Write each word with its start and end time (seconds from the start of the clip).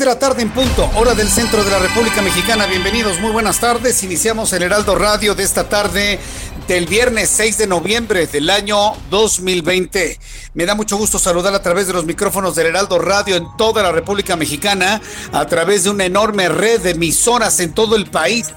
De 0.00 0.06
la 0.06 0.18
tarde 0.18 0.40
en 0.40 0.48
punto, 0.48 0.90
hora 0.94 1.14
del 1.14 1.28
centro 1.28 1.62
de 1.62 1.70
la 1.70 1.78
República 1.78 2.22
Mexicana. 2.22 2.64
Bienvenidos, 2.64 3.20
muy 3.20 3.32
buenas 3.32 3.60
tardes. 3.60 4.02
Iniciamos 4.02 4.50
el 4.54 4.62
Heraldo 4.62 4.94
Radio 4.94 5.34
de 5.34 5.42
esta 5.42 5.68
tarde 5.68 6.18
del 6.66 6.86
viernes 6.86 7.28
6 7.28 7.58
de 7.58 7.66
noviembre 7.66 8.26
del 8.26 8.48
año 8.48 8.94
2020. 9.10 10.18
Me 10.54 10.64
da 10.64 10.74
mucho 10.74 10.96
gusto 10.96 11.18
saludar 11.18 11.52
a 11.52 11.60
través 11.60 11.86
de 11.86 11.92
los 11.92 12.06
micrófonos 12.06 12.54
del 12.54 12.68
Heraldo 12.68 12.98
Radio 12.98 13.36
en 13.36 13.44
toda 13.58 13.82
la 13.82 13.92
República 13.92 14.36
Mexicana, 14.36 15.02
a 15.32 15.46
través 15.46 15.84
de 15.84 15.90
una 15.90 16.06
enorme 16.06 16.48
red 16.48 16.80
de 16.80 16.92
emisoras 16.92 17.60
en 17.60 17.74
todo 17.74 17.94
el 17.94 18.06
país 18.06 18.54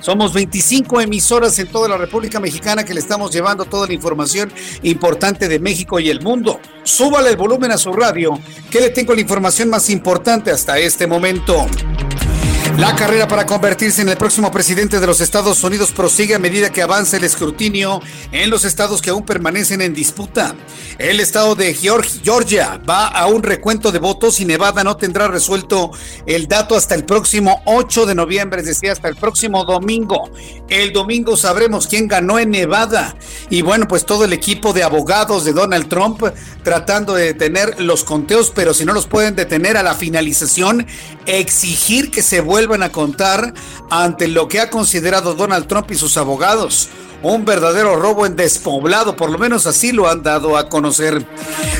somos 0.00 0.32
25 0.32 1.00
emisoras 1.00 1.58
en 1.58 1.68
toda 1.68 1.88
la 1.88 1.96
República 1.96 2.40
Mexicana 2.40 2.84
que 2.84 2.94
le 2.94 3.00
estamos 3.00 3.32
llevando 3.32 3.64
toda 3.64 3.86
la 3.86 3.92
información 3.92 4.52
importante 4.82 5.48
de 5.48 5.58
México 5.58 5.98
y 6.00 6.10
el 6.10 6.20
mundo. 6.22 6.60
Súbale 6.84 7.30
el 7.30 7.36
volumen 7.36 7.72
a 7.72 7.78
su 7.78 7.92
radio, 7.92 8.38
que 8.70 8.80
le 8.80 8.90
tengo 8.90 9.14
la 9.14 9.20
información 9.20 9.68
más 9.68 9.90
importante 9.90 10.50
hasta 10.50 10.78
este 10.78 11.06
momento. 11.06 11.66
La 12.76 12.94
carrera 12.94 13.26
para 13.26 13.46
convertirse 13.46 14.02
en 14.02 14.10
el 14.10 14.18
próximo 14.18 14.52
presidente 14.52 15.00
de 15.00 15.06
los 15.06 15.22
Estados 15.22 15.64
Unidos 15.64 15.92
prosigue 15.92 16.34
a 16.34 16.38
medida 16.38 16.70
que 16.70 16.82
avanza 16.82 17.16
el 17.16 17.24
escrutinio 17.24 18.02
en 18.32 18.50
los 18.50 18.66
estados 18.66 19.00
que 19.00 19.08
aún 19.08 19.24
permanecen 19.24 19.80
en 19.80 19.94
disputa. 19.94 20.54
El 20.98 21.20
estado 21.20 21.54
de 21.54 21.72
Georgia 21.72 22.78
va 22.88 23.06
a 23.06 23.28
un 23.28 23.42
recuento 23.42 23.92
de 23.92 23.98
votos 23.98 24.40
y 24.40 24.44
Nevada 24.44 24.84
no 24.84 24.98
tendrá 24.98 25.26
resuelto 25.26 25.90
el 26.26 26.48
dato 26.48 26.76
hasta 26.76 26.94
el 26.94 27.06
próximo 27.06 27.62
8 27.64 28.04
de 28.04 28.14
noviembre, 28.14 28.60
es 28.60 28.66
decir, 28.66 28.90
hasta 28.90 29.08
el 29.08 29.16
próximo 29.16 29.64
domingo. 29.64 30.30
El 30.68 30.92
domingo 30.92 31.34
sabremos 31.38 31.86
quién 31.86 32.08
ganó 32.08 32.38
en 32.38 32.50
Nevada. 32.50 33.16
Y 33.48 33.62
bueno, 33.62 33.88
pues 33.88 34.04
todo 34.04 34.26
el 34.26 34.34
equipo 34.34 34.74
de 34.74 34.82
abogados 34.82 35.46
de 35.46 35.54
Donald 35.54 35.88
Trump 35.88 36.22
tratando 36.62 37.14
de 37.14 37.32
detener 37.32 37.80
los 37.80 38.04
conteos, 38.04 38.52
pero 38.54 38.74
si 38.74 38.84
no 38.84 38.92
los 38.92 39.06
pueden 39.06 39.34
detener 39.34 39.78
a 39.78 39.82
la 39.82 39.94
finalización, 39.94 40.86
exigir 41.24 42.10
que 42.10 42.22
se 42.22 42.40
vuelva 42.40 42.65
vuelvan 42.66 42.82
a 42.82 42.92
contar 42.92 43.54
ante 43.90 44.28
lo 44.28 44.48
que 44.48 44.60
ha 44.60 44.70
considerado 44.70 45.34
Donald 45.34 45.66
Trump 45.66 45.90
y 45.90 45.94
sus 45.94 46.16
abogados. 46.16 46.88
Un 47.22 47.44
verdadero 47.44 47.96
robo 47.96 48.26
en 48.26 48.36
despoblado, 48.36 49.16
por 49.16 49.30
lo 49.30 49.38
menos 49.38 49.66
así 49.66 49.92
lo 49.92 50.08
han 50.08 50.22
dado 50.22 50.56
a 50.56 50.68
conocer. 50.68 51.26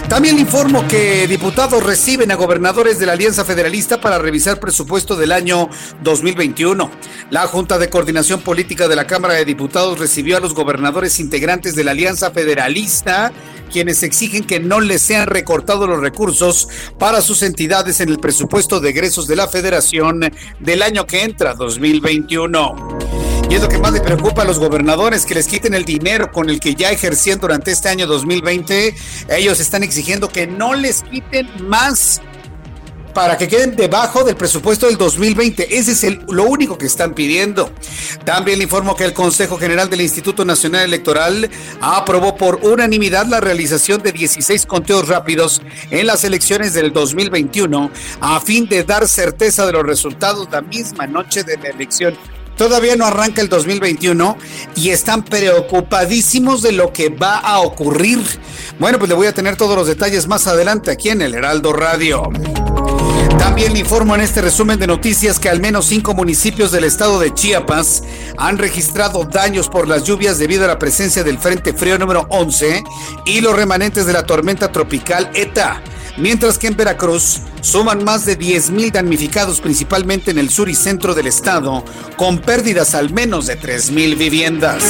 También 0.08 0.38
informo 0.38 0.86
que 0.88 1.26
diputados 1.26 1.82
reciben 1.82 2.30
a 2.30 2.36
gobernadores 2.36 2.98
de 2.98 3.06
la 3.06 3.12
Alianza 3.12 3.44
Federalista 3.44 4.00
para 4.00 4.18
revisar 4.18 4.58
presupuesto 4.58 5.14
del 5.14 5.32
año 5.32 5.68
2021. 6.02 6.90
La 7.30 7.46
Junta 7.46 7.78
de 7.78 7.90
Coordinación 7.90 8.40
Política 8.40 8.88
de 8.88 8.96
la 8.96 9.06
Cámara 9.06 9.34
de 9.34 9.44
Diputados 9.44 9.98
recibió 9.98 10.36
a 10.36 10.40
los 10.40 10.54
gobernadores 10.54 11.20
integrantes 11.20 11.74
de 11.74 11.84
la 11.84 11.90
Alianza 11.92 12.30
Federalista 12.30 13.32
quienes 13.70 14.02
exigen 14.02 14.44
que 14.44 14.60
no 14.60 14.80
les 14.80 15.02
sean 15.02 15.26
recortados 15.26 15.88
los 15.88 16.00
recursos 16.00 16.68
para 16.98 17.20
sus 17.20 17.42
entidades 17.42 18.00
en 18.00 18.08
el 18.08 18.18
presupuesto 18.18 18.80
de 18.80 18.90
egresos 18.90 19.26
de 19.26 19.36
la 19.36 19.48
Federación 19.48 20.20
del 20.60 20.82
año 20.82 21.06
que 21.06 21.24
entra, 21.24 21.54
2021. 21.54 23.25
Y 23.48 23.54
es 23.54 23.62
lo 23.62 23.68
que 23.68 23.78
más 23.78 23.92
le 23.92 24.00
preocupa 24.00 24.42
a 24.42 24.44
los 24.44 24.58
gobernadores, 24.58 25.24
que 25.24 25.34
les 25.34 25.46
quiten 25.46 25.74
el 25.74 25.84
dinero 25.84 26.32
con 26.32 26.50
el 26.50 26.58
que 26.58 26.74
ya 26.74 26.90
ejercían 26.90 27.38
durante 27.38 27.70
este 27.70 27.88
año 27.88 28.06
2020. 28.06 28.94
Ellos 29.28 29.60
están 29.60 29.84
exigiendo 29.84 30.28
que 30.28 30.46
no 30.46 30.74
les 30.74 31.02
quiten 31.04 31.48
más 31.68 32.20
para 33.16 33.38
que 33.38 33.48
queden 33.48 33.74
debajo 33.76 34.24
del 34.24 34.36
presupuesto 34.36 34.88
del 34.88 34.98
2020. 34.98 35.78
Ese 35.78 35.92
es 35.92 36.04
el, 36.04 36.20
lo 36.28 36.44
único 36.44 36.76
que 36.76 36.84
están 36.84 37.14
pidiendo. 37.14 37.72
También 38.26 38.58
le 38.58 38.64
informo 38.64 38.94
que 38.94 39.04
el 39.04 39.14
Consejo 39.14 39.56
General 39.56 39.88
del 39.88 40.02
Instituto 40.02 40.44
Nacional 40.44 40.82
Electoral 40.82 41.48
aprobó 41.80 42.36
por 42.36 42.56
unanimidad 42.56 43.24
la 43.26 43.40
realización 43.40 44.02
de 44.02 44.12
16 44.12 44.66
conteos 44.66 45.08
rápidos 45.08 45.62
en 45.90 46.06
las 46.06 46.24
elecciones 46.24 46.74
del 46.74 46.92
2021 46.92 47.90
a 48.20 48.38
fin 48.40 48.68
de 48.68 48.84
dar 48.84 49.08
certeza 49.08 49.64
de 49.64 49.72
los 49.72 49.84
resultados 49.84 50.48
la 50.50 50.60
misma 50.60 51.06
noche 51.06 51.42
de 51.42 51.56
la 51.56 51.68
elección. 51.70 52.18
Todavía 52.56 52.96
no 52.96 53.04
arranca 53.04 53.42
el 53.42 53.48
2021 53.48 54.36
y 54.76 54.90
están 54.90 55.24
preocupadísimos 55.24 56.62
de 56.62 56.72
lo 56.72 56.92
que 56.92 57.10
va 57.10 57.36
a 57.38 57.60
ocurrir. 57.60 58.18
Bueno, 58.78 58.98
pues 58.98 59.08
le 59.08 59.14
voy 59.14 59.26
a 59.26 59.34
tener 59.34 59.56
todos 59.56 59.76
los 59.76 59.86
detalles 59.86 60.26
más 60.26 60.46
adelante 60.46 60.90
aquí 60.90 61.10
en 61.10 61.20
el 61.20 61.34
Heraldo 61.34 61.72
Radio. 61.72 62.30
También 63.38 63.74
le 63.74 63.80
informo 63.80 64.14
en 64.14 64.22
este 64.22 64.40
resumen 64.40 64.78
de 64.78 64.86
noticias 64.86 65.38
que 65.38 65.50
al 65.50 65.60
menos 65.60 65.86
cinco 65.86 66.14
municipios 66.14 66.72
del 66.72 66.84
estado 66.84 67.20
de 67.20 67.32
Chiapas 67.32 68.02
han 68.38 68.58
registrado 68.58 69.24
daños 69.24 69.68
por 69.68 69.86
las 69.86 70.04
lluvias 70.04 70.38
debido 70.38 70.64
a 70.64 70.68
la 70.68 70.78
presencia 70.78 71.22
del 71.22 71.38
Frente 71.38 71.74
Frío 71.74 71.98
número 71.98 72.26
11 72.30 72.82
y 73.26 73.40
los 73.42 73.54
remanentes 73.54 74.06
de 74.06 74.12
la 74.14 74.24
tormenta 74.24 74.72
tropical 74.72 75.30
ETA 75.34 75.82
mientras 76.16 76.58
que 76.58 76.66
en 76.66 76.76
Veracruz 76.76 77.40
suman 77.60 78.04
más 78.04 78.24
de 78.24 78.38
10.000 78.38 78.92
damnificados 78.92 79.60
principalmente 79.60 80.30
en 80.30 80.38
el 80.38 80.50
sur 80.50 80.68
y 80.68 80.74
centro 80.74 81.14
del 81.14 81.26
estado, 81.26 81.84
con 82.16 82.38
pérdidas 82.38 82.94
al 82.94 83.10
menos 83.12 83.46
de 83.46 83.58
3.000 83.58 84.16
viviendas. 84.16 84.84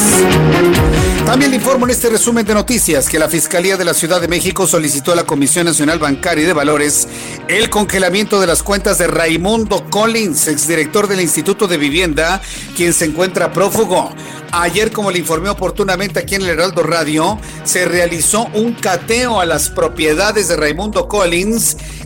También 1.26 1.50
le 1.50 1.56
informo 1.56 1.86
en 1.86 1.90
este 1.90 2.08
resumen 2.08 2.46
de 2.46 2.54
noticias 2.54 3.08
que 3.08 3.18
la 3.18 3.28
Fiscalía 3.28 3.76
de 3.76 3.84
la 3.84 3.94
Ciudad 3.94 4.20
de 4.20 4.28
México 4.28 4.64
solicitó 4.66 5.10
a 5.10 5.16
la 5.16 5.24
Comisión 5.24 5.66
Nacional 5.66 5.98
Bancaria 5.98 6.44
y 6.44 6.46
de 6.46 6.52
Valores 6.52 7.08
el 7.48 7.68
congelamiento 7.68 8.40
de 8.40 8.46
las 8.46 8.62
cuentas 8.62 8.98
de 8.98 9.08
Raimundo 9.08 9.84
Collins, 9.90 10.46
exdirector 10.46 11.08
del 11.08 11.20
Instituto 11.20 11.66
de 11.66 11.78
Vivienda, 11.78 12.40
quien 12.76 12.92
se 12.92 13.06
encuentra 13.06 13.52
prófugo. 13.52 14.14
Ayer, 14.52 14.92
como 14.92 15.10
le 15.10 15.18
informé 15.18 15.48
oportunamente 15.48 16.20
aquí 16.20 16.36
en 16.36 16.42
el 16.42 16.50
Heraldo 16.50 16.84
Radio, 16.84 17.38
se 17.64 17.84
realizó 17.86 18.46
un 18.54 18.74
cateo 18.74 19.40
a 19.40 19.46
las 19.46 19.68
propiedades 19.68 20.46
de 20.48 20.56
Raimundo 20.56 21.08
Collins, 21.08 21.15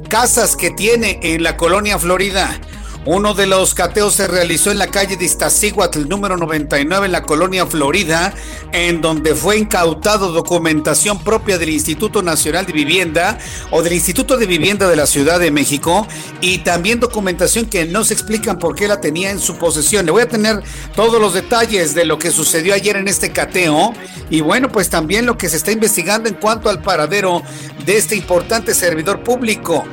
casas 0.09 0.57
que 0.57 0.71
tiene 0.71 1.19
en 1.23 1.43
la 1.43 1.57
colonia 1.57 1.99
Florida. 1.99 2.61
Uno 3.07 3.33
de 3.33 3.47
los 3.47 3.73
cateos 3.73 4.15
se 4.15 4.29
realizó 4.29 4.71
en 4.71 4.77
la 4.77 4.89
calle 4.89 5.17
de 5.17 5.25
Iztaccíhuatl, 5.25 6.07
número 6.07 6.37
99, 6.37 7.07
en 7.07 7.13
la 7.13 7.23
colonia 7.23 7.65
Florida, 7.65 8.35
en 8.73 9.01
donde 9.01 9.35
fue 9.35 9.57
incautado 9.57 10.33
documentación 10.33 11.19
propia 11.25 11.57
del 11.57 11.71
Instituto 11.71 12.21
Nacional 12.21 12.67
de 12.67 12.75
Vivienda 12.75 13.39
o 13.71 13.83
del 13.83 13.95
Instituto 13.95 14.37
de 14.37 14.45
Vivienda 14.45 14.87
de 14.87 14.97
la 14.97 15.07
Ciudad 15.07 15.41
de 15.41 15.51
México 15.51 16.07
y 16.43 16.59
también 16.59 17.01
documentación 17.01 17.65
que 17.65 17.87
no 17.87 18.05
se 18.05 18.13
explican 18.13 18.59
por 18.59 18.75
qué 18.75 18.87
la 18.87 19.01
tenía 19.01 19.31
en 19.31 19.41
su 19.41 19.57
posesión. 19.57 20.05
Le 20.05 20.13
voy 20.13 20.23
a 20.23 20.29
tener 20.29 20.63
todos 20.95 21.19
los 21.19 21.33
detalles 21.33 21.95
de 21.95 22.05
lo 22.05 22.19
que 22.19 22.31
sucedió 22.31 22.75
ayer 22.75 22.97
en 22.97 23.09
este 23.09 23.33
cateo 23.33 23.95
y 24.29 24.43
bueno, 24.43 24.71
pues 24.71 24.91
también 24.91 25.25
lo 25.25 25.39
que 25.39 25.49
se 25.49 25.57
está 25.57 25.73
investigando 25.73 26.29
en 26.29 26.35
cuanto 26.35 26.69
al 26.69 26.83
paradero 26.83 27.43
de 27.87 27.97
este 27.97 28.15
importante 28.15 28.75
servidor 28.75 29.25
público. 29.25 29.87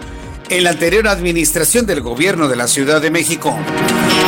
En 0.49 0.63
la 0.63 0.71
anterior 0.71 1.07
administración 1.07 1.85
del 1.85 2.01
gobierno 2.01 2.47
de 2.47 2.55
la 2.55 2.67
Ciudad 2.67 3.01
de 3.01 3.11
México. 3.11 3.57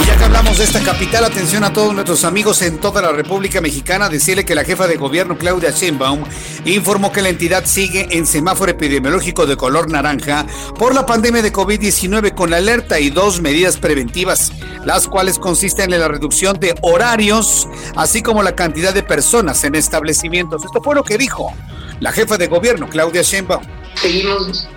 Ya 0.05 0.17
que 0.17 0.23
hablamos 0.23 0.57
de 0.57 0.63
esta 0.63 0.81
capital, 0.81 1.23
atención 1.23 1.63
a 1.63 1.73
todos 1.73 1.93
nuestros 1.93 2.23
amigos 2.23 2.61
en 2.61 2.79
toda 2.79 3.01
la 3.01 3.11
República 3.11 3.61
Mexicana, 3.61 4.09
decirle 4.09 4.45
que 4.45 4.55
la 4.55 4.63
jefa 4.63 4.87
de 4.87 4.97
gobierno 4.97 5.37
Claudia 5.37 5.71
Sheinbaum 5.71 6.23
informó 6.65 7.11
que 7.11 7.21
la 7.21 7.29
entidad 7.29 7.65
sigue 7.65 8.07
en 8.11 8.25
semáforo 8.25 8.71
epidemiológico 8.71 9.45
de 9.45 9.55
color 9.55 9.89
naranja 9.89 10.45
por 10.77 10.93
la 10.93 11.05
pandemia 11.05 11.41
de 11.41 11.53
COVID-19 11.53 12.33
con 12.33 12.53
alerta 12.53 12.99
y 12.99 13.09
dos 13.09 13.41
medidas 13.41 13.77
preventivas, 13.77 14.51
las 14.85 15.07
cuales 15.07 15.39
consisten 15.39 15.93
en 15.93 15.99
la 15.99 16.07
reducción 16.07 16.59
de 16.59 16.75
horarios, 16.81 17.67
así 17.95 18.21
como 18.21 18.43
la 18.43 18.55
cantidad 18.55 18.93
de 18.93 19.03
personas 19.03 19.63
en 19.63 19.75
establecimientos. 19.75 20.65
Esto 20.65 20.81
fue 20.81 20.95
lo 20.95 21.03
que 21.03 21.17
dijo 21.17 21.53
la 21.99 22.11
jefa 22.11 22.37
de 22.37 22.47
gobierno 22.47 22.89
Claudia 22.89 23.21
Sheinbaum. 23.21 23.63
Seguimos 23.95 24.67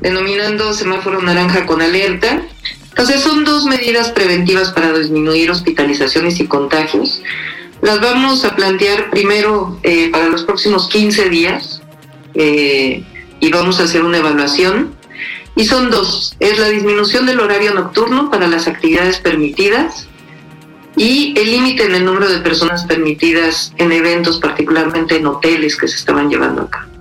denominando 0.00 0.72
semáforo 0.72 1.20
naranja 1.22 1.66
con 1.66 1.82
alerta. 1.82 2.42
Entonces 2.88 3.20
son 3.20 3.44
dos 3.44 3.66
medidas 3.66 4.10
preventivas 4.10 4.72
para 4.72 4.92
disminuir 4.96 5.50
hospitalizaciones 5.50 6.40
y 6.40 6.46
contagios. 6.46 7.22
Las 7.82 8.00
vamos 8.00 8.44
a 8.44 8.56
plantear 8.56 9.10
primero 9.10 9.78
eh, 9.82 10.10
para 10.10 10.28
los 10.28 10.44
próximos 10.44 10.88
15 10.88 11.28
días 11.28 11.82
eh, 12.34 13.04
y 13.38 13.50
vamos 13.50 13.80
a 13.80 13.84
hacer 13.84 14.02
una 14.02 14.18
evaluación. 14.18 14.94
Y 15.54 15.64
son 15.64 15.90
dos, 15.90 16.36
es 16.38 16.58
la 16.58 16.68
disminución 16.68 17.24
del 17.26 17.40
horario 17.40 17.72
nocturno 17.72 18.30
para 18.30 18.46
las 18.46 18.66
actividades 18.66 19.18
permitidas 19.18 20.06
y 20.96 21.34
el 21.38 21.50
límite 21.50 21.84
en 21.84 21.94
el 21.94 22.04
número 22.04 22.28
de 22.28 22.40
personas 22.40 22.84
permitidas 22.84 23.72
en 23.76 23.92
eventos, 23.92 24.38
particularmente 24.38 25.16
en 25.16 25.26
hoteles 25.26 25.76
que 25.76 25.88
se 25.88 25.96
estaban 25.96 26.28
llevando 26.30 26.62
a 26.62 26.70
cabo. 26.70 26.95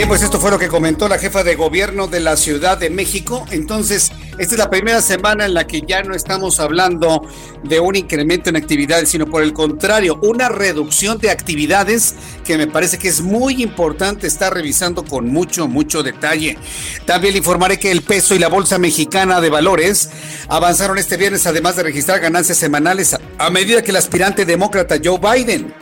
Bien, 0.00 0.08
pues 0.08 0.22
esto 0.22 0.40
fue 0.40 0.50
lo 0.50 0.58
que 0.58 0.68
comentó 0.68 1.08
la 1.08 1.18
jefa 1.18 1.44
de 1.44 1.56
gobierno 1.56 2.06
de 2.06 2.20
la 2.20 2.38
Ciudad 2.38 2.78
de 2.78 2.88
México. 2.88 3.44
Entonces, 3.50 4.10
esta 4.38 4.54
es 4.54 4.58
la 4.58 4.70
primera 4.70 5.02
semana 5.02 5.44
en 5.44 5.52
la 5.52 5.66
que 5.66 5.82
ya 5.82 6.02
no 6.02 6.14
estamos 6.14 6.58
hablando 6.58 7.28
de 7.64 7.80
un 7.80 7.94
incremento 7.94 8.48
en 8.48 8.56
actividades, 8.56 9.10
sino 9.10 9.26
por 9.26 9.42
el 9.42 9.52
contrario, 9.52 10.18
una 10.22 10.48
reducción 10.48 11.18
de 11.18 11.30
actividades 11.30 12.14
que 12.46 12.56
me 12.56 12.66
parece 12.66 12.96
que 12.96 13.08
es 13.08 13.20
muy 13.20 13.62
importante 13.62 14.26
estar 14.26 14.54
revisando 14.54 15.04
con 15.04 15.26
mucho, 15.26 15.68
mucho 15.68 16.02
detalle. 16.02 16.56
También 17.04 17.34
le 17.34 17.40
informaré 17.40 17.78
que 17.78 17.90
el 17.90 18.00
peso 18.00 18.34
y 18.34 18.38
la 18.38 18.48
Bolsa 18.48 18.78
Mexicana 18.78 19.42
de 19.42 19.50
Valores 19.50 20.08
avanzaron 20.48 20.96
este 20.96 21.18
viernes, 21.18 21.46
además 21.46 21.76
de 21.76 21.82
registrar 21.82 22.20
ganancias 22.20 22.56
semanales 22.56 23.18
a 23.36 23.50
medida 23.50 23.82
que 23.82 23.90
el 23.90 23.98
aspirante 23.98 24.46
demócrata 24.46 24.96
Joe 25.04 25.18
Biden 25.18 25.74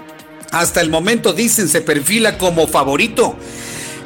hasta 0.50 0.80
el 0.80 0.90
momento 0.90 1.32
dicen 1.32 1.68
se 1.68 1.82
perfila 1.82 2.36
como 2.36 2.66
favorito 2.66 3.36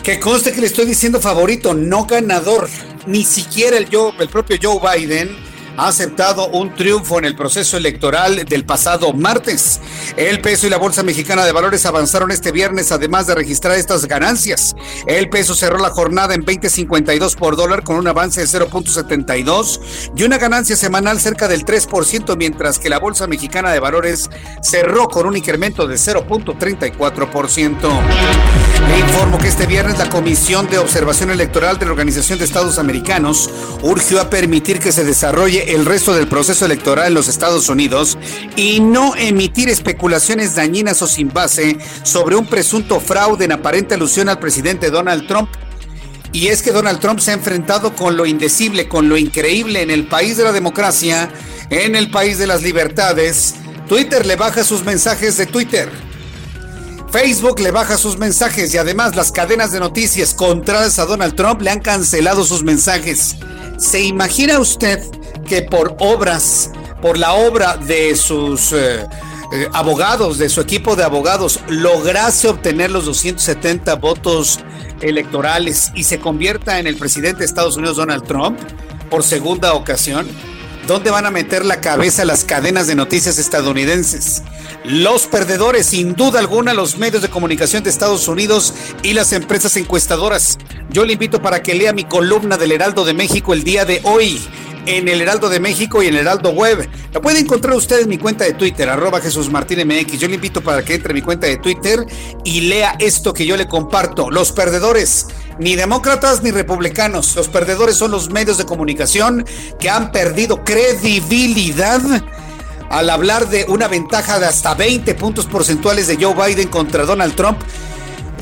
que 0.03 0.19
conste 0.19 0.53
que 0.53 0.61
le 0.61 0.67
estoy 0.67 0.85
diciendo 0.85 1.21
favorito, 1.21 1.75
no 1.75 2.07
ganador. 2.07 2.69
Ni 3.07 3.25
siquiera 3.25 3.77
el, 3.77 3.89
el 4.19 4.29
propio 4.29 4.57
Joe 4.61 4.81
Biden 4.81 5.53
ha 5.77 5.89
aceptado 5.89 6.49
un 6.49 6.75
triunfo 6.75 7.19
en 7.19 7.25
el 7.25 7.37
proceso 7.37 7.77
electoral 7.77 8.45
del 8.45 8.65
pasado 8.65 9.13
martes. 9.13 9.81
El 10.17 10.41
peso 10.41 10.67
y 10.67 10.71
la 10.71 10.79
Bolsa 10.79 11.03
Mexicana 11.03 11.45
de 11.45 11.53
Valores 11.53 11.87
avanzaron 11.87 12.31
este 12.31 12.53
viernes, 12.53 12.93
además 12.93 13.27
de 13.27 13.35
registrar 13.35 13.77
estas 13.77 14.07
ganancias. 14.07 14.75
El 15.07 15.31
peso 15.31 15.55
cerró 15.55 15.79
la 15.79 15.91
jornada 15.91 16.35
en 16.35 16.45
20.52 16.45 17.37
por 17.37 17.57
dólar 17.57 17.85
con 17.85 17.97
un 17.97 18.09
avance 18.09 18.41
de 18.41 18.47
0.72 18.47 20.13
y 20.17 20.25
una 20.25 20.39
ganancia 20.39 20.77
semanal 20.77 21.21
cerca 21.21 21.49
del 21.49 21.65
3%, 21.65 22.37
mientras 22.37 22.79
que 22.79 22.91
la 22.91 22.99
Bolsa 22.99 23.27
Mexicana 23.27 23.73
de 23.73 23.81
Valores 23.81 24.29
cerró 24.63 25.09
con 25.09 25.27
un 25.27 25.37
incremento 25.37 25.87
de 25.87 25.95
0.34%. 25.95 28.62
Le 28.89 28.99
informo 28.99 29.39
que 29.39 29.49
este 29.49 29.67
viernes 29.67 29.99
la 29.99 30.09
Comisión 30.11 30.69
de 30.69 30.79
Observación 30.79 31.31
Electoral 31.31 31.79
de 31.79 31.87
la 31.87 31.93
Organización 31.93 32.39
de 32.39 32.45
Estados 32.45 32.79
Americanos 32.79 33.51
urgió 33.83 34.21
a 34.21 34.29
permitir 34.29 34.79
que 34.81 34.93
se 34.93 35.05
desarrolle 35.05 35.75
el 35.75 35.87
resto 35.87 36.15
del 36.15 36.29
proceso 36.29 36.67
electoral 36.67 37.09
en 37.09 37.15
los 37.15 37.29
Estados 37.29 37.69
Unidos 37.69 38.19
y 38.57 38.81
no 38.81 39.15
emitir 39.17 39.69
especulaciones 39.69 40.55
dañinas 40.55 41.01
o 41.03 41.07
sin 41.07 41.33
base 41.33 41.79
sobre 42.03 42.37
un 42.37 42.47
presunto 42.47 43.01
fraude 43.01 43.45
en 43.45 43.53
aparente 43.53 43.95
alusión 43.95 44.29
al 44.29 44.39
presidente 44.39 44.91
Donald 44.91 45.27
Trump. 45.27 45.49
Y 46.33 46.49
es 46.49 46.63
que 46.63 46.73
Donald 46.73 46.99
Trump 46.99 47.21
se 47.21 47.31
ha 47.31 47.35
enfrentado 47.35 47.95
con 47.95 48.17
lo 48.17 48.27
indecible, 48.27 48.89
con 48.89 49.09
lo 49.09 49.17
increíble 49.17 49.83
en 49.83 49.91
el 49.91 50.07
país 50.07 50.37
de 50.37 50.45
la 50.45 50.53
democracia, 50.53 51.31
en 51.71 51.95
el 51.95 52.11
país 52.11 52.39
de 52.39 52.47
las 52.47 52.63
libertades. 52.63 53.55
Twitter 53.89 54.25
le 54.25 54.37
baja 54.37 54.65
sus 54.65 54.85
mensajes 54.85 55.37
de 55.37 55.47
Twitter. 55.47 55.91
Facebook 57.13 57.61
le 57.61 57.71
baja 57.71 57.99
sus 57.99 58.17
mensajes 58.17 58.73
y 58.73 58.79
además 58.79 59.15
las 59.15 59.31
cadenas 59.31 59.71
de 59.71 59.81
noticias 59.81 60.33
contrarias 60.33 60.99
a 60.99 61.05
Donald 61.05 61.35
Trump 61.35 61.61
le 61.61 61.69
han 61.71 61.81
cancelado 61.81 62.43
sus 62.43 62.63
mensajes. 62.63 63.37
¿Se 63.77 64.01
imagina 64.01 64.59
usted 64.59 64.99
que 65.47 65.61
por 65.61 65.95
obras, 65.99 66.71
por 67.03 67.19
la 67.19 67.35
obra 67.35 67.77
de 67.77 68.17
sus 68.17 68.73
eh, 68.73 69.07
eh, 69.53 69.69
abogados, 69.75 70.39
de 70.39 70.49
su 70.49 70.63
equipo 70.63 70.97
de 70.97 71.05
abogados, 71.05 71.61
lograse 71.69 72.49
obtener 72.49 72.91
los 72.91 73.05
270 73.05 73.95
votos 73.97 74.61
electorales 75.03 75.93
y 75.95 76.05
se 76.05 76.19
convierta 76.19 76.79
en 76.79 76.87
el 76.87 76.97
presidente 76.97 77.41
de 77.41 77.45
Estados 77.45 77.77
Unidos 77.77 77.99
Donald 77.99 78.27
Trump 78.27 78.59
por 79.11 79.23
segunda 79.23 79.75
ocasión? 79.75 80.27
¿Dónde 80.87 81.13
van 81.13 81.27
a 81.27 81.31
meter 81.31 81.65
la 81.65 81.81
cabeza 81.81 82.25
las 82.25 82.45
cadenas 82.45 82.89
de 82.89 82.97
noticias 82.97 83.39
estadounidenses? 83.39 84.43
Los 84.85 85.27
perdedores, 85.27 85.87
sin 85.87 86.15
duda 86.15 86.41
alguna, 86.41 86.75
los 86.75 86.99
medios 86.99 87.23
de 87.23 87.31
comunicación 87.31 87.85
de 87.85 87.91
Estados 87.91 88.27
Unidos 88.27 88.75
y 89.05 89.13
las 89.13 89.33
empresas 89.33 89.77
encuestadoras. 89.77 90.59
Yo 90.91 91.05
le 91.05 91.13
invito 91.13 91.41
para 91.41 91.63
que 91.63 91.75
lea 91.75 91.93
mi 91.93 92.03
columna 92.03 92.57
del 92.57 92.73
Heraldo 92.73 93.05
de 93.05 93.15
México 93.15 93.55
el 93.55 93.63
día 93.63 93.85
de 93.85 94.01
hoy 94.03 94.41
en 94.87 95.09
el 95.09 95.21
Heraldo 95.21 95.49
de 95.49 95.61
México 95.61 96.03
y 96.03 96.09
en 96.09 96.15
el 96.15 96.21
Heraldo 96.21 96.51
Web. 96.51 96.89
La 97.13 97.21
puede 97.21 97.39
encontrar 97.39 97.77
usted 97.77 98.01
en 98.01 98.09
mi 98.09 98.19
cuenta 98.19 98.45
de 98.45 98.55
Twitter, 98.55 98.89
arroba 98.89 99.21
Jesús 99.21 99.51
Martín 99.51 99.87
MX. 99.87 100.19
Yo 100.19 100.29
le 100.29 100.35
invito 100.35 100.63
para 100.63 100.85
que 100.85 100.95
entre 100.95 101.13
a 101.13 101.15
mi 101.15 101.23
cuenta 101.23 101.47
de 101.47 101.59
Twitter 101.59 102.05
y 102.45 102.63
lea 102.63 102.97
esto 102.99 103.33
que 103.33 103.47
yo 103.47 103.57
le 103.57 103.69
comparto. 103.69 104.31
Los 104.31 104.53
perdedores, 104.53 105.29
ni 105.59 105.77
demócratas 105.77 106.43
ni 106.43 106.51
republicanos. 106.51 107.35
Los 107.37 107.49
perdedores 107.49 107.97
son 107.97 108.11
los 108.11 108.31
medios 108.31 108.59
de 108.59 108.65
comunicación 108.65 109.45
que 109.79 109.91
han 109.91 110.13
perdido 110.13 110.65
credibilidad 110.65 112.01
al 112.91 113.11
hablar 113.11 113.49
de 113.49 113.65
una 113.69 113.89
ventaja 113.89 114.39
de 114.39 114.47
hasta 114.47 114.75
20 114.75 115.15
puntos 115.15 115.47
porcentuales 115.47 116.07
de 116.07 116.17
Joe 116.23 116.35
Biden 116.35 116.69
contra 116.69 117.05
Donald 117.05 117.35
Trump 117.35 117.59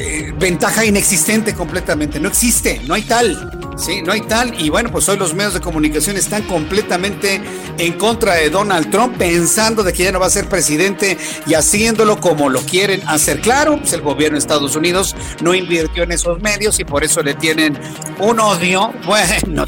eh, 0.02 0.32
ventaja 0.34 0.86
inexistente 0.86 1.54
completamente. 1.54 2.18
No 2.18 2.28
existe, 2.28 2.80
no 2.86 2.94
hay 2.94 3.02
tal. 3.02 3.74
Sí, 3.76 4.00
no 4.00 4.12
hay 4.12 4.22
tal. 4.22 4.58
Y 4.58 4.70
bueno, 4.70 4.90
pues 4.90 5.06
hoy 5.10 5.18
los 5.18 5.34
medios 5.34 5.52
de 5.52 5.60
comunicación 5.60 6.16
están 6.16 6.44
completamente 6.44 7.38
en 7.76 7.92
contra 7.98 8.34
de 8.36 8.48
Donald 8.48 8.90
Trump, 8.90 9.18
pensando 9.18 9.82
de 9.82 9.92
que 9.92 10.04
ya 10.04 10.12
no 10.12 10.18
va 10.18 10.26
a 10.26 10.30
ser 10.30 10.48
presidente 10.48 11.18
y 11.46 11.52
haciéndolo 11.52 12.18
como 12.18 12.48
lo 12.48 12.60
quieren 12.60 13.06
hacer. 13.06 13.42
Claro, 13.42 13.76
pues 13.76 13.92
el 13.92 14.00
gobierno 14.00 14.36
de 14.36 14.38
Estados 14.38 14.74
Unidos 14.74 15.14
no 15.42 15.54
invirtió 15.54 16.04
en 16.04 16.12
esos 16.12 16.40
medios 16.40 16.80
y 16.80 16.84
por 16.84 17.04
eso 17.04 17.22
le 17.22 17.34
tienen 17.34 17.78
un 18.18 18.40
odio. 18.40 18.92
Bueno, 19.10 19.64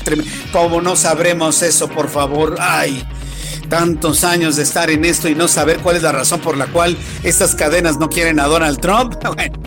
como 0.53 0.81
no 0.81 0.95
sabremos 0.95 1.63
eso, 1.63 1.89
por 1.89 2.09
favor? 2.09 2.57
Ay 2.61 3.05
tantos 3.73 4.23
años 4.23 4.57
de 4.57 4.65
estar 4.65 4.91
en 4.91 5.03
esto 5.03 5.31
y 5.31 5.35
no 5.35 5.49
saber 5.49 5.79
cuál 5.79 5.97
es 5.97 6.03
la 6.03 6.13
razón 6.13 6.41
por 6.41 6.59
la 6.59 6.67
cual 6.67 6.95
estas 7.23 7.55
cadenas 7.55 7.97
no 7.97 8.11
quieren 8.11 8.39
a 8.39 8.45
Donald 8.45 8.79
Trump. 8.79 9.15
Bueno, 9.35 9.59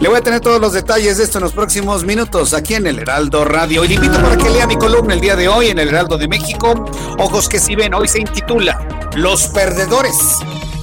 le 0.00 0.08
voy 0.08 0.18
a 0.18 0.20
tener 0.22 0.40
todos 0.40 0.60
los 0.60 0.72
detalles 0.72 1.18
de 1.18 1.24
esto 1.24 1.38
en 1.38 1.44
los 1.44 1.52
próximos 1.52 2.04
minutos 2.04 2.52
aquí 2.52 2.74
en 2.74 2.88
el 2.88 2.98
Heraldo 2.98 3.44
Radio. 3.44 3.84
Y 3.84 3.88
le 3.88 3.94
invito 3.94 4.20
para 4.20 4.36
que 4.36 4.50
lea 4.50 4.66
mi 4.66 4.74
columna 4.74 5.14
el 5.14 5.20
día 5.20 5.36
de 5.36 5.46
hoy 5.46 5.68
en 5.68 5.78
el 5.78 5.88
Heraldo 5.90 6.18
de 6.18 6.26
México. 6.26 6.84
Ojos 7.16 7.48
que 7.48 7.60
si 7.60 7.76
ven, 7.76 7.94
hoy 7.94 8.08
se 8.08 8.18
intitula 8.18 8.76
Los 9.14 9.46
Perdedores 9.46 10.16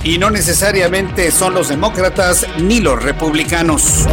y 0.04 0.18
no 0.18 0.30
necesariamente 0.30 1.32
son 1.32 1.54
los 1.54 1.70
demócratas 1.70 2.46
ni 2.60 2.80
los 2.80 3.02
republicanos. 3.02 4.08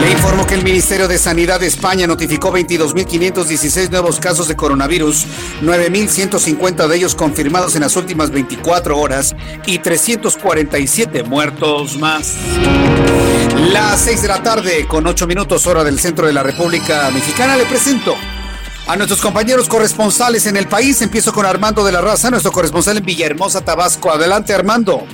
Le 0.00 0.10
informo 0.10 0.46
que 0.46 0.54
el 0.54 0.64
Ministerio 0.64 1.08
de 1.08 1.18
Sanidad 1.18 1.60
de 1.60 1.66
España 1.66 2.06
notificó 2.06 2.52
22.516 2.52 3.90
nuevos 3.90 4.20
casos 4.20 4.48
de 4.48 4.56
coronavirus, 4.56 5.26
9.150 5.62 6.88
de 6.88 6.96
ellos 6.96 7.14
confirmados 7.14 7.74
en 7.74 7.82
las 7.82 7.96
últimas 7.96 8.30
24 8.30 8.98
horas 8.98 9.34
y 9.66 9.78
347 9.78 11.22
muertos 11.24 11.96
más. 11.98 12.34
Las 13.72 14.00
6 14.02 14.22
de 14.22 14.28
la 14.28 14.42
tarde, 14.42 14.86
con 14.86 15.06
8 15.06 15.26
minutos 15.26 15.66
hora 15.66 15.84
del 15.84 15.98
centro 15.98 16.26
de 16.26 16.32
la 16.32 16.42
República 16.42 17.10
Mexicana, 17.10 17.56
le 17.56 17.64
presento 17.64 18.16
a 18.86 18.96
nuestros 18.96 19.20
compañeros 19.20 19.68
corresponsales 19.68 20.46
en 20.46 20.56
el 20.56 20.66
país. 20.66 21.00
Empiezo 21.02 21.32
con 21.32 21.46
Armando 21.46 21.84
de 21.84 21.92
la 21.92 22.00
Raza, 22.00 22.30
nuestro 22.30 22.52
corresponsal 22.52 22.98
en 22.98 23.04
Villahermosa, 23.04 23.62
Tabasco. 23.62 24.10
Adelante, 24.10 24.54
Armando. 24.54 25.06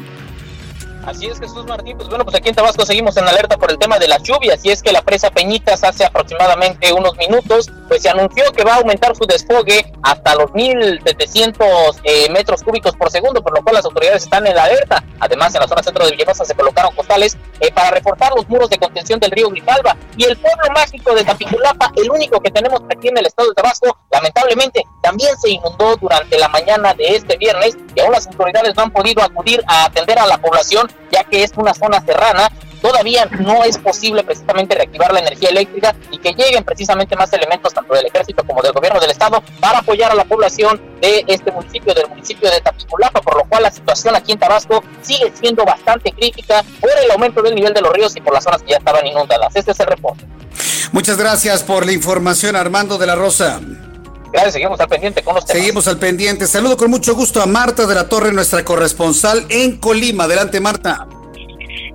Así 1.08 1.24
es, 1.24 1.40
Jesús 1.40 1.64
Martín. 1.64 1.96
Pues 1.96 2.06
bueno, 2.10 2.22
pues 2.22 2.36
aquí 2.36 2.50
en 2.50 2.54
Tabasco 2.54 2.84
seguimos 2.84 3.16
en 3.16 3.26
alerta 3.26 3.56
por 3.56 3.70
el 3.70 3.78
tema 3.78 3.98
de 3.98 4.06
las 4.08 4.22
lluvias. 4.22 4.62
Y 4.62 4.70
es 4.70 4.82
que 4.82 4.92
la 4.92 5.00
presa 5.00 5.30
Peñitas 5.30 5.82
hace 5.82 6.04
aproximadamente 6.04 6.92
unos 6.92 7.16
minutos, 7.16 7.70
pues 7.88 8.02
se 8.02 8.10
anunció 8.10 8.44
que 8.52 8.62
va 8.62 8.74
a 8.74 8.76
aumentar 8.76 9.16
su 9.16 9.24
desfogue 9.24 9.90
hasta 10.02 10.34
los 10.34 10.50
1.700 10.50 12.00
eh, 12.04 12.28
metros 12.30 12.62
cúbicos 12.62 12.94
por 12.94 13.10
segundo, 13.10 13.42
por 13.42 13.56
lo 13.56 13.62
cual 13.62 13.76
las 13.76 13.86
autoridades 13.86 14.24
están 14.24 14.46
en 14.46 14.58
alerta. 14.58 15.02
Además, 15.18 15.54
en 15.54 15.62
la 15.62 15.68
zona 15.68 15.82
centro 15.82 16.04
de 16.04 16.10
Villahermosa 16.10 16.44
se 16.44 16.54
colocaron 16.54 16.94
costales 16.94 17.38
eh, 17.60 17.72
para 17.72 17.90
reforzar 17.90 18.32
los 18.36 18.46
muros 18.46 18.68
de 18.68 18.76
contención 18.76 19.18
del 19.18 19.30
río 19.30 19.48
Grijalva. 19.48 19.96
Y 20.18 20.24
el 20.24 20.36
pueblo 20.36 20.70
mágico 20.74 21.14
de 21.14 21.24
Tapiculapa, 21.24 21.90
el 21.96 22.10
único 22.10 22.38
que 22.38 22.50
tenemos 22.50 22.82
aquí 22.94 23.08
en 23.08 23.16
el 23.16 23.24
estado 23.24 23.48
de 23.48 23.54
Tabasco, 23.54 23.96
lamentablemente 24.10 24.84
también 25.02 25.34
se 25.38 25.48
inundó 25.48 25.96
durante 25.96 26.38
la 26.38 26.48
mañana 26.48 26.92
de 26.92 27.16
este 27.16 27.38
viernes 27.38 27.78
y 27.94 28.00
aún 28.00 28.12
las 28.12 28.26
autoridades 28.26 28.76
no 28.76 28.82
han 28.82 28.90
podido 28.90 29.22
acudir 29.22 29.64
a 29.66 29.86
atender 29.86 30.18
a 30.18 30.26
la 30.26 30.36
población 30.36 30.86
ya 31.10 31.24
que 31.24 31.42
es 31.42 31.52
una 31.56 31.74
zona 31.74 32.02
serrana, 32.04 32.50
todavía 32.80 33.26
no 33.40 33.64
es 33.64 33.78
posible 33.78 34.22
precisamente 34.22 34.74
reactivar 34.74 35.12
la 35.12 35.20
energía 35.20 35.50
eléctrica 35.50 35.94
y 36.10 36.18
que 36.18 36.32
lleguen 36.32 36.64
precisamente 36.64 37.16
más 37.16 37.32
elementos 37.32 37.74
tanto 37.74 37.94
del 37.94 38.06
ejército 38.06 38.44
como 38.44 38.62
del 38.62 38.72
gobierno 38.72 39.00
del 39.00 39.10
estado 39.10 39.42
para 39.60 39.80
apoyar 39.80 40.12
a 40.12 40.14
la 40.14 40.24
población 40.24 40.80
de 41.00 41.24
este 41.26 41.50
municipio, 41.50 41.94
del 41.94 42.08
municipio 42.08 42.50
de 42.50 42.60
Tapiculapa, 42.60 43.20
por 43.20 43.36
lo 43.36 43.44
cual 43.44 43.64
la 43.64 43.70
situación 43.70 44.14
aquí 44.16 44.32
en 44.32 44.38
Tabasco 44.38 44.82
sigue 45.02 45.32
siendo 45.38 45.64
bastante 45.64 46.12
crítica 46.12 46.64
por 46.80 46.90
el 47.02 47.10
aumento 47.10 47.42
del 47.42 47.54
nivel 47.54 47.74
de 47.74 47.80
los 47.80 47.92
ríos 47.92 48.16
y 48.16 48.20
por 48.20 48.32
las 48.32 48.44
zonas 48.44 48.62
que 48.62 48.70
ya 48.70 48.78
estaban 48.78 49.06
inundadas. 49.06 49.54
Este 49.54 49.72
es 49.72 49.80
el 49.80 49.86
reporte. 49.86 50.24
Muchas 50.92 51.18
gracias 51.18 51.62
por 51.62 51.84
la 51.84 51.92
información, 51.92 52.56
Armando 52.56 52.98
de 52.98 53.06
la 53.06 53.14
Rosa. 53.14 53.60
Gracias, 54.32 54.52
seguimos 54.52 54.78
al 54.80 54.88
pendiente. 54.88 55.24
Seguimos 55.46 55.88
al 55.88 55.98
pendiente. 55.98 56.46
Saludo 56.46 56.76
con 56.76 56.90
mucho 56.90 57.14
gusto 57.14 57.42
a 57.42 57.46
Marta 57.46 57.86
de 57.86 57.94
la 57.94 58.08
Torre, 58.08 58.32
nuestra 58.32 58.64
corresponsal 58.64 59.46
en 59.48 59.78
Colima. 59.78 60.24
Adelante, 60.24 60.60
Marta. 60.60 61.06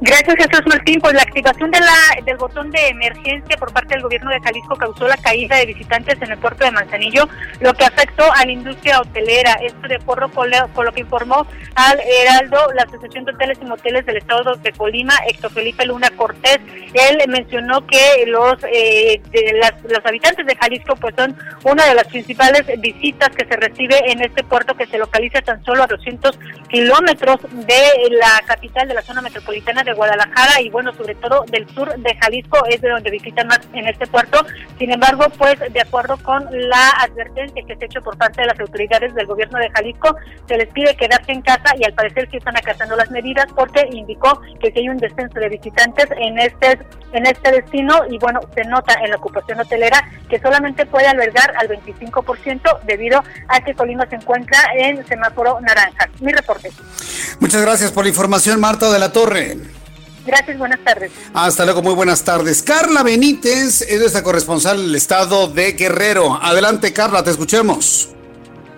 Gracias, 0.05 0.35
Jesús 0.35 0.65
Martín. 0.67 0.99
Pues 0.99 1.13
la 1.13 1.21
activación 1.21 1.71
de 1.71 1.79
la, 1.79 2.21
del 2.25 2.35
botón 2.35 2.69
de 2.71 2.89
emergencia 2.89 3.55
por 3.55 3.71
parte 3.71 3.93
del 3.93 4.03
gobierno 4.03 4.31
de 4.31 4.41
Jalisco 4.41 4.75
causó 4.75 5.07
la 5.07 5.15
caída 5.15 5.55
de 5.55 5.67
visitantes 5.67 6.21
en 6.21 6.29
el 6.29 6.37
puerto 6.39 6.65
de 6.65 6.71
Manzanillo, 6.71 7.29
lo 7.61 7.73
que 7.73 7.85
afectó 7.85 8.29
a 8.33 8.45
la 8.45 8.51
industria 8.51 8.99
hotelera. 8.99 9.53
Esto 9.61 9.87
de 9.87 9.95
acuerdo 9.95 10.29
con, 10.29 10.49
lo 10.49 10.91
que 10.91 10.99
informó 10.99 11.47
al 11.75 12.01
Heraldo, 12.01 12.67
la 12.75 12.83
Asociación 12.83 13.23
de 13.23 13.31
Hoteles 13.31 13.57
y 13.61 13.65
Moteles 13.65 14.05
del 14.05 14.17
Estado 14.17 14.55
de 14.55 14.73
Colima, 14.73 15.13
Héctor 15.25 15.53
Felipe 15.53 15.85
Luna 15.85 16.09
Cortés. 16.17 16.59
Él 16.93 17.19
mencionó 17.29 17.87
que 17.87 18.25
los, 18.27 18.57
eh, 18.73 19.21
las, 19.61 19.81
los 19.83 20.05
habitantes 20.05 20.45
de 20.45 20.55
Jalisco 20.57 20.97
pues 20.97 21.15
son 21.15 21.33
una 21.63 21.85
de 21.85 21.95
las 21.95 22.07
principales 22.07 22.65
visitas 22.81 23.29
que 23.29 23.45
se 23.45 23.55
recibe 23.55 24.11
en 24.11 24.21
este 24.21 24.43
puerto 24.43 24.75
que 24.75 24.85
se 24.85 24.97
localiza 24.97 25.39
tan 25.39 25.63
solo 25.63 25.83
a 25.83 25.87
200 25.87 26.37
kilómetros 26.67 27.37
de 27.53 28.09
la 28.09 28.41
capital 28.45 28.85
de 28.89 28.95
la 28.95 29.01
zona 29.01 29.21
metropolitana 29.21 29.81
de 29.81 29.92
Guadalajara 29.93 30.61
y 30.61 30.69
bueno, 30.69 30.93
sobre 30.93 31.15
todo 31.15 31.45
del 31.49 31.67
sur 31.69 31.93
de 31.95 32.15
Jalisco 32.15 32.65
es 32.69 32.81
de 32.81 32.89
donde 32.89 33.11
visitan 33.11 33.47
más 33.47 33.61
en 33.73 33.87
este 33.87 34.07
puerto. 34.07 34.45
Sin 34.77 34.91
embargo, 34.91 35.25
pues 35.37 35.59
de 35.59 35.81
acuerdo 35.81 36.17
con 36.17 36.45
la 36.51 36.89
advertencia 36.99 37.63
que 37.67 37.75
se 37.75 37.83
ha 37.83 37.87
hecho 37.87 38.01
por 38.01 38.17
parte 38.17 38.41
de 38.41 38.47
las 38.47 38.59
autoridades 38.59 39.13
del 39.15 39.27
gobierno 39.27 39.59
de 39.59 39.69
Jalisco, 39.71 40.15
se 40.47 40.57
les 40.57 40.67
pide 40.69 40.95
quedarse 40.95 41.31
en 41.31 41.41
casa 41.41 41.75
y 41.79 41.85
al 41.85 41.93
parecer 41.93 42.27
sí 42.31 42.37
están 42.37 42.57
acatando 42.57 42.95
las 42.95 43.09
medidas 43.11 43.47
porque 43.55 43.87
indicó 43.91 44.41
que 44.59 44.73
hay 44.75 44.89
un 44.89 44.97
descenso 44.97 45.39
de 45.39 45.49
visitantes 45.49 46.07
en 46.17 46.39
este 46.39 46.79
en 47.13 47.25
este 47.27 47.51
destino 47.51 48.01
y 48.09 48.17
bueno, 48.17 48.39
se 48.55 48.63
nota 48.65 48.95
en 49.03 49.11
la 49.11 49.17
ocupación 49.17 49.59
hotelera 49.59 50.03
que 50.29 50.39
solamente 50.39 50.85
puede 50.85 51.07
albergar 51.07 51.53
al 51.57 51.69
25% 51.69 52.79
debido 52.85 53.23
a 53.47 53.61
que 53.61 53.73
Colima 53.73 54.07
se 54.07 54.15
encuentra 54.15 54.57
en 54.75 55.05
semáforo 55.07 55.59
naranja. 55.61 56.09
Mi 56.19 56.31
reporte. 56.31 56.71
Muchas 57.39 57.61
gracias 57.61 57.91
por 57.91 58.03
la 58.03 58.09
información, 58.09 58.59
Marta 58.59 58.91
de 58.91 58.99
la 58.99 59.11
Torre. 59.11 59.57
Gracias, 60.25 60.57
buenas 60.57 60.79
tardes. 60.83 61.11
Hasta 61.33 61.65
luego, 61.65 61.81
muy 61.81 61.93
buenas 61.93 62.23
tardes. 62.23 62.63
Carla 62.63 63.03
Benítez 63.03 63.81
es 63.81 63.99
nuestra 63.99 64.23
corresponsal 64.23 64.77
del 64.77 64.95
estado 64.95 65.47
de 65.47 65.73
Guerrero. 65.73 66.39
Adelante, 66.41 66.93
Carla, 66.93 67.23
te 67.23 67.31
escuchemos. 67.31 68.09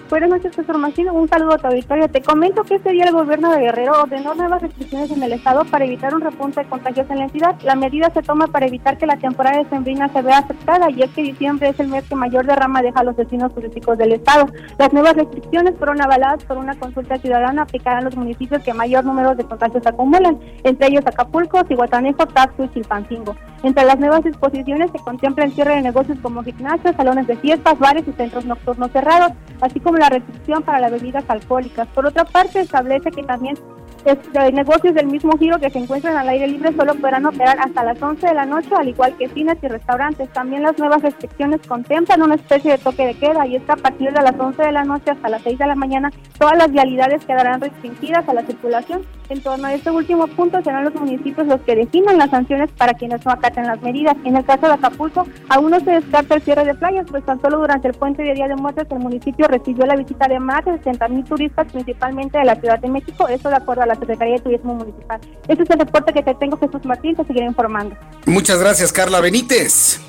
Buenas 0.08 0.30
noches, 0.30 0.54
profesor 0.54 0.78
Martín. 0.78 1.10
Un 1.10 1.28
saludo 1.28 1.54
a 1.54 1.58
tu 1.58 1.66
auditorio. 1.66 2.08
Te 2.08 2.22
comento 2.22 2.64
que 2.64 2.76
este 2.76 2.92
día 2.92 3.06
el 3.06 3.12
gobierno 3.12 3.50
de 3.50 3.62
Guerrero 3.62 4.04
ordenó 4.04 4.36
nuevas 4.36 4.62
restricciones 4.62 5.10
en 5.10 5.24
el 5.24 5.34
estado 5.34 5.66
para 5.66 5.84
evitar 5.84 6.14
un 6.14 6.22
repunte 6.22 6.60
de 6.60 6.70
contagios 6.70 7.10
en 7.10 7.18
la 7.18 7.24
entidad. 7.24 7.56
La 7.64 7.74
medida 7.74 8.12
se 8.14 8.22
toma 8.22 8.46
para 8.46 8.68
evitar 8.68 9.00
que 9.00 9.08
la 9.08 9.18
temporada 9.18 9.58
de 9.58 9.70
sembrina 9.70 10.08
se 10.10 10.22
vea 10.22 10.38
afectada 10.38 10.92
y 10.92 11.02
es 11.02 11.10
que 11.10 11.24
diciembre 11.24 11.70
es 11.70 11.80
el 11.80 11.88
mes 11.88 12.04
que 12.08 12.14
mayor 12.14 12.46
derrama 12.46 12.84
deja 12.84 13.00
a 13.00 13.04
los 13.04 13.16
vecinos 13.16 13.52
turísticos 13.56 13.98
del 13.98 14.12
estado. 14.12 14.46
Las 14.78 14.94
nuevas 14.94 15.16
restricciones 15.16 15.74
fueron 15.76 16.00
avaladas 16.00 16.44
por 16.44 16.60
una 16.60 16.76
consulta 16.76 17.18
ciudadana 17.18 17.64
aplicada 17.64 17.98
en 17.98 18.06
los 18.06 18.16
municipios 18.16 18.62
que 18.62 18.76
mayor 18.76 19.06
número 19.06 19.34
de 19.34 19.44
contagios 19.44 19.88
acumulan, 19.88 20.40
entre 20.64 20.88
ellos 20.88 21.08
Acapulco, 21.08 21.64
Cihuatanejo, 21.66 22.28
Taxco 22.28 22.66
y 22.66 22.70
Chilpancingo. 22.70 23.36
Entre 23.66 23.84
las 23.84 23.98
nuevas 23.98 24.24
disposiciones 24.24 24.92
se 24.92 25.00
contempla 25.00 25.44
el 25.44 25.52
cierre 25.52 25.78
de 25.78 25.82
negocios 25.82 26.20
como 26.22 26.44
gimnasios, 26.44 26.96
salones 26.96 27.26
de 27.26 27.36
fiestas, 27.36 27.80
bares 27.80 28.08
y 28.08 28.12
centros 28.12 28.46
nocturnos 28.46 28.92
cerrados, 28.92 29.32
así 29.60 29.80
como 29.80 29.98
la 29.98 30.08
restricción 30.08 30.62
para 30.62 30.80
las 30.80 30.92
bebidas 30.92 31.24
alcohólicas. 31.28 31.88
Por 31.88 32.06
otra 32.06 32.26
parte, 32.26 32.60
establece 32.60 33.10
que 33.10 33.24
también 33.24 33.58
este, 34.06 34.52
negocios 34.52 34.94
del 34.94 35.08
mismo 35.08 35.38
giro 35.38 35.60
que 35.60 35.70
se 35.70 35.80
encuentran 35.80 36.16
al 36.16 36.30
aire 36.30 36.48
libre 36.48 36.74
solo 36.78 36.94
podrán 36.94 37.26
operar 37.26 37.58
hasta 37.60 37.84
las 37.84 38.02
11 38.02 38.28
de 38.28 38.34
la 38.34 38.46
noche, 38.46 38.70
al 38.78 38.88
igual 38.88 39.16
que 39.18 39.30
cines 39.30 39.58
y 39.62 39.68
restaurantes. 39.68 40.30
También 40.30 40.64
las 40.64 40.78
nuevas 40.78 41.02
restricciones 41.02 41.62
contemplan 41.68 42.22
una 42.22 42.36
especie 42.36 42.72
de 42.72 42.78
toque 42.78 43.08
de 43.08 43.16
queda 43.16 43.48
y 43.48 43.56
es 43.56 43.64
que 43.64 43.72
a 43.72 43.78
partir 43.78 44.12
de 44.12 44.22
las 44.22 44.40
11 44.40 44.62
de 44.62 44.72
la 44.72 44.84
noche 44.84 45.12
hasta 45.12 45.30
las 45.30 45.42
6 45.42 45.58
de 45.58 45.68
la 45.68 45.76
mañana 45.76 46.12
todas 46.38 46.58
las 46.58 46.72
vialidades 46.72 47.26
quedarán 47.26 47.62
restringidas 47.62 48.28
a 48.30 48.34
la 48.34 48.46
circulación. 48.46 49.02
En 49.30 49.42
torno 49.42 49.66
a 49.66 49.74
este 49.74 49.90
último 49.90 50.28
punto 50.28 50.62
serán 50.62 50.84
los 50.84 50.94
municipios 50.94 51.48
los 51.48 51.60
que 51.62 51.76
definan 51.76 52.20
las 52.20 52.30
sanciones 52.30 52.70
para 52.74 52.94
quienes 52.94 53.26
no 53.26 53.32
acaten 53.32 53.66
las 53.66 53.82
medidas. 53.82 54.16
En 54.24 54.36
el 54.36 54.46
caso 54.46 54.68
de 54.68 54.74
Acapulco, 54.74 55.26
aún 55.50 55.72
no 55.72 55.80
se 55.80 55.92
descarta 55.92 56.36
el 56.36 56.44
cierre 56.44 56.64
de 56.64 56.76
playas, 56.76 57.08
pues 57.10 57.26
tan 57.26 57.42
solo 57.42 57.58
durante 57.58 57.88
el 57.88 57.96
puente 57.96 58.22
de 58.22 58.36
Día 58.36 58.48
de 58.48 58.56
Muertes 58.56 58.86
el 58.92 59.00
municipio 59.00 59.48
recibió 59.48 59.86
la 59.88 59.96
visita 59.96 60.28
de 60.28 60.40
más 60.40 60.64
de 60.64 60.78
60 60.78 61.08
mil 61.08 61.24
turistas, 61.24 61.72
principalmente 61.72 62.38
de 62.38 62.46
la 62.46 62.56
Ciudad 62.56 62.80
de 62.80 62.88
México, 62.88 63.28
eso 63.28 63.50
de 63.50 63.56
acuerdo 63.56 63.82
a 63.82 63.88
la 63.88 63.95
Secretaría 64.00 64.36
de 64.36 64.42
Turismo 64.42 64.75
Municipal. 64.75 65.20
Este 65.48 65.64
es 65.64 65.70
el 65.70 65.80
reporte 65.80 66.14
que 66.14 66.24
te 66.24 66.36
tengo, 66.36 66.58
Jesús 66.58 66.86
Martín, 66.86 67.16
te 67.16 67.25
seguiré 67.25 67.46
informando. 67.46 67.96
Muchas 68.25 68.60
gracias, 68.60 68.92
Carla 68.92 69.20
Benítez. 69.22 70.00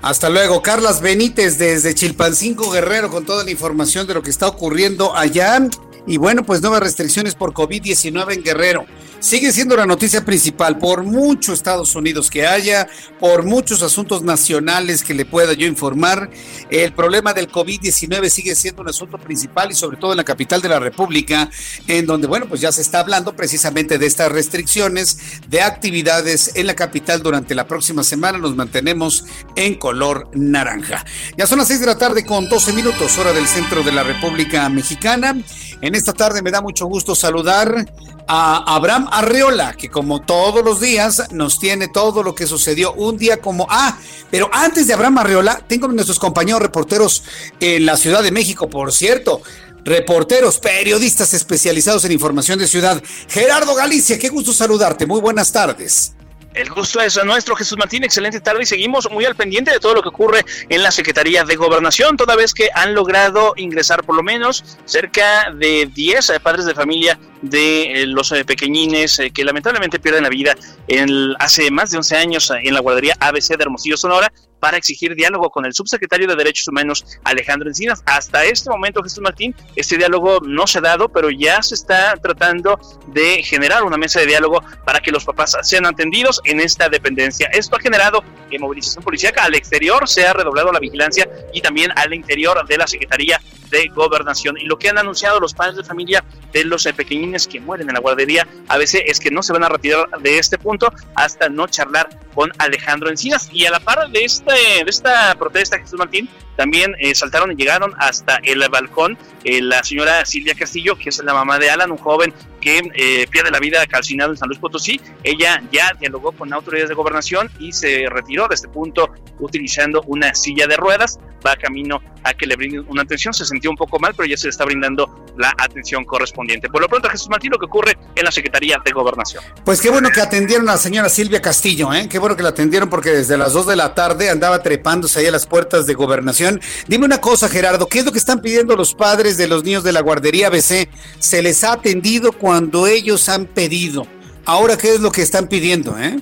Hasta 0.00 0.30
luego, 0.30 0.62
Carlas 0.62 1.00
Benítez 1.00 1.58
desde 1.58 1.94
Chilpancingo 1.94 2.70
Guerrero 2.70 3.10
con 3.10 3.24
toda 3.24 3.44
la 3.44 3.50
información 3.50 4.06
de 4.06 4.14
lo 4.14 4.22
que 4.22 4.30
está 4.30 4.46
ocurriendo 4.46 5.14
allá. 5.16 5.60
Y 6.06 6.16
bueno, 6.16 6.44
pues 6.44 6.62
nuevas 6.62 6.80
restricciones 6.80 7.34
por 7.34 7.52
COVID-19 7.52 8.34
en 8.34 8.42
Guerrero. 8.42 8.86
Sigue 9.20 9.50
siendo 9.50 9.76
la 9.76 9.84
noticia 9.84 10.24
principal, 10.24 10.78
por 10.78 11.02
mucho 11.02 11.52
Estados 11.52 11.96
Unidos 11.96 12.30
que 12.30 12.46
haya, 12.46 12.86
por 13.18 13.44
muchos 13.44 13.82
asuntos 13.82 14.22
nacionales 14.22 15.02
que 15.02 15.12
le 15.12 15.24
pueda 15.24 15.54
yo 15.54 15.66
informar, 15.66 16.30
el 16.70 16.92
problema 16.92 17.34
del 17.34 17.50
COVID-19 17.50 18.28
sigue 18.30 18.54
siendo 18.54 18.82
un 18.82 18.88
asunto 18.88 19.18
principal 19.18 19.72
y 19.72 19.74
sobre 19.74 19.96
todo 19.96 20.12
en 20.12 20.18
la 20.18 20.24
capital 20.24 20.62
de 20.62 20.68
la 20.68 20.78
República, 20.78 21.50
en 21.88 22.06
donde, 22.06 22.28
bueno, 22.28 22.46
pues 22.48 22.60
ya 22.60 22.70
se 22.70 22.80
está 22.80 23.00
hablando 23.00 23.34
precisamente 23.34 23.98
de 23.98 24.06
estas 24.06 24.30
restricciones 24.30 25.18
de 25.48 25.62
actividades 25.62 26.52
en 26.54 26.68
la 26.68 26.74
capital 26.74 27.20
durante 27.20 27.56
la 27.56 27.66
próxima 27.66 28.04
semana. 28.04 28.38
Nos 28.38 28.54
mantenemos 28.54 29.24
en 29.56 29.74
color 29.74 30.30
naranja. 30.32 31.04
Ya 31.36 31.48
son 31.48 31.58
las 31.58 31.66
seis 31.66 31.80
de 31.80 31.86
la 31.86 31.98
tarde 31.98 32.24
con 32.24 32.48
12 32.48 32.72
minutos, 32.72 33.18
hora 33.18 33.32
del 33.32 33.48
centro 33.48 33.82
de 33.82 33.90
la 33.90 34.04
República 34.04 34.68
Mexicana. 34.68 35.36
En 35.80 35.94
esta 35.94 36.12
tarde 36.12 36.42
me 36.42 36.50
da 36.50 36.60
mucho 36.60 36.86
gusto 36.86 37.14
saludar 37.14 37.86
a 38.26 38.74
Abraham 38.74 39.08
Arreola, 39.10 39.74
que 39.74 39.88
como 39.88 40.20
todos 40.20 40.64
los 40.64 40.80
días 40.80 41.30
nos 41.30 41.58
tiene 41.58 41.88
todo 41.88 42.22
lo 42.22 42.34
que 42.34 42.46
sucedió 42.46 42.92
un 42.94 43.16
día 43.16 43.38
como... 43.38 43.66
Ah, 43.70 43.96
pero 44.30 44.50
antes 44.52 44.86
de 44.86 44.94
Abraham 44.94 45.18
Arreola, 45.18 45.62
tengo 45.66 45.88
nuestros 45.88 46.18
compañeros 46.18 46.60
reporteros 46.60 47.22
en 47.60 47.86
la 47.86 47.96
Ciudad 47.96 48.22
de 48.22 48.32
México, 48.32 48.68
por 48.68 48.92
cierto. 48.92 49.40
Reporteros, 49.84 50.58
periodistas 50.58 51.32
especializados 51.32 52.04
en 52.04 52.12
información 52.12 52.58
de 52.58 52.66
ciudad. 52.66 53.02
Gerardo 53.28 53.74
Galicia, 53.74 54.18
qué 54.18 54.28
gusto 54.28 54.52
saludarte. 54.52 55.06
Muy 55.06 55.20
buenas 55.20 55.52
tardes. 55.52 56.12
El 56.54 56.70
gusto 56.70 57.00
es 57.00 57.22
nuestro, 57.24 57.54
Jesús 57.54 57.78
Martín. 57.78 58.04
Excelente 58.04 58.40
tarde 58.40 58.62
y 58.62 58.66
seguimos 58.66 59.10
muy 59.10 59.24
al 59.24 59.36
pendiente 59.36 59.70
de 59.70 59.80
todo 59.80 59.94
lo 59.94 60.02
que 60.02 60.08
ocurre 60.08 60.44
en 60.68 60.82
la 60.82 60.90
Secretaría 60.90 61.44
de 61.44 61.56
Gobernación, 61.56 62.16
toda 62.16 62.36
vez 62.36 62.54
que 62.54 62.70
han 62.74 62.94
logrado 62.94 63.52
ingresar 63.56 64.02
por 64.02 64.16
lo 64.16 64.22
menos 64.22 64.64
cerca 64.84 65.52
de 65.52 65.90
10 65.94 66.30
eh, 66.30 66.40
padres 66.40 66.64
de 66.64 66.74
familia 66.74 67.18
de 67.42 68.02
eh, 68.02 68.06
los 68.06 68.32
eh, 68.32 68.44
pequeñines 68.44 69.20
que 69.32 69.44
lamentablemente 69.44 70.00
pierden 70.00 70.24
la 70.24 70.30
vida 70.30 70.56
en 70.88 71.34
hace 71.38 71.70
más 71.70 71.90
de 71.90 71.98
11 71.98 72.16
años 72.16 72.50
en 72.50 72.74
la 72.74 72.80
guardería 72.80 73.14
ABC 73.20 73.56
de 73.56 73.62
Hermosillo, 73.62 73.96
Sonora, 73.96 74.32
para 74.60 74.76
exigir 74.76 75.14
diálogo 75.14 75.50
con 75.50 75.64
el 75.64 75.74
subsecretario 75.74 76.26
de 76.26 76.36
Derechos 76.36 76.68
Humanos, 76.68 77.04
Alejandro 77.24 77.68
Encinas. 77.68 78.02
Hasta 78.06 78.44
este 78.44 78.70
momento, 78.70 79.02
Jesús 79.02 79.20
Martín, 79.20 79.54
este 79.76 79.96
diálogo 79.96 80.40
no 80.40 80.66
se 80.66 80.78
ha 80.78 80.82
dado, 80.82 81.08
pero 81.08 81.30
ya 81.30 81.62
se 81.62 81.74
está 81.74 82.14
tratando 82.16 82.78
de 83.08 83.42
generar 83.42 83.84
una 83.84 83.96
mesa 83.96 84.20
de 84.20 84.26
diálogo 84.26 84.62
para 84.84 85.00
que 85.00 85.10
los 85.10 85.24
papás 85.24 85.56
sean 85.62 85.86
atendidos 85.86 86.40
en 86.44 86.60
esta 86.60 86.88
dependencia. 86.88 87.48
Esto 87.52 87.76
ha 87.76 87.80
generado 87.80 88.22
que 88.50 88.58
movilización 88.58 89.04
policíaca 89.04 89.44
al 89.44 89.54
exterior 89.54 90.08
se 90.08 90.26
ha 90.26 90.32
redoblado 90.32 90.72
la 90.72 90.80
vigilancia 90.80 91.28
y 91.52 91.60
también 91.60 91.92
al 91.96 92.14
interior 92.14 92.66
de 92.66 92.78
la 92.78 92.86
Secretaría 92.86 93.40
de 93.70 93.88
Gobernación. 93.88 94.56
Y 94.58 94.66
lo 94.66 94.78
que 94.78 94.88
han 94.88 94.98
anunciado 94.98 95.40
los 95.40 95.54
padres 95.54 95.76
de 95.76 95.84
familia 95.84 96.24
de 96.52 96.64
los 96.64 96.86
eh, 96.86 96.94
pequeñines 96.94 97.46
que 97.46 97.60
mueren 97.60 97.88
en 97.88 97.94
la 97.94 98.00
guardería 98.00 98.46
a 98.68 98.78
veces 98.78 99.02
es 99.06 99.20
que 99.20 99.30
no 99.30 99.42
se 99.42 99.52
van 99.52 99.64
a 99.64 99.68
retirar 99.68 100.08
de 100.20 100.38
este 100.38 100.58
punto 100.58 100.92
hasta 101.14 101.48
no 101.48 101.66
charlar 101.66 102.08
con 102.34 102.52
Alejandro 102.58 103.10
Encinas. 103.10 103.48
Y 103.52 103.66
a 103.66 103.70
la 103.70 103.80
par 103.80 104.08
de, 104.10 104.24
este, 104.24 104.52
de 104.52 104.90
esta 104.90 105.34
protesta, 105.38 105.78
Jesús 105.78 105.98
Martín, 105.98 106.28
también 106.56 106.94
eh, 106.98 107.14
saltaron 107.14 107.52
y 107.52 107.54
llegaron 107.54 107.94
hasta 107.98 108.40
el 108.42 108.68
balcón 108.68 109.16
eh, 109.44 109.62
la 109.62 109.84
señora 109.84 110.24
Silvia 110.24 110.54
Castillo, 110.54 110.96
que 110.96 111.10
es 111.10 111.22
la 111.22 111.32
mamá 111.32 111.58
de 111.58 111.70
Alan, 111.70 111.92
un 111.92 111.98
joven 111.98 112.34
que 112.60 112.90
eh, 112.94 113.26
pierde 113.30 113.50
la 113.50 113.58
vida 113.58 113.86
calcinado 113.86 114.32
en 114.32 114.36
San 114.36 114.48
Luis 114.48 114.58
Potosí. 114.58 115.00
Ella 115.22 115.62
ya 115.72 115.92
dialogó 115.98 116.32
con 116.32 116.52
autoridades 116.52 116.88
de 116.88 116.94
gobernación 116.94 117.50
y 117.58 117.72
se 117.72 118.06
retiró 118.08 118.48
de 118.48 118.54
este 118.54 118.68
punto 118.68 119.10
utilizando 119.38 120.02
una 120.06 120.34
silla 120.34 120.66
de 120.66 120.76
ruedas. 120.76 121.18
Va 121.46 121.54
camino 121.54 122.02
a 122.24 122.34
que 122.34 122.46
le 122.46 122.56
brinden 122.56 122.84
una 122.88 123.02
atención. 123.02 123.32
Se 123.32 123.44
sintió 123.44 123.70
un 123.70 123.76
poco 123.76 123.98
mal, 124.00 124.12
pero 124.16 124.28
ya 124.28 124.36
se 124.36 124.46
le 124.46 124.50
está 124.50 124.64
brindando 124.64 125.24
la 125.38 125.54
atención 125.56 126.04
correspondiente. 126.04 126.68
Por 126.68 126.80
lo 126.80 126.88
pronto, 126.88 127.08
Jesús 127.08 127.28
Martín, 127.28 127.52
lo 127.52 127.58
que 127.58 127.66
ocurre 127.66 127.96
en 128.16 128.24
la 128.24 128.32
Secretaría 128.32 128.80
de 128.84 128.90
Gobernación. 128.90 129.44
Pues 129.64 129.80
qué 129.80 129.88
bueno 129.88 130.10
que 130.10 130.20
atendieron 130.20 130.68
a 130.68 130.72
la 130.72 130.78
señora 130.78 131.08
Silvia 131.08 131.40
Castillo, 131.40 131.92
¿eh? 131.94 132.08
Qué 132.08 132.18
bueno 132.18 132.36
que 132.36 132.42
la 132.42 132.48
atendieron 132.48 132.90
porque 132.90 133.10
desde 133.10 133.38
las 133.38 133.52
2 133.52 133.68
de 133.68 133.76
la 133.76 133.94
tarde 133.94 134.30
andaba 134.30 134.62
trepándose 134.62 135.20
ahí 135.20 135.26
a 135.26 135.30
las 135.30 135.46
puertas 135.46 135.86
de 135.86 135.94
gobernación. 135.94 136.60
Dime 136.88 137.04
una 137.04 137.20
cosa, 137.20 137.48
Gerardo, 137.48 137.86
¿qué 137.86 138.00
es 138.00 138.04
lo 138.04 138.10
que 138.10 138.18
están 138.18 138.40
pidiendo 138.40 138.74
los 138.74 138.94
padres 138.94 139.36
de 139.36 139.46
los 139.46 139.62
niños 139.62 139.84
de 139.84 139.92
la 139.92 140.00
guardería 140.00 140.50
BC? 140.50 140.88
¿Se 141.20 141.40
les 141.40 141.62
ha 141.62 141.74
atendido 141.74 142.32
cuando 142.32 142.47
ellos 142.86 143.28
han 143.28 143.46
pedido? 143.46 144.06
Ahora, 144.44 144.76
¿qué 144.78 144.94
es 144.94 145.00
lo 145.00 145.12
que 145.12 145.22
están 145.22 145.48
pidiendo, 145.48 145.98
eh? 145.98 146.18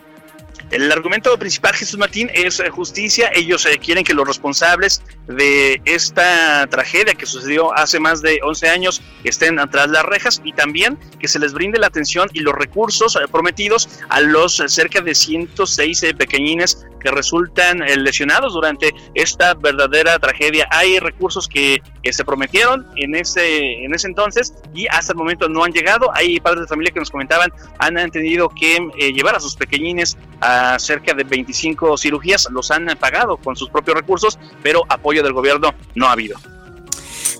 El 0.70 0.90
argumento 0.90 1.36
principal, 1.38 1.74
Jesús 1.74 1.98
Martín, 1.98 2.28
es 2.34 2.58
eh, 2.58 2.70
justicia. 2.70 3.30
Ellos 3.32 3.64
eh, 3.66 3.78
quieren 3.78 4.02
que 4.02 4.14
los 4.14 4.26
responsables 4.26 5.02
de 5.26 5.80
esta 5.84 6.66
tragedia 6.68 7.14
que 7.14 7.26
sucedió 7.26 7.76
hace 7.76 7.98
más 7.98 8.22
de 8.22 8.38
11 8.42 8.68
años 8.68 9.02
estén 9.24 9.58
atrás 9.58 9.88
las 9.88 10.04
rejas 10.04 10.40
y 10.44 10.52
también 10.52 10.98
que 11.18 11.28
se 11.28 11.38
les 11.38 11.52
brinde 11.52 11.78
la 11.78 11.88
atención 11.88 12.28
y 12.32 12.40
los 12.40 12.54
recursos 12.54 13.16
eh, 13.16 13.20
prometidos 13.30 13.88
a 14.08 14.20
los 14.20 14.62
cerca 14.66 15.00
de 15.00 15.14
106 15.14 16.14
pequeñines 16.16 16.86
que 17.00 17.10
resultan 17.10 17.78
lesionados 17.78 18.54
durante 18.54 18.92
esta 19.14 19.54
verdadera 19.54 20.18
tragedia. 20.18 20.66
Hay 20.70 20.98
recursos 20.98 21.48
que, 21.48 21.80
se 22.08 22.24
prometieron 22.24 22.86
en 22.94 23.16
ese, 23.16 23.84
en 23.84 23.92
ese 23.92 24.06
entonces 24.06 24.54
y 24.72 24.86
hasta 24.86 25.12
el 25.12 25.18
momento 25.18 25.48
no 25.48 25.64
han 25.64 25.72
llegado. 25.72 26.08
Hay 26.14 26.38
padres 26.38 26.62
de 26.62 26.68
familia 26.68 26.92
que 26.92 27.00
nos 27.00 27.10
comentaban, 27.10 27.52
han 27.78 27.98
entendido 27.98 28.48
que 28.48 28.78
llevar 29.12 29.34
a 29.34 29.40
sus 29.40 29.56
pequeñines 29.56 30.16
a 30.40 30.78
cerca 30.78 31.14
de 31.14 31.24
25 31.24 31.98
cirugías, 31.98 32.48
los 32.52 32.70
han 32.70 32.86
pagado 33.00 33.38
con 33.38 33.56
sus 33.56 33.70
propios 33.70 33.96
recursos, 33.96 34.38
pero 34.62 34.84
apoyo 34.88 35.15
del 35.22 35.32
gobierno 35.32 35.74
no 35.94 36.06
ha 36.06 36.12
habido. 36.12 36.38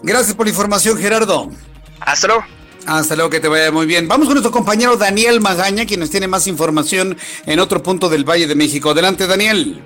Gracias 0.03 0.35
por 0.35 0.47
la 0.47 0.51
información, 0.51 0.99
Gerardo. 0.99 1.51
Hasta 2.01 2.27
luego. 2.29 2.45
Hasta 2.87 3.17
luego, 3.17 3.31
que 3.31 3.41
te 3.41 3.49
vaya 3.49 3.73
muy 3.73 3.87
bien. 3.87 4.07
Vamos 4.07 4.27
con 4.27 4.35
nuestro 4.35 4.53
compañero 4.53 4.97
Daniel 4.97 5.41
Magaña, 5.41 5.87
quien 5.87 6.01
nos 6.01 6.11
tiene 6.11 6.29
más 6.29 6.47
información 6.47 7.17
en 7.45 7.59
otro 7.59 7.83
punto 7.83 8.09
del 8.09 8.25
Valle 8.25 8.47
de 8.47 8.55
México. 8.55 8.91
Adelante, 8.91 9.27
Daniel. 9.27 9.83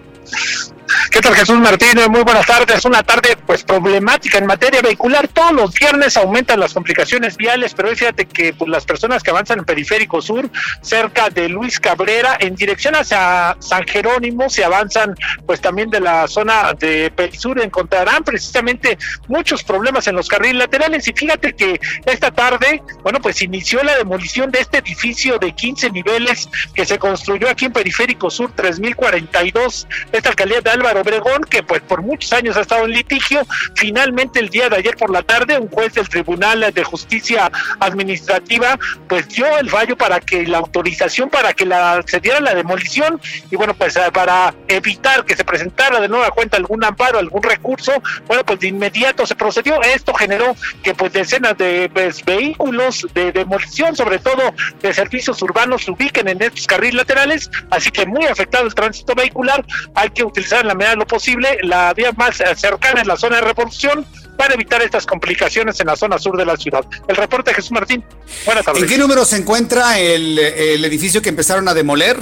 ¿Qué 1.22 1.34
Jesús 1.34 1.58
Martínez? 1.58 2.08
Muy 2.08 2.22
buenas 2.22 2.46
tardes. 2.46 2.82
Una 2.86 3.02
tarde 3.02 3.36
pues 3.46 3.62
problemática 3.62 4.38
en 4.38 4.46
materia 4.46 4.80
vehicular. 4.80 5.28
Todos 5.28 5.52
los 5.52 5.74
viernes 5.74 6.16
aumentan 6.16 6.58
las 6.58 6.72
complicaciones 6.72 7.36
viales, 7.36 7.74
pero 7.74 7.94
fíjate 7.94 8.24
que 8.24 8.54
pues, 8.54 8.70
las 8.70 8.86
personas 8.86 9.22
que 9.22 9.30
avanzan 9.30 9.58
en 9.58 9.66
Periférico 9.66 10.22
Sur, 10.22 10.48
cerca 10.80 11.28
de 11.28 11.50
Luis 11.50 11.78
Cabrera, 11.78 12.38
en 12.40 12.54
dirección 12.54 12.94
hacia 12.94 13.54
San 13.58 13.86
Jerónimo, 13.86 14.48
se 14.48 14.64
avanzan 14.64 15.14
pues 15.44 15.60
también 15.60 15.90
de 15.90 16.00
la 16.00 16.26
zona 16.26 16.72
de 16.72 17.10
Perisur, 17.10 17.60
encontrarán 17.60 18.24
precisamente 18.24 18.96
muchos 19.28 19.62
problemas 19.62 20.06
en 20.06 20.16
los 20.16 20.26
carriles 20.26 20.56
laterales. 20.56 21.06
Y 21.06 21.12
fíjate 21.12 21.54
que 21.54 21.78
esta 22.06 22.30
tarde, 22.30 22.82
bueno, 23.02 23.20
pues 23.20 23.42
inició 23.42 23.82
la 23.82 23.96
demolición 23.96 24.50
de 24.50 24.60
este 24.60 24.78
edificio 24.78 25.38
de 25.38 25.52
15 25.54 25.90
niveles 25.90 26.48
que 26.74 26.86
se 26.86 26.98
construyó 26.98 27.50
aquí 27.50 27.66
en 27.66 27.72
Periférico 27.72 28.30
Sur 28.30 28.52
3042, 28.52 29.86
esta 30.12 30.30
alcaldía 30.30 30.62
de 30.62 30.70
Álvaro 30.70 31.02
Obregón, 31.10 31.42
que 31.42 31.62
pues 31.62 31.82
por 31.82 32.02
muchos 32.02 32.32
años 32.32 32.56
ha 32.56 32.60
estado 32.60 32.84
en 32.84 32.92
litigio. 32.92 33.42
Finalmente 33.74 34.38
el 34.38 34.48
día 34.48 34.68
de 34.68 34.76
ayer 34.76 34.96
por 34.96 35.10
la 35.10 35.22
tarde, 35.22 35.58
un 35.58 35.68
juez 35.68 35.94
del 35.94 36.08
Tribunal 36.08 36.70
de 36.72 36.84
Justicia 36.84 37.50
Administrativa 37.80 38.78
pues 39.08 39.28
dio 39.28 39.46
el 39.58 39.68
fallo 39.68 39.96
para 39.96 40.20
que 40.20 40.46
la 40.46 40.58
autorización 40.58 41.30
para 41.30 41.52
que 41.52 41.66
la, 41.66 42.02
se 42.06 42.20
diera 42.20 42.40
la 42.40 42.54
demolición 42.54 43.20
y 43.50 43.56
bueno 43.56 43.74
pues 43.74 43.96
eh, 43.96 44.02
para 44.12 44.54
evitar 44.68 45.24
que 45.24 45.36
se 45.36 45.44
presentara 45.44 46.00
de 46.00 46.08
nueva 46.08 46.30
cuenta 46.30 46.56
algún 46.56 46.84
amparo, 46.84 47.18
algún 47.18 47.42
recurso, 47.42 47.92
bueno 48.26 48.44
pues 48.44 48.60
de 48.60 48.68
inmediato 48.68 49.26
se 49.26 49.34
procedió. 49.34 49.82
Esto 49.82 50.14
generó 50.14 50.54
que 50.82 50.94
pues 50.94 51.12
decenas 51.12 51.56
de 51.58 51.90
pues, 51.92 52.24
vehículos 52.24 53.06
de 53.14 53.32
demolición, 53.32 53.96
sobre 53.96 54.18
todo 54.18 54.54
de 54.80 54.94
servicios 54.94 55.42
urbanos, 55.42 55.84
se 55.84 55.90
ubiquen 55.90 56.28
en 56.28 56.40
estos 56.42 56.66
carriles 56.66 56.94
laterales, 56.94 57.50
así 57.70 57.90
que 57.90 58.06
muy 58.06 58.26
afectado 58.26 58.66
el 58.66 58.74
tránsito 58.74 59.14
vehicular, 59.14 59.64
hay 59.94 60.10
que 60.10 60.24
utilizar 60.24 60.60
en 60.60 60.68
la 60.68 60.74
medida 60.74 60.89
lo 60.94 61.06
posible 61.06 61.58
la 61.62 61.92
vía 61.94 62.12
más 62.12 62.42
cercana 62.56 63.00
en 63.00 63.08
la 63.08 63.16
zona 63.16 63.36
de 63.36 63.42
reproducción 63.42 64.06
para 64.36 64.54
evitar 64.54 64.82
estas 64.82 65.04
complicaciones 65.04 65.78
en 65.80 65.86
la 65.86 65.96
zona 65.96 66.18
sur 66.18 66.36
de 66.36 66.46
la 66.46 66.56
ciudad. 66.56 66.84
El 67.08 67.16
reporte 67.16 67.50
de 67.50 67.56
Jesús 67.56 67.72
Martín. 67.72 68.02
Buenas 68.46 68.64
tardes. 68.64 68.82
¿En 68.82 68.88
qué 68.88 68.96
número 68.96 69.24
se 69.24 69.36
encuentra 69.36 69.98
el, 69.98 70.38
el 70.38 70.84
edificio 70.84 71.20
que 71.20 71.28
empezaron 71.28 71.68
a 71.68 71.74
demoler? 71.74 72.16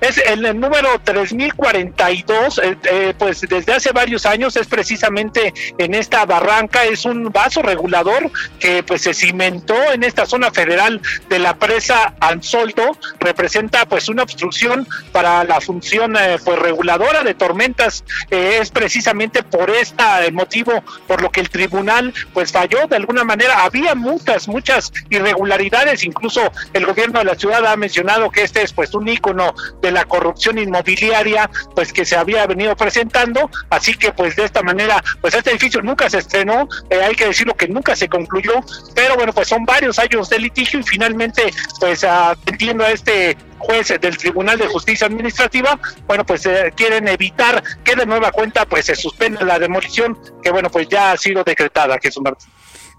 Es 0.00 0.18
el, 0.18 0.42
número 0.58 1.00
3042, 1.02 2.58
eh, 2.58 2.76
eh, 2.84 3.14
pues 3.18 3.40
desde 3.40 3.72
hace 3.72 3.92
varios 3.92 4.26
años 4.26 4.56
es 4.56 4.66
precisamente 4.66 5.52
en 5.76 5.94
esta 5.94 6.24
barranca, 6.24 6.84
es 6.84 7.04
un 7.04 7.30
vaso 7.32 7.62
regulador 7.62 8.30
que 8.60 8.82
pues 8.82 9.02
se 9.02 9.14
cimentó 9.14 9.74
en 9.92 10.04
esta 10.04 10.24
zona 10.24 10.50
federal 10.52 11.00
de 11.28 11.38
la 11.40 11.56
presa 11.56 12.14
Ansolto, 12.20 12.96
representa 13.18 13.86
pues 13.86 14.08
una 14.08 14.22
obstrucción 14.22 14.86
para 15.10 15.42
la 15.44 15.60
función 15.60 16.16
eh, 16.16 16.38
pues 16.44 16.58
reguladora 16.58 17.24
de 17.24 17.34
tormentas, 17.34 18.04
es 18.30 18.70
precisamente 18.70 19.42
por 19.42 19.70
este 19.70 20.30
motivo 20.32 20.82
por 21.06 21.22
lo 21.22 21.30
que 21.30 21.40
el 21.40 21.50
tribunal 21.50 22.14
pues 22.32 22.52
falló 22.52 22.86
de 22.86 22.96
alguna 22.96 23.24
manera, 23.24 23.64
había 23.64 23.94
muchas, 23.94 24.46
muchas 24.46 24.92
irregularidades, 25.10 26.04
incluso 26.04 26.40
el 26.72 26.86
gobierno 26.86 27.18
de 27.18 27.24
la 27.24 27.34
ciudad 27.34 27.66
ha 27.66 27.76
mencionado 27.76 28.30
que 28.30 28.42
este 28.42 28.62
es 28.62 28.72
pues 28.72 28.94
un 28.94 29.08
ícono 29.08 29.54
de 29.82 29.87
la 29.90 30.04
corrupción 30.04 30.58
inmobiliaria 30.58 31.50
pues 31.74 31.92
que 31.92 32.04
se 32.04 32.16
había 32.16 32.46
venido 32.46 32.76
presentando, 32.76 33.50
así 33.70 33.94
que 33.94 34.12
pues 34.12 34.36
de 34.36 34.44
esta 34.44 34.62
manera 34.62 35.02
pues 35.20 35.34
este 35.34 35.50
edificio 35.50 35.82
nunca 35.82 36.08
se 36.10 36.18
estrenó, 36.18 36.68
eh, 36.90 37.00
hay 37.02 37.14
que 37.14 37.26
decirlo 37.26 37.54
que 37.54 37.68
nunca 37.68 37.96
se 37.96 38.08
concluyó, 38.08 38.54
pero 38.94 39.16
bueno 39.16 39.32
pues 39.32 39.48
son 39.48 39.64
varios 39.64 39.98
años 39.98 40.28
de 40.28 40.38
litigio 40.38 40.80
y 40.80 40.82
finalmente 40.82 41.52
pues 41.80 42.04
entiendo 42.46 42.84
a 42.84 42.90
este 42.90 43.36
juez 43.58 43.88
del 44.00 44.16
Tribunal 44.16 44.58
de 44.58 44.66
Justicia 44.68 45.06
Administrativa, 45.06 45.78
bueno, 46.06 46.24
pues 46.24 46.46
eh, 46.46 46.72
quieren 46.74 47.08
evitar 47.08 47.62
que 47.84 47.96
de 47.96 48.06
nueva 48.06 48.30
cuenta 48.30 48.64
pues 48.64 48.86
se 48.86 48.94
suspenda 48.94 49.42
la 49.44 49.58
demolición 49.58 50.18
que 50.42 50.50
bueno, 50.50 50.70
pues 50.70 50.88
ya 50.88 51.12
ha 51.12 51.16
sido 51.16 51.44
decretada, 51.44 51.98
Jesús 52.00 52.22
Martín. 52.22 52.48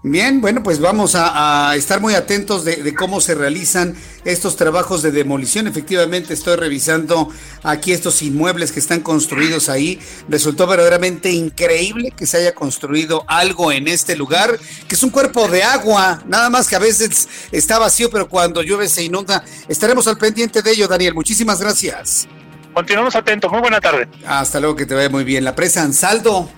Bien, 0.02 0.40
bueno, 0.40 0.62
pues 0.62 0.80
vamos 0.80 1.14
a, 1.14 1.74
estar 1.76 2.00
muy 2.00 2.14
atentos 2.14 2.64
de, 2.64 2.94
cómo 2.94 3.20
se 3.20 3.34
realizan 3.34 3.94
estos 4.24 4.56
trabajos 4.56 5.02
de 5.02 5.12
demolición. 5.12 5.66
Efectivamente, 5.66 6.32
estoy 6.32 6.56
revisando 6.56 7.28
aquí 7.62 7.92
estos 7.92 8.22
inmuebles 8.22 8.72
que 8.72 8.80
están 8.80 9.00
construidos 9.00 9.68
ahí. 9.68 10.00
Resultó 10.26 10.66
verdaderamente 10.66 11.30
increíble 11.32 12.12
que 12.16 12.26
se 12.26 12.38
haya 12.38 12.54
construido 12.54 13.24
algo 13.26 13.72
en 13.72 13.88
este 13.88 14.16
lugar, 14.16 14.58
que 14.88 14.94
es 14.94 15.02
un 15.02 15.10
cuerpo 15.10 15.48
de 15.48 15.62
agua, 15.64 16.22
nada 16.26 16.48
más 16.48 16.66
que 16.66 16.76
a 16.76 16.80
veces 16.80 17.28
está 17.52 17.78
vacío, 17.78 18.08
pero 18.08 18.26
cuando 18.26 18.62
llueve 18.62 18.88
se 18.88 19.02
inunda. 19.02 19.44
Estaremos 19.68 20.06
al 20.06 20.16
pendiente 20.16 20.62
de 20.62 20.70
ello, 20.70 20.88
Daniel. 20.88 21.12
Muchísimas 21.12 21.60
gracias. 21.60 22.26
Continuamos 22.72 23.14
atentos. 23.16 23.52
Muy 23.52 23.60
buena 23.60 23.80
tarde. 23.80 24.08
Hasta 24.26 24.60
luego, 24.60 24.76
que 24.76 24.86
te 24.86 24.94
vaya 24.94 25.10
muy 25.10 25.24
bien. 25.24 25.44
La 25.44 25.54
presa 25.54 25.82
Ansaldo 25.82 26.48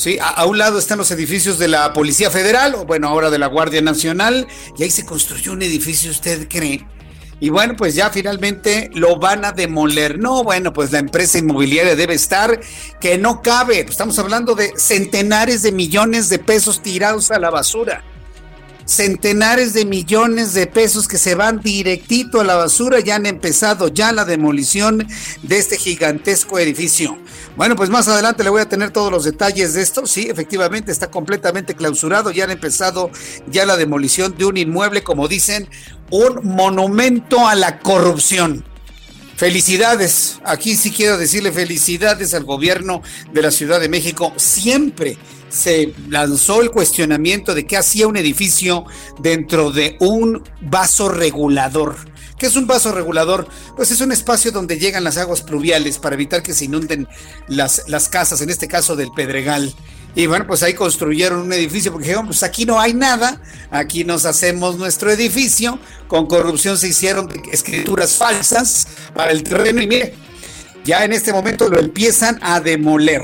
Sí, 0.00 0.16
a, 0.18 0.46
un 0.46 0.56
lado 0.56 0.78
están 0.78 0.96
los 0.96 1.10
edificios 1.10 1.58
de 1.58 1.68
la 1.68 1.92
Policía 1.92 2.30
Federal, 2.30 2.74
o 2.74 2.86
bueno, 2.86 3.06
ahora 3.06 3.28
de 3.28 3.38
la 3.38 3.48
Guardia 3.48 3.82
Nacional, 3.82 4.46
y 4.78 4.82
ahí 4.82 4.90
se 4.90 5.04
construyó 5.04 5.52
un 5.52 5.60
edificio, 5.60 6.10
¿usted 6.10 6.48
cree? 6.48 6.86
Y 7.38 7.50
bueno, 7.50 7.74
pues 7.76 7.94
ya 7.96 8.08
finalmente 8.08 8.88
lo 8.94 9.18
van 9.18 9.44
a 9.44 9.52
demoler. 9.52 10.18
No, 10.18 10.42
bueno, 10.42 10.72
pues 10.72 10.90
la 10.90 11.00
empresa 11.00 11.36
inmobiliaria 11.36 11.96
debe 11.96 12.14
estar 12.14 12.60
que 12.98 13.18
no 13.18 13.42
cabe. 13.42 13.80
Estamos 13.80 14.18
hablando 14.18 14.54
de 14.54 14.72
centenares 14.74 15.60
de 15.60 15.70
millones 15.70 16.30
de 16.30 16.38
pesos 16.38 16.80
tirados 16.80 17.30
a 17.30 17.38
la 17.38 17.50
basura 17.50 18.02
centenares 18.90 19.72
de 19.72 19.84
millones 19.84 20.52
de 20.52 20.66
pesos 20.66 21.06
que 21.06 21.16
se 21.16 21.36
van 21.36 21.60
directito 21.60 22.40
a 22.40 22.44
la 22.44 22.56
basura. 22.56 22.98
Ya 23.00 23.16
han 23.16 23.26
empezado 23.26 23.88
ya 23.88 24.12
la 24.12 24.24
demolición 24.24 25.06
de 25.42 25.58
este 25.58 25.78
gigantesco 25.78 26.58
edificio. 26.58 27.16
Bueno, 27.56 27.76
pues 27.76 27.90
más 27.90 28.08
adelante 28.08 28.44
le 28.44 28.50
voy 28.50 28.62
a 28.62 28.68
tener 28.68 28.90
todos 28.90 29.10
los 29.12 29.24
detalles 29.24 29.74
de 29.74 29.82
esto. 29.82 30.06
Sí, 30.06 30.28
efectivamente 30.30 30.92
está 30.92 31.10
completamente 31.10 31.74
clausurado. 31.74 32.30
Ya 32.30 32.44
han 32.44 32.50
empezado 32.50 33.10
ya 33.48 33.66
la 33.66 33.76
demolición 33.76 34.36
de 34.38 34.46
un 34.46 34.56
inmueble, 34.56 35.02
como 35.02 35.28
dicen, 35.28 35.68
un 36.10 36.40
monumento 36.44 37.46
a 37.46 37.54
la 37.54 37.80
corrupción. 37.80 38.64
Felicidades. 39.36 40.38
Aquí 40.44 40.76
sí 40.76 40.90
quiero 40.90 41.16
decirle 41.16 41.50
felicidades 41.50 42.34
al 42.34 42.44
gobierno 42.44 43.02
de 43.32 43.42
la 43.42 43.50
Ciudad 43.50 43.80
de 43.80 43.88
México. 43.88 44.32
Siempre 44.36 45.16
se 45.50 45.92
lanzó 46.08 46.62
el 46.62 46.70
cuestionamiento 46.70 47.54
de 47.54 47.66
qué 47.66 47.76
hacía 47.76 48.06
un 48.06 48.16
edificio 48.16 48.84
dentro 49.18 49.70
de 49.70 49.96
un 50.00 50.42
vaso 50.62 51.08
regulador. 51.08 51.96
¿Qué 52.38 52.46
es 52.46 52.56
un 52.56 52.66
vaso 52.66 52.92
regulador? 52.92 53.46
Pues 53.76 53.90
es 53.90 54.00
un 54.00 54.12
espacio 54.12 54.50
donde 54.50 54.78
llegan 54.78 55.04
las 55.04 55.18
aguas 55.18 55.42
pluviales 55.42 55.98
para 55.98 56.14
evitar 56.14 56.42
que 56.42 56.54
se 56.54 56.64
inunden 56.64 57.06
las, 57.48 57.82
las 57.86 58.08
casas, 58.08 58.40
en 58.40 58.48
este 58.48 58.66
caso 58.66 58.96
del 58.96 59.10
Pedregal. 59.12 59.74
Y 60.14 60.26
bueno, 60.26 60.46
pues 60.46 60.62
ahí 60.62 60.72
construyeron 60.72 61.40
un 61.40 61.52
edificio 61.52 61.92
porque 61.92 62.08
dijeron, 62.08 62.26
pues 62.26 62.42
aquí 62.42 62.64
no 62.64 62.80
hay 62.80 62.94
nada, 62.94 63.42
aquí 63.70 64.04
nos 64.04 64.24
hacemos 64.24 64.76
nuestro 64.76 65.10
edificio, 65.10 65.78
con 66.08 66.26
corrupción 66.26 66.78
se 66.78 66.88
hicieron 66.88 67.28
escrituras 67.52 68.14
falsas 68.14 68.88
para 69.14 69.30
el 69.30 69.42
terreno 69.42 69.82
y 69.82 69.86
mire, 69.86 70.14
ya 70.84 71.04
en 71.04 71.12
este 71.12 71.32
momento 71.32 71.68
lo 71.68 71.78
empiezan 71.78 72.38
a 72.42 72.58
demoler. 72.60 73.22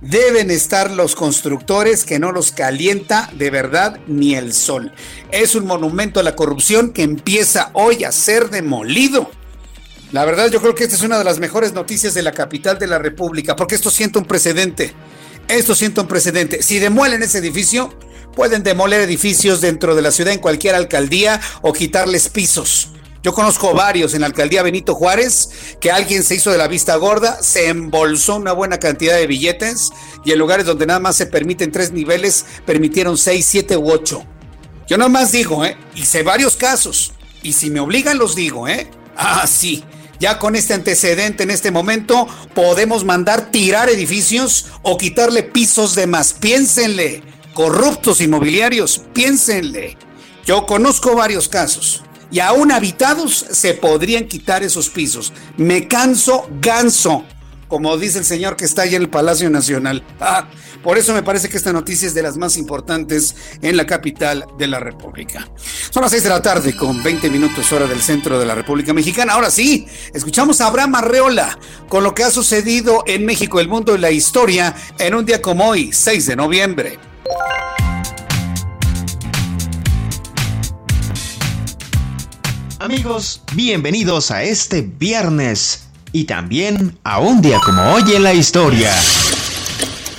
Deben 0.00 0.50
estar 0.50 0.90
los 0.90 1.14
constructores 1.14 2.04
que 2.04 2.18
no 2.18 2.32
los 2.32 2.52
calienta 2.52 3.30
de 3.34 3.50
verdad 3.50 4.00
ni 4.06 4.34
el 4.34 4.54
sol. 4.54 4.92
Es 5.30 5.54
un 5.54 5.66
monumento 5.66 6.20
a 6.20 6.22
la 6.22 6.34
corrupción 6.34 6.92
que 6.92 7.02
empieza 7.02 7.70
hoy 7.74 8.04
a 8.04 8.12
ser 8.12 8.48
demolido. 8.48 9.30
La 10.12 10.24
verdad 10.24 10.50
yo 10.50 10.60
creo 10.62 10.74
que 10.74 10.84
esta 10.84 10.96
es 10.96 11.02
una 11.02 11.18
de 11.18 11.24
las 11.24 11.38
mejores 11.38 11.74
noticias 11.74 12.14
de 12.14 12.22
la 12.22 12.32
capital 12.32 12.78
de 12.78 12.86
la 12.86 12.98
República, 12.98 13.56
porque 13.56 13.74
esto 13.74 13.90
siente 13.90 14.18
un 14.18 14.24
precedente. 14.24 14.94
Esto 15.48 15.74
siente 15.74 16.00
un 16.00 16.08
precedente. 16.08 16.62
Si 16.62 16.78
demuelen 16.78 17.22
ese 17.22 17.38
edificio, 17.38 17.94
pueden 18.34 18.62
demoler 18.62 19.02
edificios 19.02 19.60
dentro 19.60 19.94
de 19.94 20.02
la 20.02 20.12
ciudad 20.12 20.32
en 20.32 20.40
cualquier 20.40 20.76
alcaldía 20.76 21.40
o 21.60 21.74
quitarles 21.74 22.30
pisos. 22.30 22.92
Yo 23.22 23.34
conozco 23.34 23.74
varios 23.74 24.14
en 24.14 24.22
la 24.22 24.28
alcaldía 24.28 24.62
Benito 24.62 24.94
Juárez 24.94 25.50
que 25.78 25.90
alguien 25.90 26.22
se 26.22 26.36
hizo 26.36 26.50
de 26.50 26.56
la 26.56 26.68
vista 26.68 26.96
gorda, 26.96 27.42
se 27.42 27.68
embolsó 27.68 28.36
una 28.36 28.52
buena 28.52 28.78
cantidad 28.78 29.16
de 29.16 29.26
billetes 29.26 29.90
y 30.24 30.32
en 30.32 30.38
lugares 30.38 30.64
donde 30.64 30.86
nada 30.86 31.00
más 31.00 31.16
se 31.16 31.26
permiten 31.26 31.70
tres 31.70 31.92
niveles, 31.92 32.46
permitieron 32.64 33.18
seis, 33.18 33.44
siete 33.44 33.76
u 33.76 33.90
ocho. 33.90 34.24
Yo 34.88 34.96
nada 34.96 35.10
más 35.10 35.32
digo, 35.32 35.66
¿eh? 35.66 35.76
Hice 35.94 36.22
varios 36.22 36.56
casos 36.56 37.12
y 37.42 37.52
si 37.52 37.68
me 37.68 37.80
obligan 37.80 38.16
los 38.16 38.34
digo, 38.34 38.66
¿eh? 38.68 38.90
Ah, 39.16 39.46
sí. 39.46 39.84
Ya 40.18 40.38
con 40.38 40.56
este 40.56 40.72
antecedente 40.72 41.42
en 41.42 41.50
este 41.50 41.70
momento 41.70 42.26
podemos 42.54 43.04
mandar 43.04 43.50
tirar 43.50 43.90
edificios 43.90 44.66
o 44.82 44.96
quitarle 44.96 45.42
pisos 45.42 45.94
de 45.94 46.06
más. 46.06 46.32
Piénsenle, 46.32 47.22
corruptos 47.52 48.22
inmobiliarios, 48.22 49.02
piénsenle. 49.12 49.98
Yo 50.46 50.64
conozco 50.64 51.14
varios 51.14 51.48
casos 51.48 52.02
y 52.30 52.40
aún 52.40 52.72
habitados 52.72 53.46
se 53.50 53.74
podrían 53.74 54.26
quitar 54.26 54.62
esos 54.62 54.88
pisos. 54.88 55.32
Me 55.56 55.88
canso 55.88 56.48
ganso, 56.60 57.24
como 57.68 57.96
dice 57.96 58.18
el 58.18 58.24
señor 58.24 58.56
que 58.56 58.64
está 58.64 58.82
ahí 58.82 58.94
en 58.94 59.02
el 59.02 59.10
Palacio 59.10 59.50
Nacional. 59.50 60.04
Ah, 60.20 60.48
por 60.82 60.96
eso 60.96 61.12
me 61.12 61.22
parece 61.22 61.48
que 61.48 61.56
esta 61.56 61.72
noticia 61.72 62.08
es 62.08 62.14
de 62.14 62.22
las 62.22 62.36
más 62.36 62.56
importantes 62.56 63.36
en 63.60 63.76
la 63.76 63.86
capital 63.86 64.46
de 64.58 64.66
la 64.66 64.80
República. 64.80 65.48
Son 65.90 66.02
las 66.02 66.10
6 66.10 66.24
de 66.24 66.28
la 66.30 66.40
tarde 66.40 66.74
con 66.74 67.02
20 67.02 67.28
minutos 67.28 67.70
hora 67.72 67.86
del 67.86 68.00
centro 68.00 68.38
de 68.38 68.46
la 68.46 68.54
República 68.54 68.94
Mexicana. 68.94 69.34
Ahora 69.34 69.50
sí, 69.50 69.86
escuchamos 70.14 70.60
a 70.60 70.68
Abraham 70.68 70.94
Arreola 70.94 71.58
con 71.88 72.02
lo 72.02 72.14
que 72.14 72.24
ha 72.24 72.30
sucedido 72.30 73.04
en 73.06 73.26
México, 73.26 73.60
el 73.60 73.68
mundo 73.68 73.94
y 73.94 73.98
la 73.98 74.10
historia 74.10 74.74
en 74.98 75.14
un 75.14 75.26
día 75.26 75.42
como 75.42 75.68
hoy, 75.68 75.92
6 75.92 76.26
de 76.26 76.36
noviembre. 76.36 76.98
Amigos, 82.80 83.42
bienvenidos 83.52 84.30
a 84.30 84.42
este 84.42 84.80
viernes 84.80 85.88
y 86.12 86.24
también 86.24 86.98
a 87.04 87.18
un 87.18 87.42
día 87.42 87.60
como 87.62 87.82
hoy 87.92 88.14
en 88.14 88.22
la 88.22 88.32
historia. 88.32 88.90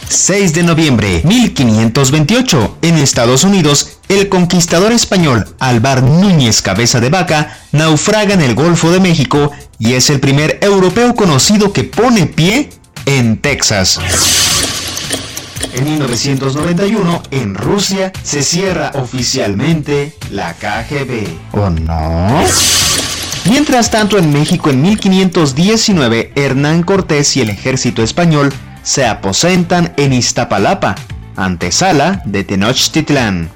6 0.08 0.54
de 0.54 0.62
noviembre 0.62 1.24
1528, 1.24 2.78
en 2.84 3.00
Estados 3.00 3.46
Unidos, 3.46 3.98
el 4.10 4.30
conquistador 4.30 4.92
español 4.92 5.48
Alvar 5.58 6.04
Núñez 6.04 6.62
Cabeza 6.62 7.00
de 7.00 7.10
Vaca 7.10 7.58
naufraga 7.72 8.36
en 8.36 8.42
el 8.42 8.54
Golfo 8.54 8.92
de 8.92 9.00
México 9.00 9.52
y 9.80 9.94
es 9.94 10.12
el 10.12 10.20
primer 10.20 10.60
europeo 10.62 11.16
conocido 11.16 11.74
que 11.74 11.84
pone 11.84 12.28
pie 12.28 12.70
en 13.08 13.42
Texas. 13.42 14.00
En 15.74 15.86
1991, 15.86 17.24
en 17.32 17.56
Rusia, 17.56 18.12
se 18.24 18.44
cierra 18.44 18.92
oficialmente 18.96 20.14
la 20.30 20.54
KGB. 20.54 21.28
¿O 21.54 21.70
no? 21.70 22.44
Mientras 23.50 23.90
tanto, 23.90 24.18
en 24.18 24.32
México, 24.32 24.70
en 24.70 24.82
1519, 24.82 26.34
Hernán 26.36 26.84
Cortés 26.84 27.36
y 27.38 27.42
el 27.42 27.50
ejército 27.50 28.04
español 28.04 28.54
se 28.84 29.06
aposentan 29.06 29.94
en 29.98 30.14
Iztapalapa, 30.14 30.96
antesala 31.36 32.22
de 32.26 32.44
Tenochtitlán. 32.44 33.50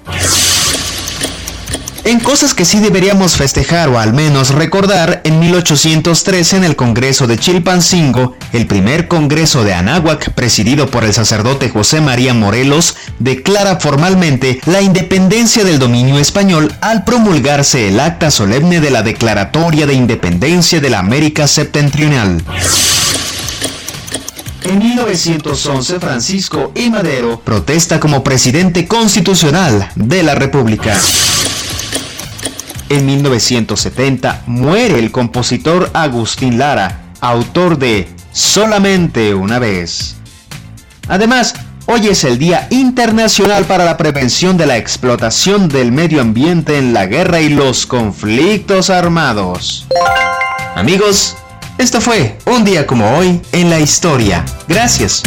En 2.06 2.20
cosas 2.20 2.54
que 2.54 2.66
sí 2.66 2.80
deberíamos 2.80 3.36
festejar 3.36 3.90
o 3.90 3.98
al 3.98 4.14
menos 4.14 4.52
recordar, 4.52 5.22
en 5.24 5.40
1813 5.40 6.58
en 6.58 6.64
el 6.64 6.76
Congreso 6.76 7.26
de 7.26 7.40
Chilpancingo, 7.40 8.38
el 8.54 8.68
primer 8.68 9.08
Congreso 9.08 9.64
de 9.64 9.74
Anáhuac, 9.74 10.32
presidido 10.34 10.86
por 10.92 11.04
el 11.04 11.16
sacerdote 11.16 11.70
José 11.70 12.02
María 12.02 12.36
Morelos, 12.36 12.96
declara 13.18 13.80
formalmente 13.80 14.62
la 14.68 14.84
independencia 14.84 15.64
del 15.64 15.80
dominio 15.80 16.20
español 16.20 16.72
al 16.80 17.06
promulgarse 17.06 17.88
el 17.88 18.00
acta 18.00 18.30
solemne 18.30 18.82
de 18.82 18.92
la 18.92 19.02
Declaratoria 19.02 19.88
de 19.88 19.96
Independencia 19.96 20.80
de 20.80 20.92
la 20.92 21.00
América 21.00 21.48
Septentrional. 21.48 22.44
En 24.62 24.78
1911, 24.78 26.00
Francisco 26.00 26.72
I. 26.76 26.92
Madero 26.92 27.42
protesta 27.44 28.00
como 28.00 28.24
presidente 28.24 28.88
constitucional 28.88 29.90
de 29.96 30.22
la 30.22 30.36
República. 30.36 30.96
En 32.90 33.06
1970 33.06 34.44
muere 34.46 35.00
el 35.00 35.12
compositor 35.12 35.90
Agustín 35.94 36.60
Lara, 36.60 37.14
autor 37.20 37.80
de 37.80 38.08
Solamente 38.32 39.34
una 39.34 39.60
vez. 39.60 40.18
Además, 41.08 41.56
hoy 41.86 42.08
es 42.08 42.24
el 42.26 42.38
Día 42.38 42.68
Internacional 42.70 43.66
para 43.66 43.86
la 43.86 43.98
Prevención 43.98 44.58
de 44.58 44.66
la 44.66 44.78
Explotación 44.78 45.70
del 45.70 45.92
Medio 45.92 46.22
Ambiente 46.22 46.78
en 46.78 46.94
la 46.94 47.06
Guerra 47.06 47.42
y 47.42 47.50
los 47.50 47.86
Conflictos 47.86 48.90
Armados. 48.90 49.88
Amigos, 50.76 51.38
esto 51.78 52.02
fue 52.02 52.38
un 52.46 52.64
día 52.64 52.86
como 52.86 53.18
hoy 53.18 53.42
en 53.52 53.70
la 53.70 53.80
historia. 53.80 54.46
Gracias. 54.68 55.24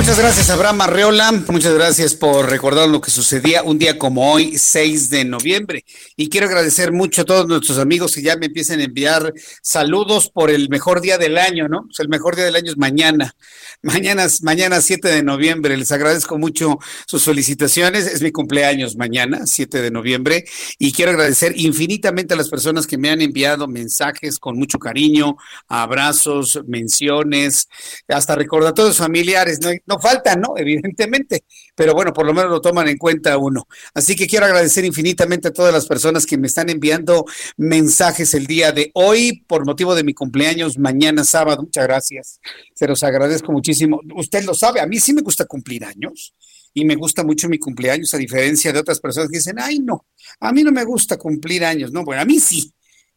Muchas 0.00 0.18
gracias, 0.18 0.48
Abraham 0.48 0.80
Arreola. 0.80 1.30
Muchas 1.48 1.74
gracias 1.74 2.14
por 2.14 2.48
recordar 2.48 2.88
lo 2.88 3.02
que 3.02 3.10
sucedía 3.10 3.62
un 3.62 3.78
día 3.78 3.98
como 3.98 4.32
hoy, 4.32 4.56
6 4.56 5.10
de 5.10 5.26
noviembre. 5.26 5.84
Y 6.16 6.30
quiero 6.30 6.46
agradecer 6.46 6.90
mucho 6.90 7.20
a 7.20 7.24
todos 7.26 7.46
nuestros 7.46 7.76
amigos 7.78 8.14
que 8.14 8.22
ya 8.22 8.34
me 8.36 8.46
empiezan 8.46 8.80
a 8.80 8.84
enviar 8.84 9.34
saludos 9.60 10.30
por 10.30 10.48
el 10.48 10.70
mejor 10.70 11.02
día 11.02 11.18
del 11.18 11.36
año, 11.36 11.68
¿no? 11.68 11.86
El 11.98 12.08
mejor 12.08 12.34
día 12.34 12.46
del 12.46 12.56
año 12.56 12.70
es 12.70 12.78
mañana. 12.78 13.36
Mañana, 13.82 14.26
mañana 14.40 14.80
7 14.80 15.06
de 15.06 15.22
noviembre. 15.22 15.76
Les 15.76 15.92
agradezco 15.92 16.38
mucho 16.38 16.78
sus 17.06 17.22
felicitaciones. 17.24 18.06
Es 18.06 18.22
mi 18.22 18.32
cumpleaños 18.32 18.96
mañana, 18.96 19.42
7 19.44 19.82
de 19.82 19.90
noviembre. 19.90 20.46
Y 20.78 20.92
quiero 20.92 21.10
agradecer 21.10 21.52
infinitamente 21.56 22.32
a 22.32 22.38
las 22.38 22.48
personas 22.48 22.86
que 22.86 22.96
me 22.96 23.10
han 23.10 23.20
enviado 23.20 23.68
mensajes 23.68 24.38
con 24.38 24.56
mucho 24.56 24.78
cariño, 24.78 25.36
abrazos, 25.68 26.58
menciones, 26.66 27.68
hasta 28.08 28.34
recordatorios 28.34 28.96
familiares. 28.96 29.60
No, 29.89 29.89
no 29.90 29.98
faltan, 29.98 30.40
¿no? 30.40 30.54
Evidentemente. 30.56 31.44
Pero 31.74 31.94
bueno, 31.94 32.12
por 32.12 32.24
lo 32.24 32.32
menos 32.32 32.50
lo 32.50 32.60
toman 32.60 32.88
en 32.88 32.96
cuenta 32.96 33.36
uno. 33.36 33.66
Así 33.94 34.16
que 34.16 34.26
quiero 34.26 34.46
agradecer 34.46 34.84
infinitamente 34.84 35.48
a 35.48 35.52
todas 35.52 35.72
las 35.72 35.86
personas 35.86 36.24
que 36.24 36.38
me 36.38 36.46
están 36.46 36.70
enviando 36.70 37.26
mensajes 37.56 38.32
el 38.34 38.46
día 38.46 38.72
de 38.72 38.90
hoy 38.94 39.44
por 39.46 39.66
motivo 39.66 39.94
de 39.94 40.04
mi 40.04 40.14
cumpleaños 40.14 40.78
mañana 40.78 41.24
sábado. 41.24 41.62
Muchas 41.62 41.84
gracias. 41.86 42.40
Se 42.74 42.86
los 42.86 43.02
agradezco 43.02 43.52
muchísimo 43.52 44.00
Usted 44.14 44.44
lo 44.44 44.54
sabe, 44.54 44.80
a 44.80 44.86
mí 44.86 45.00
sí 45.00 45.12
me 45.12 45.22
gusta 45.22 45.44
cumplir 45.44 45.84
años 45.84 46.34
y 46.72 46.84
me 46.84 46.94
gusta 46.94 47.24
mucho 47.24 47.48
mi 47.48 47.58
cumpleaños, 47.58 48.14
a 48.14 48.18
diferencia 48.18 48.72
de 48.72 48.78
otras 48.78 49.00
personas 49.00 49.28
que 49.28 49.38
dicen, 49.38 49.56
ay, 49.58 49.80
no, 49.80 50.06
a 50.38 50.52
mí 50.52 50.62
no 50.62 50.70
me 50.70 50.84
gusta 50.84 51.16
cumplir 51.16 51.64
años. 51.64 51.90
No, 51.92 52.04
bueno, 52.04 52.22
a 52.22 52.24
mí 52.24 52.38
sí. 52.38 52.72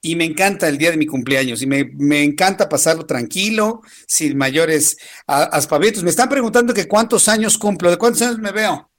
Y 0.05 0.17
me 0.17 0.25
encanta 0.25 0.67
el 0.67 0.77
día 0.77 0.91
de 0.91 0.97
mi 0.97 1.05
cumpleaños 1.05 1.61
y 1.61 1.65
me, 1.65 2.23
encanta 2.23 2.67
pasarlo 2.67 3.05
tranquilo, 3.05 3.81
sin 4.05 4.37
mayores 4.37 4.97
aspavientos. 5.25 6.03
Me 6.03 6.09
están 6.09 6.27
preguntando 6.27 6.73
que 6.73 6.89
cuántos 6.89 7.29
años 7.29 7.57
cumplo, 7.57 7.89
de 7.89 7.97
cuántos 7.97 8.21
años 8.21 8.39
me 8.39 8.51
veo. 8.51 8.91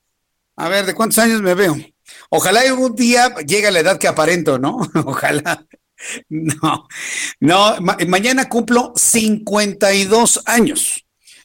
A 0.57 0.69
ver, 0.71 0.87
¿de 0.87 0.95
cuántos 0.95 1.19
años 1.19 1.43
me 1.43 1.53
veo? 1.55 1.77
Ojalá 2.31 2.61
algún 2.63 2.97
día 2.97 3.35
llegue 3.47 3.67
a 3.67 3.71
la 3.71 3.81
edad 3.81 3.99
que 3.99 4.09
aparento, 4.09 4.59
¿no? 4.59 4.79
Ojalá. 5.05 5.67
No, 6.31 6.89
no, 7.39 7.77
mañana 7.81 8.49
cumplo 8.49 8.93
52 8.97 10.43
años 10.47 11.05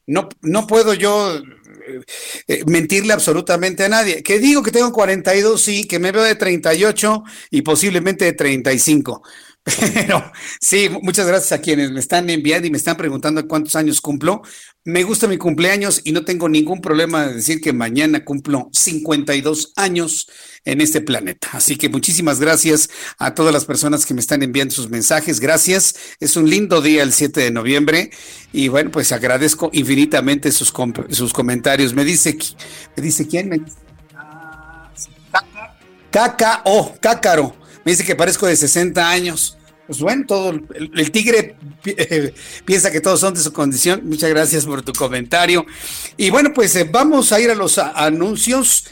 no, 0.09 0.27
no 0.41 0.65
puedo 0.65 0.95
yo 0.95 1.35
eh, 1.37 2.01
eh, 2.47 2.63
mentirle 2.65 3.13
absolutamente 3.13 3.85
a 3.85 3.89
nadie. 3.89 4.23
Que 4.23 4.39
digo 4.39 4.63
que 4.63 4.71
tengo 4.71 4.91
42, 4.91 5.61
sí, 5.61 5.85
que 5.85 5.99
me 5.99 6.11
veo 6.11 6.23
de 6.23 6.35
38 6.35 7.23
y 7.51 7.61
posiblemente 7.61 8.25
de 8.25 8.33
35. 8.33 9.21
Pero 9.93 10.31
sí, 10.59 10.89
muchas 11.01 11.27
gracias 11.27 11.51
a 11.51 11.61
quienes 11.61 11.91
me 11.91 11.99
están 11.99 12.29
enviando 12.29 12.67
y 12.67 12.71
me 12.71 12.77
están 12.77 12.97
preguntando 12.97 13.47
cuántos 13.47 13.75
años 13.75 14.01
cumplo. 14.01 14.41
Me 14.85 15.03
gusta 15.03 15.27
mi 15.27 15.37
cumpleaños 15.37 16.01
y 16.03 16.11
no 16.11 16.23
tengo 16.23 16.49
ningún 16.49 16.81
problema 16.81 17.27
de 17.27 17.35
decir 17.35 17.61
que 17.61 17.73
mañana 17.73 18.23
cumplo 18.23 18.69
52 18.73 19.73
años 19.75 20.29
en 20.65 20.81
este 20.81 21.01
planeta. 21.01 21.49
Así 21.53 21.75
que 21.75 21.89
muchísimas 21.89 22.39
gracias 22.39 22.89
a 23.17 23.33
todas 23.33 23.53
las 23.53 23.65
personas 23.65 24.05
que 24.05 24.13
me 24.13 24.21
están 24.21 24.41
enviando 24.41 24.73
sus 24.73 24.89
mensajes. 24.89 25.39
Gracias. 25.39 25.95
Es 26.19 26.35
un 26.35 26.49
lindo 26.49 26.81
día 26.81 27.03
el 27.03 27.13
7 27.13 27.41
de 27.41 27.51
noviembre 27.51 28.11
y 28.53 28.69
bueno, 28.69 28.91
pues 28.91 29.11
agradezco 29.11 29.69
infinitamente 29.73 30.51
sus, 30.51 30.73
sus 31.09 31.33
comentarios. 31.33 31.93
Me 31.93 32.05
dice, 32.05 32.37
me 32.95 33.03
dice 33.03 33.27
quién? 33.27 33.49
Me 33.49 33.61
Caca, 36.11 36.63
oh, 36.65 36.95
cácaro. 36.99 37.58
Me 37.85 37.91
dice 37.91 38.03
que 38.03 38.15
parezco 38.15 38.47
de 38.47 38.55
60 38.55 39.09
años. 39.09 39.57
Pues 39.89 40.01
bueno, 40.01 40.23
todo 40.27 40.51
el, 40.51 41.11
tigre 41.11 41.55
eh, 41.85 42.31
piensa 42.63 42.91
que 42.91 43.01
todos 43.01 43.19
son 43.19 43.33
de 43.33 43.39
su 43.39 43.51
condición. 43.51 44.01
Muchas 44.03 44.29
gracias 44.29 44.65
por 44.67 44.83
tu 44.83 44.93
comentario. 44.93 45.65
Y 46.15 46.29
bueno, 46.29 46.53
pues 46.53 46.75
eh, 46.75 46.87
vamos 46.89 47.31
a 47.31 47.39
ir 47.39 47.49
a 47.49 47.55
los 47.55 47.79
anuncios. 47.79 48.85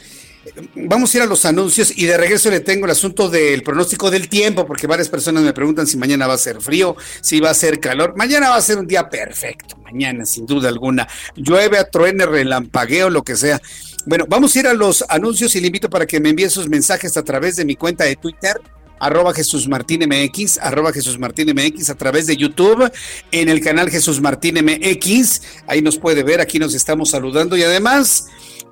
Vamos 0.74 1.14
a 1.14 1.18
ir 1.18 1.22
a 1.22 1.26
los 1.26 1.44
anuncios 1.44 1.96
y 1.96 2.06
de 2.06 2.16
regreso 2.16 2.50
le 2.50 2.58
tengo 2.58 2.86
el 2.86 2.90
asunto 2.90 3.28
del 3.28 3.62
pronóstico 3.62 4.10
del 4.10 4.28
tiempo, 4.28 4.66
porque 4.66 4.88
varias 4.88 5.08
personas 5.08 5.44
me 5.44 5.52
preguntan 5.52 5.86
si 5.86 5.96
mañana 5.96 6.26
va 6.26 6.34
a 6.34 6.38
ser 6.38 6.60
frío, 6.60 6.96
si 7.20 7.38
va 7.38 7.50
a 7.50 7.54
ser 7.54 7.78
calor. 7.78 8.14
Mañana 8.16 8.50
va 8.50 8.56
a 8.56 8.62
ser 8.62 8.78
un 8.78 8.86
día 8.88 9.08
perfecto, 9.08 9.76
mañana 9.76 10.26
sin 10.26 10.46
duda 10.46 10.68
alguna. 10.68 11.06
Llueve, 11.36 11.84
truene, 11.92 12.26
relampagueo, 12.26 13.08
lo 13.08 13.22
que 13.22 13.36
sea. 13.36 13.60
Bueno, 14.08 14.24
vamos 14.26 14.56
a 14.56 14.60
ir 14.60 14.66
a 14.66 14.72
los 14.72 15.04
anuncios 15.10 15.54
y 15.54 15.60
le 15.60 15.66
invito 15.66 15.90
para 15.90 16.06
que 16.06 16.18
me 16.18 16.30
envíe 16.30 16.48
sus 16.48 16.66
mensajes 16.66 17.18
a 17.18 17.22
través 17.22 17.56
de 17.56 17.66
mi 17.66 17.76
cuenta 17.76 18.04
de 18.04 18.16
Twitter, 18.16 18.58
arroba 18.98 19.34
Jesús 19.34 19.68
Martín 19.68 20.02
MX, 20.08 20.56
arroba 20.62 20.94
Jesús 20.94 21.18
Martín 21.18 21.52
MX, 21.54 21.90
a 21.90 21.94
través 21.94 22.26
de 22.26 22.34
YouTube, 22.34 22.90
en 23.30 23.50
el 23.50 23.60
canal 23.60 23.90
Jesús 23.90 24.22
Martín 24.22 24.64
MX. 24.64 25.42
Ahí 25.66 25.82
nos 25.82 25.98
puede 25.98 26.22
ver, 26.22 26.40
aquí 26.40 26.58
nos 26.58 26.72
estamos 26.72 27.10
saludando 27.10 27.54
y 27.54 27.62
además, 27.62 28.28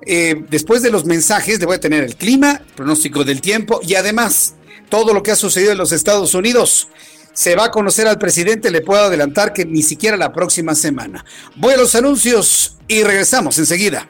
eh, 0.07 0.43
después 0.49 0.81
de 0.81 0.89
los 0.89 1.05
mensajes, 1.05 1.59
le 1.59 1.67
voy 1.67 1.75
a 1.75 1.79
tener 1.79 2.03
el 2.03 2.15
clima, 2.15 2.63
pronóstico 2.75 3.23
del 3.23 3.39
tiempo 3.39 3.79
y 3.83 3.93
además 3.93 4.55
todo 4.89 5.13
lo 5.13 5.21
que 5.21 5.29
ha 5.29 5.35
sucedido 5.35 5.71
en 5.71 5.77
los 5.77 5.91
Estados 5.91 6.33
Unidos. 6.33 6.87
Se 7.33 7.55
va 7.55 7.65
a 7.65 7.71
conocer 7.71 8.07
al 8.07 8.17
presidente, 8.17 8.71
le 8.71 8.81
puedo 8.81 9.03
adelantar 9.03 9.53
que 9.53 9.65
ni 9.65 9.83
siquiera 9.83 10.17
la 10.17 10.33
próxima 10.33 10.73
semana. 10.73 11.23
Voy 11.57 11.75
a 11.75 11.77
los 11.77 11.93
anuncios 11.93 12.77
y 12.87 13.03
regresamos 13.03 13.59
enseguida. 13.59 14.09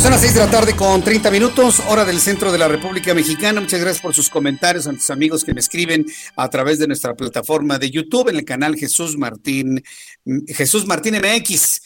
Son 0.00 0.10
las 0.10 0.20
6 0.20 0.34
de 0.34 0.40
la 0.40 0.50
tarde 0.50 0.76
con 0.76 1.02
30 1.02 1.30
minutos, 1.30 1.80
hora 1.88 2.04
del 2.04 2.20
centro 2.20 2.52
de 2.52 2.58
la 2.58 2.68
República 2.68 3.14
Mexicana. 3.14 3.62
Muchas 3.62 3.80
gracias 3.80 4.02
por 4.02 4.14
sus 4.14 4.28
comentarios 4.28 4.86
a 4.86 4.92
nuestros 4.92 5.14
amigos 5.14 5.42
que 5.42 5.54
me 5.54 5.60
escriben 5.60 6.04
a 6.36 6.50
través 6.50 6.78
de 6.78 6.86
nuestra 6.86 7.14
plataforma 7.14 7.78
de 7.78 7.90
YouTube 7.90 8.28
en 8.28 8.36
el 8.36 8.44
canal 8.44 8.76
Jesús 8.76 9.16
Martín, 9.16 9.82
Jesús 10.48 10.86
Martín 10.86 11.14
MX. 11.14 11.80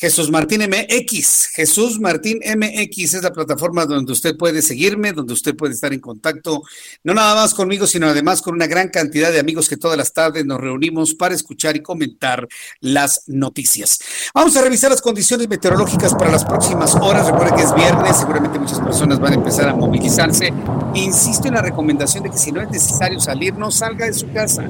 Jesús 0.00 0.30
Martín 0.30 0.62
MX. 0.62 1.48
Jesús 1.52 2.00
Martín 2.00 2.38
MX 2.38 3.14
es 3.14 3.22
la 3.22 3.32
plataforma 3.32 3.84
donde 3.84 4.12
usted 4.12 4.34
puede 4.34 4.62
seguirme, 4.62 5.12
donde 5.12 5.34
usted 5.34 5.54
puede 5.54 5.74
estar 5.74 5.92
en 5.92 6.00
contacto, 6.00 6.62
no 7.04 7.12
nada 7.12 7.34
más 7.34 7.52
conmigo, 7.52 7.86
sino 7.86 8.06
además 8.06 8.40
con 8.40 8.54
una 8.54 8.66
gran 8.66 8.88
cantidad 8.88 9.30
de 9.30 9.38
amigos 9.38 9.68
que 9.68 9.76
todas 9.76 9.98
las 9.98 10.14
tardes 10.14 10.46
nos 10.46 10.58
reunimos 10.58 11.14
para 11.14 11.34
escuchar 11.34 11.76
y 11.76 11.82
comentar 11.82 12.48
las 12.80 13.24
noticias. 13.26 13.98
Vamos 14.32 14.56
a 14.56 14.62
revisar 14.62 14.90
las 14.90 15.02
condiciones 15.02 15.46
meteorológicas 15.50 16.14
para 16.14 16.30
las 16.30 16.46
próximas 16.46 16.94
horas. 16.94 17.26
Recuerden 17.26 17.56
que 17.56 17.64
es 17.64 17.74
viernes, 17.74 18.16
seguramente 18.16 18.58
muchas 18.58 18.80
personas 18.80 19.20
van 19.20 19.32
a 19.34 19.36
empezar 19.36 19.68
a 19.68 19.74
movilizarse. 19.74 20.50
Insisto 20.94 21.48
en 21.48 21.54
la 21.54 21.62
recomendación 21.62 22.24
de 22.24 22.30
que 22.30 22.38
si 22.38 22.52
no 22.52 22.62
es 22.62 22.70
necesario 22.70 23.20
salir, 23.20 23.52
no 23.52 23.70
salga 23.70 24.06
de 24.06 24.14
su 24.14 24.32
casa. 24.32 24.66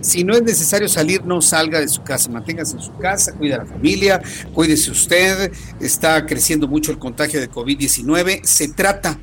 Si 0.00 0.24
no 0.24 0.34
es 0.34 0.42
necesario 0.42 0.88
salir, 0.88 1.24
no 1.24 1.42
salga 1.42 1.80
de 1.80 1.88
su 1.88 2.02
casa, 2.02 2.30
manténgase 2.30 2.76
en 2.76 2.82
su 2.82 2.96
casa, 2.98 3.32
cuida 3.32 3.56
a 3.56 3.58
la 3.58 3.66
familia, 3.66 4.22
cuídese 4.54 4.90
usted. 4.90 5.52
Está 5.80 6.24
creciendo 6.24 6.68
mucho 6.68 6.92
el 6.92 6.98
contagio 6.98 7.40
de 7.40 7.50
COVID-19. 7.50 8.44
Se 8.44 8.68
trata 8.68 9.18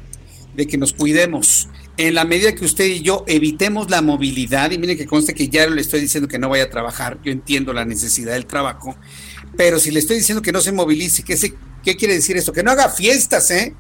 de 0.56 0.68
que 0.68 0.78
nos 0.78 0.94
cuidemos. 0.94 1.70
En 1.98 2.14
la 2.14 2.26
medida 2.26 2.54
que 2.54 2.66
usted 2.66 2.86
y 2.86 3.02
yo 3.02 3.24
evitemos 3.26 3.90
la 3.90 4.02
movilidad, 4.02 4.72
y 4.72 4.78
mire 4.78 4.98
que 4.98 5.06
conste 5.06 5.34
que 5.34 5.48
ya 5.48 5.66
le 5.68 5.80
estoy 5.80 6.02
diciendo 6.02 6.28
que 6.28 6.38
no 6.38 6.50
vaya 6.50 6.66
a 6.66 6.70
trabajar, 6.70 7.20
yo 7.24 7.32
entiendo 7.32 7.72
la 7.72 7.86
necesidad 7.86 8.34
del 8.34 8.46
trabajo, 8.46 8.98
pero 9.56 9.80
si 9.80 9.92
le 9.92 10.00
estoy 10.00 10.18
diciendo 10.18 10.42
que 10.42 10.52
no 10.52 10.60
se 10.60 10.74
movilice, 10.74 11.24
¿qué, 11.24 11.38
qué 11.84 11.96
quiere 11.96 12.16
decir 12.16 12.36
esto? 12.36 12.52
Que 12.52 12.64
no 12.64 12.72
haga 12.72 12.90
fiestas, 12.90 13.50
¿eh? 13.52 13.74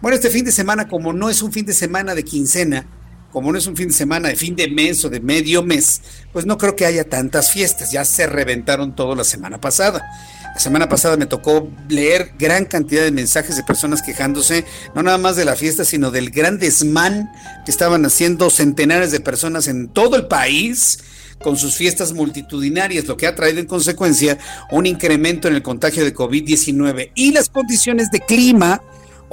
Bueno, 0.00 0.14
este 0.14 0.30
fin 0.30 0.46
de 0.46 0.52
semana, 0.52 0.88
como 0.88 1.12
no 1.12 1.28
es 1.28 1.42
un 1.42 1.52
fin 1.52 1.66
de 1.66 1.74
semana 1.74 2.14
de 2.14 2.24
quincena, 2.24 2.86
como 3.32 3.50
no 3.50 3.58
es 3.58 3.66
un 3.66 3.76
fin 3.76 3.88
de 3.88 3.94
semana 3.94 4.28
de 4.28 4.36
fin 4.36 4.54
de 4.54 4.68
mes 4.68 5.04
o 5.04 5.10
de 5.10 5.20
medio 5.20 5.62
mes, 5.62 6.02
pues 6.32 6.46
no 6.46 6.58
creo 6.58 6.76
que 6.76 6.86
haya 6.86 7.04
tantas 7.04 7.50
fiestas. 7.50 7.90
Ya 7.90 8.04
se 8.04 8.26
reventaron 8.26 8.94
todo 8.94 9.14
la 9.14 9.24
semana 9.24 9.60
pasada. 9.60 10.02
La 10.54 10.60
semana 10.60 10.88
pasada 10.88 11.16
me 11.16 11.24
tocó 11.24 11.70
leer 11.88 12.32
gran 12.38 12.66
cantidad 12.66 13.02
de 13.02 13.10
mensajes 13.10 13.56
de 13.56 13.62
personas 13.62 14.02
quejándose, 14.02 14.66
no 14.94 15.02
nada 15.02 15.16
más 15.16 15.34
de 15.34 15.46
la 15.46 15.56
fiesta, 15.56 15.84
sino 15.84 16.10
del 16.10 16.30
gran 16.30 16.58
desmán 16.58 17.32
que 17.64 17.70
estaban 17.70 18.04
haciendo 18.04 18.50
centenares 18.50 19.10
de 19.12 19.20
personas 19.20 19.66
en 19.66 19.88
todo 19.88 20.16
el 20.16 20.26
país 20.26 20.98
con 21.42 21.56
sus 21.56 21.74
fiestas 21.74 22.12
multitudinarias, 22.12 23.06
lo 23.06 23.16
que 23.16 23.26
ha 23.26 23.34
traído 23.34 23.60
en 23.60 23.66
consecuencia 23.66 24.38
un 24.70 24.84
incremento 24.86 25.48
en 25.48 25.54
el 25.54 25.62
contagio 25.62 26.04
de 26.04 26.14
COVID-19 26.14 27.12
y 27.14 27.32
las 27.32 27.48
condiciones 27.48 28.10
de 28.10 28.20
clima 28.20 28.82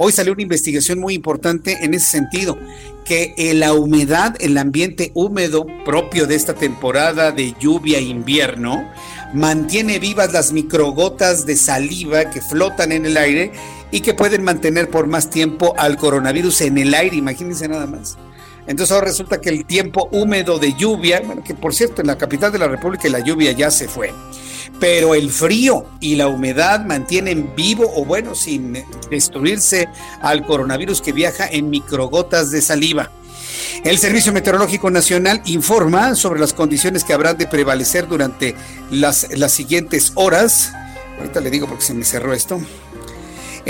Hoy 0.02 0.12
salió 0.12 0.32
una 0.32 0.40
investigación 0.40 0.98
muy 0.98 1.12
importante 1.12 1.84
en 1.84 1.92
ese 1.92 2.06
sentido, 2.06 2.58
que 3.04 3.34
la 3.54 3.72
humedad, 3.74 4.36
el 4.40 4.56
ambiente 4.58 5.10
húmedo 5.14 5.66
propio 5.84 6.26
de 6.26 6.34
esta 6.34 6.54
temporada 6.54 7.32
de 7.32 7.54
lluvia 7.58 7.98
e 7.98 8.02
invierno, 8.02 8.88
mantiene 9.34 9.98
vivas 9.98 10.32
las 10.32 10.52
microgotas 10.52 11.46
de 11.46 11.56
saliva 11.56 12.30
que 12.30 12.40
flotan 12.40 12.92
en 12.92 13.06
el 13.06 13.16
aire 13.16 13.52
y 13.90 14.00
que 14.00 14.14
pueden 14.14 14.42
mantener 14.44 14.88
por 14.88 15.06
más 15.06 15.30
tiempo 15.30 15.74
al 15.78 15.96
coronavirus 15.96 16.62
en 16.62 16.78
el 16.78 16.94
aire, 16.94 17.16
imagínense 17.16 17.68
nada 17.68 17.86
más. 17.86 18.16
Entonces 18.66 18.92
ahora 18.92 19.06
resulta 19.06 19.40
que 19.40 19.48
el 19.48 19.64
tiempo 19.64 20.08
húmedo 20.12 20.58
de 20.58 20.74
lluvia, 20.74 21.22
bueno, 21.24 21.42
que 21.42 21.54
por 21.54 21.74
cierto 21.74 22.00
en 22.00 22.06
la 22.06 22.18
capital 22.18 22.52
de 22.52 22.58
la 22.58 22.68
República 22.68 23.08
la 23.08 23.20
lluvia 23.20 23.52
ya 23.52 23.70
se 23.70 23.88
fue, 23.88 24.12
pero 24.80 25.14
el 25.14 25.30
frío 25.30 25.86
y 26.00 26.16
la 26.16 26.26
humedad 26.26 26.84
mantienen 26.84 27.54
vivo 27.54 27.92
o 27.94 28.04
bueno, 28.04 28.34
sin 28.34 28.82
destruirse 29.10 29.88
al 30.22 30.44
coronavirus 30.44 31.02
que 31.02 31.12
viaja 31.12 31.46
en 31.46 31.70
microgotas 31.70 32.50
de 32.50 32.62
saliva. 32.62 33.10
El 33.84 33.98
Servicio 33.98 34.32
Meteorológico 34.32 34.90
Nacional 34.90 35.42
informa 35.44 36.14
sobre 36.14 36.40
las 36.40 36.54
condiciones 36.54 37.04
que 37.04 37.12
habrán 37.12 37.36
de 37.36 37.46
prevalecer 37.46 38.08
durante 38.08 38.56
las, 38.90 39.26
las 39.36 39.52
siguientes 39.52 40.12
horas. 40.14 40.72
Ahorita 41.18 41.40
le 41.40 41.50
digo 41.50 41.66
porque 41.66 41.84
se 41.84 41.94
me 41.94 42.04
cerró 42.04 42.32
esto. 42.32 42.60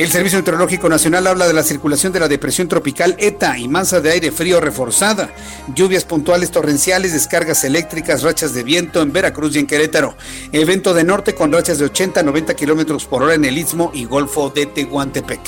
El 0.01 0.11
Servicio 0.11 0.39
Meteorológico 0.39 0.89
Nacional 0.89 1.27
habla 1.27 1.47
de 1.47 1.53
la 1.53 1.63
circulación 1.63 2.11
de 2.11 2.21
la 2.21 2.29
depresión 2.29 2.69
tropical 2.69 3.17
ETA 3.19 3.59
y 3.59 3.69
masa 3.69 4.01
de 4.01 4.11
aire 4.11 4.33
frío 4.33 4.59
reforzada, 4.59 5.29
lluvias 5.75 6.07
puntuales 6.07 6.51
torrenciales, 6.51 7.13
descargas 7.13 7.65
eléctricas, 7.65 8.23
rachas 8.23 8.55
de 8.55 8.63
viento 8.63 9.03
en 9.03 9.13
Veracruz 9.13 9.55
y 9.55 9.59
en 9.59 9.67
Querétaro. 9.67 10.17
Evento 10.53 10.95
de 10.95 11.05
norte 11.05 11.35
con 11.35 11.53
rachas 11.53 11.79
de 11.79 11.85
80 11.85 12.21
a 12.21 12.23
90 12.23 12.55
kilómetros 12.55 13.05
por 13.05 13.23
hora 13.23 13.35
en 13.35 13.45
el 13.45 13.59
Istmo 13.59 13.91
y 13.93 14.07
Golfo 14.07 14.49
de 14.49 14.65
Tehuantepec. 14.65 15.41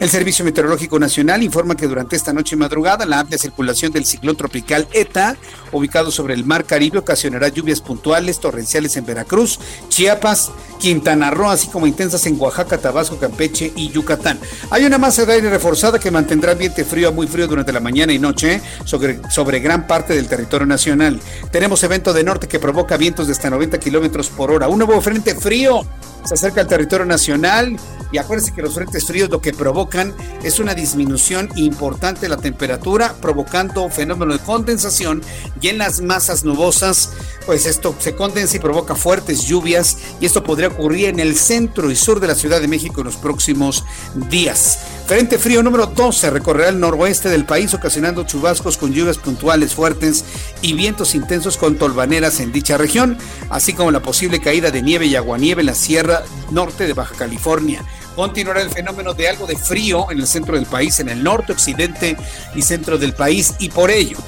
El 0.00 0.08
Servicio 0.08 0.42
Meteorológico 0.42 0.98
Nacional 0.98 1.42
informa 1.42 1.76
que 1.76 1.86
durante 1.86 2.16
esta 2.16 2.32
noche 2.32 2.56
y 2.56 2.58
madrugada 2.58 3.04
la 3.04 3.20
amplia 3.20 3.36
circulación 3.36 3.92
del 3.92 4.06
ciclón 4.06 4.36
tropical 4.36 4.88
ETA, 4.94 5.36
ubicado 5.70 6.10
sobre 6.10 6.32
el 6.32 6.46
Mar 6.46 6.64
Caribe, 6.64 7.00
ocasionará 7.00 7.48
lluvias 7.48 7.82
puntuales 7.82 8.40
torrenciales 8.40 8.96
en 8.96 9.04
Veracruz, 9.04 9.60
Chiapas, 9.90 10.50
Quintana 10.80 11.30
Roo, 11.30 11.50
así 11.50 11.68
como 11.68 11.86
intensas 11.86 12.24
en 12.24 12.40
Oaxaca, 12.40 12.78
Tabasco, 12.78 13.18
Campeche 13.18 13.70
y 13.76 13.97
Yucatán. 13.98 14.38
Hay 14.70 14.84
una 14.84 14.98
masa 14.98 15.26
de 15.26 15.34
aire 15.34 15.50
reforzada 15.50 15.98
que 15.98 16.10
mantendrá 16.10 16.52
ambiente 16.52 16.84
frío 16.84 17.08
a 17.08 17.10
muy 17.10 17.26
frío 17.26 17.46
durante 17.46 17.72
la 17.72 17.80
mañana 17.80 18.12
y 18.12 18.18
noche 18.18 18.60
sobre, 18.84 19.20
sobre 19.30 19.60
gran 19.60 19.86
parte 19.86 20.14
del 20.14 20.28
territorio 20.28 20.66
nacional. 20.66 21.20
Tenemos 21.50 21.82
evento 21.82 22.12
de 22.12 22.24
norte 22.24 22.48
que 22.48 22.58
provoca 22.58 22.96
vientos 22.96 23.26
de 23.26 23.32
hasta 23.32 23.50
90 23.50 23.78
kilómetros 23.78 24.28
por 24.28 24.50
hora. 24.50 24.68
Un 24.68 24.78
nuevo 24.78 25.00
frente 25.00 25.34
frío 25.34 25.84
se 26.24 26.34
acerca 26.34 26.60
al 26.60 26.66
territorio 26.66 27.06
nacional 27.06 27.76
y 28.10 28.18
acuérdense 28.18 28.54
que 28.54 28.62
los 28.62 28.74
frentes 28.74 29.06
fríos 29.06 29.30
lo 29.30 29.40
que 29.40 29.52
provocan 29.52 30.14
es 30.42 30.58
una 30.58 30.74
disminución 30.74 31.48
importante 31.56 32.22
de 32.22 32.28
la 32.28 32.36
temperatura, 32.36 33.14
provocando 33.20 33.88
fenómeno 33.88 34.32
de 34.32 34.38
condensación 34.38 35.22
y 35.60 35.68
en 35.68 35.78
las 35.78 36.00
masas 36.00 36.44
nubosas 36.44 37.10
pues 37.48 37.64
esto 37.64 37.94
se 37.98 38.14
condensa 38.14 38.58
y 38.58 38.60
provoca 38.60 38.94
fuertes 38.94 39.46
lluvias 39.46 39.96
y 40.20 40.26
esto 40.26 40.44
podría 40.44 40.68
ocurrir 40.68 41.08
en 41.08 41.18
el 41.18 41.34
centro 41.34 41.90
y 41.90 41.96
sur 41.96 42.20
de 42.20 42.26
la 42.26 42.34
Ciudad 42.34 42.60
de 42.60 42.68
México 42.68 43.00
en 43.00 43.06
los 43.06 43.16
próximos 43.16 43.86
días. 44.28 44.80
Frente 45.06 45.38
frío 45.38 45.62
número 45.62 45.86
12 45.86 46.28
recorrerá 46.28 46.68
el 46.68 46.78
noroeste 46.78 47.30
del 47.30 47.46
país 47.46 47.72
ocasionando 47.72 48.24
chubascos 48.24 48.76
con 48.76 48.92
lluvias 48.92 49.16
puntuales 49.16 49.72
fuertes 49.72 50.26
y 50.60 50.74
vientos 50.74 51.14
intensos 51.14 51.56
con 51.56 51.78
tolvaneras 51.78 52.38
en 52.40 52.52
dicha 52.52 52.76
región, 52.76 53.16
así 53.48 53.72
como 53.72 53.92
la 53.92 54.02
posible 54.02 54.42
caída 54.42 54.70
de 54.70 54.82
nieve 54.82 55.06
y 55.06 55.16
aguanieve 55.16 55.62
en 55.62 55.68
la 55.68 55.74
sierra 55.74 56.24
norte 56.50 56.86
de 56.86 56.92
Baja 56.92 57.14
California. 57.14 57.82
Continuará 58.14 58.60
el 58.60 58.68
fenómeno 58.68 59.14
de 59.14 59.26
algo 59.26 59.46
de 59.46 59.56
frío 59.56 60.10
en 60.10 60.18
el 60.18 60.26
centro 60.26 60.56
del 60.56 60.66
país, 60.66 61.00
en 61.00 61.08
el 61.08 61.24
norte, 61.24 61.52
occidente 61.52 62.14
y 62.54 62.60
centro 62.60 62.98
del 62.98 63.14
país 63.14 63.54
y 63.58 63.70
por 63.70 63.90
ello 63.90 64.18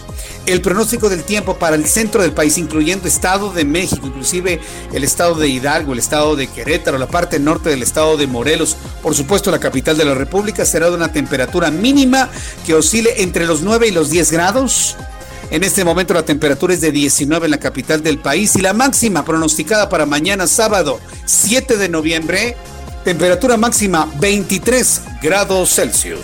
el 0.47 0.61
pronóstico 0.61 1.09
del 1.09 1.25
tiempo 1.25 1.59
para 1.59 1.77
el 1.77 1.87
centro 1.87 2.23
del 2.23 2.33
país, 2.33 2.59
incluyendo 2.59 3.07
Estado 3.07 3.53
de 3.53 3.65
México, 3.65 4.07
inclusive 4.07 4.61
el 4.93 5.05
estado 5.05 5.35
de 5.35 5.49
Hidalgo, 5.49 5.93
el 5.93 5.99
estado 5.99 6.37
de 6.37 6.47
Querétaro, 6.47 6.99
la 6.99 7.07
parte 7.07 7.39
norte 7.39 7.71
del 7.71 7.83
estado 7.83 8.17
de 8.17 8.27
Morelos, 8.27 8.77
por 9.03 9.15
supuesto 9.15 9.51
la 9.51 9.59
capital 9.59 9.97
de 9.97 10.05
la 10.05 10.15
República, 10.15 10.65
será 10.65 10.89
de 10.89 10.97
una 10.97 11.13
temperatura 11.13 11.71
mínima 11.71 12.29
que 12.67 12.75
oscile 12.75 13.23
entre 13.23 13.47
los 13.47 13.63
9 13.63 13.89
y 13.89 13.91
los 13.91 14.11
10 14.11 14.33
grados. 14.33 14.97
En 15.51 15.65
este 15.65 15.85
momento 15.85 16.15
la 16.15 16.23
temperatura 16.23 16.75
es 16.75 16.81
de 16.81 16.93
19 16.93 17.47
en 17.47 17.51
la 17.51 17.59
capital 17.59 18.03
del 18.03 18.19
país 18.19 18.55
y 18.55 18.61
la 18.61 18.73
máxima 18.73 19.25
pronosticada 19.25 19.89
para 19.89 20.07
mañana 20.07 20.47
sábado 20.47 21.01
7 21.25 21.77
de 21.77 21.89
noviembre, 21.89 22.57
temperatura 23.05 23.57
máxima 23.57 24.09
23 24.21 25.03
grados 25.21 25.75
Celsius. 25.75 26.21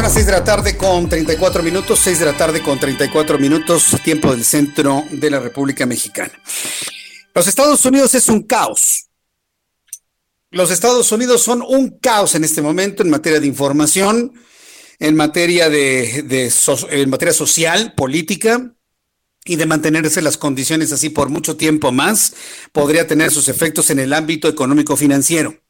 Son 0.00 0.04
las 0.04 0.14
6 0.14 0.26
de 0.26 0.32
la 0.32 0.44
tarde 0.44 0.76
con 0.78 1.10
34 1.10 1.62
minutos, 1.62 1.98
6 1.98 2.20
de 2.20 2.24
la 2.24 2.34
tarde 2.34 2.62
con 2.62 2.80
34 2.80 3.38
minutos, 3.38 3.84
tiempo 4.02 4.30
del 4.30 4.46
centro 4.46 5.04
de 5.10 5.28
la 5.28 5.40
República 5.40 5.84
Mexicana. 5.84 6.32
Los 7.34 7.46
Estados 7.46 7.84
Unidos 7.84 8.14
es 8.14 8.28
un 8.28 8.44
caos. 8.44 9.08
Los 10.50 10.70
Estados 10.70 11.12
Unidos 11.12 11.42
son 11.42 11.60
un 11.60 11.98
caos 11.98 12.34
en 12.34 12.44
este 12.44 12.62
momento 12.62 13.02
en 13.02 13.10
materia 13.10 13.40
de 13.40 13.46
información, 13.46 14.32
en 14.98 15.16
materia 15.16 15.68
de, 15.68 16.22
de 16.22 16.50
en 16.88 17.10
materia 17.10 17.34
social, 17.34 17.92
política, 17.94 18.72
y 19.44 19.56
de 19.56 19.66
mantenerse 19.66 20.22
las 20.22 20.38
condiciones 20.38 20.92
así 20.92 21.10
por 21.10 21.28
mucho 21.28 21.58
tiempo 21.58 21.92
más, 21.92 22.32
podría 22.72 23.06
tener 23.06 23.30
sus 23.30 23.48
efectos 23.48 23.90
en 23.90 23.98
el 23.98 24.14
ámbito 24.14 24.48
económico 24.48 24.96
financiero. 24.96 25.60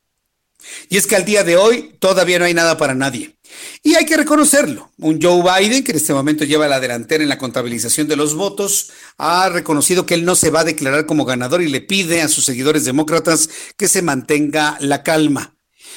Y 0.88 0.98
es 0.98 1.08
que 1.08 1.16
al 1.16 1.24
día 1.24 1.42
de 1.42 1.56
hoy 1.56 1.96
todavía 1.98 2.38
no 2.38 2.44
hay 2.44 2.54
nada 2.54 2.76
para 2.76 2.94
nadie. 2.94 3.39
Y 3.82 3.94
hay 3.94 4.04
que 4.04 4.16
reconocerlo. 4.16 4.90
Un 4.98 5.20
Joe 5.20 5.42
Biden, 5.42 5.82
que 5.82 5.92
en 5.92 5.96
este 5.96 6.12
momento 6.12 6.44
lleva 6.44 6.68
la 6.68 6.80
delantera 6.80 7.22
en 7.22 7.28
la 7.28 7.38
contabilización 7.38 8.08
de 8.08 8.16
los 8.16 8.34
votos, 8.34 8.90
ha 9.16 9.48
reconocido 9.48 10.06
que 10.06 10.14
él 10.14 10.24
no 10.24 10.34
se 10.34 10.50
va 10.50 10.60
a 10.60 10.64
declarar 10.64 11.06
como 11.06 11.24
ganador 11.24 11.62
y 11.62 11.68
le 11.68 11.80
pide 11.80 12.22
a 12.22 12.28
sus 12.28 12.44
seguidores 12.44 12.84
demócratas 12.84 13.48
que 13.76 13.88
se 13.88 14.02
mantenga 14.02 14.76
la 14.80 15.02
calma. 15.02 15.54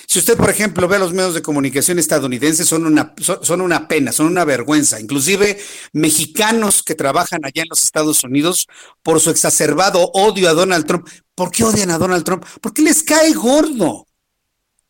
Si 0.07 0.19
usted, 0.19 0.37
por 0.37 0.49
ejemplo, 0.49 0.87
ve 0.87 0.97
a 0.97 0.99
los 0.99 1.13
medios 1.13 1.33
de 1.33 1.41
comunicación 1.41 1.97
estadounidenses, 1.97 2.67
son 2.67 2.85
una, 2.85 3.13
son, 3.19 3.61
una 3.61 3.87
pena, 3.87 4.11
son 4.11 4.27
una 4.27 4.45
vergüenza. 4.45 4.99
Inclusive 4.99 5.59
mexicanos 5.93 6.83
que 6.83 6.95
trabajan 6.95 7.43
allá 7.43 7.63
en 7.63 7.69
los 7.69 7.83
Estados 7.83 8.23
Unidos 8.23 8.67
por 9.01 9.19
su 9.19 9.29
exacerbado 9.29 10.11
odio 10.13 10.49
a 10.49 10.53
Donald 10.53 10.85
Trump. 10.85 11.07
¿Por 11.35 11.51
qué 11.51 11.63
odian 11.63 11.91
a 11.91 11.97
Donald 11.97 12.23
Trump? 12.23 12.45
Porque 12.61 12.81
les 12.81 13.01
cae 13.03 13.33
gordo. 13.33 14.05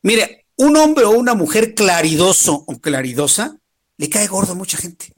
Mire, 0.02 0.43
un 0.58 0.78
hombre 0.78 1.06
o 1.06 1.12
una 1.12 1.34
mujer 1.34 1.74
claridoso 1.74 2.64
o 2.68 2.80
claridosa 2.80 3.58
le 3.98 4.10
cae 4.10 4.28
gordo 4.28 4.54
a 4.54 4.56
mucha 4.56 4.78
gente. 4.78 5.14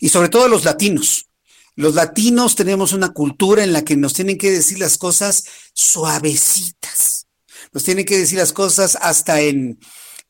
Y 0.00 0.08
sobre 0.08 0.28
todo 0.28 0.44
a 0.44 0.48
los 0.48 0.64
latinos. 0.64 1.26
Los 1.74 1.94
latinos 1.94 2.54
tenemos 2.54 2.92
una 2.92 3.12
cultura 3.12 3.64
en 3.64 3.72
la 3.72 3.82
que 3.84 3.96
nos 3.96 4.12
tienen 4.12 4.38
que 4.38 4.50
decir 4.50 4.78
las 4.78 4.98
cosas 4.98 5.44
suavecitas. 5.72 7.26
Nos 7.72 7.82
tienen 7.82 8.04
que 8.04 8.18
decir 8.18 8.38
las 8.38 8.52
cosas 8.52 8.98
hasta 9.00 9.40
en, 9.40 9.78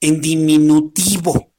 en 0.01 0.21
diminutivo. 0.21 1.53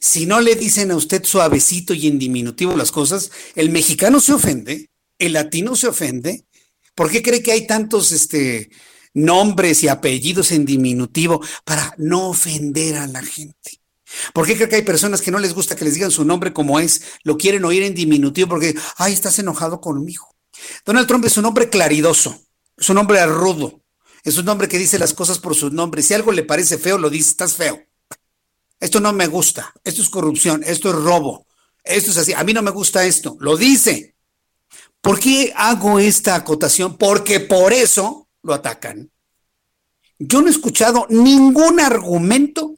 Si 0.00 0.24
no 0.24 0.40
le 0.40 0.54
dicen 0.54 0.90
a 0.90 0.96
usted 0.96 1.24
suavecito 1.24 1.92
y 1.92 2.06
en 2.06 2.18
diminutivo 2.18 2.74
las 2.74 2.90
cosas, 2.90 3.30
el 3.54 3.68
mexicano 3.70 4.20
se 4.20 4.32
ofende, 4.32 4.88
el 5.18 5.34
latino 5.34 5.76
se 5.76 5.88
ofende. 5.88 6.46
¿Por 6.94 7.10
qué 7.10 7.22
cree 7.22 7.42
que 7.42 7.52
hay 7.52 7.66
tantos 7.66 8.12
este, 8.12 8.70
nombres 9.14 9.82
y 9.82 9.88
apellidos 9.88 10.52
en 10.52 10.64
diminutivo 10.64 11.40
para 11.64 11.94
no 11.98 12.28
ofender 12.28 12.96
a 12.96 13.06
la 13.06 13.22
gente. 13.22 13.80
¿Por 14.32 14.46
qué 14.46 14.56
creo 14.56 14.68
que 14.68 14.76
hay 14.76 14.82
personas 14.82 15.20
que 15.20 15.30
no 15.30 15.38
les 15.38 15.54
gusta 15.54 15.76
que 15.76 15.84
les 15.84 15.94
digan 15.94 16.10
su 16.10 16.24
nombre 16.24 16.52
como 16.52 16.80
es? 16.80 17.02
Lo 17.22 17.38
quieren 17.38 17.64
oír 17.64 17.82
en 17.82 17.94
diminutivo 17.94 18.48
porque, 18.48 18.74
ay, 18.96 19.12
estás 19.12 19.38
enojado 19.38 19.80
conmigo. 19.80 20.28
Donald 20.84 21.06
Trump 21.06 21.24
es 21.24 21.36
un 21.36 21.46
hombre 21.46 21.68
claridoso, 21.68 22.40
es 22.76 22.88
un 22.90 22.98
hombre 22.98 23.24
rudo, 23.26 23.82
es 24.24 24.36
un 24.36 24.48
hombre 24.48 24.68
que 24.68 24.78
dice 24.78 24.98
las 24.98 25.14
cosas 25.14 25.38
por 25.38 25.54
su 25.54 25.70
nombre. 25.70 26.02
Si 26.02 26.14
algo 26.14 26.32
le 26.32 26.42
parece 26.42 26.78
feo, 26.78 26.98
lo 26.98 27.08
dice, 27.08 27.30
estás 27.30 27.54
feo. 27.54 27.80
Esto 28.78 29.00
no 29.00 29.12
me 29.12 29.26
gusta, 29.26 29.72
esto 29.84 30.02
es 30.02 30.08
corrupción, 30.08 30.62
esto 30.66 30.90
es 30.90 30.96
robo, 30.96 31.46
esto 31.84 32.10
es 32.10 32.16
así, 32.16 32.32
a 32.32 32.42
mí 32.44 32.54
no 32.54 32.62
me 32.62 32.70
gusta 32.70 33.04
esto, 33.04 33.36
lo 33.40 33.56
dice. 33.56 34.14
¿Por 35.00 35.18
qué 35.18 35.52
hago 35.54 35.98
esta 35.98 36.34
acotación? 36.34 36.96
Porque 36.96 37.40
por 37.40 37.72
eso 37.72 38.28
lo 38.42 38.54
atacan. 38.54 39.10
Yo 40.18 40.40
no 40.40 40.48
he 40.48 40.50
escuchado 40.50 41.06
ningún 41.08 41.80
argumento 41.80 42.74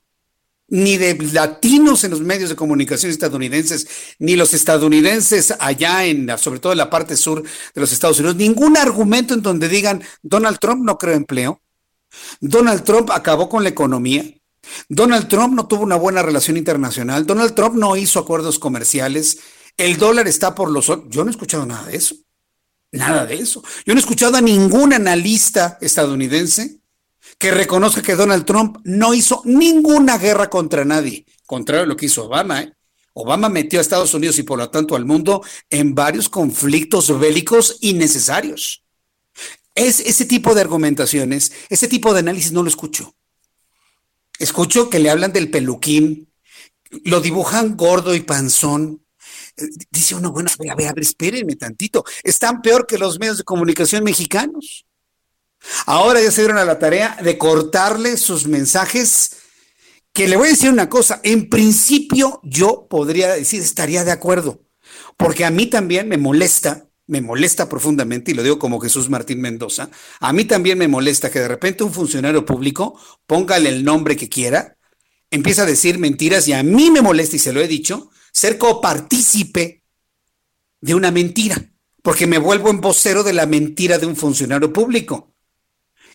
ni 0.68 0.96
de 0.96 1.14
latinos 1.32 2.02
en 2.02 2.12
los 2.12 2.20
medios 2.20 2.48
de 2.48 2.56
comunicación 2.56 3.12
estadounidenses, 3.12 3.86
ni 4.18 4.36
los 4.36 4.54
estadounidenses 4.54 5.52
allá 5.58 6.06
en, 6.06 6.26
sobre 6.38 6.60
todo 6.60 6.72
en 6.72 6.78
la 6.78 6.88
parte 6.88 7.16
sur 7.16 7.42
de 7.42 7.80
los 7.80 7.92
Estados 7.92 8.18
Unidos, 8.20 8.36
ningún 8.36 8.78
argumento 8.78 9.34
en 9.34 9.42
donde 9.42 9.68
digan 9.68 10.02
Donald 10.22 10.58
Trump 10.58 10.82
no 10.82 10.96
creó 10.96 11.14
empleo, 11.14 11.60
Donald 12.40 12.84
Trump 12.84 13.10
acabó 13.10 13.50
con 13.50 13.64
la 13.64 13.68
economía, 13.68 14.24
Donald 14.88 15.28
Trump 15.28 15.54
no 15.54 15.66
tuvo 15.66 15.82
una 15.82 15.96
buena 15.96 16.22
relación 16.22 16.56
internacional, 16.56 17.26
Donald 17.26 17.54
Trump 17.54 17.74
no 17.74 17.94
hizo 17.96 18.18
acuerdos 18.18 18.58
comerciales, 18.58 19.40
el 19.76 19.98
dólar 19.98 20.26
está 20.26 20.54
por 20.54 20.70
los... 20.70 20.86
Yo 20.86 21.22
no 21.22 21.26
he 21.26 21.30
escuchado 21.32 21.66
nada 21.66 21.86
de 21.88 21.96
eso. 21.96 22.14
Nada 22.92 23.24
de 23.24 23.36
eso. 23.36 23.62
Yo 23.86 23.94
no 23.94 23.98
he 23.98 24.02
escuchado 24.02 24.36
a 24.36 24.42
ningún 24.42 24.92
analista 24.92 25.78
estadounidense 25.80 26.78
que 27.38 27.50
reconozca 27.50 28.02
que 28.02 28.14
Donald 28.14 28.44
Trump 28.44 28.78
no 28.84 29.14
hizo 29.14 29.42
ninguna 29.44 30.18
guerra 30.18 30.50
contra 30.50 30.84
nadie, 30.84 31.24
contrario 31.46 31.84
a 31.84 31.86
lo 31.86 31.96
que 31.96 32.06
hizo 32.06 32.26
Obama. 32.26 32.62
¿eh? 32.62 32.72
Obama 33.14 33.48
metió 33.48 33.78
a 33.78 33.82
Estados 33.82 34.12
Unidos 34.14 34.38
y 34.38 34.42
por 34.42 34.58
lo 34.58 34.70
tanto 34.70 34.94
al 34.94 35.06
mundo 35.06 35.42
en 35.70 35.94
varios 35.94 36.28
conflictos 36.28 37.18
bélicos 37.18 37.78
innecesarios. 37.80 38.84
Es 39.74 40.00
ese 40.00 40.26
tipo 40.26 40.54
de 40.54 40.60
argumentaciones, 40.60 41.52
ese 41.70 41.88
tipo 41.88 42.12
de 42.12 42.20
análisis 42.20 42.52
no 42.52 42.62
lo 42.62 42.68
escucho. 42.68 43.14
Escucho 44.38 44.90
que 44.90 44.98
le 44.98 45.08
hablan 45.08 45.32
del 45.32 45.50
peluquín, 45.50 46.30
lo 47.04 47.20
dibujan 47.20 47.76
gordo 47.76 48.14
y 48.14 48.20
panzón, 48.20 49.01
dice 49.90 50.14
uno, 50.14 50.32
bueno, 50.32 50.50
a 50.50 50.62
ver, 50.62 50.70
a 50.70 50.74
ver, 50.74 50.88
a 50.88 50.92
ver, 50.92 51.02
espérenme 51.02 51.56
tantito, 51.56 52.04
están 52.22 52.62
peor 52.62 52.86
que 52.86 52.98
los 52.98 53.18
medios 53.18 53.38
de 53.38 53.44
comunicación 53.44 54.04
mexicanos. 54.04 54.86
Ahora 55.86 56.20
ya 56.20 56.30
se 56.30 56.42
dieron 56.42 56.58
a 56.58 56.64
la 56.64 56.78
tarea 56.78 57.16
de 57.22 57.38
cortarle 57.38 58.16
sus 58.16 58.46
mensajes, 58.46 59.36
que 60.12 60.28
le 60.28 60.36
voy 60.36 60.48
a 60.48 60.50
decir 60.50 60.70
una 60.70 60.88
cosa, 60.88 61.20
en 61.22 61.48
principio 61.48 62.40
yo 62.42 62.86
podría 62.88 63.32
decir, 63.32 63.62
estaría 63.62 64.04
de 64.04 64.10
acuerdo, 64.10 64.64
porque 65.16 65.44
a 65.44 65.50
mí 65.50 65.66
también 65.66 66.08
me 66.08 66.18
molesta, 66.18 66.88
me 67.06 67.20
molesta 67.20 67.68
profundamente, 67.68 68.30
y 68.30 68.34
lo 68.34 68.42
digo 68.42 68.58
como 68.58 68.80
Jesús 68.80 69.08
Martín 69.08 69.40
Mendoza, 69.40 69.88
a 70.20 70.32
mí 70.32 70.44
también 70.44 70.78
me 70.78 70.88
molesta 70.88 71.30
que 71.30 71.40
de 71.40 71.48
repente 71.48 71.84
un 71.84 71.92
funcionario 71.92 72.44
público, 72.44 72.98
póngale 73.26 73.68
el 73.68 73.84
nombre 73.84 74.16
que 74.16 74.28
quiera, 74.28 74.76
empieza 75.30 75.62
a 75.62 75.66
decir 75.66 75.98
mentiras 75.98 76.46
y 76.48 76.52
a 76.52 76.62
mí 76.62 76.90
me 76.90 77.00
molesta, 77.00 77.36
y 77.36 77.38
se 77.38 77.52
lo 77.52 77.60
he 77.60 77.68
dicho, 77.68 78.10
ser 78.32 78.58
copartícipe 78.58 79.84
de 80.80 80.94
una 80.94 81.10
mentira, 81.10 81.70
porque 82.02 82.26
me 82.26 82.38
vuelvo 82.38 82.70
en 82.70 82.80
vocero 82.80 83.22
de 83.22 83.32
la 83.32 83.46
mentira 83.46 83.98
de 83.98 84.06
un 84.06 84.16
funcionario 84.16 84.72
público. 84.72 85.34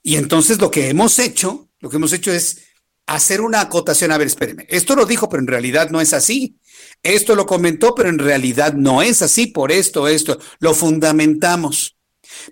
Y 0.04 0.16
entonces 0.16 0.60
lo 0.60 0.70
que 0.70 0.90
hemos 0.90 1.20
hecho, 1.20 1.70
lo 1.80 1.90
que 1.90 1.96
hemos 1.96 2.14
hecho 2.14 2.32
es 2.32 2.64
hacer 3.06 3.42
una 3.42 3.62
acotación. 3.62 4.12
A 4.12 4.18
ver, 4.18 4.28
espéreme, 4.28 4.66
esto 4.70 4.96
lo 4.96 5.06
dijo, 5.06 5.30
pero 5.30 5.42
en 5.42 5.48
realidad 5.48 5.90
no 5.90 6.02
es 6.02 6.14
así. 6.14 6.60
Esto 7.02 7.36
lo 7.36 7.46
comentó, 7.46 7.96
pero 7.96 8.10
en 8.10 8.20
realidad 8.20 8.74
no 8.74 9.02
es 9.02 9.22
así 9.22 9.48
por 9.48 9.72
esto, 9.72 10.08
esto. 10.08 10.40
Lo 10.60 10.74
fundamentamos. 10.74 11.98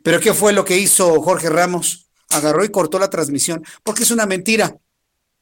Pero 0.01 0.19
¿qué 0.19 0.33
fue 0.33 0.53
lo 0.53 0.65
que 0.65 0.77
hizo 0.77 1.21
Jorge 1.21 1.49
Ramos? 1.49 2.09
Agarró 2.29 2.63
y 2.63 2.69
cortó 2.69 2.97
la 2.97 3.09
transmisión, 3.09 3.63
porque 3.83 4.03
es 4.03 4.11
una 4.11 4.25
mentira. 4.25 4.77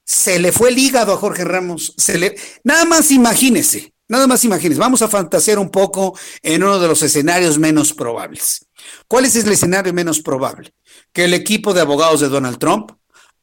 Se 0.03 0.39
le 0.39 0.51
fue 0.51 0.69
el 0.69 0.77
hígado 0.77 1.13
a 1.13 1.17
Jorge 1.17 1.45
Ramos. 1.45 1.93
Se 1.97 2.17
le... 2.17 2.35
Nada 2.63 2.85
más 2.85 3.11
imagínese, 3.11 3.93
Nada 4.07 4.27
más 4.27 4.43
imagínense, 4.43 4.79
vamos 4.79 5.01
a 5.01 5.07
fantasear 5.07 5.59
un 5.59 5.69
poco 5.69 6.17
en 6.41 6.63
uno 6.63 6.79
de 6.79 6.87
los 6.87 7.01
escenarios 7.01 7.57
menos 7.57 7.93
probables. 7.93 8.65
¿Cuál 9.07 9.25
es 9.25 9.35
el 9.35 9.51
escenario 9.51 9.93
menos 9.93 10.19
probable? 10.19 10.73
Que 11.13 11.25
el 11.25 11.33
equipo 11.33 11.73
de 11.73 11.81
abogados 11.81 12.19
de 12.19 12.29
Donald 12.29 12.59
Trump 12.59 12.91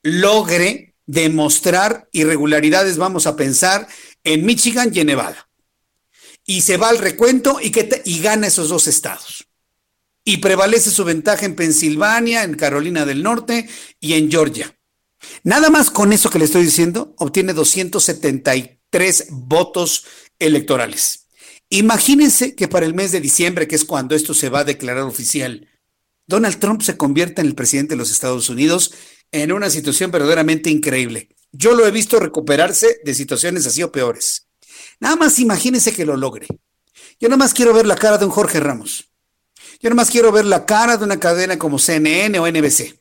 logre 0.03 0.95
demostrar 1.07 2.09
irregularidades, 2.13 2.99
vamos 2.99 3.27
a 3.27 3.37
pensar, 3.37 3.89
en 4.23 4.45
Michigan 4.45 4.93
y 4.95 5.01
en 5.01 5.09
Nevada. 5.09 5.49
Y 6.45 6.61
se 6.61 6.77
va 6.77 6.89
al 6.89 6.99
recuento 6.99 7.59
y, 7.61 7.71
que 7.71 8.03
y 8.05 8.21
gana 8.21 8.47
esos 8.47 8.69
dos 8.69 8.87
estados. 8.87 9.49
Y 10.25 10.37
prevalece 10.37 10.91
su 10.91 11.05
ventaja 11.05 11.47
en 11.47 11.57
Pensilvania, 11.57 12.45
en 12.45 12.55
Carolina 12.55 13.07
del 13.07 13.23
Norte 13.23 13.69
y 13.99 14.15
en 14.15 14.31
Georgia. 14.31 14.77
Nada 15.43 15.71
más 15.71 15.91
con 15.91 16.13
eso 16.13 16.31
que 16.31 16.39
le 16.39 16.45
estoy 16.45 16.63
diciendo, 16.63 17.15
obtiene 17.19 17.55
273 17.55 19.27
votos 19.31 20.05
electorales. 20.41 21.29
Imagínense 21.69 22.57
que 22.57 22.67
para 22.67 22.85
el 22.85 22.95
mes 22.95 23.13
de 23.13 23.21
diciembre, 23.21 23.69
que 23.69 23.77
es 23.77 23.85
cuando 23.85 24.17
esto 24.17 24.35
se 24.35 24.49
va 24.49 24.61
a 24.61 24.65
declarar 24.65 25.05
oficial, 25.05 25.69
Donald 26.27 26.59
Trump 26.59 26.83
se 26.83 26.97
convierta 26.97 27.43
en 27.43 27.47
el 27.47 27.55
presidente 27.55 27.95
de 27.95 27.99
los 27.99 28.11
Estados 28.11 28.49
Unidos 28.49 28.93
en 29.31 29.53
una 29.53 29.71
situación 29.71 30.11
verdaderamente 30.11 30.71
increíble. 30.71 31.29
Yo 31.53 31.75
lo 31.75 31.87
he 31.87 31.91
visto 31.91 32.19
recuperarse 32.19 33.01
de 33.05 33.15
situaciones 33.15 33.67
así 33.67 33.83
o 33.83 33.93
peores. 33.93 34.49
Nada 34.99 35.17
más 35.17 35.39
imagínense 35.39 35.93
que 35.93 36.05
lo 36.05 36.17
logre. 36.17 36.47
Yo 37.21 37.29
nada 37.29 37.37
más 37.37 37.55
quiero 37.55 37.73
ver 37.73 37.87
la 37.87 37.97
cara 37.97 38.19
de 38.19 38.25
un 38.25 38.31
Jorge 38.31 38.61
Ramos. 38.61 39.09
Yo 39.81 39.89
nada 39.89 39.97
más 39.97 40.11
quiero 40.11 40.33
ver 40.33 40.45
la 40.45 40.67
cara 40.67 40.97
de 40.97 41.05
una 41.05 41.21
cadena 41.21 41.59
como 41.59 41.79
CNN 41.79 42.39
o 42.39 42.51
NBC. 42.51 43.01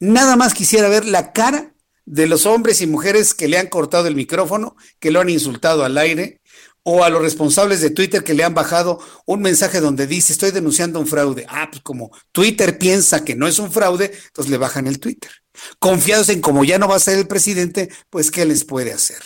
Nada 0.00 0.36
más 0.36 0.54
quisiera 0.54 0.88
ver 0.88 1.04
la 1.04 1.32
cara 1.32 1.73
de 2.04 2.26
los 2.26 2.46
hombres 2.46 2.80
y 2.80 2.86
mujeres 2.86 3.34
que 3.34 3.48
le 3.48 3.58
han 3.58 3.68
cortado 3.68 4.06
el 4.06 4.14
micrófono, 4.14 4.76
que 4.98 5.10
lo 5.10 5.20
han 5.20 5.30
insultado 5.30 5.84
al 5.84 5.98
aire, 5.98 6.40
o 6.84 7.02
a 7.02 7.10
los 7.10 7.22
responsables 7.22 7.80
de 7.80 7.90
Twitter 7.90 8.22
que 8.22 8.34
le 8.34 8.44
han 8.44 8.54
bajado 8.54 9.00
un 9.24 9.40
mensaje 9.40 9.80
donde 9.80 10.06
dice 10.06 10.32
estoy 10.32 10.50
denunciando 10.50 11.00
un 11.00 11.06
fraude. 11.06 11.46
Ah, 11.48 11.68
pues 11.70 11.82
como 11.82 12.10
Twitter 12.30 12.78
piensa 12.78 13.24
que 13.24 13.34
no 13.34 13.48
es 13.48 13.58
un 13.58 13.72
fraude, 13.72 14.12
entonces 14.26 14.50
le 14.50 14.58
bajan 14.58 14.86
el 14.86 15.00
Twitter. 15.00 15.30
Confiados 15.78 16.28
en 16.28 16.40
como 16.40 16.62
ya 16.62 16.78
no 16.78 16.86
va 16.86 16.96
a 16.96 17.00
ser 17.00 17.18
el 17.18 17.26
presidente, 17.26 17.88
pues 18.10 18.30
¿qué 18.30 18.44
les 18.44 18.64
puede 18.64 18.92
hacer? 18.92 19.18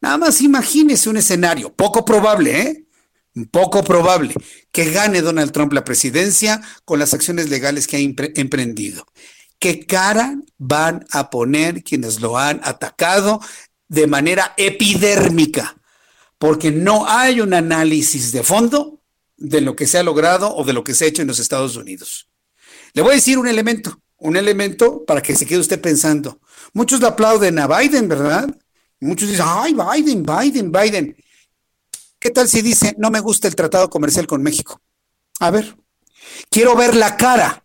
Nada 0.00 0.18
más 0.18 0.40
imagínese 0.42 1.08
un 1.08 1.16
escenario, 1.16 1.72
poco 1.74 2.04
probable, 2.04 2.60
¿eh? 2.60 2.84
Poco 3.50 3.82
probable 3.82 4.34
que 4.70 4.90
gane 4.90 5.22
Donald 5.22 5.52
Trump 5.52 5.72
la 5.72 5.84
presidencia 5.84 6.60
con 6.84 6.98
las 6.98 7.14
acciones 7.14 7.48
legales 7.48 7.86
que 7.86 7.96
ha 7.96 8.00
emprendido. 8.00 9.06
¿Qué 9.62 9.86
cara 9.86 10.40
van 10.58 11.06
a 11.12 11.30
poner 11.30 11.84
quienes 11.84 12.20
lo 12.20 12.36
han 12.36 12.60
atacado 12.64 13.40
de 13.86 14.08
manera 14.08 14.54
epidérmica? 14.56 15.76
Porque 16.36 16.72
no 16.72 17.08
hay 17.08 17.40
un 17.40 17.54
análisis 17.54 18.32
de 18.32 18.42
fondo 18.42 19.04
de 19.36 19.60
lo 19.60 19.76
que 19.76 19.86
se 19.86 19.98
ha 19.98 20.02
logrado 20.02 20.52
o 20.52 20.64
de 20.64 20.72
lo 20.72 20.82
que 20.82 20.94
se 20.94 21.04
ha 21.04 21.08
hecho 21.08 21.22
en 21.22 21.28
los 21.28 21.38
Estados 21.38 21.76
Unidos. 21.76 22.28
Le 22.92 23.02
voy 23.02 23.12
a 23.12 23.14
decir 23.14 23.38
un 23.38 23.46
elemento, 23.46 24.02
un 24.16 24.36
elemento 24.36 25.04
para 25.04 25.22
que 25.22 25.36
se 25.36 25.46
quede 25.46 25.60
usted 25.60 25.80
pensando. 25.80 26.40
Muchos 26.72 26.98
le 26.98 27.06
aplauden 27.06 27.60
a 27.60 27.68
Biden, 27.68 28.08
¿verdad? 28.08 28.52
Muchos 28.98 29.28
dicen, 29.28 29.46
ay, 29.46 29.74
Biden, 29.74 30.24
Biden, 30.24 30.72
Biden. 30.72 31.16
¿Qué 32.18 32.30
tal 32.30 32.48
si 32.48 32.62
dice, 32.62 32.96
no 32.98 33.12
me 33.12 33.20
gusta 33.20 33.46
el 33.46 33.54
tratado 33.54 33.88
comercial 33.88 34.26
con 34.26 34.42
México? 34.42 34.80
A 35.38 35.52
ver, 35.52 35.76
quiero 36.50 36.74
ver 36.74 36.96
la 36.96 37.16
cara 37.16 37.62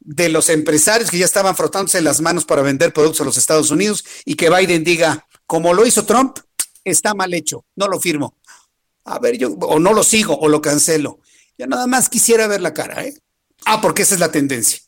de 0.00 0.28
los 0.30 0.48
empresarios 0.48 1.10
que 1.10 1.18
ya 1.18 1.24
estaban 1.24 1.54
frotándose 1.54 2.00
las 2.00 2.20
manos 2.20 2.44
para 2.44 2.62
vender 2.62 2.92
productos 2.92 3.20
a 3.20 3.24
los 3.24 3.36
Estados 3.36 3.70
Unidos 3.70 4.04
y 4.24 4.34
que 4.34 4.50
Biden 4.50 4.82
diga, 4.82 5.26
como 5.46 5.74
lo 5.74 5.86
hizo 5.86 6.04
Trump, 6.04 6.38
está 6.84 7.14
mal 7.14 7.32
hecho, 7.34 7.64
no 7.76 7.86
lo 7.86 8.00
firmo. 8.00 8.36
A 9.04 9.18
ver, 9.18 9.36
yo, 9.36 9.50
o 9.50 9.78
no 9.78 9.92
lo 9.92 10.02
sigo, 10.02 10.38
o 10.38 10.48
lo 10.48 10.60
cancelo. 10.60 11.20
Yo 11.58 11.66
nada 11.66 11.86
más 11.86 12.08
quisiera 12.08 12.46
ver 12.46 12.60
la 12.60 12.72
cara, 12.72 13.04
¿eh? 13.04 13.14
Ah, 13.66 13.80
porque 13.80 14.02
esa 14.02 14.14
es 14.14 14.20
la 14.20 14.32
tendencia. 14.32 14.78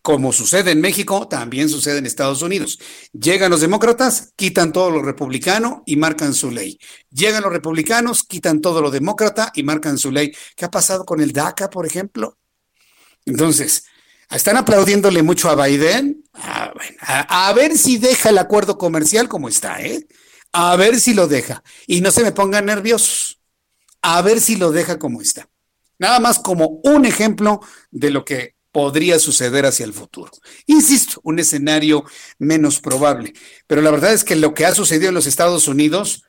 Como 0.00 0.32
sucede 0.32 0.72
en 0.72 0.80
México, 0.80 1.28
también 1.28 1.68
sucede 1.68 1.98
en 1.98 2.06
Estados 2.06 2.42
Unidos. 2.42 2.80
Llegan 3.12 3.50
los 3.50 3.60
demócratas, 3.60 4.32
quitan 4.34 4.72
todo 4.72 4.90
lo 4.90 5.02
republicano 5.02 5.84
y 5.86 5.96
marcan 5.96 6.34
su 6.34 6.50
ley. 6.50 6.78
Llegan 7.10 7.42
los 7.42 7.52
republicanos, 7.52 8.24
quitan 8.24 8.60
todo 8.60 8.82
lo 8.82 8.90
demócrata 8.90 9.52
y 9.54 9.62
marcan 9.62 9.98
su 9.98 10.10
ley. 10.10 10.32
¿Qué 10.56 10.64
ha 10.64 10.70
pasado 10.70 11.04
con 11.04 11.20
el 11.20 11.32
DACA, 11.32 11.70
por 11.70 11.86
ejemplo? 11.86 12.36
Entonces, 13.26 13.84
están 14.36 14.56
aplaudiéndole 14.56 15.22
mucho 15.22 15.50
a 15.50 15.66
Biden. 15.66 16.24
Ah, 16.34 16.72
a, 17.28 17.52
ver 17.52 17.76
si 17.76 17.98
deja 17.98 18.30
el 18.30 18.38
acuerdo 18.38 18.78
comercial 18.78 19.28
como 19.28 19.48
está, 19.48 19.82
¿eh? 19.82 20.06
A 20.52 20.76
ver 20.76 21.00
si 21.00 21.14
lo 21.14 21.28
deja. 21.28 21.62
Y 21.86 22.00
no 22.00 22.10
se 22.10 22.22
me 22.22 22.32
pongan 22.32 22.66
nerviosos. 22.66 23.40
A 24.02 24.22
ver 24.22 24.40
si 24.40 24.56
lo 24.56 24.72
deja 24.72 24.98
como 24.98 25.20
está. 25.20 25.48
Nada 25.98 26.18
más 26.18 26.38
como 26.38 26.80
un 26.84 27.04
ejemplo 27.04 27.60
de 27.90 28.10
lo 28.10 28.24
que 28.24 28.56
podría 28.72 29.18
suceder 29.18 29.66
hacia 29.66 29.84
el 29.84 29.92
futuro. 29.92 30.32
Insisto, 30.66 31.20
un 31.22 31.38
escenario 31.38 32.04
menos 32.38 32.80
probable. 32.80 33.34
Pero 33.66 33.82
la 33.82 33.90
verdad 33.90 34.14
es 34.14 34.24
que 34.24 34.34
lo 34.34 34.54
que 34.54 34.64
ha 34.64 34.74
sucedido 34.74 35.10
en 35.10 35.14
los 35.14 35.26
Estados 35.26 35.68
Unidos 35.68 36.24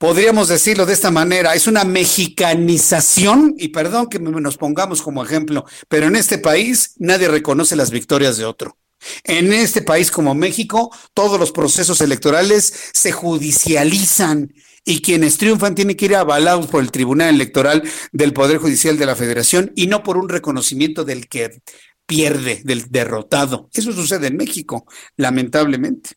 podríamos 0.00 0.48
decirlo 0.48 0.86
de 0.86 0.94
esta 0.94 1.10
manera, 1.10 1.54
es 1.54 1.66
una 1.66 1.84
mexicanización, 1.84 3.54
y 3.58 3.68
perdón 3.68 4.08
que 4.08 4.18
nos 4.18 4.56
pongamos 4.56 5.02
como 5.02 5.22
ejemplo, 5.22 5.66
pero 5.88 6.06
en 6.06 6.16
este 6.16 6.38
país 6.38 6.94
nadie 6.96 7.28
reconoce 7.28 7.76
las 7.76 7.90
victorias 7.90 8.38
de 8.38 8.46
otro. 8.46 8.78
En 9.24 9.52
este 9.52 9.82
país 9.82 10.10
como 10.10 10.34
México, 10.34 10.90
todos 11.12 11.38
los 11.38 11.52
procesos 11.52 12.00
electorales 12.00 12.72
se 12.94 13.12
judicializan 13.12 14.54
y 14.86 15.02
quienes 15.02 15.36
triunfan 15.36 15.74
tienen 15.74 15.98
que 15.98 16.06
ir 16.06 16.16
avalados 16.16 16.66
por 16.68 16.82
el 16.82 16.90
Tribunal 16.90 17.34
Electoral 17.34 17.82
del 18.10 18.32
Poder 18.32 18.56
Judicial 18.56 18.96
de 18.96 19.04
la 19.04 19.16
Federación 19.16 19.70
y 19.76 19.86
no 19.86 20.02
por 20.02 20.16
un 20.16 20.30
reconocimiento 20.30 21.04
del 21.04 21.28
que 21.28 21.60
pierde, 22.06 22.62
del 22.64 22.90
derrotado. 22.90 23.68
Eso 23.74 23.92
sucede 23.92 24.28
en 24.28 24.38
México, 24.38 24.86
lamentablemente. 25.18 26.12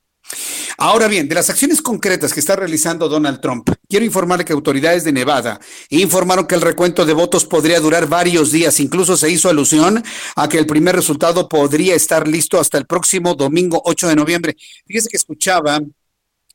Ahora 0.78 1.08
bien, 1.08 1.28
de 1.28 1.36
las 1.36 1.50
acciones 1.50 1.82
concretas 1.82 2.34
que 2.34 2.40
está 2.40 2.56
realizando 2.56 3.08
Donald 3.08 3.40
Trump, 3.42 3.70
quiero 3.88 4.06
informarle 4.06 4.46
que 4.46 4.54
autoridades 4.54 5.04
de 5.04 5.12
Nevada 5.12 5.60
informaron 5.90 6.48
que 6.48 6.56
el 6.56 6.62
recuento 6.62 7.06
de 7.06 7.14
votos 7.14 7.46
podría 7.46 7.80
durar 7.80 8.08
varios 8.08 8.52
días. 8.52 8.80
Incluso 8.80 9.16
se 9.16 9.30
hizo 9.30 9.50
alusión 9.50 10.04
a 10.36 10.50
que 10.50 10.58
el 10.58 10.66
primer 10.66 10.96
resultado 10.96 11.48
podría 11.48 11.96
estar 11.96 12.28
listo 12.28 12.60
hasta 12.60 12.78
el 12.78 12.86
próximo 12.86 13.36
domingo 13.36 13.82
8 13.86 14.08
de 14.10 14.16
noviembre. 14.16 14.58
Fíjese 14.86 15.10
que 15.10 15.18
escuchaba 15.18 15.80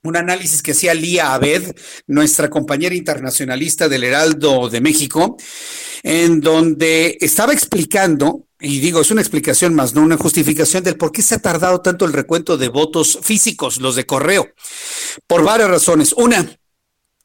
un 0.02 0.16
análisis 0.16 0.62
que 0.62 0.72
hacía 0.72 0.94
Lía 0.94 1.34
Abed, 1.34 1.74
nuestra 2.06 2.48
compañera 2.48 2.94
internacionalista 2.94 3.88
del 3.88 4.04
Heraldo 4.04 4.68
de 4.68 4.80
México, 4.80 5.36
en 6.08 6.40
donde 6.40 7.18
estaba 7.20 7.52
explicando 7.52 8.46
y 8.58 8.80
digo, 8.80 9.02
es 9.02 9.10
una 9.10 9.20
explicación 9.20 9.74
más, 9.74 9.94
no 9.94 10.00
una 10.00 10.16
justificación 10.16 10.82
del 10.82 10.96
por 10.96 11.12
qué 11.12 11.20
se 11.20 11.34
ha 11.34 11.38
tardado 11.38 11.82
tanto 11.82 12.06
el 12.06 12.14
recuento 12.14 12.56
de 12.56 12.68
votos 12.68 13.18
físicos, 13.22 13.78
los 13.78 13.94
de 13.94 14.06
correo, 14.06 14.48
por 15.26 15.44
varias 15.44 15.68
razones. 15.68 16.14
Una, 16.14 16.58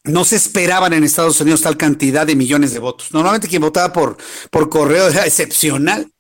no 0.04 0.26
se 0.26 0.36
esperaban 0.36 0.92
en 0.92 1.06
Estados 1.06 1.40
Unidos 1.40 1.62
tal 1.62 1.78
cantidad 1.78 2.28
de 2.28 2.36
millones 2.36 2.74
de 2.74 2.80
votos. 2.80 3.14
Normalmente 3.14 3.48
quien 3.48 3.62
votaba 3.62 3.94
por, 3.94 4.18
por 4.52 4.70
correo 4.70 5.08
era 5.08 5.26
excepcional. 5.26 6.12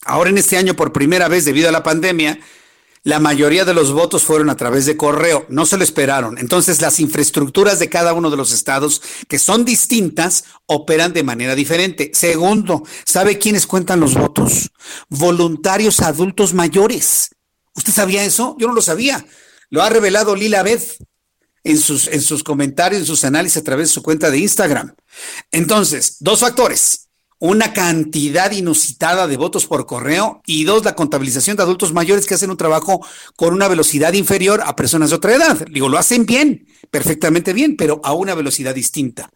Ahora 0.00 0.30
en 0.30 0.38
este 0.38 0.56
año, 0.56 0.74
por 0.74 0.94
primera 0.94 1.28
vez 1.28 1.44
debido 1.44 1.68
a 1.68 1.72
la 1.72 1.82
pandemia, 1.82 2.40
la 3.04 3.18
mayoría 3.18 3.64
de 3.64 3.74
los 3.74 3.92
votos 3.92 4.22
fueron 4.22 4.48
a 4.48 4.56
través 4.56 4.86
de 4.86 4.96
correo, 4.96 5.44
no 5.48 5.66
se 5.66 5.76
lo 5.76 5.82
esperaron. 5.82 6.38
Entonces, 6.38 6.80
las 6.80 7.00
infraestructuras 7.00 7.78
de 7.80 7.88
cada 7.88 8.12
uno 8.12 8.30
de 8.30 8.36
los 8.36 8.52
estados, 8.52 9.02
que 9.28 9.40
son 9.40 9.64
distintas, 9.64 10.44
operan 10.66 11.12
de 11.12 11.24
manera 11.24 11.56
diferente. 11.56 12.12
Segundo, 12.14 12.84
¿sabe 13.04 13.38
quiénes 13.38 13.66
cuentan 13.66 14.00
los 14.00 14.14
votos? 14.14 14.70
Voluntarios 15.08 16.00
adultos 16.00 16.54
mayores. 16.54 17.30
¿Usted 17.74 17.92
sabía 17.92 18.24
eso? 18.24 18.54
Yo 18.58 18.68
no 18.68 18.74
lo 18.74 18.82
sabía. 18.82 19.24
Lo 19.70 19.82
ha 19.82 19.88
revelado 19.88 20.36
Lila 20.36 20.62
Beth 20.62 20.98
en 21.64 21.78
sus, 21.78 22.06
en 22.06 22.20
sus 22.20 22.44
comentarios, 22.44 23.00
en 23.00 23.06
sus 23.06 23.24
análisis 23.24 23.56
a 23.56 23.64
través 23.64 23.88
de 23.88 23.94
su 23.94 24.02
cuenta 24.02 24.30
de 24.30 24.38
Instagram. 24.38 24.94
Entonces, 25.50 26.16
dos 26.20 26.40
factores 26.40 27.08
una 27.42 27.72
cantidad 27.72 28.52
inusitada 28.52 29.26
de 29.26 29.36
votos 29.36 29.66
por 29.66 29.84
correo 29.84 30.40
y 30.46 30.62
dos, 30.62 30.84
la 30.84 30.94
contabilización 30.94 31.56
de 31.56 31.64
adultos 31.64 31.92
mayores 31.92 32.24
que 32.24 32.34
hacen 32.34 32.50
un 32.50 32.56
trabajo 32.56 33.04
con 33.34 33.52
una 33.52 33.66
velocidad 33.66 34.12
inferior 34.12 34.62
a 34.64 34.76
personas 34.76 35.10
de 35.10 35.16
otra 35.16 35.34
edad. 35.34 35.66
Digo, 35.68 35.88
lo 35.88 35.98
hacen 35.98 36.24
bien, 36.24 36.68
perfectamente 36.92 37.52
bien, 37.52 37.76
pero 37.76 38.00
a 38.04 38.12
una 38.12 38.36
velocidad 38.36 38.76
distinta. 38.76 39.28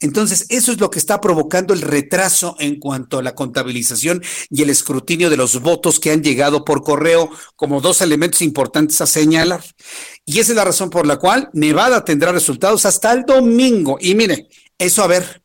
Entonces, 0.00 0.46
eso 0.48 0.72
es 0.72 0.80
lo 0.80 0.88
que 0.88 0.98
está 0.98 1.20
provocando 1.20 1.74
el 1.74 1.82
retraso 1.82 2.56
en 2.60 2.80
cuanto 2.80 3.18
a 3.18 3.22
la 3.22 3.34
contabilización 3.34 4.22
y 4.48 4.62
el 4.62 4.70
escrutinio 4.70 5.28
de 5.28 5.36
los 5.36 5.60
votos 5.60 6.00
que 6.00 6.12
han 6.12 6.22
llegado 6.22 6.64
por 6.64 6.82
correo 6.82 7.28
como 7.56 7.82
dos 7.82 8.00
elementos 8.00 8.40
importantes 8.40 9.02
a 9.02 9.06
señalar. 9.06 9.62
Y 10.24 10.38
esa 10.38 10.52
es 10.52 10.56
la 10.56 10.64
razón 10.64 10.88
por 10.88 11.06
la 11.06 11.18
cual 11.18 11.50
Nevada 11.52 12.06
tendrá 12.06 12.32
resultados 12.32 12.86
hasta 12.86 13.12
el 13.12 13.24
domingo. 13.26 13.98
Y 14.00 14.14
mire, 14.14 14.48
eso 14.78 15.02
a 15.02 15.08
ver, 15.08 15.42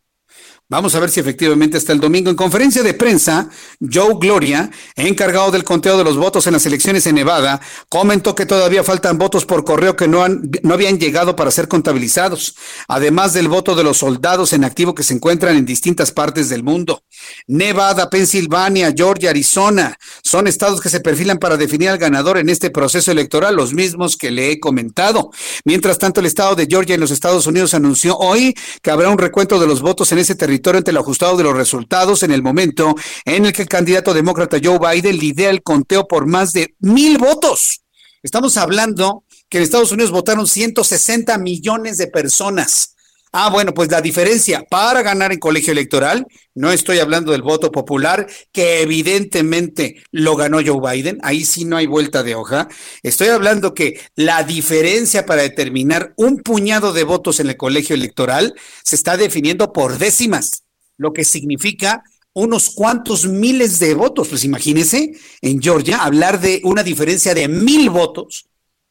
Vamos 0.67 0.95
a 0.95 0.99
ver 0.99 1.11
si 1.11 1.19
efectivamente 1.19 1.77
está 1.77 1.93
el 1.93 1.99
domingo. 1.99 2.31
En 2.31 2.35
conferencia 2.35 2.81
de 2.81 2.95
prensa, 2.95 3.49
Joe 3.79 4.15
Gloria, 4.19 4.71
encargado 4.95 5.51
del 5.51 5.63
conteo 5.63 5.95
de 5.95 6.03
los 6.03 6.17
votos 6.17 6.47
en 6.47 6.53
las 6.53 6.65
elecciones 6.65 7.05
en 7.05 7.13
Nevada, 7.13 7.61
comentó 7.87 8.33
que 8.33 8.47
todavía 8.47 8.83
faltan 8.83 9.19
votos 9.19 9.45
por 9.45 9.63
correo 9.63 9.95
que 9.95 10.07
no, 10.07 10.23
han, 10.23 10.49
no 10.63 10.73
habían 10.73 10.97
llegado 10.97 11.35
para 11.35 11.51
ser 11.51 11.67
contabilizados, 11.67 12.55
además 12.87 13.33
del 13.33 13.47
voto 13.47 13.75
de 13.75 13.83
los 13.83 13.99
soldados 13.99 14.53
en 14.53 14.63
activo 14.63 14.95
que 14.95 15.03
se 15.03 15.13
encuentran 15.13 15.55
en 15.55 15.67
distintas 15.67 16.11
partes 16.11 16.49
del 16.49 16.63
mundo. 16.63 17.03
Nevada, 17.45 18.09
Pensilvania, 18.09 18.91
Georgia, 18.97 19.29
Arizona 19.29 19.95
son 20.23 20.47
estados 20.47 20.81
que 20.81 20.89
se 20.89 20.99
perfilan 20.99 21.37
para 21.37 21.57
definir 21.57 21.89
al 21.89 21.99
ganador 21.99 22.39
en 22.39 22.49
este 22.49 22.71
proceso 22.71 23.11
electoral, 23.11 23.55
los 23.55 23.75
mismos 23.75 24.17
que 24.17 24.31
le 24.31 24.49
he 24.49 24.59
comentado. 24.59 25.29
Mientras 25.63 25.99
tanto, 25.99 26.21
el 26.21 26.25
estado 26.25 26.55
de 26.55 26.65
Georgia 26.67 26.95
en 26.95 27.01
los 27.01 27.11
Estados 27.11 27.45
Unidos 27.45 27.75
anunció 27.75 28.17
hoy 28.17 28.55
que 28.81 28.89
habrá 28.89 29.09
un 29.09 29.19
recuento 29.19 29.59
de 29.59 29.67
los 29.67 29.81
votos 29.81 30.11
en 30.11 30.17
ese 30.17 30.33
territorio 30.33 30.54
ante 30.75 30.91
el 30.91 30.97
ajustado 30.97 31.37
de 31.37 31.43
los 31.43 31.55
resultados 31.55 32.23
en 32.23 32.31
el 32.31 32.41
momento 32.41 32.95
en 33.25 33.45
el 33.45 33.53
que 33.53 33.63
el 33.63 33.67
candidato 33.67 34.13
demócrata 34.13 34.57
Joe 34.63 34.79
Biden 34.79 35.17
lidera 35.17 35.51
el 35.51 35.63
conteo 35.63 36.07
por 36.07 36.25
más 36.25 36.51
de 36.51 36.75
mil 36.79 37.17
votos. 37.17 37.81
Estamos 38.23 38.57
hablando 38.57 39.23
que 39.49 39.57
en 39.57 39.63
Estados 39.63 39.91
Unidos 39.91 40.11
votaron 40.11 40.47
160 40.47 41.37
millones 41.37 41.97
de 41.97 42.07
personas. 42.07 42.94
Ah, 43.37 43.49
bueno, 43.49 43.73
pues 43.73 43.91
la 43.91 43.99
diferencia 43.99 44.63
para 44.63 45.01
ganar 45.01 45.33
en 45.33 45.39
colegio 45.39 45.73
electoral, 45.73 46.25
no 46.53 46.71
estoy 46.71 46.99
hablando 46.99 47.33
del 47.33 47.41
voto 47.41 47.69
popular, 47.69 48.27
que 48.53 48.81
evidentemente 48.81 50.01
lo 50.11 50.37
ganó 50.37 50.59
Joe 50.65 50.79
Biden, 50.79 51.19
ahí 51.21 51.43
sí 51.43 51.65
no 51.65 51.75
hay 51.75 51.85
vuelta 51.85 52.23
de 52.23 52.33
hoja. 52.33 52.69
Estoy 53.03 53.27
hablando 53.27 53.73
que 53.73 53.99
la 54.15 54.43
diferencia 54.43 55.25
para 55.25 55.41
determinar 55.41 56.13
un 56.15 56.37
puñado 56.37 56.93
de 56.93 57.03
votos 57.03 57.41
en 57.41 57.49
el 57.49 57.57
colegio 57.57 57.93
electoral 57.93 58.53
se 58.85 58.95
está 58.95 59.17
definiendo 59.17 59.73
por 59.73 59.97
décimas, 59.97 60.63
lo 60.95 61.11
que 61.11 61.25
significa 61.25 62.03
unos 62.31 62.69
cuantos 62.69 63.27
miles 63.27 63.79
de 63.79 63.95
votos. 63.95 64.29
Pues 64.29 64.45
imagínense, 64.45 65.11
en 65.41 65.61
Georgia, 65.61 66.05
hablar 66.05 66.39
de 66.39 66.61
una 66.63 66.83
diferencia 66.83 67.33
de 67.33 67.49
mil 67.49 67.89
votos 67.89 68.47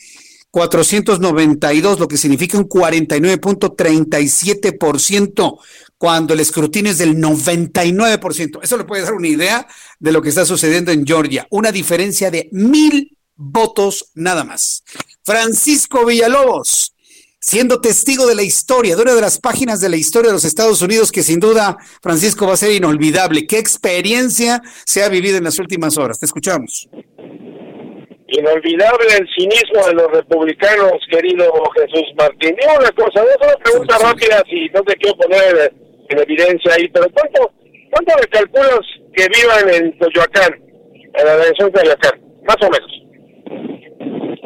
492, 0.52 1.98
lo 1.98 2.06
que 2.06 2.16
significa 2.18 2.58
un 2.58 2.68
49.37%, 2.68 5.58
cuando 5.96 6.34
el 6.34 6.40
escrutinio 6.40 6.92
es 6.92 6.98
del 6.98 7.16
99%. 7.16 8.60
Eso 8.62 8.76
le 8.76 8.84
puede 8.84 9.02
dar 9.02 9.14
una 9.14 9.28
idea 9.28 9.66
de 9.98 10.12
lo 10.12 10.20
que 10.20 10.28
está 10.28 10.44
sucediendo 10.44 10.92
en 10.92 11.06
Georgia. 11.06 11.46
Una 11.50 11.72
diferencia 11.72 12.30
de 12.30 12.50
mil 12.52 13.16
votos 13.34 14.10
nada 14.14 14.44
más. 14.44 14.84
Francisco 15.24 16.04
Villalobos, 16.04 16.94
siendo 17.40 17.80
testigo 17.80 18.26
de 18.26 18.34
la 18.34 18.42
historia, 18.42 18.94
de 18.94 19.00
una 19.02 19.14
de 19.14 19.22
las 19.22 19.38
páginas 19.38 19.80
de 19.80 19.88
la 19.88 19.96
historia 19.96 20.28
de 20.28 20.34
los 20.34 20.44
Estados 20.44 20.82
Unidos 20.82 21.10
que 21.10 21.22
sin 21.22 21.40
duda, 21.40 21.78
Francisco, 22.02 22.46
va 22.46 22.52
a 22.52 22.58
ser 22.58 22.72
inolvidable. 22.72 23.46
¿Qué 23.46 23.56
experiencia 23.58 24.60
se 24.84 25.02
ha 25.02 25.08
vivido 25.08 25.38
en 25.38 25.44
las 25.44 25.58
últimas 25.58 25.96
horas? 25.96 26.18
Te 26.18 26.26
escuchamos. 26.26 26.90
Inolvidable 28.32 29.06
el 29.18 29.28
cinismo 29.36 29.86
de 29.86 29.94
los 29.94 30.10
republicanos, 30.10 30.92
querido 31.10 31.52
Jesús 31.74 32.14
Martín. 32.16 32.56
Digo 32.58 32.72
una 32.78 32.90
cosa, 32.92 33.20
es 33.20 33.46
una 33.46 33.56
pregunta 33.62 33.98
rápida, 33.98 34.42
si 34.48 34.70
no 34.70 34.82
te 34.84 34.94
quiero 34.96 35.16
poner 35.18 35.72
en 36.08 36.18
evidencia 36.18 36.72
ahí, 36.74 36.88
pero 36.88 37.08
¿cuánto, 37.12 37.52
cuánto 37.90 38.14
le 38.18 38.26
calculas 38.28 38.80
que 39.14 39.28
vivan 39.28 39.74
en 39.74 39.92
Coyoacán, 39.98 40.54
en 41.14 41.26
la 41.26 41.36
delegación 41.36 41.72
de 41.72 41.80
Coyoacán? 41.80 42.20
Más 42.44 42.56
o 42.62 42.70
menos. 42.70 43.02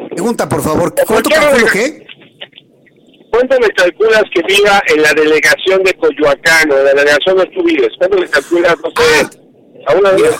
Pregunta, 0.09 0.49
por 0.49 0.61
favor, 0.61 0.93
¿cuánto 1.07 1.29
calculo 1.29 1.67
qué? 1.71 2.05
¿Cuánto 3.31 3.59
le 3.59 3.69
calculas 3.69 4.23
que 4.33 4.41
viva 4.43 4.81
en 4.87 5.01
la 5.01 5.13
delegación 5.13 5.83
de 5.83 5.93
Coyoacán 5.93 6.71
o 6.71 6.77
en 6.77 6.83
la 6.83 6.93
delegación 6.93 7.37
de 7.37 7.45
tú 7.47 7.63
vives? 7.63 7.89
¿Cuánto 7.97 8.17
le 8.17 8.27
calculas, 8.27 8.75
no 8.83 8.89
sé, 8.89 9.21
ah, 9.21 9.29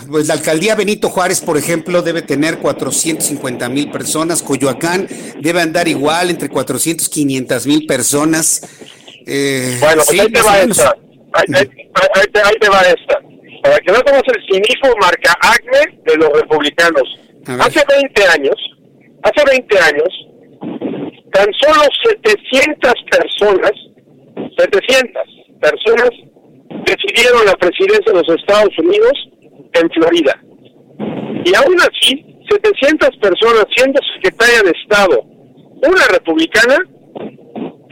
pues 0.09 0.27
la 0.27 0.33
alcaldía 0.33 0.75
Benito 0.75 1.09
Juárez, 1.09 1.41
por 1.41 1.57
ejemplo, 1.57 2.01
debe 2.01 2.21
tener 2.21 2.59
450 2.59 3.69
mil 3.69 3.89
personas. 3.91 4.43
Coyoacán 4.43 5.07
debe 5.39 5.61
andar 5.61 5.87
igual, 5.87 6.29
entre 6.29 6.49
400 6.49 7.07
y 7.07 7.09
500 7.09 7.67
mil 7.67 7.85
personas. 7.85 8.61
Eh, 9.25 9.77
bueno, 9.79 10.03
pues 10.05 10.19
ahí 10.19 10.31
te 10.31 10.41
va 10.41 10.59
esta. 10.59 10.95
Ahí, 11.33 12.57
te, 12.59 12.69
va 12.69 12.81
esta. 12.81 13.19
Para 13.61 13.79
que 13.79 13.91
no 13.91 14.01
tengas 14.01 14.23
el 14.27 14.43
cinismo 14.51 14.95
marca 14.99 15.33
acme 15.41 15.99
de 16.05 16.17
los 16.17 16.29
republicanos. 16.41 17.03
Hace 17.59 17.81
20 17.87 18.23
años, 18.27 18.55
hace 19.23 19.45
20 19.49 19.79
años, 19.79 20.09
tan 21.31 21.47
solo 21.53 21.81
700 22.03 22.93
personas, 23.09 23.71
700 24.57 25.23
personas 25.61 26.09
decidieron 26.85 27.45
la 27.45 27.55
presidencia 27.55 28.11
de 28.11 28.21
los 28.21 28.29
Estados 28.37 28.77
Unidos 28.77 29.13
en 29.74 29.89
Florida. 29.91 30.39
Y 31.45 31.55
aún 31.55 31.78
así, 31.80 32.26
700 32.49 33.09
personas 33.18 33.65
siendo 33.76 33.99
secretaria 34.15 34.63
de 34.63 34.72
Estado, 34.72 35.22
una 35.22 36.07
republicana, 36.11 36.78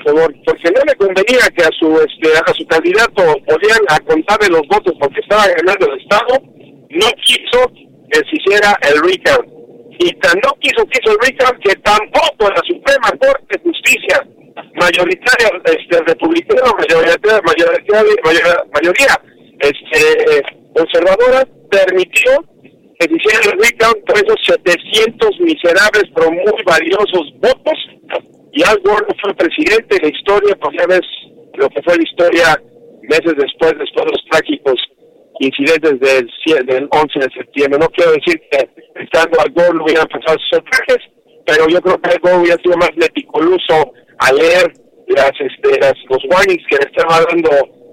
porque 0.03 0.71
no 0.71 0.81
le 0.85 0.95
convenía 0.95 1.49
que 1.55 1.63
a 1.63 1.69
su 1.79 1.99
este, 1.99 2.37
a 2.37 2.53
su 2.53 2.65
candidato 2.67 3.23
podían 3.47 3.79
a 3.89 4.49
los 4.49 4.61
votos 4.67 4.93
porque 4.99 5.19
estaba 5.21 5.47
ganando 5.47 5.87
el 5.91 5.99
Estado, 5.99 6.41
no 6.89 7.07
quiso 7.23 7.71
que 8.11 8.19
se 8.19 8.35
hiciera 8.37 8.77
el 8.81 9.01
recount. 9.01 9.49
Y 9.97 10.11
tan 10.19 10.37
no 10.43 10.51
quiso 10.59 10.85
que 10.85 10.99
hizo 11.01 11.11
el 11.11 11.19
recount 11.21 11.59
que 11.63 11.75
tampoco 11.77 12.49
la 12.49 12.61
Suprema 12.67 13.09
Corte 13.19 13.45
de 13.49 13.59
Justicia 13.63 14.27
mayoritaria 14.75 15.49
este, 15.65 16.01
republicana, 16.03 16.71
mayoría, 16.77 17.15
mayoría, 17.43 18.63
mayoría 18.73 19.21
este, 19.59 20.43
conservadora, 20.75 21.47
permitió 21.71 22.31
que 22.99 23.07
se 23.07 23.15
hiciera 23.15 23.51
el 23.51 23.59
recount 23.59 24.05
por 24.05 24.17
esos 24.17 24.39
700 24.45 25.39
miserables 25.39 26.03
pero 26.15 26.31
muy 26.31 26.63
valiosos 26.65 27.33
votos 27.39 27.79
y 28.55 28.63
Al 28.63 28.79
Gore 28.83 29.05
fue 29.21 29.33
presidente 29.35 29.95
de 29.95 30.01
la 30.01 30.17
historia, 30.17 30.55
pues 30.55 30.77
ya 30.79 30.87
ves 30.87 31.01
lo 31.55 31.69
que 31.69 31.81
fue 31.83 31.97
la 31.97 32.03
historia 32.03 32.61
meses 33.03 33.33
después, 33.37 33.73
después 33.77 34.05
de 34.05 34.11
los 34.11 34.25
trágicos 34.31 34.79
incidentes 35.39 35.99
del, 35.99 36.65
del 36.65 36.87
11 36.89 37.19
de 37.19 37.33
septiembre. 37.35 37.79
No 37.79 37.89
quiero 37.89 38.13
decir 38.13 38.41
que 38.49 38.69
estando 38.95 39.41
Al 39.41 39.51
Gore 39.51 39.77
no 39.77 39.83
hubieran 39.83 40.07
pasado 40.07 40.37
sus 40.39 40.63
trajes, 40.71 41.03
pero 41.45 41.67
yo 41.67 41.81
creo 41.81 41.99
que 41.99 42.09
Al 42.11 42.19
Gore 42.19 42.37
hubiera 42.37 42.61
sido 42.63 42.77
más 42.77 42.95
meticuloso 42.95 43.91
a 44.19 44.31
leer 44.31 44.71
las, 45.07 45.31
este, 45.39 45.79
las, 45.79 45.93
los 46.09 46.23
warnings 46.31 46.63
que 46.69 46.77
le 46.77 46.87
estaba 46.89 47.25
dando 47.29 47.49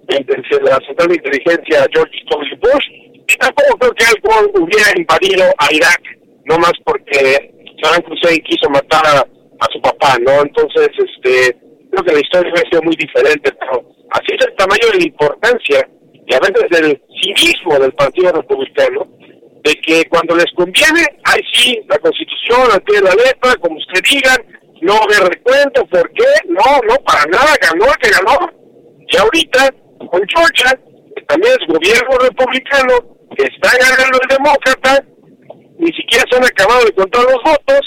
la 0.09 0.78
Central 0.86 1.09
de 1.09 1.14
Inteligencia 1.14 1.86
George 1.92 2.18
W. 2.30 2.57
Bush. 2.61 2.86
Y 3.28 3.36
tampoco 3.38 3.78
creo 3.78 3.92
que 3.92 4.05
algo 4.05 4.62
hubiera 4.62 4.90
invadido 4.96 5.44
a 5.59 5.72
Irak, 5.72 6.03
no 6.44 6.59
más 6.59 6.72
porque 6.84 7.55
Saddam 7.82 8.03
Hussein 8.11 8.42
quiso 8.42 8.68
matar 8.70 9.07
a, 9.07 9.26
su 9.72 9.80
papá, 9.80 10.16
¿no? 10.18 10.42
Entonces, 10.42 10.88
este, 10.98 11.57
creo 11.90 12.05
que 12.05 12.12
la 12.12 12.20
historia 12.20 12.53
hubiera 12.53 12.68
sido 12.68 12.82
muy 12.82 12.96
diferente, 12.96 13.53
pero 13.61 13.84
así 14.11 14.34
es 14.36 14.46
el 14.46 14.57
tamaño 14.57 14.88
de 14.90 14.98
la 14.98 15.05
importancia 15.05 15.88
y 16.26 16.34
a 16.34 16.40
veces 16.40 16.68
del 16.70 17.00
cinismo 17.22 17.78
del 17.78 17.92
Partido 17.92 18.32
Republicano, 18.32 19.07
de 19.62 19.74
que 19.80 20.05
cuando 20.09 20.34
les 20.34 20.50
conviene, 20.57 21.07
ahí 21.24 21.40
sí, 21.53 21.80
la 21.88 21.98
Constitución, 21.98 22.72
al 22.72 22.82
pie 22.82 22.96
de 22.96 23.03
la 23.03 23.14
letra, 23.14 23.55
como 23.61 23.76
usted 23.76 24.03
digan, 24.11 24.38
no 24.80 24.98
de 25.09 25.28
recuento, 25.28 25.86
¿por 25.86 26.11
qué? 26.12 26.24
No, 26.48 26.80
no, 26.88 26.96
para 27.05 27.24
nada, 27.26 27.55
ganó 27.62 27.86
el 27.86 27.96
que 27.98 28.11
ganó. 28.11 28.50
Y 29.09 29.16
ahorita, 29.16 29.72
con 30.11 30.20
Georgia, 30.28 30.78
que 31.16 31.22
también 31.22 31.55
es 31.61 31.66
gobierno 31.66 32.18
republicano, 32.18 33.16
que 33.36 33.44
está 33.44 33.70
ganando 33.78 34.18
el 34.22 34.28
demócrata, 34.28 35.05
ni 35.78 35.92
siquiera 35.92 36.24
se 36.30 36.36
han 36.36 36.44
acabado 36.44 36.84
de 36.84 36.92
contar 36.92 37.24
los 37.24 37.42
votos, 37.44 37.80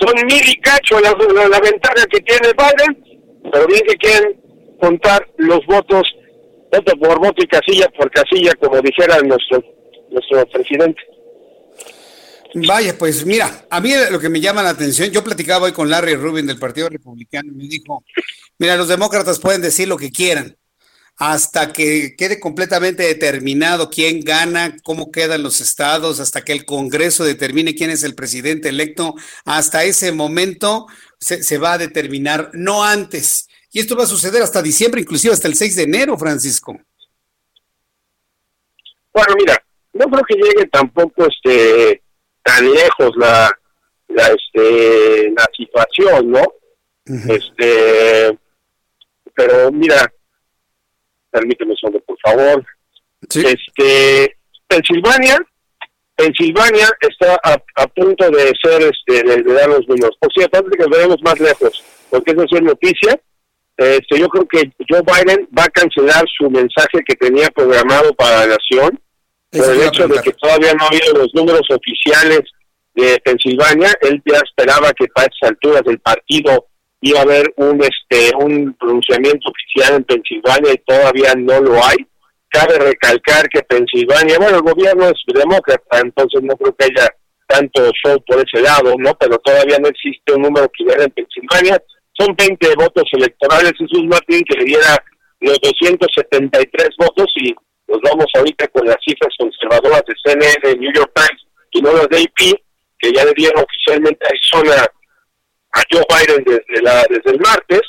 son 0.00 0.26
mil 0.26 0.48
y 0.48 0.60
cacho 0.60 1.00
la, 1.00 1.10
la, 1.10 1.60
ventaja 1.60 2.06
que 2.10 2.20
tiene 2.20 2.48
Biden, 2.52 3.50
pero 3.52 3.66
bien 3.66 3.82
que 3.86 3.96
quieren 3.96 4.40
contar 4.80 5.26
los 5.38 5.64
votos 5.66 6.02
voto 6.70 6.92
por 6.98 7.18
voto 7.18 7.42
y 7.42 7.46
casilla 7.46 7.88
por 7.96 8.10
casilla, 8.10 8.52
como 8.60 8.80
dijera 8.80 9.20
nuestro, 9.22 9.62
nuestro 10.10 10.46
presidente. 10.50 11.00
Vaya, 12.54 12.96
pues 12.98 13.26
mira, 13.26 13.66
a 13.70 13.80
mí 13.80 13.92
lo 14.10 14.18
que 14.18 14.28
me 14.28 14.40
llama 14.40 14.62
la 14.62 14.70
atención, 14.70 15.10
yo 15.10 15.22
platicaba 15.22 15.66
hoy 15.66 15.72
con 15.72 15.90
Larry 15.90 16.14
Rubin 16.14 16.46
del 16.46 16.58
Partido 16.58 16.88
Republicano 16.88 17.52
y 17.52 17.56
me 17.56 17.64
dijo, 17.64 18.04
mira, 18.58 18.76
los 18.76 18.88
demócratas 18.88 19.38
pueden 19.38 19.60
decir 19.60 19.86
lo 19.86 19.96
que 19.96 20.10
quieran. 20.10 20.56
Hasta 21.18 21.72
que 21.72 22.14
quede 22.16 22.38
completamente 22.38 23.02
determinado 23.02 23.90
quién 23.90 24.20
gana, 24.20 24.76
cómo 24.84 25.10
quedan 25.10 25.42
los 25.42 25.60
estados, 25.60 26.20
hasta 26.20 26.44
que 26.44 26.52
el 26.52 26.64
Congreso 26.64 27.24
determine 27.24 27.74
quién 27.74 27.90
es 27.90 28.04
el 28.04 28.14
presidente 28.14 28.68
electo, 28.68 29.14
hasta 29.44 29.84
ese 29.84 30.12
momento 30.12 30.86
se, 31.18 31.42
se 31.42 31.58
va 31.58 31.72
a 31.72 31.78
determinar, 31.78 32.50
no 32.54 32.84
antes. 32.84 33.48
Y 33.72 33.80
esto 33.80 33.96
va 33.96 34.04
a 34.04 34.06
suceder 34.06 34.42
hasta 34.42 34.62
diciembre, 34.62 35.00
inclusive 35.00 35.34
hasta 35.34 35.48
el 35.48 35.56
6 35.56 35.76
de 35.76 35.82
enero, 35.82 36.16
Francisco. 36.16 36.78
Bueno, 39.12 39.34
mira, 39.36 39.60
no 39.94 40.06
creo 40.06 40.24
que 40.24 40.34
llegue 40.36 40.68
tampoco 40.68 41.26
este 41.26 42.02
tan 42.42 42.70
lejos 42.70 43.10
la 43.16 43.50
la 44.08 44.28
este 44.28 45.30
la 45.30 45.46
situación, 45.56 46.30
¿no? 46.30 46.44
Este 47.28 48.38
pero 49.34 49.72
mira, 49.72 50.12
permíteme 51.30 51.74
solo, 51.80 52.00
por 52.00 52.18
favor. 52.20 52.64
Este 53.22 54.36
Pensilvania 54.66 55.38
Pensilvania 56.18 56.88
está 57.00 57.38
a, 57.44 57.86
punto 57.86 58.28
de 58.28 58.52
ser 58.60 58.82
este 58.82 59.22
de, 59.22 59.54
dar 59.54 59.68
los 59.68 59.86
números. 59.86 60.16
Por 60.18 60.32
cierto, 60.32 60.58
antes 60.58 60.72
de 60.72 60.84
que 60.84 60.90
veamos 60.90 61.22
más 61.22 61.38
lejos, 61.38 61.84
porque 62.10 62.32
eso 62.32 62.56
es 62.56 62.62
noticia, 62.62 63.20
este, 63.76 64.18
yo 64.18 64.28
creo 64.28 64.48
que 64.48 64.72
Joe 64.88 65.02
Biden 65.02 65.48
va 65.56 65.62
a 65.62 65.68
cancelar 65.68 66.24
su 66.36 66.50
mensaje 66.50 67.04
que 67.06 67.14
tenía 67.14 67.48
programado 67.50 68.12
para 68.14 68.40
la 68.40 68.56
nación 68.56 68.98
por 69.52 69.70
el 69.70 69.82
hecho 69.82 70.08
de 70.08 70.20
que 70.20 70.32
todavía 70.32 70.74
no 70.74 70.84
ha 70.84 70.88
habido 70.88 71.14
los 71.14 71.32
números 71.34 71.62
oficiales 71.70 72.40
de 72.94 73.20
Pensilvania. 73.24 73.94
Él 74.00 74.20
ya 74.26 74.38
esperaba 74.38 74.92
que 74.94 75.06
para 75.14 75.28
esas 75.28 75.50
alturas 75.50 75.82
del 75.84 76.00
partido 76.00 76.66
iba 77.00 77.20
a 77.20 77.22
haber 77.22 77.52
un 77.56 77.80
este 77.82 78.34
un 78.36 78.74
pronunciamiento 78.74 79.50
oficial 79.50 79.96
en 79.96 80.04
Pensilvania 80.04 80.72
y 80.72 80.78
todavía 80.78 81.34
no 81.36 81.60
lo 81.60 81.74
hay. 81.84 81.96
Cabe 82.50 82.78
recalcar 82.78 83.48
que 83.48 83.62
Pensilvania, 83.62 84.38
bueno, 84.38 84.56
el 84.56 84.62
gobierno 84.62 85.06
es 85.08 85.20
demócrata, 85.26 86.00
entonces 86.00 86.42
no 86.42 86.56
creo 86.56 86.74
que 86.74 86.86
haya 86.86 87.08
tanto 87.46 87.90
show 88.04 88.22
por 88.26 88.38
ese 88.38 88.62
lado, 88.62 88.94
¿no? 88.98 89.14
Pero 89.14 89.38
todavía 89.38 89.78
no 89.78 89.88
existe 89.88 90.32
un 90.34 90.42
número 90.42 90.70
que 90.70 90.84
en 90.84 91.10
Pensilvania. 91.10 91.82
Son 92.18 92.34
20 92.36 92.74
votos 92.74 93.04
electorales, 93.12 93.72
Jesús 93.78 94.04
Martín, 94.06 94.42
que 94.48 94.58
le 94.58 94.64
diera 94.64 94.96
los 95.40 95.58
273 95.60 96.88
votos 96.98 97.26
y 97.36 97.54
nos 97.86 98.00
vamos 98.02 98.26
ahorita 98.34 98.66
con 98.68 98.86
las 98.86 98.96
cifras 99.06 99.32
conservadoras 99.38 100.02
de 100.06 100.14
CNN, 100.24 100.80
New 100.80 100.92
York 100.92 101.12
Times 101.14 101.42
y 101.70 101.80
no 101.80 101.92
las 101.92 102.08
de 102.08 102.18
AP, 102.18 102.60
que 102.98 103.12
ya 103.12 103.24
le 103.24 103.32
dieron 103.34 103.62
oficialmente 103.62 104.26
a 104.26 104.28
Arizona 104.28 104.86
a 105.72 105.82
Joe 105.90 106.04
Biden 106.08 106.44
desde, 106.44 106.82
la, 106.82 107.04
desde 107.08 107.30
el 107.30 107.40
martes, 107.40 107.82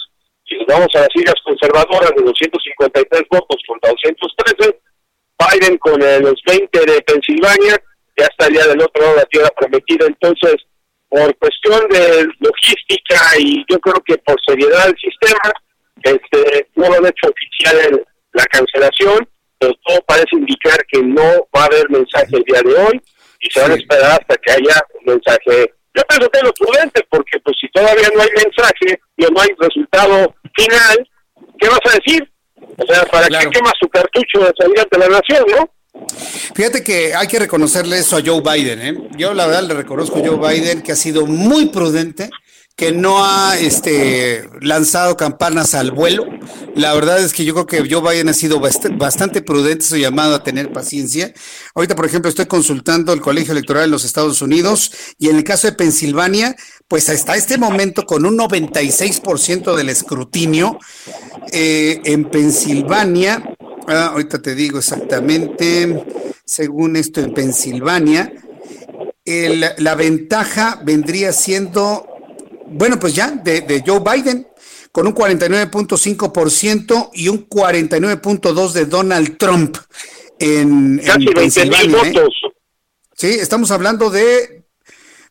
y 0.45 0.57
nos 0.57 0.67
vamos 0.67 0.87
a 0.95 0.99
las 0.99 1.09
cifras 1.13 1.35
conservadoras 1.43 2.11
de 2.15 2.23
253 2.23 3.23
votos 3.29 3.57
contra 3.67 3.91
213, 3.91 4.79
Biden 5.39 5.77
con 5.77 5.99
los 5.99 6.41
20 6.45 6.79
de 6.85 7.01
Pensilvania 7.01 7.81
ya 8.19 8.25
estaría 8.25 8.67
del 8.67 8.81
otro 8.81 9.01
lado 9.01 9.15
de 9.15 9.21
la 9.21 9.27
tierra 9.27 9.49
prometida, 9.57 10.05
entonces 10.05 10.55
por 11.07 11.35
cuestión 11.37 11.87
de 11.89 12.27
logística 12.39 13.15
y 13.39 13.65
yo 13.69 13.79
creo 13.79 14.01
que 14.05 14.17
por 14.19 14.35
seriedad 14.45 14.85
del 14.85 14.97
sistema, 14.97 15.51
este, 16.03 16.67
no 16.75 16.87
lo 16.87 16.95
han 16.95 17.05
hecho 17.05 17.27
oficial 17.29 17.77
en 17.87 18.03
la 18.33 18.45
cancelación, 18.45 19.27
pero 19.57 19.73
todo 19.85 20.01
parece 20.05 20.35
indicar 20.35 20.85
que 20.87 21.01
no 21.01 21.47
va 21.55 21.63
a 21.63 21.65
haber 21.65 21.89
mensaje 21.89 22.27
el 22.31 22.43
día 22.43 22.61
de 22.61 22.75
hoy 22.75 23.01
y 23.39 23.49
se 23.49 23.61
van 23.61 23.71
a 23.71 23.75
esperar 23.75 24.11
hasta 24.11 24.35
que 24.37 24.51
haya 24.51 24.81
un 24.99 25.13
mensaje. 25.13 25.73
Yo 25.95 26.03
pienso 26.07 26.29
que 26.29 26.39
es 26.39 26.43
lo 26.43 26.53
prudente, 26.53 27.05
porque 27.09 27.39
pues 27.43 27.57
si 27.59 27.67
todavía 27.71 28.09
no 28.15 28.21
hay 28.21 28.29
mensaje 28.35 28.99
y 29.17 29.25
no 29.25 29.41
hay 29.41 29.49
resultado 29.57 30.35
final, 30.55 31.09
¿qué 31.59 31.67
vas 31.67 31.79
a 31.85 31.97
decir? 31.97 32.31
O 32.77 32.85
sea, 32.85 33.03
¿para 33.05 33.27
qué 33.27 33.49
quema 33.49 33.71
su 33.79 33.87
cartucho 33.89 34.39
de 34.39 34.53
salir 34.57 34.79
ante 34.79 34.97
la 34.97 35.07
nación, 35.07 35.45
no? 35.49 35.69
Fíjate 36.55 36.83
que 36.83 37.13
hay 37.15 37.27
que 37.27 37.39
reconocerle 37.39 37.97
eso 37.97 38.17
a 38.17 38.21
Joe 38.23 38.41
Biden. 38.41 38.81
¿eh? 38.81 39.09
Yo 39.17 39.33
la 39.33 39.47
verdad 39.47 39.63
le 39.63 39.73
reconozco 39.73 40.19
a 40.19 40.27
Joe 40.27 40.37
Biden 40.37 40.81
que 40.81 40.91
ha 40.91 40.95
sido 40.95 41.25
muy 41.25 41.67
prudente 41.67 42.29
que 42.79 42.93
no 42.93 43.25
ha 43.25 43.57
este, 43.59 44.49
lanzado 44.61 45.17
campanas 45.17 45.73
al 45.73 45.91
vuelo. 45.91 46.25
La 46.75 46.93
verdad 46.93 47.21
es 47.21 47.33
que 47.33 47.43
yo 47.43 47.53
creo 47.53 47.65
que 47.65 47.93
Joe 47.93 48.09
Biden 48.09 48.29
ha 48.29 48.33
sido 48.33 48.61
bastante 48.61 49.41
prudente 49.41 49.83
su 49.83 49.97
llamado 49.97 50.33
a 50.33 50.43
tener 50.43 50.71
paciencia. 50.71 51.33
Ahorita, 51.75 51.97
por 51.97 52.05
ejemplo, 52.05 52.29
estoy 52.29 52.45
consultando 52.45 53.11
el 53.11 53.19
colegio 53.19 53.51
electoral 53.51 53.83
en 53.83 53.91
los 53.91 54.05
Estados 54.05 54.41
Unidos 54.41 54.93
y 55.17 55.27
en 55.27 55.35
el 55.35 55.43
caso 55.43 55.67
de 55.67 55.73
Pensilvania, 55.73 56.55
pues 56.87 57.09
hasta 57.09 57.35
este 57.35 57.57
momento 57.57 58.05
con 58.05 58.25
un 58.25 58.37
96% 58.37 59.75
del 59.75 59.89
escrutinio 59.89 60.79
eh, 61.51 61.99
en 62.05 62.29
Pensilvania, 62.29 63.43
ah, 63.87 64.11
ahorita 64.13 64.41
te 64.41 64.55
digo 64.55 64.79
exactamente, 64.79 66.01
según 66.45 66.95
esto 66.95 67.19
en 67.19 67.33
Pensilvania, 67.33 68.31
la 69.25 69.95
ventaja 69.95 70.81
vendría 70.83 71.33
siendo 71.33 72.08
bueno, 72.71 72.99
pues 72.99 73.13
ya, 73.13 73.31
de, 73.31 73.83
Joe 73.85 73.99
Biden, 73.99 74.47
con 74.91 75.07
un 75.07 75.15
49.5% 75.15 77.09
y 77.13 77.27
un 77.27 77.47
49.2% 77.47 78.71
de 78.71 78.85
Donald 78.85 79.37
Trump 79.37 79.77
en, 80.39 80.99
Casi 80.99 81.27
en 81.27 81.33
20 81.33 81.65
mil 81.65 81.73
¿eh? 81.73 81.87
votos. 81.87 82.33
Sí, 83.15 83.27
estamos 83.27 83.69
hablando 83.71 84.09
de, 84.09 84.63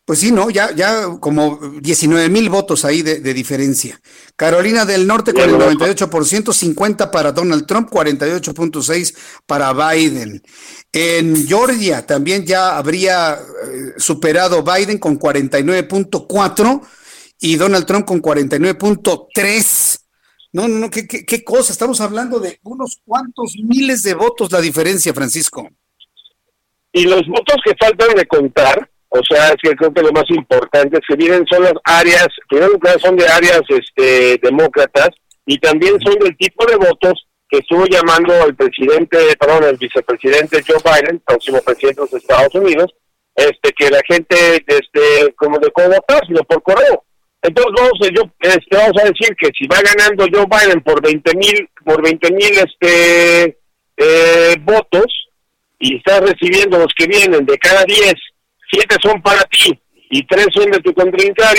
pues 0.05 0.19
sí, 0.19 0.31
¿no? 0.31 0.49
Ya, 0.49 0.71
ya 0.75 1.07
como 1.19 1.59
19 1.81 2.29
mil 2.29 2.49
votos 2.49 2.85
ahí 2.85 3.01
de, 3.01 3.19
diferencia. 3.33 3.99
Carolina 4.35 4.85
del 4.85 5.05
Norte 5.07 5.33
con 5.33 5.43
el 5.43 5.55
98%, 5.55 6.53
50 6.53 7.11
para 7.11 7.31
Donald 7.31 7.65
Trump, 7.65 7.89
48.6 7.91 9.15
para 9.45 9.73
Biden. 9.73 10.41
En 10.91 11.47
Georgia 11.47 12.05
también 12.05 12.45
ya 12.45 12.77
habría 12.77 13.33
eh, 13.33 13.93
superado 13.97 14.63
Biden 14.63 14.97
con 14.97 15.19
49.4 15.19 16.81
y 17.39 17.55
Donald 17.55 17.85
Trump 17.85 18.05
con 18.05 18.21
49.3. 18.21 20.01
No, 20.51 20.67
no, 20.67 20.79
no, 20.79 20.89
¿qué, 20.89 21.07
qué, 21.07 21.43
cosa. 21.43 21.71
Estamos 21.71 22.01
hablando 22.01 22.39
de 22.39 22.59
unos 22.63 22.99
cuantos 23.05 23.53
miles 23.63 24.01
de 24.01 24.15
votos 24.15 24.51
la 24.51 24.61
diferencia, 24.61 25.13
Francisco. 25.13 25.69
Y 26.91 27.03
los 27.03 27.27
votos 27.27 27.57
que 27.63 27.75
faltan 27.79 28.15
de 28.15 28.25
contar, 28.25 28.89
o 29.09 29.21
sea, 29.23 29.49
es 29.49 29.57
que 29.61 29.75
creo 29.75 29.93
que 29.93 30.01
lo 30.01 30.11
más 30.11 30.25
importante 30.29 30.97
es 30.97 31.03
que 31.07 31.15
vienen 31.15 31.45
son 31.47 31.63
las 31.63 31.73
áreas, 31.83 32.27
primero 32.49 32.79
son 32.99 33.15
de 33.15 33.27
áreas 33.27 33.61
este, 33.69 34.39
demócratas 34.41 35.09
y 35.45 35.59
también 35.59 35.99
son 36.01 36.15
del 36.15 36.35
tipo 36.35 36.65
de 36.65 36.77
votos 36.77 37.27
que 37.47 37.59
estuvo 37.59 37.85
llamando 37.85 38.33
el 38.45 38.55
presidente, 38.55 39.17
perdón, 39.39 39.63
el 39.63 39.77
vicepresidente 39.77 40.63
Joe 40.67 40.77
Biden, 40.83 41.21
próximo 41.25 41.61
presidente 41.61 42.01
de 42.01 42.07
los 42.11 42.21
Estados 42.21 42.53
Unidos, 42.55 42.93
este 43.35 43.71
que 43.71 43.89
la 43.89 44.01
gente 44.07 44.63
este 44.67 45.33
como 45.35 45.57
de 45.59 45.71
cómo 45.71 45.89
votar, 45.89 46.25
sino 46.27 46.43
por 46.43 46.61
correo. 46.61 47.03
Entonces 47.41 48.11
yo, 48.15 48.23
este, 48.41 48.75
vamos 48.75 49.01
a 49.01 49.05
decir 49.05 49.35
que 49.39 49.49
si 49.57 49.65
va 49.67 49.77
ganando 49.81 50.25
Joe 50.31 50.45
Biden 50.45 50.81
por 50.81 51.01
20 51.01 51.37
mil 51.37 51.69
por 51.85 52.03
20 52.03 52.31
mil 52.33 52.51
este, 52.57 53.57
eh, 53.97 54.55
votos 54.61 55.05
y 55.79 55.97
está 55.97 56.19
recibiendo 56.19 56.77
los 56.77 56.93
que 56.97 57.07
vienen 57.07 57.45
de 57.45 57.57
cada 57.57 57.83
10, 57.85 58.13
7 58.71 58.95
son 59.01 59.21
para 59.21 59.41
ti 59.43 59.79
y 60.11 60.25
3 60.25 60.47
son 60.53 60.71
de 60.71 60.79
tu 60.79 60.93
contrincante, 60.93 61.53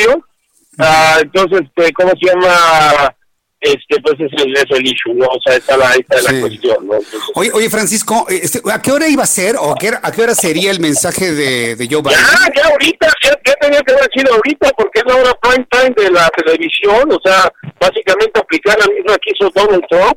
ah, 0.79 1.19
entonces, 1.23 1.63
este, 1.63 1.93
¿cómo 1.93 2.11
se 2.11 2.27
llama? 2.27 3.17
Este 3.61 4.01
pues 4.01 4.15
es 4.19 4.33
el, 4.43 4.57
es 4.57 4.65
el 4.71 4.87
issue, 4.87 5.15
¿no? 5.15 5.27
O 5.27 5.39
sea, 5.45 5.57
está 5.57 5.77
la, 5.77 5.93
está 5.93 6.33
la 6.33 6.41
cuestión, 6.41 6.87
¿no? 6.87 6.99
oye, 7.35 7.51
oye, 7.53 7.69
Francisco, 7.69 8.27
este, 8.29 8.61
¿a 8.73 8.81
qué 8.81 8.91
hora 8.91 9.07
iba 9.07 9.23
a 9.23 9.27
ser 9.27 9.57
o 9.57 9.73
a 9.73 9.75
qué, 9.79 9.89
a 9.89 10.11
qué 10.13 10.23
hora 10.23 10.35
sería 10.35 10.71
el 10.71 10.81
mensaje 10.81 11.33
de, 11.33 11.77
de 11.77 11.89
Joe 11.91 12.01
Biden? 12.01 12.19
Ya, 12.19 12.63
ya 12.63 12.69
ahorita, 12.71 13.13
ya, 13.23 13.55
tenía 13.61 13.81
que 13.81 13.93
haber 13.93 14.09
sido 14.15 14.35
ahorita, 14.35 14.71
porque 14.79 15.01
es 15.01 15.05
la 15.05 15.17
hora 15.17 15.35
prime 15.43 15.67
time 15.71 15.95
de 15.95 16.11
la 16.11 16.29
televisión, 16.31 17.13
o 17.13 17.21
sea, 17.23 17.53
básicamente 17.79 18.41
aplicar 18.41 18.79
la 18.79 18.87
misma 18.87 19.19
que 19.19 19.33
hizo 19.35 19.51
Donald 19.55 19.85
Trump, 19.91 20.17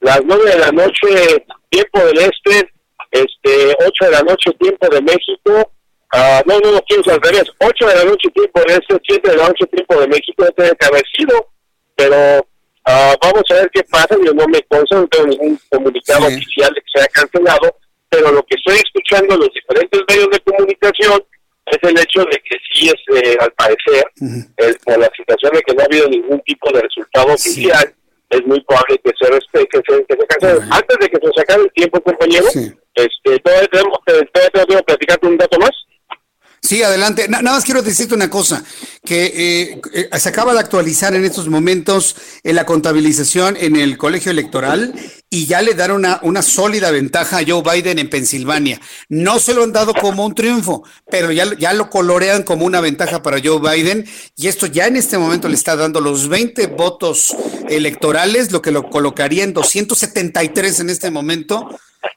las 0.00 0.20
nueve 0.24 0.50
de 0.50 0.58
la 0.58 0.72
noche, 0.72 1.44
tiempo 1.68 2.00
del 2.06 2.18
este, 2.18 2.72
este, 3.12 3.76
ocho 3.86 4.04
de 4.06 4.10
la 4.10 4.22
noche, 4.22 4.50
tiempo 4.58 4.88
de 4.88 5.00
México, 5.00 5.72
uh, 6.12 6.42
no, 6.44 6.58
no, 6.58 6.72
no, 6.72 6.82
quiero 6.88 7.12
al 7.12 7.22
revés, 7.22 7.44
ocho 7.60 7.86
de 7.86 7.94
la 7.94 8.04
noche, 8.04 8.28
tiempo 8.34 8.60
del 8.60 8.70
este, 8.70 8.96
siete 9.06 9.30
de 9.30 9.36
la 9.36 9.46
noche, 9.46 9.66
tiempo 9.66 10.00
de 10.00 10.08
México, 10.08 10.44
ya 10.44 10.50
tenía 10.50 10.74
que 10.74 10.86
haber 10.86 11.04
sido, 11.16 11.50
pero 11.94 12.49
Ah, 12.90 13.16
vamos 13.22 13.42
a 13.50 13.54
ver 13.54 13.70
qué 13.72 13.82
pasa. 13.84 14.16
Yo 14.24 14.32
no 14.34 14.46
me 14.48 14.60
consta, 14.62 14.96
no 14.96 15.06
tengo 15.08 15.26
ningún 15.28 15.58
comunicado 15.68 16.26
oficial 16.26 16.72
de 16.74 16.80
que 16.80 16.86
se 16.92 17.00
haya 17.00 17.08
cancelado, 17.08 17.76
pero 18.08 18.32
lo 18.32 18.42
que 18.42 18.56
estoy 18.56 18.76
escuchando 18.76 19.34
en 19.34 19.40
los 19.40 19.50
diferentes 19.54 20.00
medios 20.08 20.30
de 20.30 20.40
comunicación 20.40 21.22
es 21.66 21.78
el 21.82 21.98
hecho 22.00 22.20
de 22.24 22.36
que 22.42 22.56
sí 22.72 22.88
es, 22.88 23.22
eh, 23.22 23.36
al 23.38 23.52
parecer, 23.52 24.04
por 24.84 24.98
la 24.98 25.10
situación 25.16 25.52
de 25.52 25.62
que 25.62 25.74
no 25.74 25.82
ha 25.82 25.84
habido 25.84 26.08
ningún 26.08 26.40
tipo 26.40 26.72
de 26.72 26.80
resultado 26.82 27.34
oficial, 27.34 27.94
es 28.30 28.46
muy 28.46 28.60
probable 28.62 29.00
que 29.04 29.10
se 29.20 29.30
respete, 29.30 29.68
que 29.68 29.80
se, 29.86 30.04
que 30.04 30.16
se 30.16 30.26
cancele. 30.26 30.60
Antes 30.70 30.98
de 31.00 31.08
que 31.08 31.18
se 31.34 31.40
acabe 31.42 31.62
el 31.64 31.72
tiempo, 31.72 32.00
compañero, 32.00 32.46
este, 32.94 33.38
todavía 33.38 33.68
tenemos, 33.68 33.98
todavía 34.04 34.50
tengo 34.50 34.66
que 34.78 34.82
platicarte 34.84 35.26
un 35.28 35.38
dato 35.38 35.58
más. 35.58 35.70
Sí, 36.62 36.82
adelante. 36.82 37.26
nada 37.26 37.42
más 37.42 37.64
quiero 37.64 37.80
decirte 37.80 38.14
una 38.14 38.28
cosa, 38.28 38.62
que 39.02 39.24
eh, 39.24 39.80
eh, 39.94 40.18
se 40.18 40.28
acaba 40.28 40.52
de 40.52 40.60
actualizar 40.60 41.14
en 41.14 41.24
estos 41.24 41.48
momentos 41.48 42.16
en 42.44 42.54
la 42.54 42.66
contabilización 42.66 43.56
en 43.58 43.76
el 43.76 43.96
colegio 43.96 44.30
electoral 44.30 44.94
y 45.30 45.46
ya 45.46 45.62
le 45.62 45.74
dan 45.74 45.92
una, 45.92 46.20
una 46.22 46.42
sólida 46.42 46.90
ventaja 46.90 47.38
a 47.38 47.44
Joe 47.46 47.62
Biden 47.62 47.98
en 47.98 48.10
Pensilvania. 48.10 48.78
No 49.08 49.38
se 49.38 49.54
lo 49.54 49.62
han 49.62 49.72
dado 49.72 49.94
como 49.94 50.26
un 50.26 50.34
triunfo, 50.34 50.84
pero 51.10 51.32
ya, 51.32 51.56
ya 51.58 51.72
lo 51.72 51.88
colorean 51.88 52.42
como 52.42 52.66
una 52.66 52.82
ventaja 52.82 53.22
para 53.22 53.40
Joe 53.42 53.58
Biden 53.58 54.06
y 54.36 54.48
esto 54.48 54.66
ya 54.66 54.86
en 54.86 54.96
este 54.96 55.16
momento 55.16 55.48
le 55.48 55.54
está 55.54 55.76
dando 55.76 56.00
los 56.00 56.28
20 56.28 56.66
votos 56.66 57.34
electorales, 57.70 58.52
lo 58.52 58.60
que 58.60 58.70
lo 58.70 58.90
colocaría 58.90 59.44
en 59.44 59.54
273 59.54 60.80
en 60.80 60.90
este 60.90 61.10
momento 61.10 61.70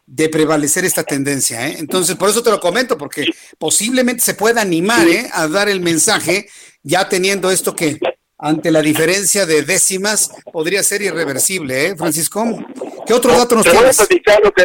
de 0.06 0.30
prevalecer 0.30 0.86
esta 0.86 1.04
tendencia. 1.04 1.68
¿eh? 1.68 1.76
Entonces, 1.80 2.16
por 2.16 2.30
eso 2.30 2.44
te 2.44 2.52
lo 2.52 2.60
comento, 2.60 2.98
porque 2.98 3.26
posiblemente 3.58 4.22
se 4.22 4.36
pueda 4.36 4.62
animar 4.62 5.08
¿eh? 5.08 5.30
a 5.34 5.48
dar 5.48 5.70
el 5.70 5.82
mensaje 5.82 6.48
ya 6.84 7.08
teniendo 7.10 7.50
esto 7.50 7.76
que 7.76 8.00
ante 8.38 8.72
la 8.72 8.82
diferencia 8.82 9.46
de 9.46 9.62
décimas 9.64 10.32
podría 10.52 10.84
ser 10.84 11.02
irreversible, 11.02 11.88
¿eh, 11.88 11.96
Francisco? 11.96 12.44
¿Qué 13.08 13.14
otro 13.14 13.32
dato 13.32 13.56
nos 13.56 13.64
te 13.64 13.72
voy 13.72 13.88
a 13.88 13.92
platicar 13.92 14.40
lo 14.44 14.52
que, 14.52 14.64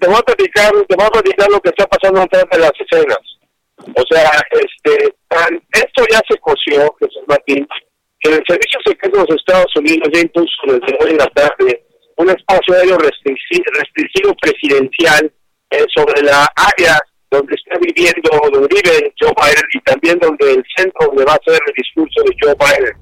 te 0.00 0.06
voy 0.06 0.16
a 0.16 0.22
platicar, 0.22 0.72
te 0.88 0.96
voy 0.96 1.06
a 1.06 1.10
platicar 1.10 1.50
lo 1.50 1.60
que 1.60 1.68
está 1.68 1.86
pasando 1.86 2.22
antes 2.22 2.42
de 2.50 2.58
las 2.58 2.72
escenas. 2.80 3.18
O 3.78 4.04
sea, 4.10 4.30
este, 4.52 5.14
esto 5.72 6.04
ya 6.10 6.20
se 6.28 6.38
coció, 6.38 6.94
Jesús 7.00 7.22
Martín, 7.26 7.66
que 8.20 8.30
el 8.30 8.42
Servicio 8.46 8.80
Secreto 8.86 9.18
de 9.18 9.26
los 9.28 9.38
Estados 9.38 9.76
Unidos 9.76 10.08
ya 10.12 10.20
impuso 10.20 10.48
desde 10.66 10.98
hoy 11.00 11.10
en 11.10 11.18
la 11.18 11.26
tarde 11.28 11.84
un 12.16 12.30
espacio 12.30 12.74
aéreo 12.74 12.98
restringido, 12.98 14.34
presidencial 14.40 15.32
eh, 15.70 15.84
sobre 15.94 16.22
la 16.22 16.46
área 16.56 16.98
donde 17.30 17.54
está 17.54 17.78
viviendo, 17.78 18.30
donde 18.52 18.68
vive 18.68 19.12
Joe 19.18 19.32
Biden 19.36 19.68
y 19.72 19.80
también 19.80 20.18
donde 20.18 20.52
el 20.52 20.64
centro 20.76 21.06
donde 21.06 21.24
va 21.24 21.34
a 21.34 21.40
ser 21.44 21.58
el 21.66 21.72
discurso 21.74 22.22
de 22.24 22.36
Joe 22.40 22.54
Biden. 22.54 22.96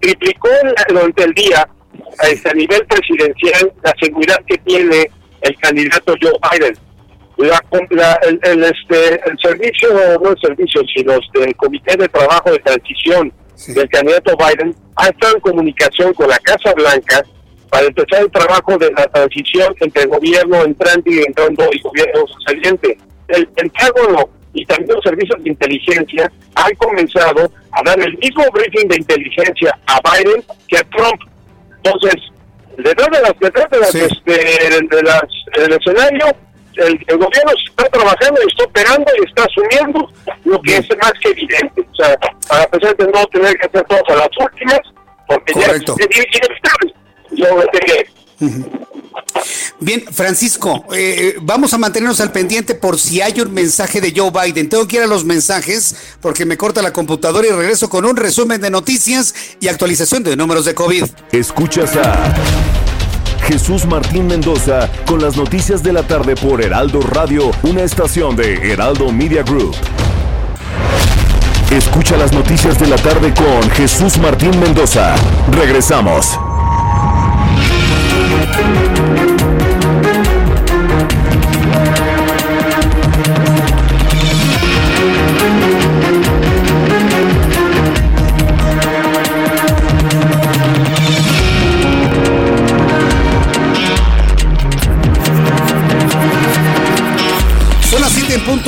Triplicó 0.00 0.48
durante 0.88 1.24
el 1.24 1.34
día 1.34 1.68
a 2.18 2.54
nivel 2.54 2.86
presidencial 2.86 3.72
la 3.82 3.94
seguridad 4.00 4.36
que 4.46 4.58
tiene 4.58 5.10
el 5.42 5.56
candidato 5.58 6.14
Joe 6.20 6.32
Biden. 6.50 6.78
La, 7.38 8.18
el, 8.22 8.64
este, 8.64 9.20
el 9.28 9.38
servicio, 9.38 9.92
no 9.92 10.30
el 10.30 10.38
servicio, 10.40 10.80
sino 10.94 11.12
el 11.44 11.56
Comité 11.56 11.94
de 11.96 12.08
Trabajo 12.08 12.50
de 12.50 12.58
Transición 12.60 13.30
del 13.68 13.88
candidato 13.90 14.36
Biden 14.36 14.74
ha 14.96 15.08
estado 15.08 15.34
en 15.34 15.40
comunicación 15.40 16.14
con 16.14 16.28
la 16.28 16.38
Casa 16.38 16.72
Blanca 16.74 17.22
para 17.76 17.88
empezar 17.88 18.22
el 18.22 18.30
trabajo 18.30 18.78
de 18.78 18.90
la 18.92 19.06
transición 19.08 19.74
entre 19.80 20.04
el 20.04 20.08
gobierno 20.08 20.64
entrante 20.64 21.10
y 21.12 21.18
entrando 21.18 21.68
y 21.70 21.80
gobierno 21.80 22.24
saliente 22.46 22.96
el 23.28 23.46
Pentágono 23.48 24.30
y 24.54 24.64
también 24.64 24.94
los 24.94 25.04
servicios 25.04 25.44
de 25.44 25.50
inteligencia 25.50 26.32
han 26.54 26.74
comenzado 26.76 27.52
a 27.72 27.82
dar 27.84 28.00
el 28.00 28.16
mismo 28.16 28.44
briefing 28.50 28.88
de 28.88 28.96
inteligencia 28.96 29.78
a 29.88 30.00
Biden 30.00 30.42
que 30.68 30.78
a 30.78 30.84
Trump. 30.84 31.20
Entonces, 31.82 32.14
detrás 32.78 33.08
de 33.10 33.20
las, 33.20 33.38
detrás 33.40 33.70
de 33.70 33.78
las, 33.78 33.94
este, 33.94 34.32
de 34.32 35.02
las, 35.02 35.22
del 35.58 35.72
escenario, 35.74 36.34
el, 36.76 36.98
gobierno 37.18 37.52
está 37.68 37.84
trabajando 37.90 38.40
y 38.42 38.46
está 38.52 38.64
operando 38.64 39.12
y 39.20 39.28
está 39.28 39.44
asumiendo 39.44 40.10
lo 40.46 40.62
que 40.62 40.76
es 40.78 40.88
más 40.96 41.12
que 41.20 41.28
evidente. 41.28 41.82
O 41.92 41.94
sea, 41.94 42.16
para 42.48 42.66
pesar 42.68 42.96
de 42.96 43.04
no 43.04 43.26
tener 43.26 43.54
que 43.58 43.66
hacer 43.66 43.84
todas 43.84 44.04
a 44.08 44.14
las 44.14 44.30
últimas, 44.40 44.80
porque 45.28 45.52
ya 45.52 45.66
es 45.66 45.82
inevitable. 45.82 46.94
Yo 47.36 47.46
Bien, 49.78 50.04
Francisco, 50.10 50.84
eh, 50.94 51.36
vamos 51.42 51.74
a 51.74 51.78
mantenernos 51.78 52.20
al 52.20 52.32
pendiente 52.32 52.74
por 52.74 52.98
si 52.98 53.20
hay 53.20 53.40
un 53.40 53.52
mensaje 53.52 54.00
de 54.00 54.12
Joe 54.16 54.30
Biden. 54.30 54.68
Tengo 54.68 54.88
que 54.88 54.96
ir 54.96 55.02
a 55.02 55.06
los 55.06 55.24
mensajes 55.24 55.94
porque 56.20 56.46
me 56.46 56.56
corta 56.56 56.80
la 56.80 56.92
computadora 56.92 57.46
y 57.46 57.50
regreso 57.50 57.88
con 57.90 58.04
un 58.06 58.16
resumen 58.16 58.60
de 58.60 58.70
noticias 58.70 59.34
y 59.60 59.68
actualización 59.68 60.22
de 60.22 60.36
números 60.36 60.64
de 60.64 60.74
COVID. 60.74 61.04
Escuchas 61.32 61.94
a 61.96 62.34
Jesús 63.46 63.84
Martín 63.86 64.26
Mendoza 64.26 64.90
con 65.06 65.20
las 65.20 65.36
noticias 65.36 65.82
de 65.82 65.92
la 65.92 66.06
tarde 66.06 66.34
por 66.34 66.62
Heraldo 66.62 67.00
Radio, 67.00 67.50
una 67.62 67.82
estación 67.82 68.34
de 68.34 68.72
Heraldo 68.72 69.12
Media 69.12 69.42
Group. 69.42 69.76
Escucha 71.70 72.16
las 72.16 72.32
noticias 72.32 72.78
de 72.78 72.86
la 72.86 72.96
tarde 72.96 73.34
con 73.34 73.70
Jesús 73.70 74.18
Martín 74.18 74.58
Mendoza. 74.58 75.14
Regresamos. 75.50 76.38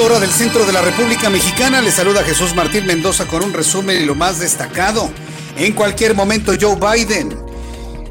Hora 0.05 0.21
del 0.21 0.31
centro 0.31 0.65
de 0.65 0.73
la 0.73 0.81
República 0.81 1.29
Mexicana. 1.29 1.81
Le 1.81 1.91
saluda 1.91 2.23
Jesús 2.23 2.55
Martín 2.55 2.87
Mendoza 2.87 3.27
con 3.27 3.43
un 3.43 3.53
resumen 3.53 4.01
y 4.01 4.05
lo 4.05 4.15
más 4.15 4.39
destacado. 4.39 5.11
En 5.57 5.73
cualquier 5.73 6.15
momento 6.15 6.53
Joe 6.59 6.77
Biden 6.77 7.48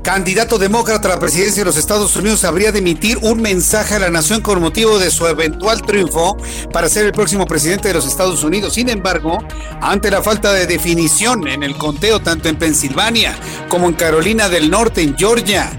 candidato 0.07 0.57
demócrata 0.57 1.09
a 1.09 1.15
la 1.15 1.19
presidencia 1.19 1.59
de 1.59 1.65
los 1.65 1.75
Estados 1.75 2.15
Unidos 2.15 2.45
habría 2.45 2.71
de 2.71 2.79
emitir 2.79 3.17
un 3.23 3.41
mensaje 3.41 3.95
a 3.95 3.99
la 3.99 4.09
nación 4.09 4.39
con 4.39 4.61
motivo 4.61 4.99
de 4.99 5.11
su 5.11 5.27
eventual 5.27 5.81
triunfo 5.81 6.37
para 6.71 6.87
ser 6.87 7.07
el 7.07 7.11
próximo 7.11 7.45
presidente 7.45 7.89
de 7.89 7.93
los 7.93 8.07
Estados 8.07 8.41
Unidos. 8.41 8.75
Sin 8.75 8.87
embargo, 8.87 9.37
ante 9.81 10.09
la 10.09 10.23
falta 10.23 10.53
de 10.53 10.65
definición 10.65 11.45
en 11.49 11.61
el 11.61 11.75
conteo 11.75 12.21
tanto 12.21 12.47
en 12.47 12.55
Pensilvania 12.55 13.35
como 13.67 13.89
en 13.89 13.95
Carolina 13.95 14.47
del 14.47 14.71
Norte, 14.71 15.01
en 15.01 15.17
Georgia, 15.17 15.69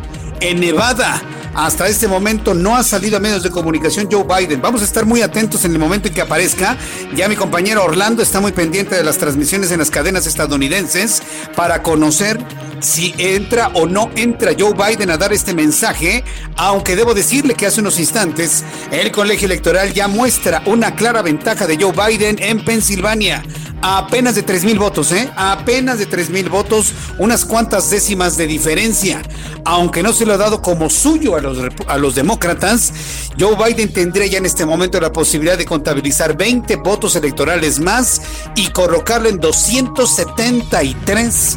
en 0.40 0.60
Nevada, 0.60 1.22
hasta 1.54 1.88
este 1.88 2.06
momento 2.06 2.52
no 2.52 2.76
ha 2.76 2.84
salido 2.84 3.16
a 3.16 3.20
medios 3.20 3.42
de 3.42 3.50
comunicación 3.50 4.08
Joe 4.12 4.24
Biden. 4.24 4.60
Vamos 4.60 4.82
a 4.82 4.84
estar 4.84 5.06
muy 5.06 5.22
atentos 5.22 5.64
en 5.64 5.72
el 5.72 5.78
momento 5.78 6.08
en 6.08 6.14
que 6.14 6.20
aparezca. 6.20 6.76
Ya 7.16 7.30
mi 7.30 7.34
compañero 7.34 7.82
Orlando 7.82 8.22
está 8.22 8.40
muy 8.40 8.52
pendiente 8.52 8.94
de 8.94 9.04
las 9.04 9.16
transmisiones 9.16 9.70
en 9.70 9.78
las 9.78 9.90
cadenas 9.90 10.26
estadounidenses 10.26 11.22
para 11.56 11.82
conocer 11.82 12.38
si 12.80 13.14
entra 13.18 13.68
o 13.74 13.86
no 13.86 14.10
entra 14.16 14.52
Joe 14.58 14.74
Biden 14.74 15.10
a 15.10 15.16
dar 15.16 15.32
este 15.32 15.54
mensaje, 15.54 16.24
aunque 16.56 16.96
debo 16.96 17.14
decirle 17.14 17.54
que 17.54 17.66
hace 17.66 17.80
unos 17.80 17.98
instantes 17.98 18.64
el 18.90 19.12
colegio 19.12 19.46
electoral 19.46 19.92
ya 19.92 20.08
muestra 20.08 20.62
una 20.66 20.94
clara 20.94 21.22
ventaja 21.22 21.66
de 21.66 21.76
Joe 21.76 21.92
Biden 21.92 22.36
en 22.40 22.64
Pensilvania. 22.64 23.44
A 23.80 23.98
apenas 23.98 24.34
de 24.34 24.42
3 24.42 24.64
mil 24.64 24.76
votos, 24.76 25.12
¿eh? 25.12 25.30
A 25.36 25.52
apenas 25.52 26.00
de 26.00 26.06
3 26.06 26.30
mil 26.30 26.48
votos, 26.48 26.92
unas 27.18 27.44
cuantas 27.44 27.90
décimas 27.90 28.36
de 28.36 28.48
diferencia. 28.48 29.22
Aunque 29.64 30.02
no 30.02 30.12
se 30.12 30.26
lo 30.26 30.34
ha 30.34 30.36
dado 30.36 30.62
como 30.62 30.90
suyo 30.90 31.36
a 31.36 31.40
los, 31.40 31.58
a 31.86 31.96
los 31.96 32.16
demócratas, 32.16 32.92
Joe 33.38 33.54
Biden 33.54 33.92
tendría 33.92 34.26
ya 34.26 34.38
en 34.38 34.46
este 34.46 34.66
momento 34.66 35.00
la 35.00 35.12
posibilidad 35.12 35.56
de 35.56 35.64
contabilizar 35.64 36.36
20 36.36 36.74
votos 36.76 37.14
electorales 37.14 37.78
más 37.78 38.20
y 38.56 38.66
colocarlo 38.70 39.28
en 39.28 39.38
273 39.38 41.56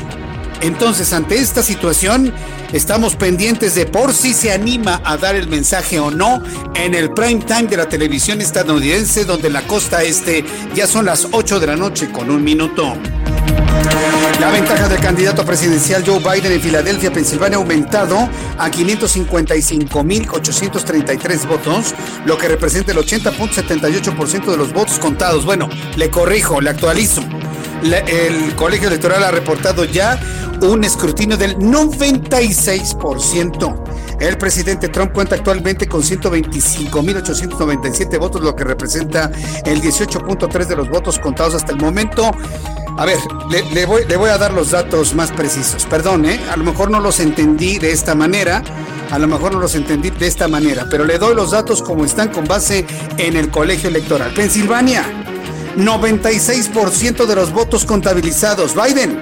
entonces, 0.62 1.12
ante 1.14 1.36
esta 1.36 1.64
situación, 1.64 2.34
estamos 2.72 3.16
pendientes 3.16 3.76
de 3.76 3.86
por 3.86 4.14
si 4.14 4.34
se 4.34 4.52
anima 4.52 5.02
a 5.04 5.18
dar 5.18 5.36
el 5.36 5.48
mensaje 5.48 6.00
o 6.00 6.12
no 6.12 6.44
en 6.76 6.94
el 6.94 7.12
prime 7.12 7.44
time 7.46 7.64
de 7.64 7.78
la 7.78 7.90
televisión 7.90 8.42
estadounidense, 8.42 9.26
donde 9.26 9.50
la 9.50 9.62
costa 9.64 10.04
este 10.04 10.46
ya 10.76 10.88
son 10.88 11.06
las 11.06 11.28
8 11.32 11.60
de 11.60 11.68
la 11.68 11.76
noche 11.76 12.12
con 12.12 12.30
un 12.30 12.44
minuto. 12.44 12.94
La 14.40 14.50
ventaja 14.50 14.88
del 14.88 15.00
candidato 15.00 15.46
presidencial 15.46 16.04
Joe 16.06 16.20
Biden 16.20 16.52
en 16.52 16.62
Filadelfia, 16.62 17.14
Pensilvania, 17.14 17.58
ha 17.58 17.62
aumentado 17.62 18.18
a 18.58 18.72
555.833 18.72 21.48
votos, 21.48 21.94
lo 22.26 22.38
que 22.38 22.48
representa 22.48 22.92
el 22.92 22.98
80.78% 22.98 24.46
de 24.46 24.58
los 24.58 24.74
votos 24.74 24.98
contados. 25.00 25.46
Bueno, 25.46 25.70
le 25.96 26.10
corrijo, 26.10 26.60
le 26.60 26.72
actualizo. 26.72 27.22
el 27.84 28.56
colegio 28.56 28.88
electoral 28.88 29.24
ha 29.24 29.30
reportado 29.32 29.86
ya 29.86 30.20
un 30.62 30.84
escrutinio 30.84 31.38
del 31.38 31.56
96%. 31.58 33.84
El 34.20 34.38
presidente 34.38 34.90
Trump 34.90 35.14
cuenta 35.14 35.36
actualmente 35.36 35.88
con 35.88 36.04
125.897 36.04 38.20
votos, 38.20 38.42
lo 38.42 38.56
que 38.56 38.64
representa 38.64 39.32
el 39.66 39.82
18.3 39.82 40.66
de 40.66 40.76
los 40.76 40.88
votos 40.90 41.18
contados 41.20 41.56
hasta 41.56 41.72
el 41.72 41.80
momento. 41.80 42.30
A 42.98 43.06
ver, 43.06 43.18
le, 43.50 43.86
voy, 43.86 44.30
a 44.30 44.38
dar 44.38 44.54
los 44.54 44.72
datos 44.72 45.14
más 45.14 45.32
precisos. 45.32 45.86
Perdón, 45.86 46.26
¿eh? 46.26 46.40
a 46.50 46.58
lo 46.58 46.64
mejor 46.64 46.90
no 46.92 47.00
los 47.00 47.20
entendí 47.20 47.78
de 47.80 47.92
esta 47.92 48.16
manera. 48.16 48.64
A 49.10 49.20
lo 49.20 49.28
mejor 49.28 49.54
no 49.54 49.60
los 49.60 49.76
entendí 49.76 50.10
de 50.10 50.28
esta 50.28 50.48
manera, 50.48 50.88
pero 50.90 51.04
le 51.04 51.18
doy 51.18 51.36
los 51.36 51.52
datos 51.52 51.82
como 51.82 52.06
están 52.06 52.30
con 52.30 52.46
base 52.46 52.86
en 53.18 53.36
el 53.36 53.50
colegio 53.50 53.90
electoral. 53.90 54.34
Pensilvania, 54.34 55.04
96% 55.76 57.26
de 57.26 57.36
los 57.36 57.52
votos 57.52 57.84
contabilizados. 57.84 58.74
Biden, 58.74 59.20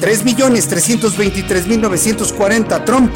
3.323.940. 0.00 2.84
Trump, 2.84 3.12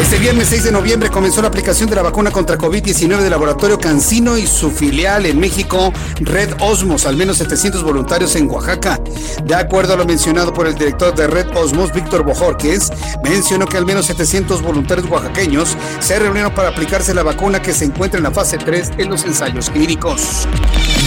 Este 0.00 0.18
viernes 0.18 0.48
6 0.48 0.64
de 0.64 0.72
noviembre 0.72 1.08
comenzó 1.08 1.40
la 1.40 1.48
aplicación 1.48 1.88
de 1.88 1.96
la 1.96 2.02
vacuna 2.02 2.30
contra 2.30 2.58
COVID-19 2.58 3.18
del 3.20 3.30
laboratorio 3.30 3.78
Cancino 3.78 4.36
y 4.36 4.46
su 4.46 4.70
filial 4.70 5.24
en 5.26 5.40
México, 5.40 5.92
Red 6.20 6.50
Osmos, 6.60 7.06
al 7.06 7.16
menos 7.16 7.38
700 7.38 7.82
voluntarios 7.82 8.36
en 8.36 8.50
Oaxaca. 8.50 9.00
De 9.44 9.54
acuerdo 9.54 9.94
a 9.94 9.96
lo 9.96 10.04
mencionado 10.04 10.52
por 10.52 10.66
el 10.66 10.74
director 10.74 11.14
de 11.14 11.26
Red 11.26 11.56
Osmos, 11.56 11.92
Víctor 11.92 12.22
Bojorquez, 12.24 12.90
mencionó 13.24 13.66
que 13.66 13.76
al 13.76 13.86
menos 13.86 14.06
700 14.06 14.62
voluntarios 14.62 15.08
oaxaqueños 15.10 15.76
se 16.00 16.18
reunieron 16.18 16.54
para 16.54 16.68
aplicarse 16.68 17.14
la 17.14 17.22
vacuna 17.22 17.62
que 17.62 17.72
se 17.72 17.84
encuentra 17.84 18.18
en 18.18 18.24
la 18.24 18.30
fase 18.30 18.58
3 18.58 18.92
en 18.98 19.08
los 19.10 19.24
ensayos 19.24 19.70
clínicos. 19.70 20.46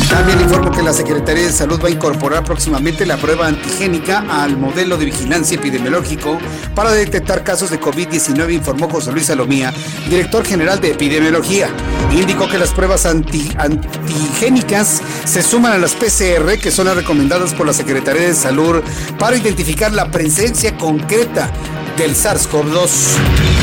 También 0.09 0.39
informo 0.39 0.71
que 0.71 0.81
la 0.81 0.93
Secretaría 0.93 1.43
de 1.43 1.51
Salud 1.51 1.79
va 1.83 1.89
a 1.89 1.91
incorporar 1.91 2.43
próximamente 2.43 3.05
la 3.05 3.17
prueba 3.17 3.47
antigénica 3.47 4.23
al 4.29 4.57
modelo 4.57 4.97
de 4.97 5.05
vigilancia 5.05 5.57
epidemiológico 5.57 6.39
para 6.73 6.91
detectar 6.91 7.43
casos 7.43 7.69
de 7.69 7.79
COVID-19, 7.79 8.53
informó 8.53 8.89
José 8.89 9.11
Luis 9.11 9.25
Salomía, 9.25 9.73
director 10.09 10.45
general 10.45 10.79
de 10.79 10.91
epidemiología. 10.91 11.69
Indicó 12.11 12.47
que 12.47 12.57
las 12.57 12.71
pruebas 12.71 13.05
antigénicas 13.05 15.01
se 15.25 15.41
suman 15.41 15.73
a 15.73 15.77
las 15.77 15.93
PCR, 15.93 16.57
que 16.57 16.71
son 16.71 16.85
las 16.85 16.95
recomendadas 16.95 17.53
por 17.53 17.67
la 17.67 17.73
Secretaría 17.73 18.27
de 18.27 18.33
Salud 18.33 18.81
para 19.19 19.35
identificar 19.35 19.91
la 19.91 20.09
presencia 20.09 20.77
concreta 20.77 21.51
del 21.97 22.15
SARS-CoV-2. 22.15 23.56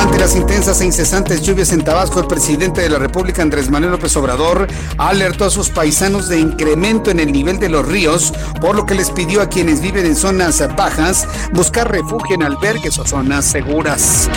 Ante 0.00 0.18
las 0.18 0.34
intensas 0.34 0.80
e 0.80 0.86
incesantes 0.86 1.42
lluvias 1.42 1.72
en 1.72 1.84
Tabasco, 1.84 2.20
el 2.20 2.26
presidente 2.26 2.80
de 2.80 2.88
la 2.88 2.98
República, 2.98 3.42
Andrés 3.42 3.68
Manuel 3.68 3.92
López 3.92 4.16
Obrador, 4.16 4.66
alertó 4.96 5.44
a 5.44 5.50
sus 5.50 5.68
paisanos 5.68 6.26
de 6.30 6.40
incremento 6.40 7.10
en 7.10 7.20
el 7.20 7.30
nivel 7.30 7.58
de 7.58 7.68
los 7.68 7.86
ríos, 7.86 8.32
por 8.62 8.74
lo 8.74 8.86
que 8.86 8.94
les 8.94 9.10
pidió 9.10 9.42
a 9.42 9.50
quienes 9.50 9.82
viven 9.82 10.06
en 10.06 10.16
zonas 10.16 10.66
bajas 10.74 11.28
buscar 11.52 11.92
refugio 11.92 12.34
en 12.34 12.44
albergues 12.44 12.98
o 12.98 13.06
zonas 13.06 13.44
seguras. 13.44 14.30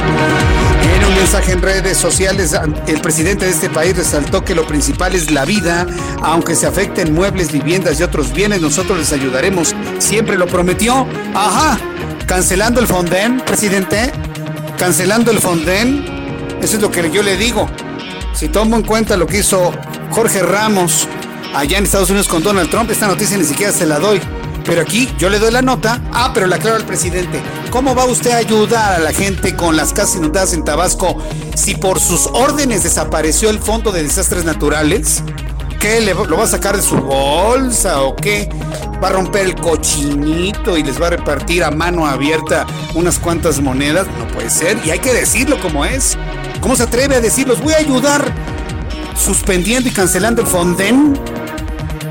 En 0.97 1.05
un 1.05 1.15
mensaje 1.15 1.53
en 1.53 1.61
redes 1.61 1.97
sociales, 1.97 2.53
el 2.87 2.99
presidente 2.99 3.45
de 3.45 3.51
este 3.51 3.69
país 3.69 3.95
resaltó 3.95 4.43
que 4.43 4.55
lo 4.55 4.67
principal 4.67 5.15
es 5.15 5.31
la 5.31 5.45
vida, 5.45 5.87
aunque 6.21 6.55
se 6.55 6.67
afecten 6.67 7.13
muebles, 7.13 7.53
viviendas 7.53 8.01
y 8.01 8.03
otros 8.03 8.33
bienes, 8.33 8.59
nosotros 8.59 8.99
les 8.99 9.13
ayudaremos. 9.13 9.73
Siempre 9.99 10.37
lo 10.37 10.45
prometió. 10.45 11.07
Ajá, 11.33 11.79
cancelando 12.27 12.81
el 12.81 12.87
Fonden, 12.87 13.39
presidente 13.39 14.11
cancelando 14.83 15.31
el 15.31 15.39
Fonden. 15.39 16.03
Eso 16.61 16.75
es 16.75 16.81
lo 16.81 16.91
que 16.91 17.09
yo 17.09 17.23
le 17.23 17.37
digo. 17.37 17.69
Si 18.33 18.49
tomo 18.49 18.75
en 18.75 18.83
cuenta 18.83 19.15
lo 19.15 19.25
que 19.25 19.37
hizo 19.37 19.71
Jorge 20.09 20.43
Ramos 20.43 21.07
allá 21.55 21.77
en 21.77 21.85
Estados 21.85 22.09
Unidos 22.09 22.27
con 22.27 22.43
Donald 22.43 22.69
Trump, 22.69 22.91
esta 22.91 23.07
noticia 23.07 23.37
ni 23.37 23.45
siquiera 23.45 23.71
se 23.71 23.85
la 23.85 23.97
doy. 23.97 24.19
Pero 24.65 24.81
aquí 24.81 25.09
yo 25.17 25.29
le 25.29 25.39
doy 25.39 25.53
la 25.53 25.61
nota. 25.61 26.01
Ah, 26.11 26.31
pero 26.33 26.47
la 26.47 26.57
aclaro 26.57 26.75
al 26.75 26.83
presidente. 26.83 27.41
¿Cómo 27.69 27.95
va 27.95 28.03
usted 28.03 28.31
a 28.31 28.35
ayudar 28.35 28.95
a 28.95 28.99
la 28.99 29.13
gente 29.13 29.55
con 29.55 29.77
las 29.77 29.93
casas 29.93 30.17
inundadas 30.17 30.51
en 30.51 30.65
Tabasco 30.65 31.17
si 31.55 31.75
por 31.75 32.01
sus 32.01 32.27
órdenes 32.33 32.83
desapareció 32.83 33.49
el 33.51 33.59
Fondo 33.59 33.93
de 33.93 34.03
Desastres 34.03 34.43
Naturales? 34.43 35.23
¿Qué? 35.83 35.99
¿Lo 35.99 36.37
va 36.37 36.45
a 36.45 36.47
sacar 36.47 36.77
de 36.77 36.81
su 36.81 36.95
bolsa 36.95 38.03
o 38.03 38.15
qué? 38.15 38.47
¿Va 39.03 39.09
a 39.09 39.11
romper 39.11 39.47
el 39.47 39.55
cochinito 39.55 40.77
y 40.77 40.83
les 40.83 41.01
va 41.01 41.07
a 41.07 41.09
repartir 41.09 41.61
a 41.61 41.71
mano 41.71 42.07
abierta 42.07 42.65
unas 42.93 43.19
cuantas 43.19 43.59
monedas? 43.59 44.07
No 44.17 44.25
puede 44.29 44.49
ser. 44.49 44.79
Y 44.85 44.91
hay 44.91 44.99
que 44.99 45.11
decirlo 45.11 45.59
como 45.59 45.83
es. 45.83 46.17
¿Cómo 46.61 46.77
se 46.77 46.83
atreve 46.83 47.17
a 47.17 47.19
decirlos? 47.19 47.61
Voy 47.61 47.73
a 47.73 47.79
ayudar 47.79 48.33
suspendiendo 49.17 49.89
y 49.89 49.91
cancelando 49.91 50.43
el 50.43 50.47
Fonden. 50.47 51.19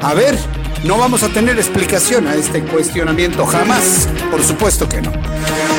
A 0.03 0.13
ver, 0.13 0.39
no 0.85 0.99
vamos 0.99 1.23
a 1.23 1.29
tener 1.29 1.59
explicación 1.59 2.27
a 2.27 2.35
este 2.35 2.63
cuestionamiento 2.63 3.47
jamás. 3.47 4.09
Por 4.31 4.43
supuesto 4.43 4.89
que 4.89 5.01
no. 5.01 5.13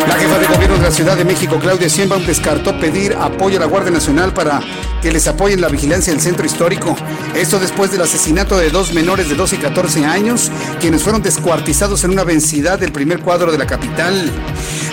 La 0.07 0.15
jefa 0.15 0.39
de 0.39 0.47
gobierno 0.47 0.77
de 0.77 0.83
la 0.83 0.91
Ciudad 0.91 1.17
de 1.17 1.25
México, 1.25 1.57
Claudia 1.59 1.87
Sheinbaum, 1.87 2.25
descartó 2.25 2.77
pedir 2.79 3.15
apoyo 3.19 3.57
a 3.57 3.59
la 3.61 3.65
Guardia 3.65 3.91
Nacional 3.91 4.33
para 4.33 4.61
que 5.01 5.11
les 5.11 5.27
apoyen 5.27 5.61
la 5.61 5.67
vigilancia 5.67 6.13
del 6.13 6.21
centro 6.21 6.45
histórico. 6.45 6.95
Esto 7.35 7.59
después 7.59 7.91
del 7.91 8.01
asesinato 8.01 8.57
de 8.57 8.69
dos 8.69 8.93
menores 8.93 9.29
de 9.29 9.35
12 9.35 9.57
y 9.57 9.59
14 9.59 10.05
años, 10.05 10.51
quienes 10.79 11.03
fueron 11.03 11.21
descuartizados 11.21 12.03
en 12.03 12.11
una 12.11 12.23
vencidad 12.23 12.79
del 12.79 12.91
primer 12.91 13.19
cuadro 13.19 13.51
de 13.51 13.57
la 13.57 13.67
capital. 13.67 14.31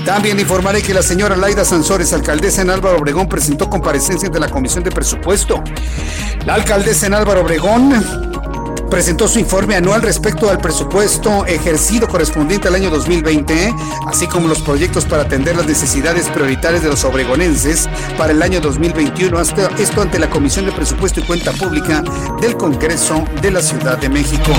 También 0.04 0.40
informaré 0.40 0.82
que 0.82 0.94
la 0.94 1.02
señora 1.02 1.36
Laida 1.36 1.64
Sansores, 1.64 2.12
alcaldesa 2.12 2.62
en 2.62 2.70
Álvaro 2.70 2.98
Obregón, 2.98 3.28
presentó 3.28 3.68
comparecencia 3.68 4.26
ante 4.26 4.40
la 4.40 4.48
Comisión 4.48 4.82
de 4.82 4.90
Presupuesto. 4.90 5.62
La 6.46 6.54
alcaldesa 6.54 7.06
en 7.06 7.14
Álvaro 7.14 7.42
Obregón 7.42 7.92
presentó 8.90 9.28
su 9.28 9.38
informe 9.38 9.76
anual 9.76 10.02
respecto 10.02 10.50
al 10.50 10.58
presupuesto 10.58 11.46
ejercido 11.46 12.08
correspondiente 12.08 12.68
al 12.68 12.74
año 12.74 12.90
2020, 12.90 13.72
así 14.06 14.26
como 14.26 14.48
los 14.48 14.60
proyectos 14.60 15.04
para 15.04 15.22
atender 15.22 15.56
las 15.56 15.66
necesidades 15.66 16.28
prioritarias 16.28 16.82
de 16.82 16.88
los 16.88 17.04
obregonenses 17.04 17.88
para 18.18 18.32
el 18.32 18.42
año 18.42 18.60
2021, 18.60 19.40
esto 19.40 20.02
ante 20.02 20.18
la 20.18 20.28
Comisión 20.28 20.66
de 20.66 20.72
Presupuesto 20.72 21.20
y 21.20 21.22
Cuenta 21.22 21.52
Pública 21.52 22.02
del 22.40 22.56
Congreso 22.56 23.24
de 23.40 23.52
la 23.52 23.62
Ciudad 23.62 23.96
de 23.96 24.08
México. 24.08 24.52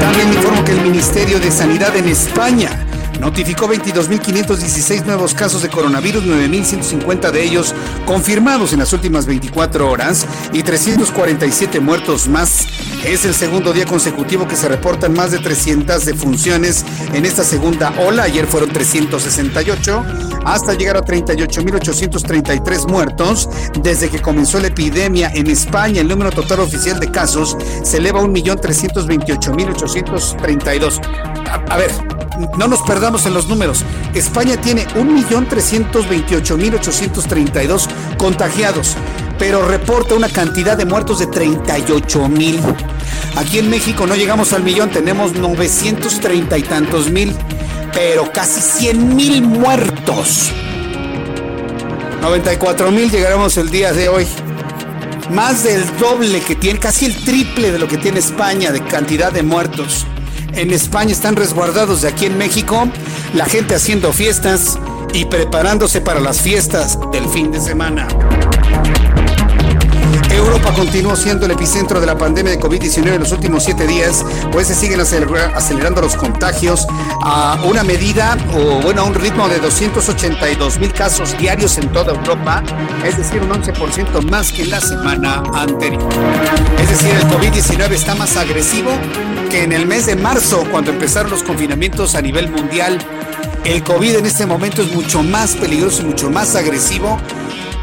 También 0.00 0.32
informo 0.32 0.64
que 0.64 0.72
el 0.72 0.80
Ministerio 0.82 1.38
de 1.38 1.50
Sanidad 1.52 1.94
en 1.96 2.08
España 2.08 2.86
notificó 3.20 3.68
22.516 3.68 5.04
nuevos 5.04 5.34
casos 5.34 5.62
de 5.62 5.68
coronavirus, 5.68 6.24
9.150 6.24 7.30
de 7.30 7.44
ellos 7.44 7.74
confirmados 8.06 8.72
en 8.72 8.80
las 8.80 8.92
últimas 8.92 9.26
24 9.26 9.88
horas 9.88 10.26
y 10.52 10.62
347 10.62 11.80
muertos 11.80 12.28
más. 12.28 12.66
Es 13.04 13.24
el 13.24 13.34
segundo 13.34 13.72
día 13.72 13.86
consecutivo 13.86 14.46
que 14.46 14.54
se 14.56 14.68
reportan 14.68 15.14
más 15.14 15.30
de 15.30 15.38
300 15.38 16.04
defunciones 16.04 16.84
en 17.14 17.24
esta 17.24 17.44
segunda 17.44 17.94
ola. 17.98 18.24
Ayer 18.24 18.46
fueron 18.46 18.68
368 18.70 20.04
hasta 20.44 20.74
llegar 20.74 20.98
a 20.98 21.02
38.833 21.02 22.86
muertos. 22.88 23.48
Desde 23.82 24.10
que 24.10 24.20
comenzó 24.20 24.60
la 24.60 24.66
epidemia 24.68 25.32
en 25.34 25.46
España, 25.48 26.02
el 26.02 26.08
número 26.08 26.30
total 26.30 26.60
oficial 26.60 27.00
de 27.00 27.10
casos 27.10 27.56
se 27.82 27.96
eleva 27.96 28.20
a 28.20 28.24
1.328.832. 28.24 31.00
A, 31.48 31.54
a 31.72 31.76
ver, 31.78 31.90
no 32.56 32.68
nos 32.68 32.82
perdamos 32.82 33.26
en 33.26 33.34
los 33.34 33.48
números. 33.48 33.84
España 34.14 34.56
tiene 34.60 34.86
1.328.832 34.88 37.88
contagiados, 38.16 38.94
pero 39.38 39.66
reporta 39.66 40.14
una 40.14 40.28
cantidad 40.28 40.76
de 40.76 40.84
muertos 40.84 41.18
de 41.18 41.26
38.000. 41.28 42.60
Aquí 43.36 43.58
en 43.58 43.68
México 43.70 44.06
no 44.06 44.14
llegamos 44.16 44.52
al 44.52 44.62
millón, 44.62 44.90
tenemos 44.90 45.32
930 45.34 46.58
y 46.58 46.62
tantos 46.62 47.10
mil, 47.10 47.34
pero 47.92 48.30
casi 48.32 48.60
100 48.60 49.16
mil 49.16 49.42
muertos. 49.42 50.52
94 52.20 52.90
mil 52.90 53.10
llegaremos 53.10 53.56
el 53.56 53.70
día 53.70 53.92
de 53.92 54.08
hoy. 54.08 54.26
Más 55.32 55.62
del 55.62 55.84
doble 55.98 56.40
que 56.40 56.56
tiene, 56.56 56.80
casi 56.80 57.06
el 57.06 57.14
triple 57.24 57.70
de 57.70 57.78
lo 57.78 57.86
que 57.86 57.98
tiene 57.98 58.18
España 58.18 58.72
de 58.72 58.82
cantidad 58.82 59.30
de 59.32 59.44
muertos 59.44 60.04
en 60.54 60.70
España 60.72 61.12
están 61.12 61.36
resguardados 61.36 62.02
de 62.02 62.08
aquí 62.08 62.26
en 62.26 62.38
México, 62.38 62.88
la 63.34 63.46
gente 63.46 63.74
haciendo 63.74 64.12
fiestas 64.12 64.78
y 65.12 65.24
preparándose 65.24 66.00
para 66.00 66.20
las 66.20 66.40
fiestas 66.40 66.98
del 67.12 67.28
fin 67.28 67.50
de 67.50 67.60
semana. 67.60 68.06
Europa 70.40 70.72
continuó 70.74 71.16
siendo 71.16 71.46
el 71.46 71.52
epicentro 71.52 72.00
de 72.00 72.06
la 72.06 72.16
pandemia 72.16 72.52
de 72.52 72.60
COVID-19 72.60 73.14
en 73.14 73.20
los 73.20 73.32
últimos 73.32 73.64
siete 73.64 73.86
días, 73.86 74.24
pues 74.50 74.68
se 74.68 74.74
siguen 74.74 75.00
acelerando 75.00 76.00
los 76.00 76.16
contagios 76.16 76.86
a 77.22 77.58
una 77.64 77.84
medida 77.84 78.36
o 78.54 78.80
bueno, 78.80 79.02
a 79.02 79.04
un 79.04 79.14
ritmo 79.14 79.48
de 79.48 79.58
282 79.58 80.78
mil 80.78 80.92
casos 80.92 81.36
diarios 81.36 81.76
en 81.78 81.92
toda 81.92 82.14
Europa, 82.14 82.62
es 83.04 83.18
decir, 83.18 83.42
un 83.42 83.50
11% 83.50 84.22
más 84.30 84.50
que 84.52 84.64
la 84.64 84.80
semana 84.80 85.42
anterior. 85.52 86.08
Es 86.80 86.88
decir, 86.88 87.10
el 87.10 87.26
COVID-19 87.28 87.92
está 87.92 88.14
más 88.14 88.36
agresivo 88.36 88.90
que 89.50 89.64
en 89.64 89.72
el 89.72 89.86
mes 89.86 90.06
de 90.06 90.16
marzo, 90.16 90.64
cuando 90.70 90.90
empezaron 90.90 91.30
los 91.30 91.42
confinamientos 91.42 92.14
a 92.14 92.22
nivel 92.22 92.50
mundial. 92.50 92.98
El 93.64 93.82
COVID 93.84 94.16
en 94.16 94.26
este 94.26 94.46
momento 94.46 94.80
es 94.80 94.92
mucho 94.92 95.22
más 95.22 95.54
peligroso 95.54 96.02
y 96.02 96.06
mucho 96.06 96.30
más 96.30 96.56
agresivo 96.56 97.18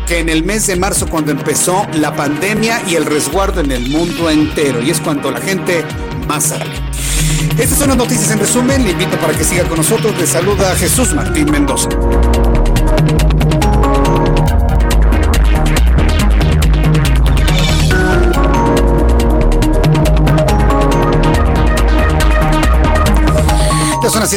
que 0.08 0.20
en 0.20 0.30
el 0.30 0.44
mes 0.44 0.66
de 0.68 0.76
marzo 0.76 1.08
cuando 1.08 1.32
empezó 1.32 1.86
la 1.94 2.16
pandemia 2.16 2.82
y 2.88 2.96
el 2.96 3.06
resguardo 3.06 3.60
en 3.60 3.72
el 3.72 3.90
mundo 3.90 4.30
entero. 4.30 4.82
Y 4.82 4.90
es 4.90 5.02
cuando 5.02 5.30
la 5.32 5.42
gente 5.42 5.84
más 6.28 6.46
sale. 6.46 6.66
Estas 7.58 7.78
son 7.78 7.90
las 7.90 7.98
noticias 7.98 8.32
en 8.32 8.40
resumen. 8.40 8.84
Le 8.84 8.92
invito 8.92 9.18
para 9.18 9.34
que 9.34 9.44
siga 9.44 9.66
con 9.66 9.78
nosotros. 9.78 10.18
Le 10.18 10.26
saluda 10.26 10.76
Jesús 10.76 11.14
Martín 11.14 11.52
Mendoza. 11.52 11.90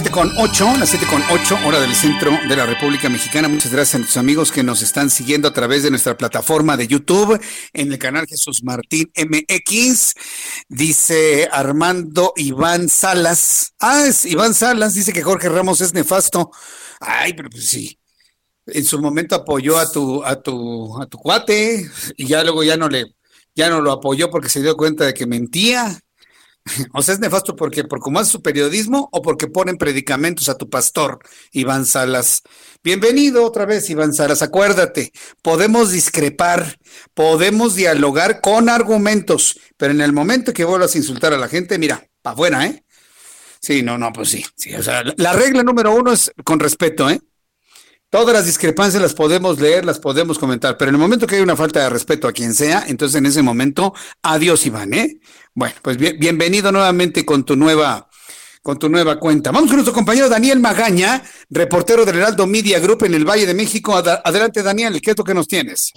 7 0.03 0.13
con 0.13 0.33
8, 0.39 0.77
las 0.79 0.89
7 0.89 1.07
con 1.11 1.23
8, 1.31 1.59
hora 1.67 1.79
del 1.79 1.95
centro 1.95 2.31
de 2.49 2.57
la 2.57 2.65
República 2.65 3.11
Mexicana. 3.11 3.49
Muchas 3.49 3.71
gracias 3.71 3.97
a 3.97 3.99
nuestros 3.99 4.17
amigos 4.17 4.51
que 4.51 4.63
nos 4.63 4.81
están 4.81 5.11
siguiendo 5.11 5.47
a 5.47 5.53
través 5.53 5.83
de 5.83 5.91
nuestra 5.91 6.17
plataforma 6.17 6.79
de 6.79 6.87
YouTube 6.87 7.39
en 7.75 7.93
el 7.93 7.99
canal 7.99 8.27
Jesús 8.27 8.65
Martín 8.65 9.13
MX. 9.15 10.15
Dice 10.71 11.51
Armando 11.53 12.33
Iván 12.37 12.89
Salas. 12.89 13.75
Ah, 13.79 14.07
es 14.07 14.25
Iván 14.25 14.55
Salas, 14.55 14.95
dice 14.95 15.13
que 15.13 15.23
Jorge 15.23 15.51
Ramos 15.51 15.83
es 15.83 15.93
nefasto. 15.93 16.51
Ay, 16.99 17.35
pero 17.35 17.51
pues 17.51 17.69
sí. 17.69 17.99
En 18.69 18.87
su 18.87 19.03
momento 19.03 19.35
apoyó 19.35 19.77
a 19.79 19.93
tu, 19.93 20.25
a 20.25 20.41
tu, 20.41 20.99
a 20.99 21.05
tu 21.09 21.19
cuate 21.19 21.91
y 22.17 22.27
ya 22.27 22.43
luego 22.43 22.65
ya 22.65 22.79
no 22.79 22.89
le, 22.89 23.05
ya 23.55 23.69
no 23.69 23.83
lo 23.83 23.93
apoyó 23.93 24.31
porque 24.31 24.49
se 24.49 24.63
dio 24.63 24.79
cuenta 24.79 25.05
de 25.05 25.13
que 25.13 25.27
mentía. 25.27 26.01
O 26.93 27.03
sea, 27.03 27.15
es 27.15 27.21
nefasto 27.21 27.57
porque 27.57 27.85
por 27.85 28.01
cómo 28.01 28.19
hace 28.19 28.33
su 28.33 28.43
periodismo 28.43 29.09
o 29.13 29.23
porque 29.23 29.47
ponen 29.47 29.77
predicamentos 29.77 30.49
a 30.49 30.57
tu 30.59 30.69
pastor, 30.69 31.19
Iván 31.53 31.87
Salas. 31.87 32.43
Bienvenido 32.83 33.45
otra 33.45 33.67
vez, 33.67 33.89
Iván 33.91 34.13
Salas. 34.13 34.43
Acuérdate, 34.43 35.13
podemos 35.43 35.91
discrepar, 35.91 36.79
podemos 37.15 37.75
dialogar 37.75 38.41
con 38.41 38.69
argumentos, 38.69 39.59
pero 39.77 39.93
en 39.93 40.01
el 40.01 40.13
momento 40.13 40.53
que 40.53 40.65
vuelvas 40.65 40.95
a 40.95 40.99
insultar 40.99 41.33
a 41.33 41.39
la 41.39 41.49
gente, 41.49 41.79
mira, 41.79 42.09
para 42.23 42.35
afuera, 42.35 42.67
¿eh? 42.67 42.85
Sí, 43.61 43.83
no, 43.83 43.99
no, 43.99 44.13
pues 44.13 44.31
sí, 44.31 44.45
sí. 44.57 44.75
O 44.75 44.83
sea, 44.83 45.03
la 45.17 45.33
regla 45.35 45.63
número 45.63 45.95
uno 45.95 46.13
es 46.13 46.33
con 46.45 46.61
respeto, 46.61 47.11
¿eh? 47.11 47.21
Todas 48.11 48.35
las 48.35 48.45
discrepancias 48.45 49.01
las 49.01 49.15
podemos 49.15 49.61
leer, 49.61 49.85
las 49.85 50.01
podemos 50.01 50.37
comentar, 50.37 50.77
pero 50.77 50.89
en 50.89 50.97
el 50.97 51.01
momento 51.01 51.29
que 51.29 51.37
hay 51.37 51.43
una 51.43 51.55
falta 51.55 51.81
de 51.81 51.91
respeto 51.91 52.27
a 52.27 52.33
quien 52.33 52.55
sea, 52.55 52.85
entonces 52.89 53.17
en 53.17 53.27
ese 53.27 53.41
momento, 53.41 53.95
adiós 54.21 54.67
Iván, 54.67 54.93
¿eh? 54.95 55.21
Bueno, 55.55 55.77
pues 55.81 55.97
bienvenido 55.97 56.73
nuevamente 56.73 57.25
con 57.25 57.45
tu 57.45 57.55
nueva 57.55 58.09
con 58.63 58.79
tu 58.79 58.89
nueva 58.89 59.19
cuenta. 59.19 59.53
Vamos 59.53 59.69
con 59.69 59.77
nuestro 59.77 59.95
compañero 59.95 60.29
Daniel 60.29 60.59
Magaña, 60.59 61.23
reportero 61.49 62.05
del 62.05 62.17
Heraldo 62.17 62.47
Media 62.47 62.79
Group 62.81 63.05
en 63.05 63.15
el 63.15 63.25
Valle 63.25 63.47
de 63.47 63.55
México. 63.55 63.97
Adelante, 63.97 64.63
Daniel, 64.63 65.01
¿qué 65.01 65.13
es 65.13 65.17
lo 65.17 65.25
que 65.25 65.33
nos 65.33 65.47
tienes? 65.47 65.93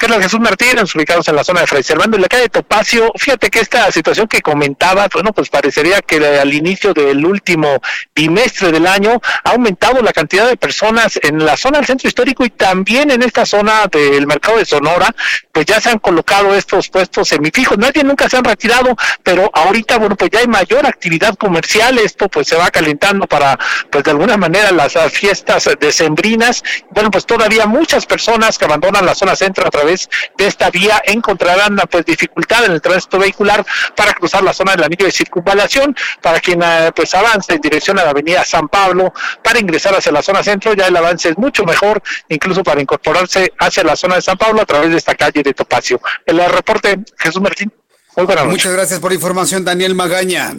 Carlos 0.00 0.22
Jesús 0.22 0.40
Martínez, 0.40 0.94
ubicados 0.94 1.28
en 1.28 1.36
la 1.36 1.44
zona 1.44 1.60
de 1.60 1.66
Fray 1.66 1.82
Servando, 1.82 2.16
en 2.16 2.22
la 2.22 2.28
calle 2.28 2.48
Topacio. 2.48 3.12
Fíjate 3.18 3.50
que 3.50 3.60
esta 3.60 3.92
situación 3.92 4.26
que 4.28 4.40
comentaba, 4.40 5.06
bueno, 5.12 5.30
pues 5.34 5.50
parecería 5.50 6.00
que 6.00 6.16
al 6.38 6.54
inicio 6.54 6.94
del 6.94 7.22
último 7.26 7.82
bimestre 8.14 8.72
del 8.72 8.86
año 8.86 9.20
ha 9.44 9.50
aumentado 9.50 10.00
la 10.00 10.14
cantidad 10.14 10.48
de 10.48 10.56
personas 10.56 11.20
en 11.22 11.44
la 11.44 11.54
zona 11.58 11.76
del 11.76 11.86
centro 11.86 12.08
histórico 12.08 12.46
y 12.46 12.48
también 12.48 13.10
en 13.10 13.20
esta 13.20 13.44
zona 13.44 13.88
del 13.92 14.26
mercado 14.26 14.56
de 14.56 14.64
Sonora, 14.64 15.14
pues 15.52 15.66
ya 15.66 15.78
se 15.82 15.90
han 15.90 15.98
colocado 15.98 16.54
estos 16.54 16.88
puestos 16.88 17.28
semifijos. 17.28 17.76
Nadie 17.76 18.02
nunca 18.02 18.26
se 18.30 18.38
han 18.38 18.44
retirado, 18.44 18.96
pero 19.22 19.50
ahorita, 19.52 19.98
bueno, 19.98 20.16
pues 20.16 20.30
ya 20.30 20.38
hay 20.38 20.48
mayor 20.48 20.86
actividad 20.86 21.34
comercial. 21.34 21.98
Esto 21.98 22.26
pues 22.30 22.48
se 22.48 22.56
va 22.56 22.70
calentando 22.70 23.26
para, 23.26 23.58
pues 23.90 24.02
de 24.04 24.12
alguna 24.12 24.38
manera, 24.38 24.72
las 24.72 24.94
fiestas 25.12 25.68
decembrinas. 25.78 26.62
Bueno, 26.88 27.10
pues 27.10 27.26
todavía 27.26 27.66
muchas 27.66 28.06
personas 28.06 28.56
que 28.56 28.64
abandonan 28.64 29.04
la 29.04 29.14
zona 29.14 29.36
centro 29.36 29.66
a 29.66 29.70
través 29.70 29.89
de 30.36 30.46
esta 30.46 30.70
vía 30.70 31.02
encontrarán 31.04 31.76
pues 31.90 32.04
dificultad 32.04 32.64
en 32.64 32.72
el 32.72 32.80
tránsito 32.80 33.18
vehicular 33.18 33.64
para 33.96 34.12
cruzar 34.14 34.42
la 34.42 34.52
zona 34.52 34.72
del 34.72 34.84
anillo 34.84 35.06
de 35.06 35.12
circunvalación, 35.12 35.94
para 36.22 36.40
quien 36.40 36.62
eh, 36.62 36.90
pues 36.94 37.14
avance 37.14 37.54
en 37.54 37.60
dirección 37.60 37.98
a 37.98 38.04
la 38.04 38.10
avenida 38.10 38.44
San 38.44 38.68
Pablo, 38.68 39.12
para 39.42 39.58
ingresar 39.58 39.94
hacia 39.94 40.12
la 40.12 40.22
zona 40.22 40.42
centro, 40.42 40.74
ya 40.74 40.86
el 40.86 40.96
avance 40.96 41.28
es 41.28 41.38
mucho 41.38 41.64
mejor, 41.64 42.02
incluso 42.28 42.62
para 42.62 42.80
incorporarse 42.80 43.52
hacia 43.58 43.84
la 43.84 43.96
zona 43.96 44.16
de 44.16 44.22
San 44.22 44.38
Pablo 44.38 44.62
a 44.62 44.66
través 44.66 44.90
de 44.90 44.96
esta 44.96 45.14
calle 45.14 45.42
de 45.42 45.54
Topacio. 45.54 46.00
El 46.26 46.40
reporte, 46.50 46.98
Jesús 47.18 47.40
Martín. 47.40 47.72
Muy 48.16 48.26
buenas 48.26 48.46
Muchas 48.46 48.72
gracias 48.72 48.98
por 49.00 49.10
la 49.10 49.14
información, 49.14 49.64
Daniel 49.64 49.94
Magaña. 49.94 50.54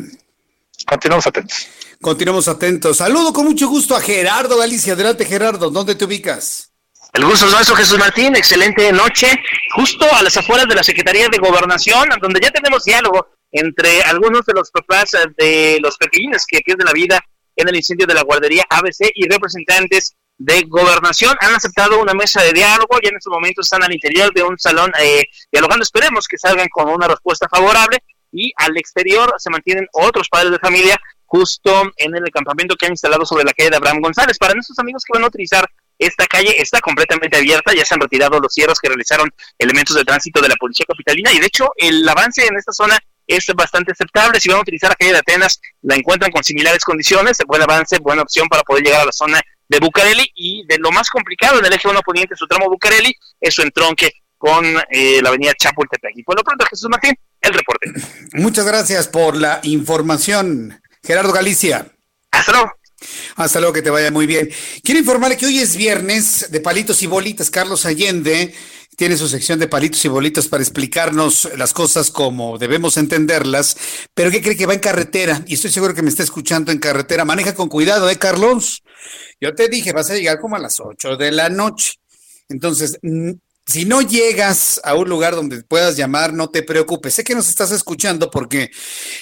Continuamos 0.87 1.27
atentos. 1.27 1.67
Continuamos 2.01 2.47
atentos. 2.47 2.97
Saludo 2.97 3.33
con 3.33 3.45
mucho 3.45 3.67
gusto 3.67 3.95
a 3.95 4.01
Gerardo 4.01 4.57
Galicia. 4.57 4.93
Adelante, 4.93 5.25
Gerardo. 5.25 5.69
¿Dónde 5.69 5.95
te 5.95 6.05
ubicas? 6.05 6.70
El 7.13 7.25
gusto 7.25 7.45
es 7.45 7.51
nuestro, 7.51 7.75
Jesús 7.75 7.99
Martín. 7.99 8.35
Excelente 8.37 8.89
noche. 8.93 9.27
Justo 9.75 10.05
a 10.13 10.23
las 10.23 10.37
afueras 10.37 10.65
de 10.67 10.75
la 10.75 10.83
Secretaría 10.83 11.27
de 11.29 11.39
Gobernación, 11.39 12.07
donde 12.21 12.39
ya 12.39 12.51
tenemos 12.51 12.85
diálogo 12.85 13.27
entre 13.51 14.01
algunos 14.03 14.45
de 14.45 14.53
los 14.53 14.71
papás 14.71 15.11
de 15.37 15.77
los 15.81 15.97
pequeños 15.97 16.45
que 16.47 16.61
pierden 16.61 16.85
la 16.85 16.93
vida 16.93 17.19
en 17.57 17.67
el 17.67 17.75
incendio 17.75 18.07
de 18.07 18.13
la 18.13 18.21
guardería 18.21 18.63
ABC 18.69 19.11
y 19.13 19.27
representantes 19.27 20.15
de 20.37 20.63
gobernación 20.67 21.35
han 21.41 21.53
aceptado 21.53 22.01
una 22.01 22.13
mesa 22.13 22.41
de 22.41 22.53
diálogo 22.53 22.97
y 23.01 23.07
en 23.07 23.17
estos 23.17 23.31
momentos 23.31 23.67
están 23.67 23.83
al 23.83 23.93
interior 23.93 24.33
de 24.33 24.43
un 24.43 24.57
salón 24.57 24.91
eh, 24.97 25.23
dialogando. 25.51 25.83
Esperemos 25.83 26.27
que 26.29 26.37
salgan 26.37 26.69
con 26.69 26.87
una 26.87 27.09
respuesta 27.09 27.47
favorable 27.49 27.99
y 28.31 28.53
al 28.55 28.77
exterior 28.77 29.33
se 29.37 29.49
mantienen 29.49 29.85
otros 29.91 30.29
padres 30.29 30.51
de 30.51 30.59
familia 30.59 30.97
justo 31.25 31.91
en 31.97 32.15
el 32.15 32.31
campamento 32.31 32.75
que 32.75 32.85
han 32.85 32.93
instalado 32.93 33.25
sobre 33.25 33.43
la 33.43 33.53
calle 33.53 33.69
de 33.69 33.75
Abraham 33.75 33.99
González. 34.01 34.37
Para 34.37 34.53
nuestros 34.53 34.79
amigos 34.79 35.03
que 35.05 35.13
van 35.13 35.25
a 35.25 35.27
utilizar 35.27 35.65
esta 36.01 36.25
calle 36.25 36.59
está 36.59 36.79
completamente 36.81 37.37
abierta, 37.37 37.73
ya 37.73 37.85
se 37.85 37.93
han 37.93 37.99
retirado 37.99 38.39
los 38.39 38.53
cierres 38.53 38.79
que 38.79 38.87
realizaron 38.87 39.29
elementos 39.57 39.95
de 39.95 40.03
tránsito 40.03 40.41
de 40.41 40.49
la 40.49 40.55
Policía 40.55 40.85
Capitalina 40.87 41.31
y 41.31 41.39
de 41.39 41.45
hecho 41.45 41.69
el 41.77 42.07
avance 42.09 42.45
en 42.45 42.57
esta 42.57 42.71
zona 42.71 42.97
es 43.27 43.45
bastante 43.55 43.91
aceptable. 43.91 44.39
Si 44.39 44.49
van 44.49 44.57
a 44.57 44.61
utilizar 44.61 44.89
la 44.89 44.95
calle 44.95 45.13
de 45.13 45.19
Atenas, 45.19 45.61
la 45.83 45.95
encuentran 45.95 46.31
con 46.31 46.43
similares 46.43 46.83
condiciones, 46.83 47.37
buen 47.47 47.61
avance, 47.61 47.99
buena 47.99 48.23
opción 48.23 48.47
para 48.47 48.63
poder 48.63 48.83
llegar 48.83 49.01
a 49.01 49.05
la 49.05 49.11
zona 49.11 49.39
de 49.69 49.79
Bucareli 49.79 50.27
y 50.35 50.65
de 50.67 50.79
lo 50.79 50.91
más 50.91 51.07
complicado 51.09 51.59
en 51.59 51.65
el 51.65 51.73
eje 51.73 51.87
1 51.87 52.01
poniente, 52.01 52.35
su 52.35 52.47
tramo 52.47 52.67
Bucareli, 52.67 53.15
es 53.39 53.53
su 53.53 53.61
entronque 53.61 54.11
con 54.37 54.65
eh, 54.89 55.21
la 55.21 55.29
avenida 55.29 55.53
Chapultepec. 55.53 56.13
Y 56.15 56.23
por 56.23 56.35
lo 56.35 56.43
pronto, 56.43 56.65
Jesús 56.67 56.89
Martín, 56.89 57.15
el 57.39 57.53
reporte. 57.53 57.91
Muchas 58.33 58.65
gracias 58.65 59.07
por 59.07 59.37
la 59.37 59.59
información, 59.63 60.81
Gerardo 61.03 61.31
Galicia. 61.31 61.85
Hasta 62.31 62.51
luego. 62.53 62.80
Hasta 63.35 63.59
luego, 63.59 63.73
que 63.73 63.81
te 63.81 63.89
vaya 63.89 64.11
muy 64.11 64.25
bien. 64.25 64.49
Quiero 64.83 64.99
informarle 64.99 65.37
que 65.37 65.45
hoy 65.45 65.59
es 65.59 65.75
viernes 65.75 66.51
de 66.51 66.59
palitos 66.59 67.01
y 67.03 67.07
bolitas. 67.07 67.49
Carlos 67.49 67.85
Allende 67.85 68.53
tiene 68.95 69.17
su 69.17 69.27
sección 69.27 69.57
de 69.57 69.67
palitos 69.67 70.03
y 70.05 70.09
bolitas 70.09 70.47
para 70.47 70.61
explicarnos 70.61 71.49
las 71.57 71.73
cosas 71.73 72.11
como 72.11 72.57
debemos 72.57 72.97
entenderlas. 72.97 73.77
Pero 74.13 74.29
¿qué 74.31 74.41
cree 74.41 74.57
que 74.57 74.65
va 74.65 74.73
en 74.73 74.79
carretera? 74.79 75.43
Y 75.47 75.55
estoy 75.55 75.71
seguro 75.71 75.93
que 75.93 76.01
me 76.01 76.09
está 76.09 76.23
escuchando 76.23 76.71
en 76.71 76.79
carretera. 76.79 77.25
Maneja 77.25 77.55
con 77.55 77.69
cuidado, 77.69 78.09
¿eh, 78.09 78.17
Carlos? 78.17 78.83
Yo 79.39 79.55
te 79.55 79.69
dije, 79.69 79.93
vas 79.93 80.09
a 80.11 80.15
llegar 80.15 80.39
como 80.39 80.55
a 80.55 80.59
las 80.59 80.79
8 80.79 81.17
de 81.17 81.31
la 81.31 81.49
noche. 81.49 81.93
Entonces, 82.49 82.99
si 83.65 83.85
no 83.85 84.01
llegas 84.01 84.81
a 84.83 84.95
un 84.95 85.09
lugar 85.09 85.35
donde 85.35 85.63
puedas 85.63 85.95
llamar, 85.95 86.33
no 86.33 86.49
te 86.49 86.61
preocupes. 86.61 87.13
Sé 87.13 87.23
que 87.23 87.35
nos 87.35 87.49
estás 87.49 87.71
escuchando 87.71 88.29
porque 88.29 88.69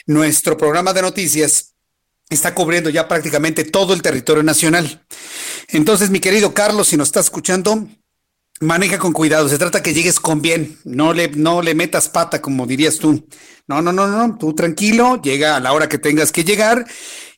nuestro 0.07 0.57
programa 0.57 0.91
de 0.93 1.03
noticias 1.03 1.75
está 2.30 2.53
cubriendo 2.53 2.89
ya 2.89 3.07
prácticamente 3.07 3.63
todo 3.63 3.93
el 3.93 4.01
territorio 4.01 4.43
nacional. 4.43 5.03
Entonces, 5.69 6.09
mi 6.09 6.19
querido 6.19 6.53
Carlos, 6.53 6.88
si 6.88 6.97
nos 6.97 7.07
estás 7.07 7.25
escuchando, 7.25 7.88
maneja 8.59 8.99
con 8.99 9.13
cuidado. 9.13 9.49
Se 9.49 9.57
trata 9.57 9.82
que 9.82 9.93
llegues 9.93 10.19
con 10.19 10.41
bien, 10.41 10.77
no 10.84 11.13
le, 11.13 11.30
no 11.30 11.61
le 11.61 11.73
metas 11.73 12.09
pata, 12.09 12.41
como 12.41 12.67
dirías 12.67 12.97
tú. 12.97 13.27
No, 13.67 13.82
no, 13.82 13.91
no, 13.91 14.07
no, 14.07 14.38
tú 14.38 14.53
tranquilo, 14.53 15.21
llega 15.21 15.55
a 15.55 15.59
la 15.59 15.73
hora 15.73 15.89
que 15.89 15.97
tengas 15.97 16.32
que 16.32 16.43
llegar. 16.43 16.86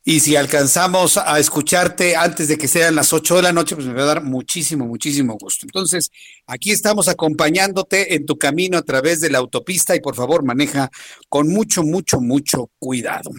Y 0.03 0.19
si 0.21 0.35
alcanzamos 0.35 1.17
a 1.17 1.39
escucharte 1.39 2.15
antes 2.15 2.47
de 2.47 2.57
que 2.57 2.67
sean 2.67 2.95
las 2.95 3.13
8 3.13 3.35
de 3.35 3.41
la 3.43 3.53
noche, 3.53 3.75
pues 3.75 3.85
me 3.85 3.93
va 3.93 4.01
a 4.01 4.05
dar 4.05 4.23
muchísimo, 4.23 4.87
muchísimo 4.87 5.37
gusto. 5.39 5.67
Entonces, 5.67 6.09
aquí 6.47 6.71
estamos 6.71 7.07
acompañándote 7.07 8.15
en 8.15 8.25
tu 8.25 8.35
camino 8.35 8.79
a 8.79 8.81
través 8.81 9.21
de 9.21 9.29
la 9.29 9.37
autopista 9.37 9.95
y 9.95 9.99
por 9.99 10.15
favor 10.15 10.43
maneja 10.43 10.89
con 11.29 11.49
mucho, 11.49 11.83
mucho, 11.83 12.19
mucho 12.19 12.71
cuidado. 12.79 13.29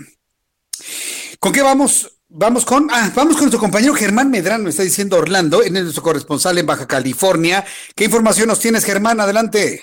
¿Con 1.43 1.53
qué 1.53 1.61
vamos? 1.61 2.21
Vamos 2.29 2.65
con, 2.65 2.89
ah, 2.93 3.11
vamos 3.17 3.35
con 3.35 3.43
nuestro 3.43 3.59
compañero 3.59 3.95
Germán 3.95 4.31
Medrano, 4.31 4.69
está 4.69 4.85
diciendo 4.85 5.19
Orlando, 5.19 5.61
es 5.61 5.73
nuestro 5.73 6.01
corresponsal 6.01 6.57
en 6.59 6.67
Baja 6.67 6.87
California. 6.87 7.65
¿Qué 7.97 8.05
información 8.05 8.47
nos 8.47 8.61
tienes, 8.61 8.85
Germán? 8.85 9.19
Adelante. 9.19 9.83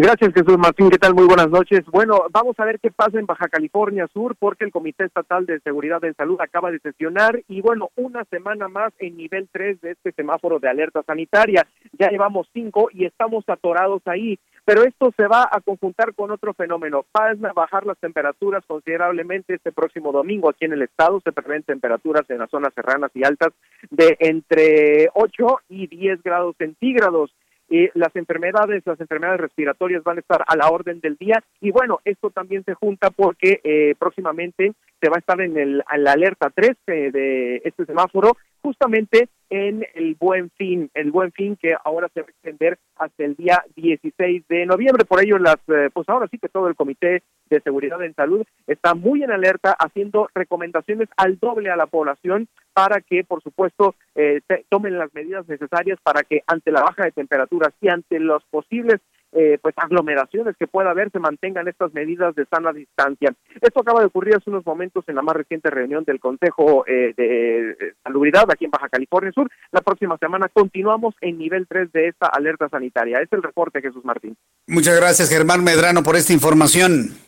Gracias, 0.00 0.32
Jesús 0.32 0.56
Martín. 0.56 0.90
¿Qué 0.90 0.98
tal? 0.98 1.12
Muy 1.12 1.26
buenas 1.26 1.50
noches. 1.50 1.84
Bueno, 1.86 2.26
vamos 2.30 2.54
a 2.60 2.64
ver 2.64 2.78
qué 2.78 2.88
pasa 2.92 3.18
en 3.18 3.26
Baja 3.26 3.48
California 3.48 4.06
Sur, 4.12 4.36
porque 4.38 4.64
el 4.64 4.70
Comité 4.70 5.04
Estatal 5.04 5.44
de 5.44 5.58
Seguridad 5.58 6.04
en 6.04 6.14
Salud 6.14 6.40
acaba 6.40 6.70
de 6.70 6.78
sesionar 6.78 7.42
y, 7.48 7.62
bueno, 7.62 7.90
una 7.96 8.24
semana 8.26 8.68
más 8.68 8.92
en 9.00 9.16
nivel 9.16 9.48
3 9.50 9.80
de 9.80 9.90
este 9.90 10.12
semáforo 10.12 10.60
de 10.60 10.68
alerta 10.68 11.02
sanitaria. 11.02 11.66
Ya 11.98 12.10
llevamos 12.10 12.48
cinco 12.52 12.90
y 12.92 13.06
estamos 13.06 13.42
atorados 13.48 14.00
ahí. 14.04 14.38
Pero 14.64 14.84
esto 14.84 15.12
se 15.16 15.26
va 15.26 15.48
a 15.50 15.60
conjuntar 15.62 16.14
con 16.14 16.30
otro 16.30 16.54
fenómeno. 16.54 17.04
Van 17.12 17.44
a 17.44 17.52
bajar 17.52 17.84
las 17.84 17.98
temperaturas 17.98 18.62
considerablemente 18.68 19.54
este 19.54 19.72
próximo 19.72 20.12
domingo 20.12 20.48
aquí 20.48 20.66
en 20.66 20.74
el 20.74 20.82
estado. 20.82 21.20
Se 21.24 21.32
prevén 21.32 21.64
temperaturas 21.64 22.22
en 22.30 22.38
las 22.38 22.50
zonas 22.50 22.72
serranas 22.72 23.10
y 23.14 23.24
altas 23.24 23.52
de 23.90 24.16
entre 24.20 25.08
8 25.14 25.46
y 25.70 25.88
10 25.88 26.22
grados 26.22 26.54
centígrados 26.56 27.32
eh, 27.70 27.90
las 27.94 28.14
enfermedades, 28.16 28.82
las 28.86 29.00
enfermedades 29.00 29.40
respiratorias 29.40 30.02
van 30.02 30.16
a 30.16 30.20
estar 30.20 30.44
a 30.46 30.56
la 30.56 30.68
orden 30.68 31.00
del 31.00 31.16
día. 31.16 31.42
Y 31.60 31.70
bueno, 31.70 32.00
esto 32.04 32.30
también 32.30 32.64
se 32.64 32.74
junta 32.74 33.10
porque 33.10 33.60
eh, 33.62 33.94
próximamente 33.98 34.72
se 35.00 35.08
va 35.08 35.16
a 35.16 35.20
estar 35.20 35.40
en, 35.40 35.56
el, 35.56 35.84
la 35.96 36.12
alerta 36.12 36.50
3 36.54 36.70
eh, 36.86 37.10
de 37.12 37.56
este 37.64 37.84
semáforo 37.84 38.36
justamente 38.68 39.30
en 39.48 39.82
el 39.94 40.14
Buen 40.20 40.50
Fin, 40.50 40.90
el 40.92 41.10
Buen 41.10 41.32
Fin 41.32 41.56
que 41.56 41.74
ahora 41.82 42.10
se 42.12 42.20
va 42.20 42.26
a 42.26 42.30
extender 42.30 42.78
hasta 42.96 43.24
el 43.24 43.34
día 43.34 43.64
16 43.76 44.46
de 44.46 44.66
noviembre. 44.66 45.06
Por 45.06 45.24
ello, 45.24 45.38
las, 45.38 45.56
eh, 45.68 45.88
pues 45.90 46.06
ahora 46.10 46.28
sí 46.30 46.36
que 46.36 46.50
todo 46.50 46.68
el 46.68 46.74
Comité 46.74 47.22
de 47.48 47.60
Seguridad 47.62 48.02
en 48.04 48.14
Salud 48.14 48.44
está 48.66 48.92
muy 48.92 49.22
en 49.22 49.30
alerta, 49.30 49.72
haciendo 49.72 50.28
recomendaciones 50.34 51.08
al 51.16 51.38
doble 51.38 51.70
a 51.70 51.76
la 51.76 51.86
población 51.86 52.46
para 52.74 53.00
que, 53.00 53.24
por 53.24 53.42
supuesto, 53.42 53.94
eh, 54.14 54.42
tomen 54.68 54.98
las 54.98 55.14
medidas 55.14 55.48
necesarias 55.48 55.98
para 56.02 56.24
que 56.24 56.42
ante 56.46 56.70
la 56.70 56.82
baja 56.82 57.04
de 57.04 57.12
temperaturas 57.12 57.72
y 57.80 57.88
ante 57.88 58.20
los 58.20 58.44
posibles 58.50 59.00
eh, 59.32 59.58
pues 59.60 59.74
aglomeraciones 59.76 60.56
que 60.58 60.66
pueda 60.66 60.90
haber 60.90 61.10
se 61.10 61.18
mantengan 61.18 61.68
estas 61.68 61.92
medidas 61.92 62.34
de 62.34 62.46
sana 62.46 62.72
distancia. 62.72 63.32
Esto 63.60 63.80
acaba 63.80 64.00
de 64.00 64.06
ocurrir 64.06 64.34
hace 64.34 64.50
unos 64.50 64.64
momentos 64.64 65.04
en 65.06 65.16
la 65.16 65.22
más 65.22 65.36
reciente 65.36 65.70
reunión 65.70 66.04
del 66.04 66.20
Consejo 66.20 66.84
eh, 66.86 67.14
de 67.16 67.94
Salubridad 68.02 68.50
aquí 68.50 68.64
en 68.64 68.70
Baja 68.70 68.88
California 68.88 69.32
Sur. 69.32 69.50
La 69.70 69.80
próxima 69.80 70.16
semana 70.18 70.48
continuamos 70.48 71.14
en 71.20 71.38
nivel 71.38 71.66
3 71.68 71.92
de 71.92 72.08
esta 72.08 72.26
alerta 72.26 72.68
sanitaria. 72.68 73.18
Es 73.18 73.32
el 73.32 73.42
reporte, 73.42 73.82
Jesús 73.82 74.04
Martín. 74.04 74.36
Muchas 74.66 74.96
gracias, 74.98 75.28
Germán 75.28 75.62
Medrano, 75.62 76.02
por 76.02 76.16
esta 76.16 76.32
información. 76.32 77.27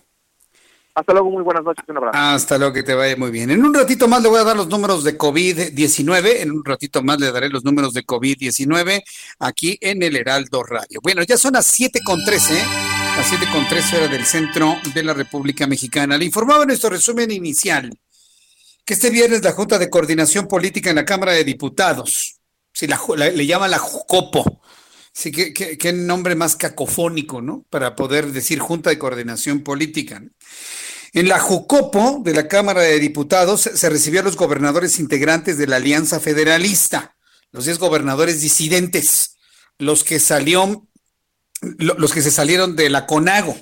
Hasta 0.95 1.13
luego, 1.13 1.31
muy 1.31 1.43
buenas 1.43 1.63
noches, 1.63 1.85
un 1.89 1.97
abrazo. 1.97 2.19
Hasta 2.19 2.59
luego, 2.59 2.73
que 2.73 2.83
te 2.83 2.95
vaya 2.95 3.17
muy 3.17 3.31
bien. 3.31 3.51
En 3.51 3.65
un 3.65 3.73
ratito 3.73 4.09
más 4.09 4.23
le 4.23 4.29
voy 4.29 4.41
a 4.41 4.45
dar 4.45 4.57
los 4.57 4.69
números 4.69 5.05
de 5.05 5.17
COVID-19, 5.17 6.41
en 6.41 6.51
un 6.51 6.65
ratito 6.65 7.03
más 7.03 7.21
le 7.21 7.31
daré 7.31 7.49
los 7.49 7.65
números 7.65 7.95
de 7.95 8.05
COVID-19 8.05 9.03
aquí 9.39 9.79
en 9.81 10.03
el 10.03 10.17
Heraldo 10.17 10.63
Radio. 10.63 11.01
Bueno, 11.03 11.23
ya 11.23 11.37
son 11.37 11.53
las 11.53 11.67
7 11.67 12.01
con 12.05 12.25
13, 12.25 12.59
¿eh? 12.59 12.63
las 13.17 13.27
7 13.29 13.47
con 13.53 13.67
13 13.69 13.97
horas 13.97 14.11
del 14.11 14.25
centro 14.25 14.77
de 14.93 15.03
la 15.03 15.15
República 15.15 15.67
Mexicana. 15.67 16.19
Le 16.19 16.25
informaba 16.25 16.63
en 16.63 16.69
nuestro 16.69 16.91
resumen 16.91 17.31
inicial 17.31 17.97
que 18.85 18.95
este 18.95 19.11
viernes 19.11 19.45
la 19.45 19.53
Junta 19.53 19.79
de 19.79 19.89
Coordinación 19.89 20.49
Política 20.49 20.91
en 20.91 20.97
la 20.97 21.05
Cámara 21.05 21.33
de 21.33 21.45
Diputados, 21.45 22.41
si 22.73 22.87
le 22.87 23.47
llama 23.47 23.69
la 23.69 23.79
JUCOPO, 23.79 24.60
Sí, 25.13 25.33
qué, 25.33 25.53
qué, 25.53 25.93
nombre 25.93 26.35
más 26.35 26.57
cacofónico, 26.57 27.43
¿no? 27.43 27.67
Para 27.69 27.97
poder 27.97 28.33
decir 28.33 28.61
Junta 28.61 28.91
de 28.91 28.99
Coordinación 28.99 29.63
Política. 29.63 30.23
En 31.13 31.29
la 31.29 31.41
Jucopo 31.41 32.21
de 32.23 32.33
la 32.33 32.47
Cámara 32.47 32.83
de 32.83 33.01
Diputados 33.01 33.63
se 33.63 33.91
recibieron 33.91 34.27
los 34.27 34.37
gobernadores 34.37 35.01
integrantes 35.01 35.59
de 35.59 35.67
la 35.67 35.77
Alianza 35.77 36.21
Federalista, 36.21 37.17
los 37.51 37.65
10 37.65 37.79
gobernadores 37.79 38.41
disidentes, 38.41 39.37
los 39.79 40.05
que 40.05 40.21
salió, 40.21 40.87
los 41.61 42.13
que 42.13 42.23
se 42.23 42.31
salieron 42.31 42.77
de 42.77 42.91
la 42.91 43.07
CONAGO. 43.07 43.57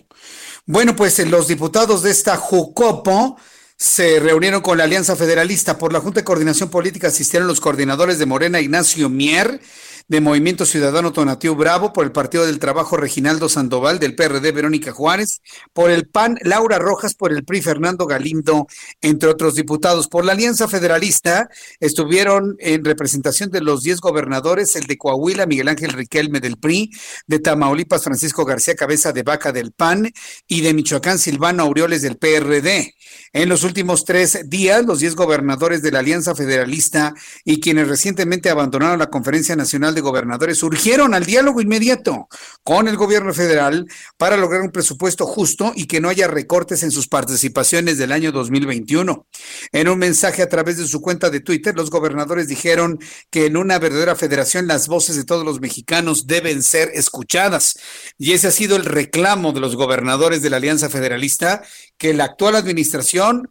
Bueno, 0.66 0.94
pues 0.94 1.18
los 1.26 1.48
diputados 1.48 2.02
de 2.02 2.10
esta 2.10 2.36
Jucopo 2.36 3.38
se 3.78 4.20
reunieron 4.20 4.60
con 4.60 4.76
la 4.76 4.84
Alianza 4.84 5.16
Federalista. 5.16 5.78
Por 5.78 5.94
la 5.94 6.00
Junta 6.00 6.20
de 6.20 6.24
Coordinación 6.24 6.68
Política 6.68 7.08
asistieron 7.08 7.48
los 7.48 7.60
coordinadores 7.60 8.18
de 8.18 8.26
Morena, 8.26 8.60
Ignacio 8.60 9.08
Mier, 9.08 9.62
de 10.08 10.22
Movimiento 10.22 10.64
Ciudadano 10.64 11.12
Tonatiuh 11.12 11.54
Bravo, 11.54 11.92
por 11.92 12.04
el 12.04 12.12
Partido 12.12 12.46
del 12.46 12.58
Trabajo 12.58 12.96
Reginaldo 12.96 13.48
Sandoval, 13.48 13.98
del 13.98 14.14
PRD 14.14 14.52
Verónica 14.52 14.90
Juárez, 14.90 15.42
por 15.74 15.90
el 15.90 16.08
PAN 16.08 16.38
Laura 16.42 16.78
Rojas, 16.78 17.14
por 17.14 17.30
el 17.30 17.44
PRI 17.44 17.60
Fernando 17.60 18.06
Galindo, 18.06 18.66
entre 19.02 19.28
otros 19.28 19.54
diputados. 19.54 20.08
Por 20.08 20.24
la 20.24 20.32
Alianza 20.32 20.66
Federalista 20.66 21.50
estuvieron 21.78 22.56
en 22.58 22.84
representación 22.84 23.50
de 23.50 23.60
los 23.60 23.82
10 23.82 24.00
gobernadores, 24.00 24.76
el 24.76 24.84
de 24.84 24.96
Coahuila, 24.96 25.46
Miguel 25.46 25.68
Ángel 25.68 25.92
Riquelme 25.92 26.40
del 26.40 26.56
PRI, 26.56 26.90
de 27.26 27.38
Tamaulipas, 27.38 28.02
Francisco 28.02 28.46
García 28.46 28.74
Cabeza 28.74 29.12
de 29.12 29.22
Vaca 29.22 29.52
del 29.52 29.72
PAN 29.72 30.10
y 30.46 30.62
de 30.62 30.72
Michoacán, 30.72 31.18
Silvano 31.18 31.64
Aureoles 31.64 32.00
del 32.00 32.16
PRD. 32.16 32.94
En 33.32 33.48
los 33.48 33.62
últimos 33.62 34.04
tres 34.04 34.38
días, 34.46 34.86
los 34.86 35.00
10 35.00 35.16
gobernadores 35.16 35.82
de 35.82 35.90
la 35.90 35.98
Alianza 35.98 36.34
Federalista 36.34 37.14
y 37.44 37.60
quienes 37.60 37.88
recientemente 37.88 38.48
abandonaron 38.48 38.98
la 38.98 39.10
Conferencia 39.10 39.54
Nacional 39.54 39.94
de 39.94 39.97
Gobernadores 40.00 40.62
urgieron 40.62 41.14
al 41.14 41.24
diálogo 41.24 41.60
inmediato 41.60 42.28
con 42.62 42.88
el 42.88 42.96
gobierno 42.96 43.32
federal 43.34 43.86
para 44.16 44.36
lograr 44.36 44.62
un 44.62 44.70
presupuesto 44.70 45.26
justo 45.26 45.72
y 45.74 45.86
que 45.86 46.00
no 46.00 46.08
haya 46.08 46.28
recortes 46.28 46.82
en 46.82 46.90
sus 46.90 47.08
participaciones 47.08 47.98
del 47.98 48.12
año 48.12 48.32
2021. 48.32 49.26
En 49.72 49.88
un 49.88 49.98
mensaje 49.98 50.42
a 50.42 50.48
través 50.48 50.76
de 50.76 50.86
su 50.86 51.00
cuenta 51.00 51.30
de 51.30 51.40
Twitter, 51.40 51.74
los 51.74 51.90
gobernadores 51.90 52.48
dijeron 52.48 52.98
que 53.30 53.46
en 53.46 53.56
una 53.56 53.78
verdadera 53.78 54.16
federación 54.16 54.66
las 54.66 54.88
voces 54.88 55.16
de 55.16 55.24
todos 55.24 55.44
los 55.44 55.60
mexicanos 55.60 56.26
deben 56.26 56.62
ser 56.62 56.90
escuchadas. 56.94 57.78
Y 58.18 58.32
ese 58.32 58.48
ha 58.48 58.52
sido 58.52 58.76
el 58.76 58.84
reclamo 58.84 59.52
de 59.52 59.60
los 59.60 59.76
gobernadores 59.76 60.42
de 60.42 60.50
la 60.50 60.58
Alianza 60.58 60.88
Federalista, 60.88 61.62
que 61.96 62.14
la 62.14 62.24
actual 62.24 62.56
administración 62.56 63.48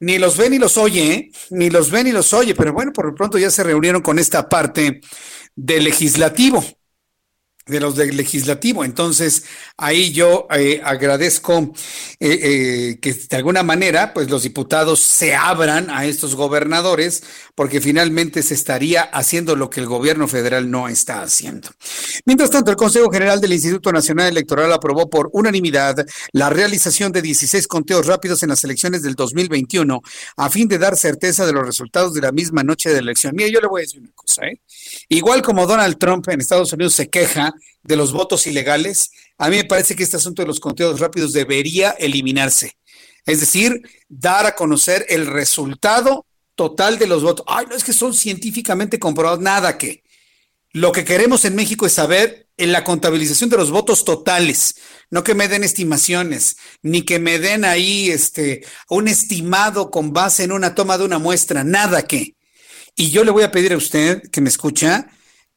ni 0.00 0.18
los 0.18 0.36
ve 0.36 0.50
ni 0.50 0.58
los 0.58 0.76
oye, 0.76 1.12
¿eh? 1.12 1.30
ni 1.50 1.70
los 1.70 1.90
ve 1.90 2.04
ni 2.04 2.12
los 2.12 2.32
oye, 2.32 2.54
pero 2.54 2.72
bueno, 2.72 2.92
por 2.92 3.06
lo 3.06 3.14
pronto 3.14 3.38
ya 3.38 3.50
se 3.50 3.62
reunieron 3.62 4.02
con 4.02 4.18
esta 4.18 4.48
parte 4.48 5.00
del 5.54 5.84
legislativo 5.84 6.64
de 7.66 7.80
los 7.80 7.96
del 7.96 8.16
legislativo. 8.16 8.84
Entonces, 8.84 9.44
ahí 9.76 10.12
yo 10.12 10.46
eh, 10.50 10.80
agradezco 10.84 11.74
eh, 12.20 12.38
eh, 12.42 12.98
que 13.00 13.12
de 13.12 13.36
alguna 13.36 13.64
manera, 13.64 14.14
pues 14.14 14.30
los 14.30 14.44
diputados 14.44 15.00
se 15.00 15.34
abran 15.34 15.90
a 15.90 16.06
estos 16.06 16.36
gobernadores, 16.36 17.24
porque 17.56 17.80
finalmente 17.80 18.42
se 18.42 18.54
estaría 18.54 19.02
haciendo 19.02 19.56
lo 19.56 19.68
que 19.68 19.80
el 19.80 19.86
gobierno 19.86 20.28
federal 20.28 20.70
no 20.70 20.88
está 20.88 21.22
haciendo. 21.22 21.68
Mientras 22.24 22.50
tanto, 22.50 22.70
el 22.70 22.76
Consejo 22.76 23.10
General 23.10 23.40
del 23.40 23.52
Instituto 23.52 23.90
Nacional 23.90 24.28
Electoral 24.28 24.72
aprobó 24.72 25.10
por 25.10 25.28
unanimidad 25.32 26.06
la 26.30 26.50
realización 26.50 27.10
de 27.10 27.20
16 27.20 27.66
conteos 27.66 28.06
rápidos 28.06 28.44
en 28.44 28.50
las 28.50 28.62
elecciones 28.62 29.02
del 29.02 29.16
2021, 29.16 30.00
a 30.36 30.50
fin 30.50 30.68
de 30.68 30.78
dar 30.78 30.96
certeza 30.96 31.44
de 31.44 31.52
los 31.52 31.66
resultados 31.66 32.14
de 32.14 32.20
la 32.20 32.30
misma 32.30 32.62
noche 32.62 32.90
de 32.90 33.00
elección. 33.00 33.34
Mira, 33.34 33.48
yo 33.48 33.60
le 33.60 33.66
voy 33.66 33.80
a 33.80 33.82
decir 33.82 34.00
una 34.00 34.12
cosa, 34.14 34.46
¿eh? 34.46 34.60
Igual 35.08 35.42
como 35.42 35.66
Donald 35.66 35.98
Trump 35.98 36.28
en 36.28 36.40
Estados 36.40 36.72
Unidos 36.72 36.94
se 36.94 37.08
queja 37.08 37.52
de 37.82 37.96
los 37.96 38.12
votos 38.12 38.46
ilegales, 38.46 39.10
a 39.38 39.48
mí 39.48 39.56
me 39.56 39.64
parece 39.64 39.94
que 39.94 40.02
este 40.02 40.16
asunto 40.16 40.42
de 40.42 40.48
los 40.48 40.60
conteos 40.60 41.00
rápidos 41.00 41.32
debería 41.32 41.90
eliminarse. 41.90 42.72
Es 43.24 43.40
decir, 43.40 43.82
dar 44.08 44.46
a 44.46 44.54
conocer 44.54 45.04
el 45.08 45.26
resultado 45.26 46.26
total 46.54 46.98
de 46.98 47.06
los 47.06 47.22
votos. 47.22 47.44
Ay, 47.48 47.66
no 47.68 47.74
es 47.74 47.84
que 47.84 47.92
son 47.92 48.14
científicamente 48.14 48.98
comprobados, 48.98 49.40
nada 49.40 49.76
que. 49.78 50.02
Lo 50.72 50.92
que 50.92 51.04
queremos 51.04 51.44
en 51.44 51.54
México 51.54 51.86
es 51.86 51.94
saber 51.94 52.48
en 52.56 52.72
la 52.72 52.84
contabilización 52.84 53.50
de 53.50 53.56
los 53.56 53.70
votos 53.70 54.04
totales, 54.04 54.76
no 55.10 55.24
que 55.24 55.34
me 55.34 55.48
den 55.48 55.64
estimaciones, 55.64 56.56
ni 56.82 57.02
que 57.02 57.18
me 57.18 57.38
den 57.38 57.64
ahí 57.64 58.10
este 58.10 58.64
un 58.88 59.08
estimado 59.08 59.90
con 59.90 60.12
base 60.12 60.44
en 60.44 60.52
una 60.52 60.74
toma 60.74 60.98
de 60.98 61.04
una 61.04 61.18
muestra, 61.18 61.64
nada 61.64 62.06
que. 62.06 62.35
Y 62.96 63.10
yo 63.10 63.24
le 63.24 63.30
voy 63.30 63.42
a 63.42 63.52
pedir 63.52 63.74
a 63.74 63.76
usted 63.76 64.22
que 64.30 64.40
me 64.40 64.48
escucha 64.48 65.08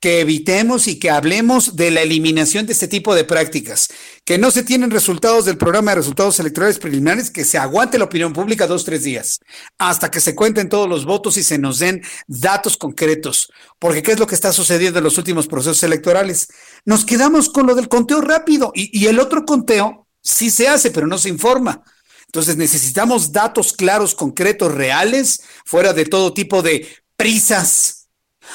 que 0.02 0.22
evitemos 0.22 0.88
y 0.88 0.98
que 0.98 1.10
hablemos 1.10 1.76
de 1.76 1.92
la 1.92 2.02
eliminación 2.02 2.66
de 2.66 2.72
este 2.74 2.88
tipo 2.88 3.16
de 3.16 3.26
prácticas, 3.26 3.90
que 4.24 4.38
no 4.38 4.50
se 4.50 4.64
tienen 4.64 4.92
resultados 4.92 5.44
del 5.44 5.58
programa 5.58 5.92
de 5.92 5.96
resultados 5.96 6.40
electorales 6.40 6.80
preliminares, 6.80 7.30
que 7.30 7.44
se 7.44 7.58
aguante 7.58 7.98
la 7.98 8.06
opinión 8.06 8.32
pública 8.32 8.66
dos, 8.66 8.86
tres 8.86 9.04
días, 9.04 9.40
hasta 9.78 10.10
que 10.10 10.22
se 10.22 10.36
cuenten 10.36 10.70
todos 10.70 10.88
los 10.88 11.06
votos 11.06 11.36
y 11.36 11.44
se 11.44 11.58
nos 11.58 11.80
den 11.80 12.02
datos 12.28 12.78
concretos, 12.78 13.52
porque 13.78 14.02
¿qué 14.02 14.14
es 14.14 14.20
lo 14.20 14.28
que 14.28 14.36
está 14.36 14.54
sucediendo 14.54 15.00
en 15.00 15.04
los 15.04 15.18
últimos 15.18 15.48
procesos 15.48 15.84
electorales? 15.84 16.48
Nos 16.86 17.06
quedamos 17.06 17.50
con 17.50 17.68
lo 17.68 17.76
del 17.76 17.90
conteo 17.90 18.22
rápido 18.22 18.72
y, 18.74 18.98
y 18.98 19.08
el 19.08 19.20
otro 19.20 19.44
conteo 19.46 20.08
sí 20.22 20.50
se 20.50 20.70
hace, 20.70 20.92
pero 20.92 21.08
no 21.08 21.18
se 21.18 21.30
informa. 21.30 21.84
Entonces 22.28 22.56
necesitamos 22.56 23.32
datos 23.34 23.74
claros, 23.74 24.16
concretos, 24.16 24.74
reales, 24.74 25.42
fuera 25.66 25.94
de 25.94 26.06
todo 26.06 26.34
tipo 26.34 26.62
de 26.62 26.88
prisas 27.20 28.00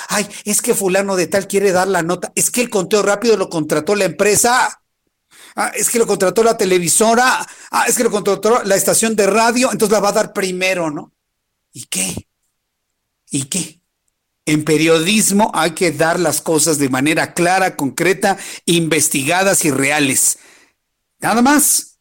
Ay, 0.08 0.26
es 0.44 0.62
que 0.62 0.74
fulano 0.74 1.16
de 1.16 1.26
tal 1.26 1.46
quiere 1.46 1.72
dar 1.72 1.88
la 1.88 2.02
nota. 2.02 2.32
Es 2.34 2.50
que 2.50 2.60
el 2.60 2.70
conteo 2.70 3.02
rápido 3.02 3.36
lo 3.36 3.48
contrató 3.48 3.94
la 3.94 4.04
empresa. 4.04 4.80
Ah, 5.56 5.72
es 5.74 5.88
que 5.88 5.98
lo 5.98 6.06
contrató 6.06 6.42
la 6.42 6.56
televisora. 6.56 7.46
Ah, 7.70 7.84
es 7.86 7.96
que 7.96 8.04
lo 8.04 8.10
contrató 8.10 8.62
la 8.64 8.76
estación 8.76 9.16
de 9.16 9.26
radio. 9.26 9.70
Entonces 9.72 9.92
la 9.92 10.00
va 10.00 10.10
a 10.10 10.12
dar 10.12 10.32
primero, 10.32 10.90
¿no? 10.90 11.12
¿Y 11.72 11.86
qué? 11.86 12.28
¿Y 13.30 13.44
qué? 13.44 13.80
En 14.46 14.64
periodismo 14.64 15.50
hay 15.54 15.70
que 15.70 15.90
dar 15.90 16.20
las 16.20 16.42
cosas 16.42 16.78
de 16.78 16.90
manera 16.90 17.32
clara, 17.32 17.76
concreta, 17.76 18.36
investigadas 18.66 19.64
y 19.64 19.70
reales. 19.70 20.38
Nada 21.18 21.40
más. 21.40 21.93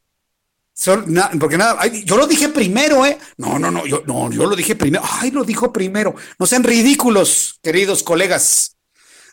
Porque 1.39 1.57
nada, 1.57 1.85
yo 1.87 2.17
lo 2.17 2.27
dije 2.27 2.49
primero, 2.49 3.05
¿eh? 3.05 3.17
No, 3.37 3.57
no, 3.59 3.71
no, 3.71 3.85
yo, 3.85 4.03
no, 4.05 4.31
yo 4.31 4.45
lo 4.45 4.55
dije 4.55 4.75
primero. 4.75 5.03
Ay, 5.07 5.31
lo 5.31 5.43
dijo 5.43 5.71
primero. 5.71 6.15
No 6.39 6.45
sean 6.45 6.63
ridículos, 6.63 7.59
queridos 7.61 8.03
colegas. 8.03 8.77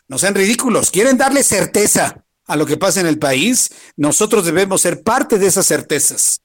No 0.07 0.17
sean 0.17 0.35
ridículos. 0.35 0.91
Quieren 0.91 1.17
darle 1.17 1.43
certeza 1.43 2.23
a 2.45 2.55
lo 2.55 2.65
que 2.65 2.77
pasa 2.77 2.99
en 3.01 3.07
el 3.07 3.19
país. 3.19 3.69
Nosotros 3.97 4.45
debemos 4.45 4.81
ser 4.81 5.03
parte 5.03 5.37
de 5.37 5.47
esas 5.47 5.65
certezas. 5.65 6.41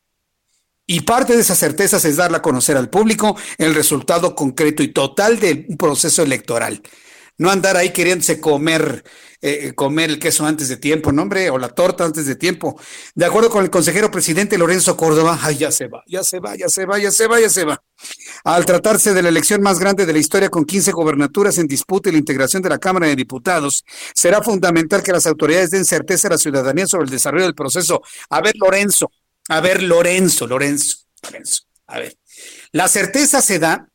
Y 0.86 1.00
parte 1.00 1.34
de 1.34 1.40
esas 1.40 1.58
certezas 1.58 2.04
es 2.04 2.16
darle 2.16 2.36
a 2.36 2.42
conocer 2.42 2.76
al 2.76 2.88
público 2.88 3.36
el 3.58 3.74
resultado 3.74 4.34
concreto 4.36 4.84
y 4.84 4.92
total 4.92 5.40
del 5.40 5.66
proceso 5.76 6.22
electoral. 6.22 6.80
No 7.38 7.50
andar 7.50 7.76
ahí 7.76 7.90
queriéndose 7.90 8.40
comer, 8.40 9.04
eh, 9.42 9.72
comer 9.74 10.10
el 10.10 10.18
queso 10.18 10.46
antes 10.46 10.68
de 10.68 10.78
tiempo, 10.78 11.12
¿no, 11.12 11.22
hombre? 11.22 11.50
O 11.50 11.58
la 11.58 11.68
torta 11.68 12.04
antes 12.04 12.24
de 12.26 12.34
tiempo. 12.34 12.80
De 13.14 13.26
acuerdo 13.26 13.50
con 13.50 13.62
el 13.62 13.70
consejero 13.70 14.10
presidente 14.10 14.56
Lorenzo 14.56 14.96
Córdoba, 14.96 15.38
ay, 15.42 15.56
ya 15.58 15.70
se 15.70 15.86
va, 15.86 16.02
ya 16.06 16.24
se 16.24 16.40
va, 16.40 16.56
ya 16.56 16.68
se 16.68 16.86
va, 16.86 16.98
ya 16.98 17.10
se 17.10 17.26
va, 17.26 17.40
ya 17.40 17.50
se 17.50 17.64
va. 17.64 17.82
Al 18.44 18.64
tratarse 18.64 19.12
de 19.12 19.22
la 19.22 19.28
elección 19.28 19.60
más 19.60 19.78
grande 19.78 20.06
de 20.06 20.12
la 20.14 20.18
historia 20.18 20.48
con 20.48 20.64
15 20.64 20.92
gobernaturas 20.92 21.58
en 21.58 21.66
disputa 21.66 22.08
y 22.08 22.12
la 22.12 22.18
integración 22.18 22.62
de 22.62 22.70
la 22.70 22.78
Cámara 22.78 23.06
de 23.06 23.16
Diputados, 23.16 23.84
será 24.14 24.42
fundamental 24.42 25.02
que 25.02 25.12
las 25.12 25.26
autoridades 25.26 25.70
den 25.70 25.84
certeza 25.84 26.28
a 26.28 26.32
la 26.32 26.38
ciudadanía 26.38 26.86
sobre 26.86 27.04
el 27.04 27.10
desarrollo 27.10 27.44
del 27.44 27.54
proceso. 27.54 28.02
A 28.30 28.40
ver, 28.40 28.54
Lorenzo, 28.56 29.10
a 29.48 29.60
ver, 29.60 29.82
Lorenzo, 29.82 30.46
Lorenzo, 30.46 30.96
Lorenzo, 31.22 31.62
a 31.86 31.98
ver. 31.98 32.16
La 32.72 32.88
certeza 32.88 33.42
se 33.42 33.58
da, 33.58 33.88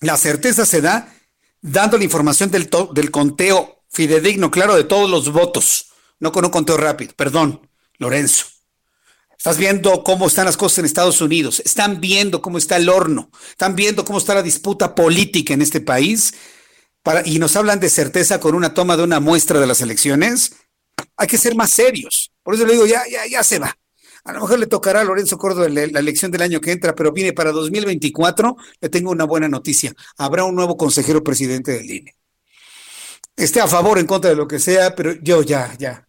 la 0.00 0.16
certeza 0.16 0.64
se 0.64 0.80
da 0.80 1.14
dando 1.60 1.98
la 1.98 2.04
información 2.04 2.50
del, 2.50 2.68
del 2.92 3.10
conteo 3.10 3.84
fidedigno, 3.88 4.50
claro, 4.50 4.76
de 4.76 4.84
todos 4.84 5.10
los 5.10 5.32
votos, 5.32 5.86
no 6.18 6.32
con 6.32 6.44
un 6.44 6.50
conteo 6.50 6.76
rápido, 6.76 7.12
perdón, 7.16 7.68
Lorenzo. 7.98 8.46
Estás 9.36 9.56
viendo 9.56 10.04
cómo 10.04 10.26
están 10.26 10.44
las 10.44 10.58
cosas 10.58 10.80
en 10.80 10.84
Estados 10.84 11.20
Unidos, 11.22 11.62
están 11.64 12.00
viendo 12.00 12.42
cómo 12.42 12.58
está 12.58 12.76
el 12.76 12.90
horno, 12.90 13.30
están 13.48 13.74
viendo 13.74 14.04
cómo 14.04 14.18
está 14.18 14.34
la 14.34 14.42
disputa 14.42 14.94
política 14.94 15.54
en 15.54 15.62
este 15.62 15.80
país 15.80 16.34
para, 17.02 17.26
y 17.26 17.38
nos 17.38 17.56
hablan 17.56 17.80
de 17.80 17.88
certeza 17.88 18.38
con 18.38 18.54
una 18.54 18.74
toma 18.74 18.98
de 18.98 19.04
una 19.04 19.18
muestra 19.18 19.58
de 19.58 19.66
las 19.66 19.80
elecciones. 19.80 20.56
Hay 21.16 21.26
que 21.26 21.38
ser 21.38 21.54
más 21.54 21.70
serios. 21.70 22.30
Por 22.42 22.54
eso 22.54 22.66
le 22.66 22.74
digo, 22.74 22.84
ya, 22.84 23.02
ya, 23.10 23.26
ya 23.26 23.42
se 23.42 23.58
va. 23.58 23.74
A 24.24 24.32
lo 24.32 24.40
mejor 24.40 24.58
le 24.58 24.66
tocará 24.66 25.00
a 25.00 25.04
Lorenzo 25.04 25.38
Córdoba 25.38 25.68
la, 25.68 25.82
elección 25.82 26.30
del 26.30 26.42
año 26.42 26.60
que 26.60 26.72
entra, 26.72 26.94
pero 26.94 27.12
viene 27.12 27.32
para 27.32 27.52
2024. 27.52 28.56
Le 28.80 28.88
tengo 28.88 29.10
una 29.10 29.24
buena 29.24 29.48
noticia. 29.48 29.94
Habrá 30.16 30.44
un 30.44 30.54
nuevo 30.54 30.76
consejero 30.76 31.22
presidente 31.24 31.72
del 31.72 31.90
INE. 31.90 32.16
Esté 33.36 33.60
a 33.60 33.68
favor 33.68 33.98
en 33.98 34.06
contra 34.06 34.30
de 34.30 34.36
lo 34.36 34.46
que 34.46 34.58
sea, 34.58 34.94
pero 34.94 35.14
yo 35.22 35.42
ya, 35.42 35.74
ya, 35.78 36.06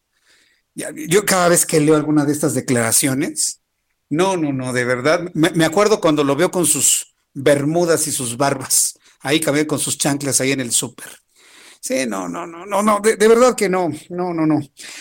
Yo 0.75 1.25
cada 1.25 1.47
vez 1.49 1.65
que 1.65 1.79
leo 1.79 1.95
alguna 1.95 2.25
de 2.25 2.33
estas 2.33 2.53
declaraciones, 2.53 3.61
no, 4.11 4.35
no, 4.35 4.51
no, 4.51 4.73
de 4.73 4.83
verdad. 4.83 5.31
Me, 5.33 5.63
acuerdo 5.63 6.01
cuando 6.01 6.25
lo 6.25 6.35
veo 6.35 6.51
con 6.51 6.65
sus 6.65 7.13
bermudas 7.33 8.07
y 8.07 8.11
sus 8.11 8.35
barbas. 8.35 8.99
Ahí 9.21 9.39
cabía 9.39 9.65
con 9.65 9.79
sus 9.79 9.97
chanclas 9.97 10.41
ahí 10.41 10.51
en 10.51 10.59
el 10.59 10.71
súper. 10.71 11.07
Sí, 11.83 12.05
no, 12.07 12.29
no, 12.29 12.45
no, 12.45 12.63
no, 12.67 12.83
no, 12.83 12.99
de, 12.99 13.15
verdad 13.27 13.55
que 13.55 13.67
no, 13.67 13.89
no, 14.09 14.35
no, 14.35 14.45
no. 14.45 14.59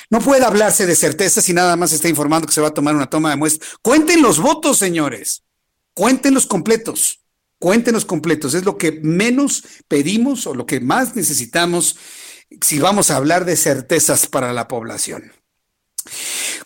No 0.09 0.19
puede 0.21 0.47
hablarse 0.47 0.87
de 0.87 0.97
certeza 0.97 1.43
si 1.43 1.53
nada 1.53 1.77
más 1.77 1.93
está 1.93 2.09
informando 2.09 2.47
que 2.47 2.55
se 2.55 2.63
va 2.63 2.69
a 2.69 2.75
tomar 2.75 2.97
una 2.97 3.11
toma 3.11 3.29
de 3.29 3.37
muestra. 3.37 3.69
Cuenten 3.83 4.23
los 4.23 4.39
votos, 4.39 4.79
señores. 4.79 5.45
Cuéntenlos 5.93 6.47
completos. 6.47 7.21
Cuéntenos 7.59 8.07
completos. 8.07 8.55
Es 8.55 8.65
lo 8.65 8.79
que 8.79 8.93
menos 9.03 9.63
pedimos 9.89 10.47
o 10.47 10.55
lo 10.55 10.65
que 10.65 10.81
más 10.81 11.15
necesitamos 11.15 11.99
si 12.63 12.79
vamos 12.79 13.11
a 13.11 13.17
hablar 13.17 13.45
de 13.45 13.57
certezas 13.57 14.27
para 14.27 14.55
la 14.55 14.67
población. 14.67 15.31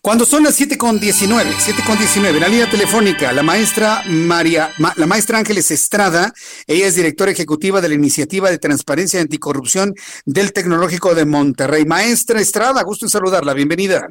Cuando 0.01 0.24
son 0.24 0.44
las 0.44 0.55
7 0.55 0.77
con 0.78 1.01
19, 1.01 1.52
7 1.59 1.82
con 1.86 1.98
19, 1.98 2.36
en 2.36 2.43
la 2.43 2.48
línea 2.48 2.70
telefónica, 2.70 3.32
la 3.32 3.43
maestra 3.43 4.02
María, 4.06 4.70
la 4.97 5.06
maestra 5.06 5.39
Ángeles 5.39 5.70
Estrada, 5.70 6.32
ella 6.66 6.86
es 6.86 6.94
directora 6.94 7.32
ejecutiva 7.32 7.81
de 7.81 7.89
la 7.89 7.94
Iniciativa 7.94 8.51
de 8.51 8.59
Transparencia 8.59 9.19
y 9.19 9.23
Anticorrupción 9.23 9.94
del 10.24 10.52
Tecnológico 10.52 11.15
de 11.15 11.24
Monterrey. 11.24 11.85
Maestra 11.85 12.40
Estrada, 12.40 12.82
gusto 12.82 13.06
en 13.06 13.11
saludarla, 13.11 13.55
bienvenida. 13.55 14.09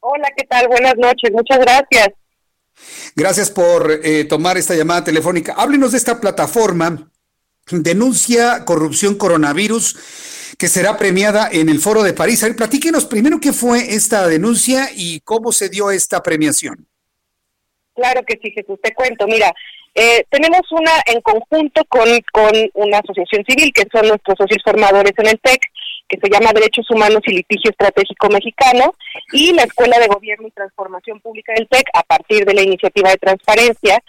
Hola, 0.00 0.28
¿qué 0.36 0.44
tal? 0.44 0.68
Buenas 0.68 0.96
noches, 0.96 1.30
muchas 1.32 1.58
gracias. 1.60 2.08
Gracias 3.16 3.50
por 3.50 3.90
eh, 3.90 4.24
tomar 4.24 4.58
esta 4.58 4.74
llamada 4.74 5.04
telefónica. 5.04 5.54
Háblenos 5.56 5.92
de 5.92 5.98
esta 5.98 6.20
plataforma, 6.20 7.10
denuncia 7.70 8.64
corrupción 8.64 9.14
coronavirus 9.14 9.96
que 10.58 10.68
será 10.68 10.96
premiada 10.96 11.48
en 11.50 11.68
el 11.68 11.78
Foro 11.78 12.02
de 12.02 12.12
París. 12.12 12.42
A 12.42 12.46
ver, 12.46 12.56
platíquenos 12.56 13.04
primero 13.04 13.40
qué 13.40 13.52
fue 13.52 13.94
esta 13.94 14.26
denuncia 14.28 14.88
y 14.94 15.20
cómo 15.20 15.52
se 15.52 15.68
dio 15.68 15.90
esta 15.90 16.22
premiación. 16.22 16.86
Claro 17.94 18.22
que 18.26 18.38
sí, 18.42 18.50
Jesús, 18.50 18.78
te 18.82 18.92
cuento. 18.92 19.26
Mira, 19.26 19.52
eh, 19.94 20.24
tenemos 20.28 20.62
una 20.72 20.90
en 21.06 21.20
conjunto 21.20 21.84
con, 21.88 22.08
con 22.32 22.52
una 22.74 22.98
asociación 22.98 23.44
civil, 23.48 23.72
que 23.72 23.84
son 23.92 24.08
nuestros 24.08 24.36
socios 24.36 24.62
formadores 24.64 25.12
en 25.18 25.28
el 25.28 25.40
TEC, 25.40 25.60
que 26.08 26.18
se 26.20 26.28
llama 26.28 26.52
Derechos 26.52 26.90
Humanos 26.90 27.20
y 27.26 27.32
Litigio 27.32 27.70
Estratégico 27.70 28.28
Mexicano, 28.28 28.94
y 29.32 29.52
la 29.52 29.62
Escuela 29.62 29.98
de 29.98 30.08
Gobierno 30.08 30.48
y 30.48 30.50
Transformación 30.50 31.20
Pública 31.20 31.52
del 31.54 31.68
TEC, 31.68 31.86
a 31.94 32.02
partir 32.02 32.44
de 32.44 32.54
la 32.54 32.62
iniciativa 32.62 33.10
de 33.10 33.16
transparencia, 33.18 34.02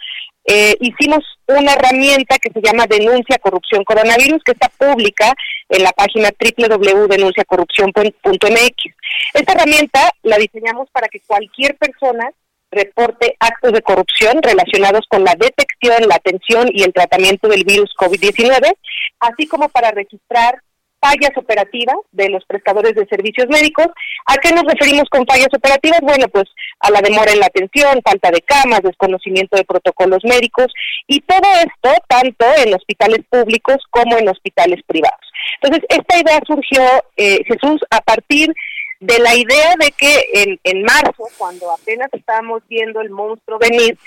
eh, 0.48 0.76
hicimos 0.80 1.24
una 1.48 1.72
herramienta 1.72 2.38
que 2.38 2.52
se 2.52 2.60
llama 2.60 2.86
Denuncia 2.86 3.38
Corrupción 3.38 3.84
Coronavirus, 3.84 4.42
que 4.44 4.52
está 4.52 4.68
pública 4.68 5.34
en 5.68 5.82
la 5.82 5.92
página 5.92 6.30
www.denunciacorrupción.mx. 6.30 8.94
Esta 9.34 9.52
herramienta 9.52 10.10
la 10.22 10.38
diseñamos 10.38 10.88
para 10.90 11.08
que 11.08 11.20
cualquier 11.26 11.76
persona 11.76 12.30
reporte 12.70 13.36
actos 13.38 13.72
de 13.72 13.82
corrupción 13.82 14.42
relacionados 14.42 15.04
con 15.08 15.22
la 15.24 15.34
detección, 15.34 16.08
la 16.08 16.16
atención 16.16 16.68
y 16.72 16.82
el 16.82 16.92
tratamiento 16.92 17.46
del 17.48 17.62
virus 17.64 17.94
COVID-19, 17.98 18.76
así 19.20 19.46
como 19.46 19.68
para 19.68 19.92
registrar 19.92 20.60
fallas 21.00 21.30
operativas 21.36 21.96
de 22.12 22.28
los 22.30 22.44
prestadores 22.46 22.94
de 22.94 23.06
servicios 23.06 23.46
médicos. 23.48 23.88
¿A 24.26 24.36
qué 24.38 24.52
nos 24.52 24.64
referimos 24.64 25.08
con 25.10 25.26
fallas 25.26 25.52
operativas? 25.52 26.00
Bueno, 26.02 26.26
pues 26.28 26.46
a 26.80 26.90
la 26.90 27.00
demora 27.00 27.32
en 27.32 27.40
la 27.40 27.46
atención, 27.46 28.00
falta 28.04 28.30
de 28.30 28.40
camas, 28.40 28.82
desconocimiento 28.82 29.56
de 29.56 29.64
protocolos 29.64 30.24
médicos 30.24 30.66
y 31.06 31.20
todo 31.20 31.48
esto 31.58 31.90
tanto 32.08 32.46
en 32.58 32.74
hospitales 32.74 33.20
públicos 33.30 33.76
como 33.90 34.18
en 34.18 34.28
hospitales 34.28 34.80
privados. 34.86 35.25
Entonces, 35.60 35.86
esta 35.88 36.18
idea 36.18 36.40
surgió, 36.46 36.82
eh, 37.16 37.40
Jesús, 37.46 37.80
a 37.90 38.00
partir 38.00 38.52
de 39.00 39.18
la 39.18 39.34
idea 39.34 39.74
de 39.78 39.90
que 39.92 40.24
en, 40.32 40.60
en 40.64 40.82
marzo, 40.82 41.28
cuando 41.36 41.70
apenas 41.70 42.08
estábamos 42.12 42.62
viendo 42.68 43.00
el 43.00 43.10
monstruo 43.10 43.58
venir, 43.58 43.98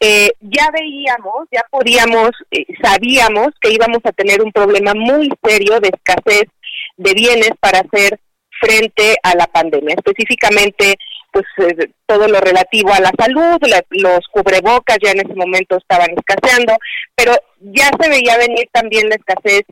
eh, 0.00 0.32
ya 0.40 0.70
veíamos, 0.72 1.48
ya 1.50 1.62
podíamos, 1.70 2.30
eh, 2.50 2.66
sabíamos 2.82 3.48
que 3.60 3.72
íbamos 3.72 4.00
a 4.04 4.12
tener 4.12 4.42
un 4.42 4.52
problema 4.52 4.92
muy 4.94 5.30
serio 5.42 5.80
de 5.80 5.88
escasez 5.88 6.48
de 6.96 7.14
bienes 7.14 7.52
para 7.58 7.80
hacer 7.80 8.20
frente 8.60 9.16
a 9.22 9.34
la 9.34 9.46
pandemia, 9.46 9.96
específicamente 9.96 10.96
pues 11.32 11.44
eh, 11.58 11.90
todo 12.06 12.28
lo 12.28 12.40
relativo 12.40 12.92
a 12.92 13.00
la 13.00 13.10
salud, 13.18 13.58
los 13.90 14.20
cubrebocas 14.30 14.98
ya 15.02 15.10
en 15.10 15.18
ese 15.18 15.34
momento 15.34 15.76
estaban 15.76 16.10
escaseando, 16.16 16.76
pero 17.16 17.32
ya 17.60 17.90
se 18.00 18.08
veía 18.08 18.38
venir 18.38 18.68
también 18.72 19.08
la 19.08 19.16
escasez 19.16 19.62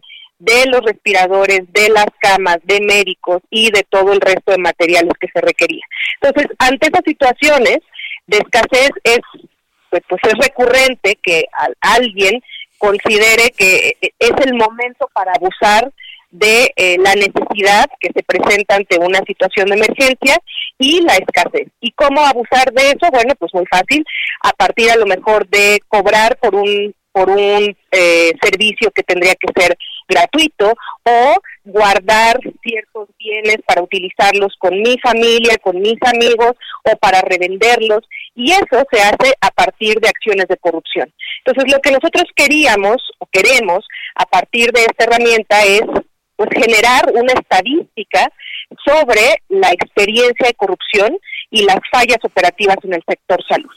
de 0.43 0.67
los 0.67 0.81
respiradores, 0.81 1.61
de 1.73 1.89
las 1.89 2.07
camas, 2.21 2.59
de 2.65 2.81
médicos 2.81 3.43
y 3.49 3.71
de 3.71 3.85
todo 3.89 4.13
el 4.13 4.21
resto 4.21 4.51
de 4.51 4.59
materiales 4.59 5.13
que 5.21 5.29
se 5.33 5.41
requería. 5.41 5.85
Entonces, 6.21 6.51
ante 6.59 6.89
esas 6.89 7.03
situaciones 7.07 7.79
de 8.27 8.39
escasez 8.39 8.91
es 9.05 9.21
pues, 9.89 10.03
pues 10.09 10.21
es 10.25 10.35
recurrente 10.39 11.17
que 11.23 11.45
alguien 11.81 12.43
considere 12.79 13.51
que 13.57 13.97
es 14.01 14.33
el 14.45 14.55
momento 14.55 15.09
para 15.13 15.33
abusar 15.33 15.93
de 16.31 16.73
eh, 16.75 16.97
la 16.99 17.15
necesidad 17.15 17.87
que 18.01 18.11
se 18.13 18.23
presenta 18.25 18.75
ante 18.75 18.99
una 18.99 19.21
situación 19.27 19.69
de 19.69 19.77
emergencia 19.77 20.39
y 20.79 21.03
la 21.03 21.15
escasez. 21.15 21.69
¿Y 21.81 21.93
cómo 21.93 22.21
abusar 22.23 22.73
de 22.73 22.89
eso? 22.89 23.11
Bueno, 23.13 23.35
pues 23.39 23.53
muy 23.55 23.67
fácil, 23.67 24.05
a 24.43 24.53
partir 24.55 24.91
a 24.91 24.97
lo 24.97 25.07
mejor 25.07 25.47
de 25.49 25.81
cobrar 25.87 26.37
por 26.39 26.57
un 26.57 26.93
por 27.13 27.29
un 27.29 27.77
eh, 27.91 28.33
servicio 28.43 28.91
que 28.91 29.03
tendría 29.03 29.35
que 29.35 29.49
ser 29.55 29.77
gratuito 30.13 30.75
o 31.05 31.35
guardar 31.65 32.39
ciertos 32.63 33.09
bienes 33.19 33.59
para 33.67 33.83
utilizarlos 33.83 34.55
con 34.59 34.81
mi 34.81 34.99
familia, 34.99 35.57
con 35.63 35.81
mis 35.81 35.99
amigos 36.07 36.53
o 36.85 36.97
para 36.97 37.21
revenderlos 37.23 38.01
y 38.35 38.53
eso 38.53 38.85
se 38.91 39.01
hace 39.01 39.35
a 39.41 39.51
partir 39.51 40.01
de 40.01 40.09
acciones 40.09 40.47
de 40.49 40.57
corrupción. 40.57 41.13
Entonces 41.45 41.73
lo 41.73 41.81
que 41.81 41.93
nosotros 41.93 42.25
queríamos 42.35 42.97
o 43.19 43.27
queremos 43.27 43.87
a 44.15 44.27
partir 44.27 44.73
de 44.73 44.83
esta 44.83 45.05
herramienta 45.05 45.63
es 45.65 45.83
pues 46.37 46.51
generar 46.55 47.05
una 47.15 47.33
estadística 47.35 48.33
sobre 48.85 49.43
la 49.49 49.71
experiencia 49.71 50.47
de 50.47 50.55
corrupción 50.55 51.19
y 51.51 51.65
las 51.65 51.79
fallas 51.93 52.19
operativas 52.23 52.77
en 52.83 52.95
el 52.95 53.03
sector 53.07 53.39
salud. 53.49 53.71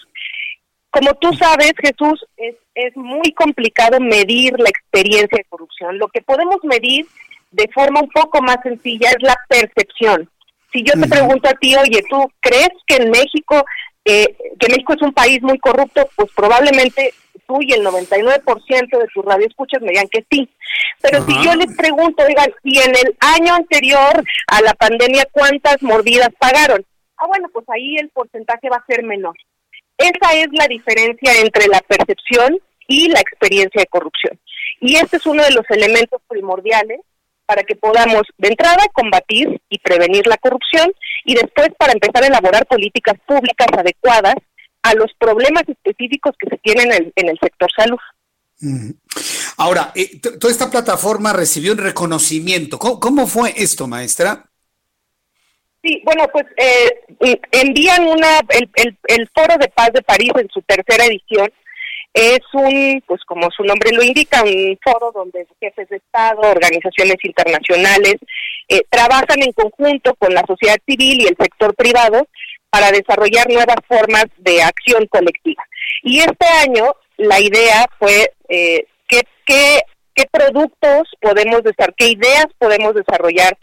Como 0.95 1.13
tú 1.15 1.33
sabes, 1.33 1.73
Jesús, 1.77 2.25
es, 2.37 2.55
es 2.73 2.95
muy 2.95 3.33
complicado 3.33 3.99
medir 3.99 4.57
la 4.57 4.69
experiencia 4.69 5.37
de 5.37 5.43
corrupción. 5.49 5.97
Lo 5.97 6.07
que 6.07 6.21
podemos 6.21 6.63
medir 6.63 7.05
de 7.51 7.67
forma 7.73 7.99
un 7.99 8.09
poco 8.09 8.41
más 8.41 8.59
sencilla 8.63 9.09
es 9.09 9.17
la 9.19 9.35
percepción. 9.49 10.29
Si 10.71 10.83
yo 10.83 10.93
te 10.93 11.09
pregunto 11.09 11.49
a 11.49 11.53
ti, 11.55 11.75
oye, 11.75 12.01
¿tú 12.09 12.31
crees 12.39 12.69
que 12.87 12.95
en 12.95 13.11
México, 13.11 13.65
eh, 14.05 14.37
que 14.57 14.69
México 14.69 14.93
es 14.93 15.01
un 15.01 15.11
país 15.11 15.41
muy 15.41 15.59
corrupto? 15.59 16.07
Pues 16.15 16.31
probablemente 16.33 17.13
tú 17.45 17.57
y 17.59 17.73
el 17.73 17.85
99% 17.85 18.97
de 18.97 19.07
tus 19.13 19.25
radioescuchas 19.25 19.81
me 19.81 19.89
digan 19.89 20.07
que 20.07 20.25
sí. 20.31 20.49
Pero 21.01 21.25
si 21.25 21.33
yo 21.43 21.55
les 21.55 21.75
pregunto, 21.75 22.23
oigan, 22.25 22.53
y 22.63 22.79
en 22.79 22.91
el 22.91 23.17
año 23.19 23.53
anterior 23.53 24.23
a 24.47 24.61
la 24.61 24.73
pandemia, 24.75 25.27
¿cuántas 25.33 25.83
mordidas 25.83 26.29
pagaron? 26.39 26.85
Ah, 27.17 27.27
bueno, 27.27 27.49
pues 27.51 27.65
ahí 27.67 27.97
el 27.97 28.07
porcentaje 28.11 28.69
va 28.69 28.77
a 28.77 28.85
ser 28.85 29.03
menor. 29.03 29.35
Esa 29.97 30.33
es 30.33 30.47
la 30.51 30.67
diferencia 30.67 31.39
entre 31.39 31.67
la 31.67 31.79
percepción 31.81 32.59
y 32.87 33.09
la 33.09 33.19
experiencia 33.19 33.81
de 33.81 33.87
corrupción. 33.87 34.39
Y 34.81 34.95
este 34.95 35.17
es 35.17 35.25
uno 35.25 35.43
de 35.43 35.51
los 35.51 35.65
elementos 35.69 36.21
primordiales 36.27 36.99
para 37.45 37.63
que 37.63 37.75
podamos, 37.75 38.23
de 38.37 38.49
entrada, 38.49 38.83
combatir 38.93 39.61
y 39.69 39.79
prevenir 39.79 40.25
la 40.27 40.37
corrupción 40.37 40.91
y 41.23 41.35
después 41.35 41.69
para 41.77 41.93
empezar 41.93 42.23
a 42.23 42.27
elaborar 42.27 42.65
políticas 42.65 43.15
públicas 43.25 43.67
adecuadas 43.77 44.35
a 44.81 44.93
los 44.95 45.11
problemas 45.17 45.63
específicos 45.67 46.35
que 46.39 46.49
se 46.49 46.57
tienen 46.57 47.11
en 47.15 47.29
el, 47.29 47.39
sector 47.39 47.69
salud. 47.75 47.97
Ahora, 49.57 49.91
eh, 49.95 50.19
toda 50.19 50.51
esta 50.51 50.69
plataforma 50.69 51.33
recibió 51.33 51.71
un 51.71 51.79
reconocimiento. 51.79 52.77
¿Cómo, 52.77 53.27
fue 53.27 53.53
esto, 53.57 53.87
maestra? 53.87 54.45
Sí, 55.85 56.01
bueno, 56.03 56.27
pues 56.33 56.45
eh, 56.57 57.39
envían 57.51 58.07
una, 58.07 58.39
el, 58.49 58.97
el 59.07 59.29
Foro 59.35 59.55
de 59.59 59.67
Paz 59.67 59.91
de 59.93 60.01
París 60.01 60.31
en 60.35 60.49
su 60.51 60.61
tercera 60.63 61.05
edición 61.05 61.47
es 62.15 62.39
un, 62.53 63.03
pues 63.05 63.21
como 63.25 63.51
su 63.51 63.61
nombre 63.63 63.91
lo 63.91 64.01
indica, 64.01 64.41
un 64.41 64.79
foro 64.81 65.11
donde 65.13 65.45
jefes 65.59 65.89
de 65.89 65.97
Estado, 65.97 66.39
organizaciones 66.43 67.17
internacionales, 67.21 68.15
eh, 68.69 68.83
trabajan 68.89 69.43
en 69.43 69.51
conjunto 69.51 70.15
con 70.15 70.33
la 70.33 70.41
sociedad 70.47 70.77
civil 70.87 71.21
y 71.21 71.27
el 71.27 71.35
sector 71.37 71.75
privado 71.75 72.25
para 72.69 72.91
desarrollar 72.91 73.49
nuevas 73.49 73.75
formas 73.85 74.27
de 74.37 74.63
acción 74.63 75.05
colectiva. 75.07 75.61
Y 76.03 76.19
este 76.19 76.47
año 76.63 76.95
la 77.17 77.41
idea 77.41 77.85
fue 77.99 78.31
eh, 78.47 78.85
qué, 79.09 79.23
qué, 79.45 79.81
qué 80.13 80.25
productos 80.31 81.09
podemos 81.19 81.63
desarrollar, 81.63 81.95
qué 81.97 82.07
ideas 82.07 82.47
podemos 82.57 82.95
desarrollar 82.95 83.57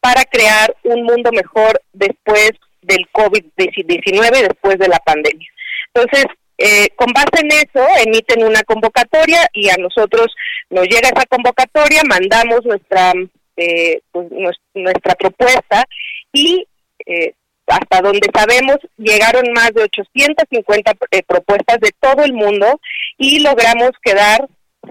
para 0.00 0.24
crear 0.24 0.74
un 0.84 1.02
mundo 1.02 1.30
mejor 1.32 1.80
después 1.92 2.52
del 2.82 3.06
COVID-19, 3.12 4.48
después 4.48 4.78
de 4.78 4.88
la 4.88 4.98
pandemia. 4.98 5.48
Entonces, 5.92 6.26
eh, 6.58 6.88
con 6.96 7.12
base 7.12 7.40
en 7.40 7.52
eso, 7.52 7.86
emiten 8.04 8.44
una 8.44 8.62
convocatoria 8.62 9.46
y 9.52 9.68
a 9.68 9.76
nosotros 9.76 10.34
nos 10.70 10.86
llega 10.88 11.08
esa 11.08 11.26
convocatoria, 11.26 12.02
mandamos 12.04 12.64
nuestra 12.64 13.12
eh, 13.56 14.00
pues, 14.12 14.28
nuestra 14.74 15.14
propuesta 15.14 15.84
y 16.32 16.66
eh, 17.06 17.34
hasta 17.66 18.00
donde 18.00 18.28
sabemos 18.32 18.76
llegaron 18.96 19.52
más 19.52 19.72
de 19.74 19.82
850 19.82 20.94
propuestas 21.26 21.80
de 21.80 21.90
todo 22.00 22.24
el 22.24 22.32
mundo 22.32 22.80
y 23.16 23.40
logramos 23.40 23.90
quedar 24.02 24.48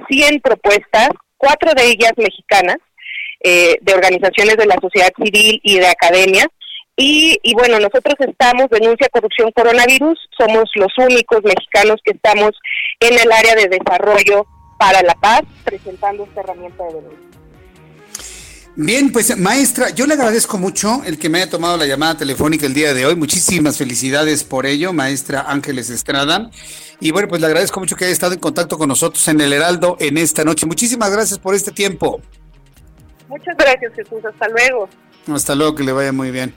100 0.09 0.41
propuestas, 0.41 1.09
cuatro 1.37 1.71
de 1.75 1.85
ellas 1.85 2.11
mexicanas, 2.17 2.77
de 3.81 3.93
organizaciones 3.93 4.57
de 4.57 4.65
la 4.65 4.77
sociedad 4.81 5.11
civil 5.15 5.59
y 5.63 5.79
de 5.79 5.87
academia, 5.87 6.45
y, 6.99 7.37
y, 7.43 7.53
bueno, 7.53 7.79
nosotros 7.79 8.15
estamos, 8.19 8.69
denuncia 8.71 9.07
corrupción 9.11 9.51
coronavirus, 9.51 10.17
somos 10.35 10.63
los 10.73 10.91
únicos 10.97 11.43
mexicanos 11.43 11.97
que 12.03 12.13
estamos 12.13 12.51
en 12.99 13.19
el 13.19 13.31
área 13.31 13.53
de 13.53 13.69
desarrollo 13.69 14.47
para 14.79 15.03
la 15.03 15.13
paz, 15.13 15.41
presentando 15.63 16.23
esta 16.23 16.41
herramienta 16.41 16.83
de 16.85 16.93
denuncia. 16.95 17.27
Bien, 18.79 19.11
pues 19.11 19.35
maestra, 19.35 19.89
yo 19.89 20.05
le 20.05 20.13
agradezco 20.13 20.59
mucho 20.59 21.01
el 21.03 21.17
que 21.17 21.29
me 21.29 21.39
haya 21.39 21.49
tomado 21.49 21.77
la 21.77 21.87
llamada 21.87 22.15
telefónica 22.15 22.67
el 22.67 22.75
día 22.75 22.93
de 22.93 23.07
hoy. 23.07 23.15
Muchísimas 23.15 23.75
felicidades 23.75 24.43
por 24.43 24.67
ello, 24.67 24.93
maestra 24.93 25.45
Ángeles 25.47 25.89
Estrada. 25.89 26.51
Y 26.99 27.09
bueno, 27.09 27.27
pues 27.27 27.41
le 27.41 27.47
agradezco 27.47 27.79
mucho 27.79 27.95
que 27.95 28.05
haya 28.05 28.13
estado 28.13 28.33
en 28.33 28.39
contacto 28.39 28.77
con 28.77 28.87
nosotros 28.89 29.27
en 29.29 29.41
el 29.41 29.51
Heraldo 29.51 29.97
en 29.99 30.19
esta 30.19 30.43
noche. 30.43 30.67
Muchísimas 30.67 31.09
gracias 31.09 31.39
por 31.39 31.55
este 31.55 31.71
tiempo. 31.71 32.21
Muchas 33.27 33.55
gracias, 33.57 33.93
Jesús. 33.93 34.23
Hasta 34.25 34.47
luego. 34.49 34.89
Hasta 35.33 35.55
luego, 35.55 35.75
que 35.75 35.83
le 35.83 35.91
vaya 35.91 36.11
muy 36.11 36.31
bien. 36.31 36.53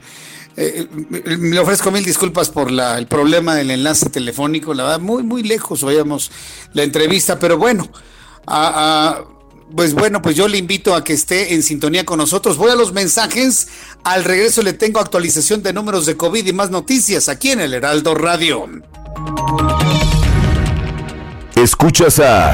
Eh, 0.57 0.87
le 1.23 1.59
ofrezco 1.59 1.91
mil 1.91 2.03
disculpas 2.03 2.49
por 2.49 2.71
la, 2.71 2.97
el 2.97 3.07
problema 3.07 3.55
del 3.55 3.71
enlace 3.71 4.09
telefónico, 4.09 4.73
la 4.73 4.83
verdad, 4.83 4.99
muy, 4.99 5.23
muy 5.23 5.43
lejos 5.43 5.81
oíamos 5.81 6.29
la 6.73 6.83
entrevista, 6.83 7.39
pero 7.39 7.57
bueno, 7.57 7.89
pues 9.73 9.93
bueno, 9.93 10.21
pues 10.21 10.35
yo 10.35 10.49
le 10.49 10.57
invito 10.57 10.93
a 10.93 11.03
que 11.05 11.13
esté 11.13 11.53
en 11.53 11.63
sintonía 11.63 12.05
con 12.05 12.17
nosotros. 12.17 12.57
Voy 12.57 12.69
a 12.69 12.75
los 12.75 12.91
mensajes, 12.91 13.69
al 14.03 14.25
regreso 14.25 14.61
le 14.61 14.73
tengo 14.73 14.99
actualización 14.99 15.63
de 15.63 15.71
números 15.71 16.05
de 16.05 16.17
COVID 16.17 16.45
y 16.45 16.53
más 16.53 16.69
noticias 16.69 17.29
aquí 17.29 17.51
en 17.51 17.61
el 17.61 17.73
Heraldo 17.73 18.13
Radio. 18.13 18.67
Escuchas 21.55 22.19
a 22.19 22.53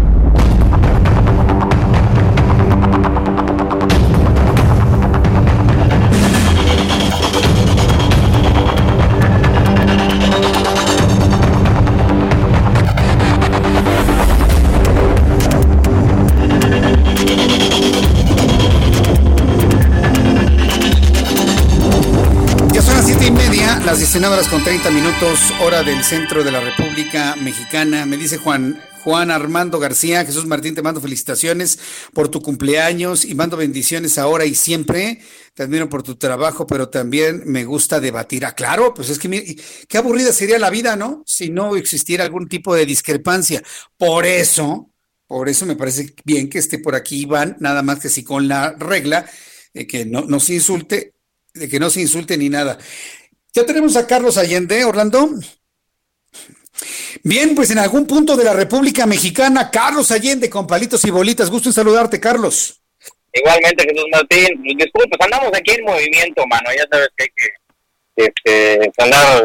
Las 23.91 23.99
19 23.99 24.35
horas 24.35 24.47
con 24.47 24.63
30 24.63 24.89
minutos, 24.89 25.51
hora 25.59 25.83
del 25.83 26.01
centro 26.05 26.45
de 26.45 26.51
la 26.51 26.61
República 26.61 27.35
Mexicana. 27.35 28.05
Me 28.05 28.15
dice 28.15 28.37
Juan, 28.37 28.81
Juan 29.03 29.31
Armando 29.31 29.79
García, 29.79 30.23
Jesús 30.23 30.45
Martín, 30.45 30.73
te 30.73 30.81
mando 30.81 31.01
felicitaciones 31.01 31.77
por 32.13 32.29
tu 32.29 32.41
cumpleaños 32.41 33.25
y 33.25 33.35
mando 33.35 33.57
bendiciones 33.57 34.17
ahora 34.17 34.45
y 34.45 34.55
siempre. 34.55 35.19
Te 35.53 35.63
admiro 35.63 35.89
por 35.89 36.03
tu 36.03 36.15
trabajo, 36.15 36.65
pero 36.65 36.87
también 36.87 37.43
me 37.45 37.65
gusta 37.65 37.99
debatir. 37.99 38.45
Ah, 38.45 38.55
claro, 38.55 38.93
pues 38.93 39.09
es 39.09 39.19
que 39.19 39.57
qué 39.89 39.97
aburrida 39.97 40.31
sería 40.31 40.57
la 40.57 40.69
vida, 40.69 40.95
¿no? 40.95 41.21
Si 41.25 41.49
no 41.49 41.75
existiera 41.75 42.23
algún 42.23 42.47
tipo 42.47 42.73
de 42.73 42.85
discrepancia. 42.85 43.61
Por 43.97 44.25
eso, 44.25 44.89
por 45.27 45.49
eso 45.49 45.65
me 45.65 45.75
parece 45.75 46.15
bien 46.23 46.49
que 46.49 46.59
esté 46.59 46.79
por 46.79 46.95
aquí 46.95 47.23
Iván, 47.23 47.57
nada 47.59 47.83
más 47.83 47.99
que 47.99 48.07
si 48.07 48.23
con 48.23 48.47
la 48.47 48.71
regla 48.71 49.29
de 49.73 49.85
que 49.85 50.05
no 50.05 50.39
se 50.39 50.53
insulte, 50.53 51.13
de 51.53 51.67
que 51.67 51.81
no 51.81 51.89
se 51.89 51.99
insulte 51.99 52.37
ni 52.37 52.47
nada. 52.47 52.77
Ya 53.53 53.65
tenemos 53.65 53.97
a 53.97 54.07
Carlos 54.07 54.37
Allende, 54.37 54.85
Orlando. 54.85 55.29
Bien, 57.23 57.53
pues 57.53 57.69
en 57.71 57.79
algún 57.79 58.07
punto 58.07 58.37
de 58.37 58.45
la 58.45 58.53
República 58.53 59.05
Mexicana, 59.05 59.69
Carlos 59.69 60.11
Allende 60.11 60.49
con 60.49 60.65
palitos 60.65 61.03
y 61.05 61.11
bolitas. 61.11 61.49
Gusto 61.49 61.69
en 61.69 61.73
saludarte, 61.73 62.19
Carlos. 62.19 62.81
Igualmente, 63.33 63.83
Jesús 63.83 64.05
Martín. 64.11 64.63
Disculpe, 64.63 65.09
pues 65.09 65.21
andamos 65.21 65.51
aquí 65.53 65.71
en 65.71 65.83
movimiento, 65.83 66.45
mano. 66.47 66.69
Ya 66.75 66.85
sabes 66.89 67.09
que 67.15 67.23
hay 67.23 67.29
que 67.35 68.25
este, 68.25 68.91
andar 68.97 69.43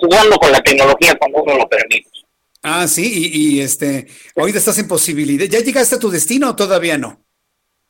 jugando 0.00 0.36
con 0.36 0.52
la 0.52 0.62
tecnología 0.62 1.16
cuando 1.16 1.42
uno 1.42 1.58
lo 1.58 1.68
permite. 1.68 2.08
Ah, 2.62 2.86
sí, 2.88 3.30
y, 3.32 3.60
este, 3.60 4.06
ahorita 4.36 4.58
estás 4.58 4.78
en 4.78 4.88
posibilidad. 4.88 5.44
¿Ya 5.46 5.60
llegaste 5.60 5.96
a 5.96 5.98
tu 5.98 6.10
destino 6.10 6.50
o 6.50 6.56
todavía 6.56 6.96
no? 6.96 7.20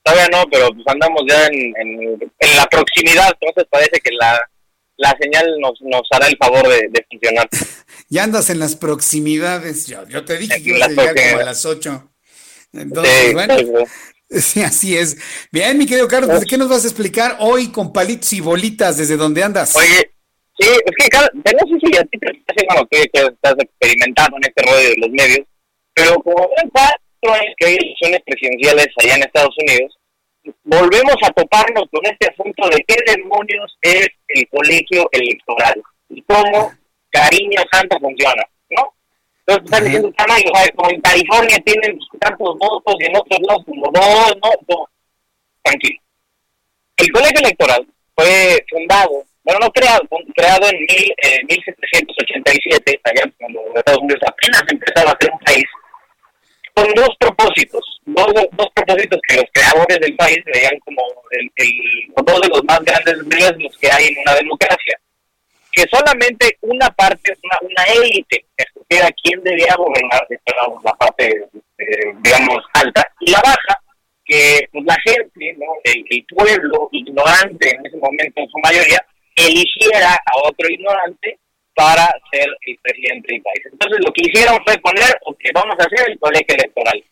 Todavía 0.02 0.28
no, 0.32 0.44
pero 0.51 0.68
pues 0.70 0.85
andamos 0.86 1.22
ya 1.28 1.47
en, 1.47 1.72
en 1.76 2.56
la 2.56 2.66
proximidad, 2.66 3.32
entonces 3.40 3.64
parece 3.70 4.01
que 4.01 4.10
la 4.20 4.39
la 4.96 5.16
señal 5.20 5.58
nos, 5.60 5.80
nos 5.80 6.02
hará 6.10 6.28
el 6.28 6.36
favor 6.36 6.68
de, 6.68 7.06
funcionar. 7.10 7.48
ya 8.08 8.24
andas 8.24 8.50
en 8.50 8.58
las 8.58 8.76
proximidades, 8.76 9.86
yo, 9.86 10.06
yo 10.08 10.24
te 10.24 10.38
dije 10.38 10.62
que 10.62 10.70
iba 10.70 10.86
a 10.86 10.88
llegar 10.88 11.14
como 11.14 11.40
a 11.40 11.44
las 11.44 11.64
8. 11.64 12.10
Entonces, 12.72 13.32
bueno, 13.32 13.56
sí, 14.30 14.62
así 14.62 14.96
es. 14.96 15.16
Bien, 15.50 15.76
mi 15.78 15.86
querido 15.86 16.08
Carlos, 16.08 16.40
¿de 16.40 16.46
qué 16.46 16.58
nos 16.58 16.68
vas 16.68 16.84
a 16.84 16.88
explicar 16.88 17.36
hoy 17.40 17.70
con 17.70 17.92
palitos 17.92 18.32
y 18.32 18.40
bolitas 18.40 18.96
desde 18.96 19.16
donde 19.16 19.42
andas? 19.42 19.74
Oye, 19.76 20.10
sí, 20.58 20.68
es 20.68 20.96
que 20.96 21.52
no 21.52 21.78
sé 21.78 21.86
si 21.86 21.96
a 21.96 22.04
ti 22.04 22.18
te 22.18 22.30
estás 22.30 22.86
que, 22.90 23.04
que 23.12 23.20
estás 23.20 23.54
experimentando 23.58 24.36
en 24.36 24.44
este 24.44 24.62
rollo 24.62 24.88
de 24.88 24.96
los 24.98 25.10
medios, 25.10 25.46
pero 25.92 26.14
como 26.20 26.48
ven 26.56 26.70
cuatro 26.70 27.40
años 27.40 27.54
que 27.56 27.66
hay 27.66 27.76
elecciones 27.76 28.20
presidenciales 28.26 28.88
allá 29.00 29.14
en 29.16 29.22
Estados 29.22 29.54
Unidos, 29.58 29.96
volvemos 30.64 31.16
a 31.22 31.32
toparnos 31.32 31.84
con 31.90 32.04
este 32.04 32.28
asunto 32.30 32.68
de 32.68 32.84
qué 32.86 32.96
demonios 33.06 33.76
es 33.82 34.08
el 34.28 34.48
colegio 34.48 35.08
electoral 35.12 35.82
y 36.10 36.22
cómo 36.22 36.72
cariño 37.10 37.62
santa 37.72 37.98
funciona, 37.98 38.42
¿no? 38.70 38.94
Entonces 39.46 39.64
están 39.64 39.84
diciendo, 39.84 40.12
como 40.76 40.90
en 40.90 41.00
California 41.00 41.58
tienen 41.64 41.98
tantos 42.18 42.58
votos 42.58 42.94
y 42.98 43.04
en 43.04 43.16
otros 43.16 43.40
no, 43.40 43.64
como 43.64 43.90
no, 43.92 44.28
no, 44.42 44.50
no. 44.68 44.88
Tranquilo. 45.62 46.00
El 46.96 47.12
colegio 47.12 47.40
electoral 47.40 47.86
fue 48.14 48.64
fundado 48.70 49.24
bueno, 49.44 49.60
no 49.60 49.70
creado, 49.72 50.00
creado 50.34 50.66
en 50.70 50.78
mil, 50.78 51.14
1787, 51.48 52.92
eh, 52.92 53.00
allá 53.04 53.30
cuando 53.38 53.60
Estados 53.74 54.00
Unidos 54.00 54.22
apenas 54.26 54.62
empezaba 54.72 55.10
a 55.10 55.18
ser 55.20 55.30
un 55.30 55.38
país, 55.40 55.64
con 56.74 56.92
dos 56.94 57.10
propósitos, 57.18 58.01
dos, 58.05 58.26
dos 58.52 58.68
propósitos 58.74 59.20
que 59.28 59.36
los 59.36 59.44
creadores 59.52 60.01
del 60.01 60.16
país 60.16 60.38
veían 60.44 60.78
como 60.80 61.02
el, 61.30 61.51
dos 62.16 62.40
de 62.40 62.48
los 62.48 62.64
más 62.64 62.80
grandes 62.80 63.16
riesgos 63.26 63.78
que 63.78 63.90
hay 63.90 64.09
en 64.09 64.18
una 64.18 64.34
democracia. 64.34 64.98
Que 65.70 65.84
solamente 65.90 66.56
una 66.60 66.88
parte, 66.90 67.36
una, 67.42 67.59
una 67.62 67.84
élite, 67.84 68.44
escogiera 68.56 69.09
quién 69.22 69.42
debía 69.42 69.74
gobernar, 69.76 70.26
la 70.84 70.94
parte, 70.94 71.44
eh, 71.78 72.14
digamos, 72.22 72.59
alta, 72.74 73.06
y 73.20 73.30
la 73.30 73.40
baja, 73.40 73.80
que 74.24 74.68
pues, 74.72 74.84
la 74.84 74.96
gente, 75.05 75.56
¿no? 75.59 75.66
el, 75.84 76.05
el 76.10 76.26
pueblo 76.26 76.88
ignorante 76.92 77.70
en 77.70 77.86
ese 77.86 77.96
momento 77.96 78.40
en 78.40 78.48
su 78.48 78.59
mayoría, 78.59 79.05
eligiera 79.36 80.14
a 80.14 80.48
otro 80.48 80.68
ignorante 80.68 81.38
para 81.74 82.06
ser 82.30 82.48
el 82.66 82.78
presidente 82.82 83.32
del 83.32 83.42
país. 83.42 83.62
Entonces 83.72 83.98
lo 84.05 84.12
que 84.12 84.22
hicieron 84.26 84.59
fue 84.64 84.78
poner, 84.78 85.10
ok, 85.26 85.40
vamos 85.55 85.76
a 85.78 85.84
hacer 85.84 86.10
el 86.10 86.18
colegio 86.18 86.55
electoral. 86.55 87.05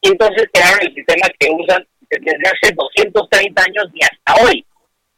Y 0.00 0.08
entonces 0.08 0.48
crearon 0.52 0.80
el 0.82 0.94
sistema 0.94 1.26
que 1.38 1.50
usan 1.50 1.86
desde 2.08 2.48
hace 2.48 2.74
230 2.74 3.62
años 3.62 3.86
y 3.94 4.00
hasta 4.04 4.44
hoy. 4.44 4.64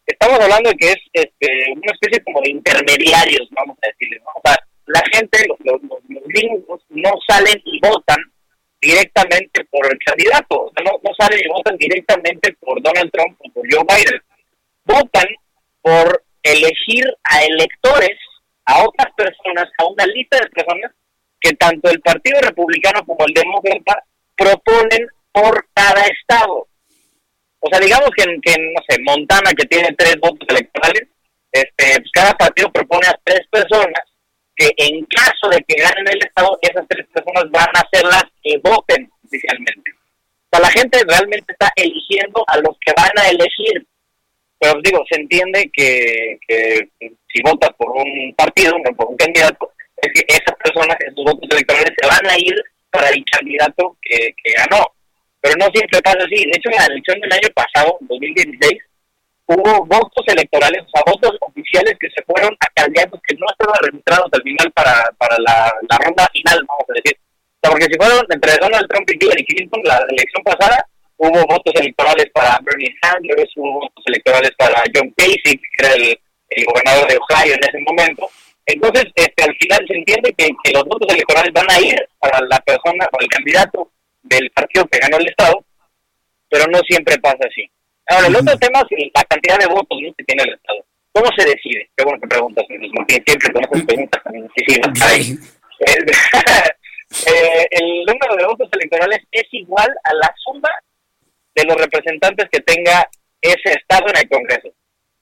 Estamos 0.07 0.41
hablando 0.41 0.71
de 0.71 0.77
que 0.77 0.93
es 0.93 0.99
este, 1.13 1.73
una 1.73 1.93
especie 1.93 2.25
como 2.25 2.41
de 2.41 2.51
intermediarios, 2.51 3.47
vamos 3.51 3.77
a 3.83 3.89
decirle. 3.89 4.21
O 4.25 4.41
sea, 4.43 4.57
la 4.87 5.03
gente, 5.13 5.47
los, 5.47 5.59
los, 5.61 5.83
los, 6.09 6.25
gringos, 6.25 6.81
no 6.89 7.11
salen 7.27 7.61
y 7.65 7.79
votan 7.81 8.17
directamente 8.81 9.65
por 9.67 9.85
el 9.87 9.99
candidato. 9.99 10.65
O 10.65 10.73
sea, 10.75 10.85
no, 10.85 10.99
no 11.03 11.11
salen 11.19 11.41
y 11.45 11.49
votan 11.49 11.77
directamente 11.77 12.55
por 12.55 12.81
Donald 12.83 13.11
Trump 13.13 13.39
o 13.41 13.53
por 13.53 13.67
Joe 13.71 13.85
Biden. 13.85 14.23
Votan 14.85 15.27
por 15.83 16.25
elegir 16.43 17.05
a 17.25 17.45
electores, 17.45 18.17
a 18.69 18.85
otras 18.85 19.13
personas, 19.17 19.69
a 19.79 19.87
una 19.87 20.07
lista 20.07 20.39
de 20.39 20.51
personas 20.51 20.93
que 21.41 21.53
tanto 21.55 21.91
el 21.91 22.01
Partido 22.01 22.39
Republicano 22.43 23.05
como 23.07 23.25
el 23.27 23.33
Demócrata 23.33 24.05
proponen 24.37 25.09
por 25.33 25.67
cada 25.73 26.03
estado. 26.03 26.69
O 27.61 27.69
sea, 27.71 27.81
digamos 27.81 28.11
que 28.15 28.25
en, 28.25 28.41
que 28.43 28.55
no 28.59 28.81
sé, 28.87 29.01
Montana, 29.03 29.53
que 29.57 29.65
tiene 29.65 29.95
tres 29.97 30.17
votos 30.21 30.47
electorales, 30.49 31.09
este, 31.51 32.01
pues 32.01 32.11
cada 32.13 32.35
partido 32.35 32.71
propone 32.71 33.09
a 33.09 33.19
tres 33.25 33.41
personas 33.51 34.05
que 34.55 34.71
en 34.77 35.05
caso 35.07 35.49
de 35.51 35.65
que 35.67 35.81
ganen 35.81 36.07
el 36.07 36.19
estado, 36.19 36.59
esas 36.61 36.87
tres 36.89 37.07
personas 37.13 37.51
van 37.51 37.71
a 37.75 37.89
ser 37.91 38.05
las 38.05 38.25
que 38.43 38.59
voten 38.59 39.11
oficialmente. 39.25 39.93
O 39.93 40.49
sea, 40.51 40.61
la 40.61 40.71
gente 40.71 41.01
realmente 41.09 41.53
está 41.53 41.71
eligiendo 41.77 42.45
a 42.47 42.59
los 42.59 42.77
que 42.85 42.93
van 42.97 43.17
a 43.17 43.29
elegir 43.29 43.87
pero 44.59 44.81
digo, 44.83 45.05
se 45.11 45.21
entiende 45.21 45.71
que, 45.73 46.39
si 46.99 47.43
votas 47.43 47.71
por 47.77 47.91
un 47.91 48.35
partido, 48.37 48.77
no 48.79 48.95
por 48.97 49.09
un 49.09 49.17
candidato, 49.17 49.71
es 50.03 50.13
que 50.13 50.25
esas 50.29 50.57
personas, 50.63 50.97
esos 51.01 51.25
votos 51.25 51.49
electorales 51.51 51.93
se 51.97 52.07
van 52.07 52.27
a 52.27 52.39
ir 52.39 52.55
para 52.91 53.09
el 53.11 53.25
candidato 53.25 53.97
que, 54.03 54.35
ganó. 54.57 54.85
Pero 55.41 55.55
no 55.57 55.67
siempre 55.71 56.03
pasa 56.03 56.19
así. 56.19 56.35
De 56.35 56.57
hecho, 56.57 56.71
en 56.71 56.77
la 56.77 56.87
elección 56.87 57.21
del 57.21 57.33
año 57.33 57.49
pasado, 57.55 57.97
2016, 58.01 58.83
hubo 59.47 59.87
votos 59.87 60.25
electorales, 60.27 60.83
o 60.83 60.91
sea, 60.91 61.03
votos 61.07 61.39
oficiales 61.41 61.95
que 62.01 62.11
se 62.11 62.23
fueron 62.25 62.55
a 62.59 62.67
candidatos 62.75 63.21
que 63.27 63.37
no 63.37 63.47
estaban 63.47 63.79
registrados 63.81 64.29
al 64.33 64.43
final 64.43 64.73
para, 64.73 65.05
para 65.17 65.37
la, 65.39 65.73
ronda 66.05 66.29
final, 66.33 66.59
vamos 66.67 66.87
a 66.91 66.95
decir. 66.95 67.17
O 67.17 67.59
sea, 67.63 67.71
porque 67.71 67.87
si 67.87 67.95
fueron 67.95 68.27
entre 68.29 68.59
Donald 68.61 68.89
Trump 68.89 69.09
y 69.11 69.25
Hillary 69.25 69.47
Clinton 69.47 69.83
la 69.85 70.05
elección 70.11 70.43
pasada, 70.43 70.85
hubo 71.19 71.45
votos 71.47 71.75
electorales 71.75 72.31
para 72.33 72.59
Bernie 72.63 72.95
Sanders, 73.03 73.51
hubo 73.57 73.81
votos 73.81 74.05
electorales 74.07 74.53
para 74.57 74.83
John 74.95 75.13
Kasich, 75.17 75.61
que 75.61 75.87
era 75.87 75.95
el, 75.95 76.19
gobernador 76.65 77.09
de 77.09 77.19
Ohio 77.19 77.55
en 77.55 77.69
ese 77.69 77.79
momento. 77.81 78.31
Entonces, 78.65 79.05
este, 79.15 79.45
al 79.45 79.55
final 79.57 79.85
se 79.87 79.95
entiende 79.95 80.33
que, 80.37 80.49
los 80.73 80.85
votos 80.85 81.13
electorales 81.13 81.53
van 81.53 81.71
a 81.71 81.81
ir 81.81 82.09
para 82.19 82.41
la 82.47 82.59
persona, 82.61 83.07
para 83.07 83.25
el 83.25 83.29
candidato 83.29 83.91
del 84.23 84.51
partido 84.51 84.87
que 84.87 84.99
ganó 84.99 85.19
el 85.19 85.29
Estado, 85.29 85.65
pero 86.49 86.67
no 86.71 86.79
siempre 86.89 87.19
pasa 87.19 87.39
así. 87.49 87.71
Ahora, 88.07 88.29
el 88.29 88.37
otro 88.37 88.57
tema 88.59 88.81
es 88.89 89.11
la 89.15 89.25
cantidad 89.25 89.59
de 89.59 89.67
votos 89.67 89.99
que 90.17 90.25
tiene 90.25 90.45
el 90.45 90.55
Estado. 90.55 90.85
¿Cómo 91.13 91.27
se 91.37 91.45
decide? 91.45 91.91
Qué 91.97 92.05
bueno 92.05 92.21
que 92.21 92.29
preguntas, 92.29 92.65
siempre 92.69 93.53
con 93.53 93.65
esas 93.65 93.85
preguntas 93.85 94.23
también 94.23 94.49
eh, 97.27 97.67
el 97.71 98.05
número 98.05 98.37
de 98.37 98.47
votos 98.47 98.69
electorales 98.73 99.21
es 99.31 99.45
igual 99.53 99.89
a 100.05 100.15
la 100.15 100.35
suma 100.45 100.69
de 101.59 101.65
los 101.65 101.77
representantes 101.77 102.49
que 102.51 102.61
tenga 102.61 103.05
ese 103.43 103.73
Estado 103.73 104.07
en 104.09 104.19
el 104.19 104.29
Congreso. 104.29 104.69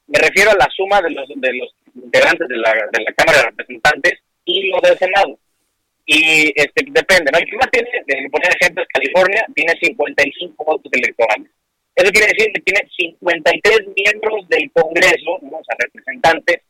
Me 0.07 0.19
refiero 0.19 0.51
a 0.51 0.57
la 0.57 0.69
suma 0.77 1.01
de 1.01 1.11
los, 1.11 1.27
de 1.35 1.53
los 1.55 1.75
integrantes 1.95 2.47
de 2.49 2.57
la, 2.59 2.73
de 2.93 3.05
la 3.05 3.13
Cámara 3.15 3.39
de 3.39 3.45
Representantes 3.47 4.21
y 4.45 4.69
los 4.69 4.83
del 4.83 4.99
Senado. 4.99 5.39
Y 6.05 6.53
este, 6.55 6.85
depende, 6.87 7.33
¿no? 7.33 7.39
El 7.39 7.47
que 7.47 7.57
más 7.57 7.71
tiene, 7.71 7.89
de 8.07 8.31
poner 8.31 8.53
ejemplos, 8.61 8.87
California 8.93 9.47
tiene 9.55 9.73
55 9.81 10.65
votos 10.65 10.93
electorales. 10.93 11.51
Eso 11.97 12.13
quiere 12.13 12.29
decir 12.29 12.53
que 12.53 12.61
tiene 12.61 12.89
53 12.95 13.81
miembros 13.97 14.47
del 14.49 14.71
Congreso, 14.73 15.41
o 15.41 15.65
sea, 15.65 15.77
representantes, 15.79 16.61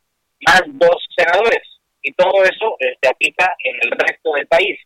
más 0.46 0.62
dos 0.66 0.96
senadores. 1.16 1.62
Y 2.02 2.12
todo 2.12 2.44
eso 2.44 2.76
se 2.78 2.88
este, 2.90 3.08
aplica 3.08 3.54
en 3.64 3.74
el 3.82 3.90
resto 3.98 4.32
del 4.34 4.46
país 4.46 4.78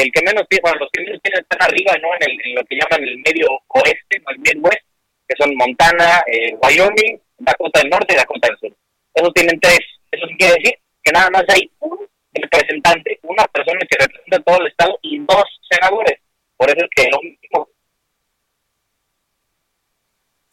el 0.00 0.10
que 0.10 0.22
menos 0.22 0.44
bueno, 0.62 0.78
los 0.80 0.88
que 0.90 1.02
menos 1.02 1.20
tienen 1.22 1.42
están 1.42 1.62
arriba, 1.68 1.92
¿no? 2.00 2.08
En, 2.14 2.30
el, 2.30 2.46
en 2.46 2.54
lo 2.54 2.64
que 2.64 2.76
llaman 2.76 3.06
el 3.06 3.18
medio 3.18 3.46
oeste, 3.68 4.20
no 4.20 4.30
el 4.30 4.38
Midwest, 4.38 4.86
que 5.28 5.36
son 5.38 5.54
Montana, 5.54 6.22
eh, 6.26 6.56
Wyoming, 6.62 7.20
Dakota 7.38 7.80
del 7.80 7.90
Norte 7.90 8.14
y 8.14 8.16
Dakota 8.16 8.48
del 8.48 8.58
Sur. 8.58 8.76
Esos 9.14 9.34
tienen 9.34 9.60
tres. 9.60 9.80
Eso 10.10 10.26
quiere 10.38 10.54
decir 10.54 10.78
que 11.02 11.12
nada 11.12 11.28
más 11.30 11.44
hay 11.48 11.70
un 11.80 11.98
representante, 12.32 13.18
una 13.22 13.44
persona 13.48 13.80
que 13.80 13.98
representa 13.98 14.40
todo 14.40 14.60
el 14.60 14.66
estado 14.68 14.98
y 15.02 15.18
dos 15.18 15.44
senadores. 15.70 16.18
Por 16.56 16.70
eso 16.70 16.84
es 16.84 16.90
que 16.96 17.10
lo 17.10 17.20
mismo. 17.20 17.68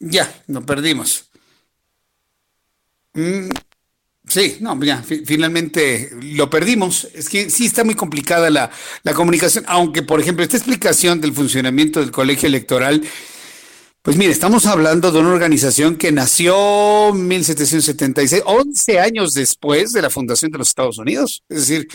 Ya, 0.00 0.28
lo 0.48 0.60
perdimos. 0.66 1.30
Mm, 3.14 3.48
Sí, 4.30 4.58
no, 4.60 4.80
ya, 4.80 5.02
finalmente 5.02 6.08
lo 6.22 6.48
perdimos. 6.48 7.08
Es 7.14 7.28
que 7.28 7.50
sí 7.50 7.66
está 7.66 7.82
muy 7.82 7.96
complicada 7.96 8.48
la, 8.48 8.70
comunicación, 9.12 9.64
aunque, 9.66 10.02
por 10.04 10.20
ejemplo, 10.20 10.44
esta 10.44 10.56
explicación 10.56 11.20
del 11.20 11.32
funcionamiento 11.32 11.98
del 11.98 12.12
colegio 12.12 12.46
electoral, 12.46 13.02
pues 14.02 14.16
mire, 14.16 14.30
estamos 14.30 14.66
hablando 14.66 15.10
de 15.10 15.18
una 15.18 15.30
organización 15.30 15.96
que 15.96 16.12
nació 16.12 17.08
en 17.08 17.26
1776, 17.26 18.44
11 18.46 19.00
años 19.00 19.34
después 19.34 19.90
de 19.90 20.02
la 20.02 20.10
fundación 20.10 20.52
de 20.52 20.58
los 20.58 20.68
Estados 20.68 20.98
Unidos. 20.98 21.42
Es 21.48 21.66
decir, 21.66 21.88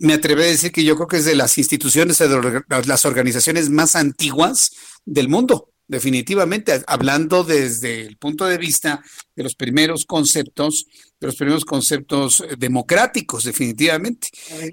me 0.00 0.12
atrevo 0.12 0.42
a 0.42 0.44
decir 0.44 0.72
que 0.72 0.84
yo 0.84 0.94
creo 0.94 1.08
que 1.08 1.16
es 1.16 1.24
de 1.24 1.36
las 1.36 1.56
instituciones, 1.56 2.18
de 2.18 2.62
las 2.86 3.04
organizaciones 3.06 3.70
más 3.70 3.96
antiguas 3.96 4.72
del 5.06 5.30
mundo 5.30 5.70
definitivamente, 5.86 6.82
hablando 6.86 7.44
desde 7.44 8.02
el 8.02 8.16
punto 8.16 8.46
de 8.46 8.58
vista 8.58 9.02
de 9.36 9.42
los 9.42 9.54
primeros 9.54 10.04
conceptos, 10.04 10.86
de 11.24 11.28
los 11.28 11.36
primeros 11.36 11.64
conceptos 11.64 12.40
eh, 12.40 12.54
democráticos, 12.58 13.44
definitivamente. 13.44 14.28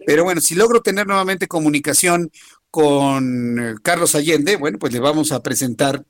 Pero 0.06 0.26
bueno, 0.26 0.42
si 0.42 0.56
logro 0.56 0.82
tener 0.82 1.08
nuevamente 1.08 1.48
comunicación 1.48 2.30
con 2.70 3.60
eh, 3.60 3.76
Carlos 3.82 4.16
Allende, 4.16 4.58
bueno, 4.58 4.78
pues 4.78 4.92
le 4.92 5.00
vamos 5.00 5.32
a 5.32 5.42
presentar, 5.42 6.04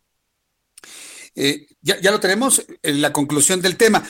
eh, 1.35 1.67
ya, 1.81 2.11
lo 2.11 2.19
tenemos, 2.19 2.65
en 2.81 3.01
la 3.01 3.13
conclusión 3.13 3.61
del 3.61 3.77
tema. 3.77 4.03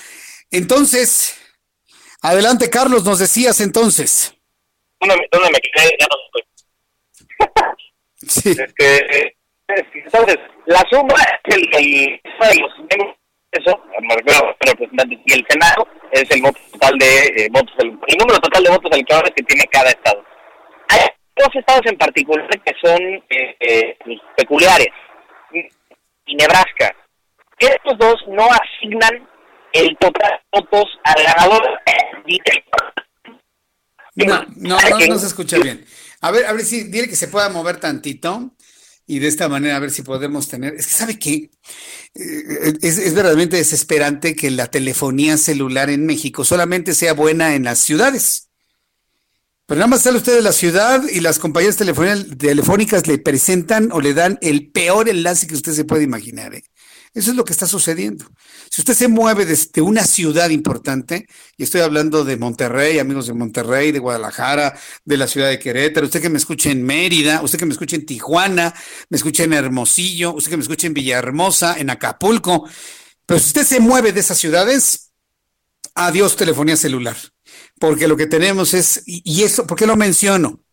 Entonces, 0.49 1.36
adelante 2.22 2.70
Carlos, 2.70 3.03
nos 3.03 3.20
decías 3.20 3.60
entonces. 3.60 4.34
¿Dónde, 4.99 5.18
me 5.18 5.60
quedé? 5.60 5.98
Ya 5.99 6.08
no 6.08 6.16
sí. 8.28 8.52
Este, 8.52 9.36
entonces, 9.68 10.38
la 10.66 10.86
suma 10.90 11.16
es 11.44 11.56
el, 11.56 11.70
el, 11.74 12.22
el 12.90 13.16
eso, 13.52 13.84
representantes 14.60 15.19
y 15.26 15.34
el 15.34 15.45
Senado 15.49 15.88
es 16.11 16.26
el 16.30 16.41
voto 16.41 16.60
total 16.72 16.98
de 16.98 17.26
eh, 17.26 17.49
votos, 17.52 17.73
el, 17.80 18.18
número 18.18 18.40
total 18.40 18.64
de 18.64 18.69
votos 18.69 18.91
electorales 18.91 19.32
que 19.36 19.44
tiene 19.44 19.65
cada 19.65 19.90
estado. 19.90 20.23
Hay 20.90 20.99
dos 21.36 21.49
estados 21.53 21.82
en 21.86 21.98
particular 21.98 22.48
que 22.49 22.73
son 22.82 23.02
eh, 23.30 23.56
eh, 23.60 23.98
pues, 24.03 24.19
peculiares 24.38 24.88
y 26.26 26.36
Nebraska. 26.36 26.95
Estos 27.60 27.98
dos 27.98 28.15
no 28.28 28.48
asignan 28.49 29.28
el 29.73 29.98
total 29.98 30.32
de 30.32 30.60
votos 30.60 30.86
al 31.03 31.23
ganador. 31.23 31.80
No, 34.15 34.26
no, 34.56 34.78
no, 34.78 35.07
no 35.07 35.18
se 35.18 35.28
escucha 35.28 35.57
bien. 35.57 35.86
A 36.22 36.32
ver, 36.32 36.45
a 36.45 36.53
ver 36.53 36.61
si 36.61 36.84
dile 36.90 37.07
que 37.07 37.15
se 37.15 37.28
pueda 37.28 37.49
mover 37.49 37.80
tantito 37.80 38.52
y 39.12 39.20
de 39.20 39.28
esta 39.28 39.50
manera 39.50 39.76
a 39.76 39.80
ver 39.80 39.92
si 39.92 40.04
podemos 40.04 40.48
tener. 40.48 40.74
Es 40.76 40.88
que, 40.88 40.94
¿sabe 40.94 41.20
qué? 41.20 41.52
Eh, 42.16 42.74
es, 42.82 42.98
es, 42.98 43.14
verdaderamente 43.14 43.58
desesperante 43.58 44.38
que 44.38 44.50
la 44.52 44.68
telefonía 44.68 45.38
celular 45.38 45.90
en 45.90 46.06
México 46.06 46.46
solamente 46.46 46.94
sea 46.94 47.12
buena 47.12 47.56
en 47.56 47.66
las 47.66 47.80
ciudades. 47.80 48.48
Pero 49.66 49.80
nada 49.80 49.90
más 49.90 50.04
sale 50.04 50.18
usted 50.18 50.36
de 50.36 50.42
la 50.42 50.54
ciudad 50.54 51.04
y 51.12 51.20
las 51.20 51.40
compañías 51.40 51.76
telefónicas 51.76 53.06
le 53.06 53.18
presentan 53.18 53.92
o 53.92 54.00
le 54.00 54.14
dan 54.14 54.40
el 54.42 54.72
peor 54.72 55.10
enlace 55.10 55.46
que 55.46 55.56
usted 55.56 55.74
se 55.74 55.84
puede 55.84 56.04
imaginar. 56.04 56.56
¿eh? 56.56 56.64
Eso 57.14 57.32
es 57.32 57.36
lo 57.36 57.44
que 57.44 57.52
está 57.52 57.68
sucediendo. 57.68 58.26
Si 58.70 58.80
usted 58.82 58.94
se 58.94 59.10
mueve 59.10 59.46
desde 59.46 59.82
una 59.82 60.06
ciudad 60.06 60.50
importante, 60.50 61.28
y 61.58 61.64
estoy 61.64 61.82
hablando 61.82 62.24
de 62.24 62.38
Monterrey, 62.38 63.00
amigos 63.00 63.28
de 63.28 63.34
Monterrey, 63.34 63.92
de 63.92 64.00
Guadalajara, 64.00 64.80
de 65.04 65.18
la 65.18 65.28
ciudad 65.28 65.50
de 65.50 65.60
Querétaro, 65.60 66.06
usted 66.06 66.22
que 66.22 66.30
me 66.30 66.38
escuche 66.38 66.72
en 66.72 66.84
Mérida, 66.84 67.42
usted 67.42 67.60
que 67.60 67.66
me 67.66 67.74
escuche 67.74 67.98
en 67.98 68.06
Tijuana, 68.06 68.74
me 69.10 69.18
escuche 69.18 69.44
en 69.44 69.52
Hermosillo, 69.52 70.34
usted 70.34 70.52
que 70.52 70.58
me 70.58 70.64
escuche 70.64 70.88
en 70.88 70.94
Villahermosa, 70.94 71.78
en 71.78 71.90
Acapulco, 71.90 72.66
pero 73.26 73.40
si 73.42 73.48
usted 73.48 73.66
se 73.66 73.80
mueve 73.82 74.14
de 74.14 74.22
esas 74.22 74.38
ciudades, 74.38 75.12
adiós 75.96 76.38
telefonía 76.38 76.78
celular, 76.78 77.18
porque 77.78 78.08
lo 78.08 78.16
que 78.16 78.28
tenemos 78.28 78.74
es, 78.74 79.04
y 79.06 79.44
eso, 79.44 79.68
¿por 79.68 79.78
qué 79.78 79.86
lo 79.86 79.98
menciono? 79.98 80.64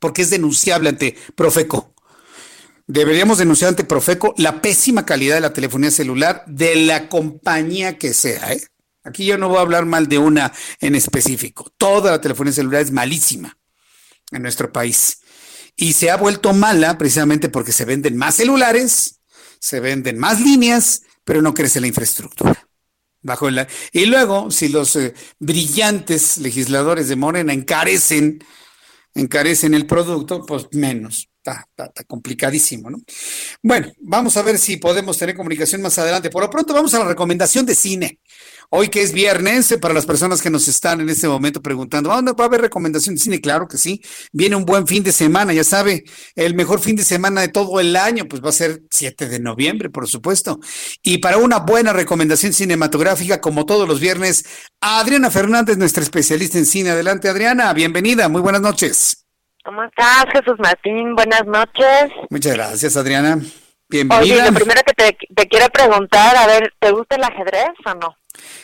Porque 0.00 0.22
es 0.22 0.30
denunciable 0.30 0.88
ante 0.88 1.16
Profeco 1.36 1.94
deberíamos 2.88 3.38
denunciar 3.38 3.68
ante 3.68 3.84
Profeco 3.84 4.34
la 4.38 4.60
pésima 4.60 5.06
calidad 5.06 5.36
de 5.36 5.42
la 5.42 5.52
telefonía 5.52 5.90
celular 5.90 6.42
de 6.46 6.74
la 6.74 7.08
compañía 7.08 7.98
que 7.98 8.12
sea. 8.14 8.52
¿eh? 8.52 8.62
Aquí 9.04 9.26
yo 9.26 9.38
no 9.38 9.48
voy 9.48 9.58
a 9.58 9.60
hablar 9.60 9.86
mal 9.86 10.08
de 10.08 10.18
una 10.18 10.52
en 10.80 10.96
específico. 10.96 11.70
Toda 11.76 12.10
la 12.10 12.20
telefonía 12.20 12.52
celular 12.52 12.80
es 12.80 12.90
malísima 12.90 13.56
en 14.32 14.42
nuestro 14.42 14.72
país. 14.72 15.20
Y 15.76 15.92
se 15.92 16.10
ha 16.10 16.16
vuelto 16.16 16.52
mala 16.54 16.98
precisamente 16.98 17.48
porque 17.50 17.72
se 17.72 17.84
venden 17.84 18.16
más 18.16 18.36
celulares, 18.36 19.20
se 19.60 19.78
venden 19.78 20.18
más 20.18 20.40
líneas, 20.40 21.02
pero 21.24 21.42
no 21.42 21.54
crece 21.54 21.80
la 21.80 21.86
infraestructura. 21.86 22.68
Y 23.92 24.06
luego, 24.06 24.50
si 24.50 24.68
los 24.68 24.96
eh, 24.96 25.12
brillantes 25.38 26.38
legisladores 26.38 27.08
de 27.08 27.16
Morena 27.16 27.52
encarecen, 27.52 28.42
encarecen 29.14 29.74
el 29.74 29.86
producto, 29.86 30.46
pues 30.46 30.68
menos 30.72 31.27
está, 31.38 31.66
complicadísimo, 32.06 32.90
¿no? 32.90 32.98
Bueno, 33.62 33.92
vamos 34.00 34.36
a 34.36 34.42
ver 34.42 34.58
si 34.58 34.76
podemos 34.76 35.16
tener 35.18 35.36
comunicación 35.36 35.82
más 35.82 35.98
adelante. 35.98 36.30
Por 36.30 36.42
lo 36.42 36.50
pronto 36.50 36.74
vamos 36.74 36.92
a 36.94 36.98
la 36.98 37.06
recomendación 37.06 37.66
de 37.66 37.74
cine. 37.74 38.20
Hoy 38.70 38.88
que 38.88 39.02
es 39.02 39.12
viernes, 39.12 39.70
eh, 39.72 39.78
para 39.78 39.94
las 39.94 40.04
personas 40.04 40.42
que 40.42 40.50
nos 40.50 40.68
están 40.68 41.00
en 41.00 41.08
este 41.08 41.26
momento 41.26 41.62
preguntando, 41.62 42.10
¿dónde 42.10 42.32
va 42.32 42.44
a 42.44 42.46
haber 42.48 42.60
recomendación 42.60 43.14
de 43.14 43.20
cine? 43.20 43.40
Claro 43.40 43.66
que 43.66 43.78
sí. 43.78 44.02
Viene 44.32 44.56
un 44.56 44.66
buen 44.66 44.86
fin 44.86 45.02
de 45.02 45.12
semana, 45.12 45.52
ya 45.52 45.64
sabe, 45.64 46.04
el 46.34 46.54
mejor 46.54 46.80
fin 46.80 46.96
de 46.96 47.04
semana 47.04 47.40
de 47.40 47.48
todo 47.48 47.80
el 47.80 47.96
año, 47.96 48.26
pues 48.28 48.44
va 48.44 48.50
a 48.50 48.52
ser 48.52 48.82
7 48.90 49.28
de 49.28 49.40
noviembre, 49.40 49.88
por 49.88 50.06
supuesto. 50.08 50.60
Y 51.02 51.18
para 51.18 51.38
una 51.38 51.60
buena 51.60 51.92
recomendación 51.92 52.52
cinematográfica, 52.52 53.40
como 53.40 53.64
todos 53.64 53.88
los 53.88 54.00
viernes, 54.00 54.44
Adriana 54.80 55.30
Fernández, 55.30 55.78
nuestra 55.78 56.02
especialista 56.02 56.58
en 56.58 56.66
cine. 56.66 56.90
Adelante, 56.90 57.28
Adriana, 57.28 57.72
bienvenida, 57.72 58.28
muy 58.28 58.42
buenas 58.42 58.60
noches. 58.60 59.27
¿Cómo 59.68 59.84
estás, 59.84 60.24
Jesús 60.32 60.54
Martín? 60.58 61.14
Buenas 61.14 61.44
noches. 61.44 62.10
Muchas 62.30 62.54
gracias, 62.54 62.96
Adriana. 62.96 63.38
Bienvenida. 63.86 64.22
Oye, 64.22 64.50
lo 64.50 64.54
primero 64.54 64.80
que 64.80 64.94
te, 64.94 65.46
quiero 65.46 65.68
preguntar, 65.68 66.34
a 66.38 66.46
ver, 66.46 66.72
¿te 66.80 66.90
gusta 66.90 67.16
el 67.16 67.24
ajedrez 67.24 67.68
o 67.84 67.92
no? 67.92 68.16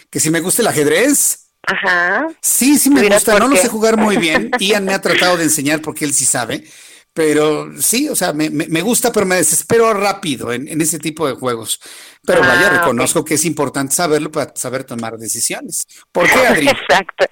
¿Que 0.08 0.18
si 0.18 0.30
me 0.30 0.40
gusta 0.40 0.62
el 0.62 0.68
ajedrez? 0.68 1.50
Ajá. 1.66 2.26
Sí, 2.40 2.78
sí 2.78 2.88
me 2.88 3.06
gusta. 3.06 3.38
No 3.38 3.48
lo 3.48 3.56
sé 3.56 3.68
jugar 3.68 3.98
muy 3.98 4.16
bien. 4.16 4.50
Ian 4.58 4.86
me 4.86 4.94
ha 4.94 5.02
tratado 5.02 5.36
de 5.36 5.44
enseñar 5.44 5.82
porque 5.82 6.06
él 6.06 6.14
sí 6.14 6.24
sabe. 6.24 6.64
Pero 7.12 7.70
sí, 7.78 8.08
o 8.08 8.16
sea, 8.16 8.32
me, 8.32 8.48
me, 8.48 8.80
gusta, 8.80 9.12
pero 9.12 9.26
me 9.26 9.36
desespero 9.36 9.92
rápido 9.92 10.54
en, 10.54 10.66
en 10.68 10.80
ese 10.80 10.98
tipo 10.98 11.28
de 11.28 11.34
juegos. 11.34 11.80
Pero 12.26 12.42
ah, 12.42 12.48
vaya, 12.48 12.70
reconozco 12.70 13.24
que 13.24 13.34
es 13.34 13.44
importante 13.44 13.94
saberlo 13.94 14.30
para 14.30 14.52
saber 14.54 14.84
tomar 14.84 15.18
decisiones. 15.18 15.86
¿Por 16.10 16.26
qué, 16.26 16.46
Adri? 16.46 16.68
Exacto. 16.88 17.26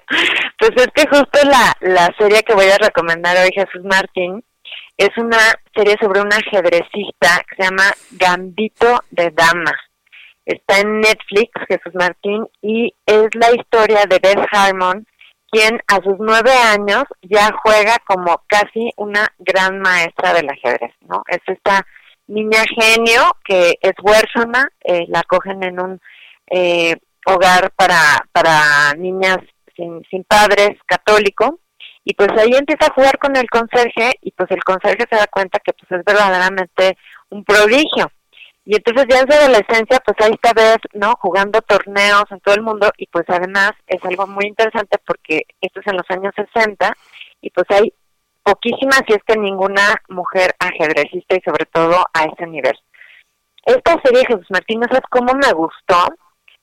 Pues 0.59 0.71
es 0.75 0.87
que 0.93 1.07
justo 1.07 1.39
la, 1.43 1.73
la 1.81 2.13
serie 2.17 2.43
que 2.43 2.53
voy 2.53 2.67
a 2.67 2.77
recomendar 2.77 3.37
hoy, 3.37 3.51
Jesús 3.53 3.83
Martín, 3.83 4.43
es 4.97 5.09
una 5.17 5.39
serie 5.75 5.95
sobre 5.99 6.21
un 6.21 6.31
ajedrecista 6.31 7.43
que 7.49 7.55
se 7.55 7.63
llama 7.63 7.91
Gambito 8.11 9.01
de 9.09 9.31
Dama. 9.31 9.73
Está 10.45 10.79
en 10.79 10.99
Netflix, 10.99 11.51
Jesús 11.67 11.93
Martín, 11.95 12.45
y 12.61 12.93
es 13.05 13.33
la 13.33 13.51
historia 13.55 14.05
de 14.07 14.19
Beth 14.19 14.45
Harmon, 14.51 15.07
quien 15.49 15.79
a 15.87 15.95
sus 15.97 16.15
nueve 16.19 16.51
años 16.51 17.03
ya 17.21 17.51
juega 17.63 17.97
como 18.05 18.41
casi 18.47 18.91
una 18.97 19.27
gran 19.39 19.79
maestra 19.79 20.33
del 20.33 20.49
ajedrez, 20.49 20.93
¿no? 21.01 21.23
Es 21.27 21.41
esta 21.47 21.85
niña 22.33 22.63
genio 22.75 23.21
que 23.43 23.75
es 23.81 23.93
huérfana, 24.01 24.67
eh, 24.83 25.05
la 25.07 25.23
cogen 25.23 25.63
en 25.63 25.79
un 25.79 26.01
eh, 26.49 26.97
hogar 27.25 27.71
para, 27.71 28.25
para 28.31 28.93
niñas 28.97 29.37
sin, 29.75 30.03
sin 30.09 30.23
padres 30.23 30.77
católico, 30.85 31.59
y 32.03 32.13
pues 32.15 32.29
ahí 32.37 32.53
empieza 32.53 32.87
a 32.87 32.93
jugar 32.93 33.17
con 33.17 33.35
el 33.35 33.49
conserje, 33.49 34.11
y 34.21 34.31
pues 34.31 34.51
el 34.51 34.63
conserje 34.63 35.05
se 35.09 35.15
da 35.15 35.27
cuenta 35.27 35.59
que 35.59 35.73
pues 35.73 35.99
es 35.99 36.05
verdaderamente 36.05 36.97
un 37.29 37.43
prodigio. 37.43 38.11
Y 38.65 38.75
entonces 38.75 39.05
ya 39.09 39.19
en 39.19 39.27
su 39.29 39.37
adolescencia, 39.37 39.99
pues 40.05 40.17
ahí 40.21 40.31
está 40.31 40.53
vez, 40.53 40.77
¿no? 40.93 41.15
Jugando 41.19 41.61
torneos 41.61 42.23
en 42.31 42.39
todo 42.39 42.55
el 42.55 42.61
mundo 42.61 42.89
y 42.97 43.07
pues 43.07 43.25
además 43.27 43.71
es 43.87 44.03
algo 44.05 44.25
muy 44.25 44.45
interesante 44.45 44.97
porque 45.05 45.41
esto 45.59 45.81
es 45.81 45.87
en 45.87 45.97
los 45.97 46.09
años 46.09 46.33
60 46.35 46.93
y 47.41 47.49
pues 47.49 47.65
hay 47.69 47.93
poquísimas, 48.43 49.01
si 49.07 49.13
es 49.13 49.23
que 49.25 49.37
ninguna 49.37 49.95
mujer 50.09 50.55
ajedrecista 50.59 51.35
y 51.35 51.41
sobre 51.41 51.65
todo 51.65 52.05
a 52.13 52.23
ese 52.25 52.47
nivel. 52.47 52.77
Esta 53.65 53.99
serie 54.03 54.25
Jesús 54.27 54.47
Martín, 54.49 54.81
¿no 54.81 54.87
sabes 54.87 55.03
cómo 55.09 55.33
me 55.33 55.51
gustó? 55.53 56.13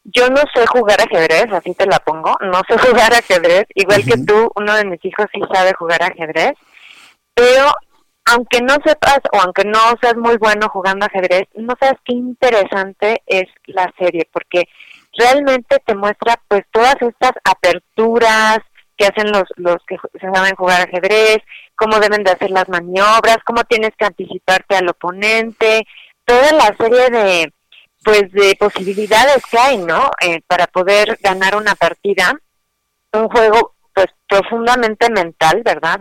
Yo 0.04 0.28
no 0.28 0.42
sé 0.54 0.66
jugar 0.66 0.98
ajedrez, 1.00 1.52
así 1.52 1.74
te 1.74 1.86
la 1.86 1.98
pongo, 1.98 2.36
no 2.40 2.60
sé 2.68 2.78
jugar 2.86 3.12
ajedrez, 3.12 3.64
igual 3.74 4.04
que 4.04 4.18
tú, 4.18 4.50
uno 4.56 4.74
de 4.74 4.84
mis 4.84 5.04
hijos 5.04 5.26
sí 5.32 5.40
sabe 5.52 5.72
jugar 5.74 6.02
ajedrez, 6.02 6.52
pero 7.34 7.72
aunque 8.26 8.60
no 8.60 8.74
sepas 8.84 9.20
o 9.32 9.40
aunque 9.40 9.64
no 9.64 9.78
seas 10.00 10.16
muy 10.16 10.36
bueno 10.36 10.68
jugando 10.68 11.06
ajedrez, 11.06 11.48
no 11.54 11.74
sabes 11.80 11.98
qué 12.04 12.14
interesante 12.14 13.22
es 13.26 13.48
la 13.66 13.92
serie, 13.98 14.28
porque 14.32 14.68
realmente 15.16 15.78
te 15.84 15.94
muestra 15.94 16.40
pues 16.48 16.62
todas 16.70 16.96
estas 17.00 17.32
aperturas 17.44 18.58
que 19.00 19.06
hacen 19.06 19.32
los, 19.32 19.44
los 19.56 19.78
que 19.86 19.96
se 20.20 20.30
saben 20.30 20.54
jugar 20.56 20.82
ajedrez, 20.82 21.38
cómo 21.74 21.98
deben 21.98 22.22
de 22.22 22.32
hacer 22.32 22.50
las 22.50 22.68
maniobras, 22.68 23.38
cómo 23.46 23.64
tienes 23.64 23.92
que 23.98 24.04
anticiparte 24.04 24.76
al 24.76 24.90
oponente, 24.90 25.86
toda 26.26 26.52
la 26.52 26.76
serie 26.78 27.08
de 27.08 27.52
pues 28.04 28.30
de 28.32 28.56
posibilidades 28.58 29.42
que 29.50 29.58
hay, 29.58 29.78
¿no? 29.78 30.10
Eh, 30.20 30.40
para 30.46 30.66
poder 30.66 31.18
ganar 31.22 31.56
una 31.56 31.74
partida, 31.74 32.32
un 33.12 33.28
juego 33.28 33.74
pues 33.94 34.06
profundamente 34.28 35.10
mental, 35.10 35.62
¿verdad? 35.64 36.00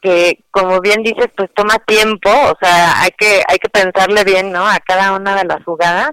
que 0.00 0.42
como 0.50 0.80
bien 0.80 1.04
dices 1.04 1.28
pues 1.36 1.48
toma 1.54 1.78
tiempo 1.86 2.28
o 2.28 2.56
sea 2.60 3.02
hay 3.02 3.10
que 3.12 3.40
hay 3.46 3.56
que 3.58 3.68
pensarle 3.68 4.24
bien 4.24 4.50
no 4.50 4.66
a 4.66 4.80
cada 4.80 5.12
una 5.12 5.36
de 5.36 5.44
las 5.44 5.62
jugadas 5.62 6.10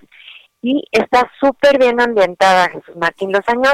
y 0.62 0.84
está 0.92 1.28
súper 1.40 1.80
bien 1.80 2.00
ambientada 2.00 2.70
Jesús 2.70 2.96
Martín 2.98 3.32
los 3.32 3.42
años 3.48 3.74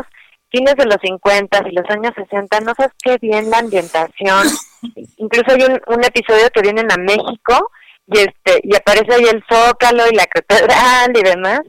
fines 0.55 0.75
de 0.75 0.85
los 0.85 0.97
50 1.01 1.63
y 1.69 1.75
los 1.75 1.89
años 1.89 2.13
60 2.15 2.59
no 2.61 2.73
sabes 2.75 2.93
qué 3.03 3.17
bien 3.17 3.49
la 3.49 3.59
ambientación 3.59 4.47
incluso 5.17 5.51
hay 5.51 5.63
un, 5.63 5.81
un 5.87 6.03
episodio 6.03 6.49
que 6.53 6.61
vienen 6.61 6.91
a 6.91 6.97
México 6.97 7.71
y 8.07 8.19
este 8.19 8.61
y 8.63 8.75
aparece 8.75 9.13
ahí 9.13 9.25
el 9.25 9.43
zócalo 9.49 10.03
y 10.09 10.15
la 10.15 10.25
catedral 10.25 11.11
y 11.15 11.23
demás 11.23 11.61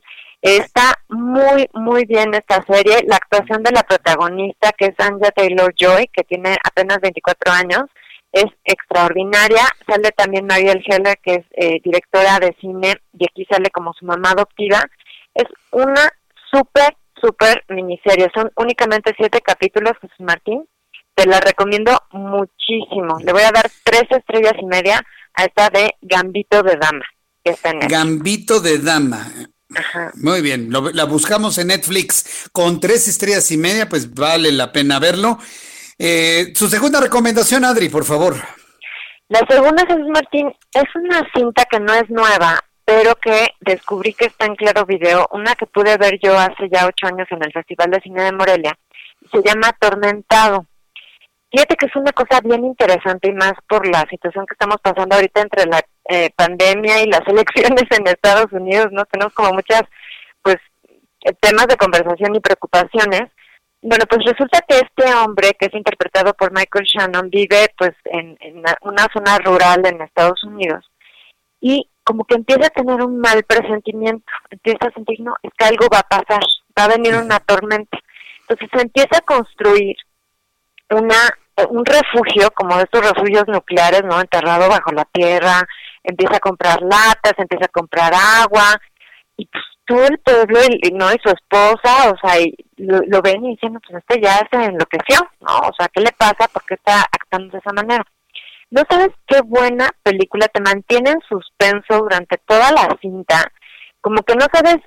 está 0.42 0.94
muy 1.08 1.66
muy 1.74 2.04
bien 2.04 2.34
esta 2.34 2.62
serie 2.62 3.04
la 3.06 3.16
actuación 3.16 3.62
de 3.62 3.72
la 3.72 3.82
protagonista 3.82 4.70
que 4.72 4.86
es 4.86 4.94
Anja 4.98 5.30
Taylor 5.32 5.74
Joy 5.76 6.08
que 6.12 6.22
tiene 6.24 6.56
apenas 6.62 7.00
24 7.00 7.52
años 7.52 7.84
es 8.32 8.52
extraordinaria. 8.64 9.62
Sale 9.86 10.10
también 10.12 10.46
Mariel 10.46 10.84
Heller, 10.86 11.16
que 11.22 11.36
es 11.36 11.46
eh, 11.52 11.80
directora 11.82 12.38
de 12.38 12.54
cine, 12.60 12.96
y 13.18 13.24
aquí 13.24 13.46
sale 13.50 13.70
como 13.70 13.94
su 13.94 14.04
mamá 14.04 14.32
adoptiva. 14.32 14.84
Es 15.32 15.46
una 15.70 16.12
súper, 16.50 16.96
súper 17.20 17.64
miniserie. 17.68 18.30
Son 18.34 18.50
únicamente 18.56 19.14
siete 19.16 19.40
capítulos, 19.40 19.92
Jesús 20.00 20.20
Martín. 20.20 20.64
Te 21.14 21.26
la 21.26 21.40
recomiendo 21.40 21.98
muchísimo. 22.12 23.18
Le 23.24 23.32
voy 23.32 23.42
a 23.42 23.52
dar 23.52 23.70
tres 23.84 24.04
estrellas 24.10 24.54
y 24.60 24.66
media 24.66 25.02
a 25.34 25.44
esta 25.44 25.70
de 25.70 25.94
Gambito 26.02 26.62
de 26.62 26.76
Dama. 26.76 27.04
Gambito 27.88 28.60
de 28.60 28.78
Dama. 28.78 29.26
Muy 30.14 30.42
bien, 30.42 30.70
la 30.70 31.04
buscamos 31.04 31.58
en 31.58 31.68
Netflix 31.68 32.48
con 32.52 32.80
tres 32.80 33.08
estrellas 33.08 33.50
y 33.50 33.56
media, 33.56 33.88
pues 33.88 34.14
vale 34.14 34.52
la 34.52 34.72
pena 34.72 34.98
verlo. 34.98 35.38
Eh, 35.98 36.52
su 36.54 36.68
segunda 36.68 37.00
recomendación, 37.00 37.64
Adri, 37.64 37.88
por 37.88 38.04
favor. 38.04 38.36
La 39.28 39.40
segunda, 39.48 39.84
Jesús 39.86 40.08
Martín, 40.12 40.52
es 40.72 40.84
una 40.94 41.28
cinta 41.34 41.64
que 41.64 41.80
no 41.80 41.92
es 41.94 42.08
nueva, 42.08 42.60
pero 42.86 43.16
que 43.16 43.48
descubrí 43.60 44.14
que 44.14 44.26
está 44.26 44.46
en 44.46 44.54
Claro 44.54 44.86
Video, 44.86 45.28
una 45.32 45.56
que 45.56 45.66
pude 45.66 45.98
ver 45.98 46.20
yo 46.22 46.38
hace 46.38 46.68
ya 46.70 46.86
ocho 46.86 47.08
años 47.08 47.26
en 47.32 47.42
el 47.42 47.52
Festival 47.52 47.90
de 47.90 48.00
Cine 48.00 48.22
de 48.22 48.32
Morelia. 48.32 48.78
Se 49.32 49.42
llama 49.42 49.70
Atormentado. 49.70 50.66
Fíjate 51.50 51.74
que 51.74 51.86
es 51.86 51.96
una 51.96 52.12
cosa 52.12 52.40
bien 52.44 52.64
interesante 52.64 53.28
y 53.28 53.32
más 53.32 53.54
por 53.68 53.88
la 53.88 54.06
situación 54.08 54.46
que 54.46 54.54
estamos 54.54 54.76
pasando 54.80 55.16
ahorita 55.16 55.40
entre 55.40 55.66
la 55.66 55.82
eh, 56.08 56.30
pandemia 56.36 57.02
y 57.02 57.06
las 57.06 57.22
elecciones 57.26 57.86
en 57.90 58.06
Estados 58.06 58.52
Unidos, 58.52 58.86
¿no? 58.92 59.04
Tenemos 59.06 59.34
como 59.34 59.52
muchas, 59.52 59.82
pues, 60.42 60.58
temas 61.40 61.66
de 61.66 61.76
conversación 61.76 62.36
y 62.36 62.40
preocupaciones. 62.40 63.32
Bueno, 63.82 64.04
pues 64.08 64.24
resulta 64.24 64.60
que 64.68 64.78
este 64.78 65.12
hombre, 65.12 65.56
que 65.58 65.66
es 65.66 65.74
interpretado 65.74 66.34
por 66.34 66.52
Michael 66.52 66.84
Shannon, 66.84 67.30
vive 67.30 67.66
pues 67.76 67.94
en, 68.04 68.38
una 68.82 69.08
zona 69.12 69.38
rural 69.38 69.84
en 69.86 70.02
Estados 70.02 70.44
Unidos 70.44 70.88
y 71.60 71.88
como 72.06 72.24
que 72.24 72.36
empieza 72.36 72.68
a 72.68 72.70
tener 72.70 73.02
un 73.02 73.18
mal 73.18 73.42
presentimiento, 73.42 74.24
empieza 74.48 74.86
a 74.86 74.92
sentir, 74.92 75.20
no, 75.20 75.34
es 75.42 75.50
que 75.58 75.64
algo 75.64 75.88
va 75.92 75.98
a 75.98 76.08
pasar, 76.08 76.40
va 76.78 76.84
a 76.84 76.88
venir 76.96 77.16
una 77.16 77.40
tormenta. 77.40 77.98
Entonces 78.42 78.68
se 78.72 78.80
empieza 78.80 79.18
a 79.18 79.22
construir 79.22 79.96
una 80.90 81.16
un 81.70 81.84
refugio, 81.84 82.50
como 82.54 82.78
estos 82.78 83.00
refugios 83.00 83.44
nucleares, 83.48 84.04
¿no? 84.04 84.20
Enterrado 84.20 84.68
bajo 84.68 84.92
la 84.92 85.06
tierra, 85.06 85.66
empieza 86.04 86.36
a 86.36 86.40
comprar 86.40 86.80
latas, 86.82 87.32
empieza 87.38 87.64
a 87.64 87.68
comprar 87.68 88.12
agua, 88.14 88.78
y 89.36 89.46
pues 89.46 89.64
todo 89.86 90.04
el 90.06 90.18
pueblo, 90.18 90.60
y, 90.68 90.92
¿no? 90.92 91.10
Y 91.12 91.16
su 91.24 91.30
esposa, 91.30 92.10
o 92.12 92.16
sea, 92.20 92.38
y 92.40 92.54
lo, 92.76 93.22
ven 93.22 93.44
y 93.46 93.50
dicen, 93.50 93.72
pues 93.80 94.04
este 94.06 94.20
ya 94.20 94.46
se 94.50 94.64
enloqueció, 94.64 95.18
¿no? 95.40 95.58
O 95.60 95.72
sea, 95.76 95.88
¿qué 95.88 96.02
le 96.02 96.12
pasa? 96.12 96.46
¿Por 96.52 96.64
qué 96.66 96.74
está 96.74 97.00
actuando 97.10 97.52
de 97.52 97.58
esa 97.58 97.72
manera? 97.72 98.04
No 98.70 98.82
sabes 98.88 99.10
qué 99.26 99.40
buena 99.42 99.90
película, 100.02 100.48
te 100.48 100.60
mantiene 100.60 101.10
en 101.10 101.20
suspenso 101.28 101.98
durante 101.98 102.38
toda 102.46 102.72
la 102.72 102.88
cinta, 103.00 103.52
como 104.00 104.22
que 104.22 104.34
no 104.34 104.46
sabes 104.52 104.78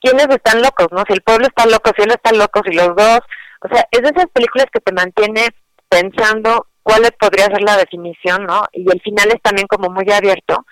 quiénes 0.00 0.28
están 0.28 0.62
locos, 0.62 0.88
¿no? 0.92 1.02
Si 1.06 1.12
el 1.12 1.22
pueblo 1.22 1.46
está 1.46 1.66
loco, 1.66 1.90
si 1.96 2.02
él 2.02 2.10
está 2.10 2.32
loco, 2.32 2.60
si 2.64 2.74
los 2.74 2.94
dos, 2.94 3.20
o 3.62 3.68
sea, 3.68 3.86
es 3.90 4.02
de 4.02 4.08
esas 4.08 4.26
películas 4.32 4.66
que 4.72 4.80
te 4.80 4.92
mantiene 4.92 5.48
pensando 5.88 6.66
cuál 6.82 7.02
podría 7.18 7.46
ser 7.46 7.62
la 7.62 7.76
definición, 7.76 8.44
¿no? 8.46 8.62
Y 8.72 8.88
el 8.90 9.00
final 9.00 9.28
es 9.28 9.42
también 9.42 9.66
como 9.66 9.90
muy 9.90 10.10
abierto. 10.12 10.64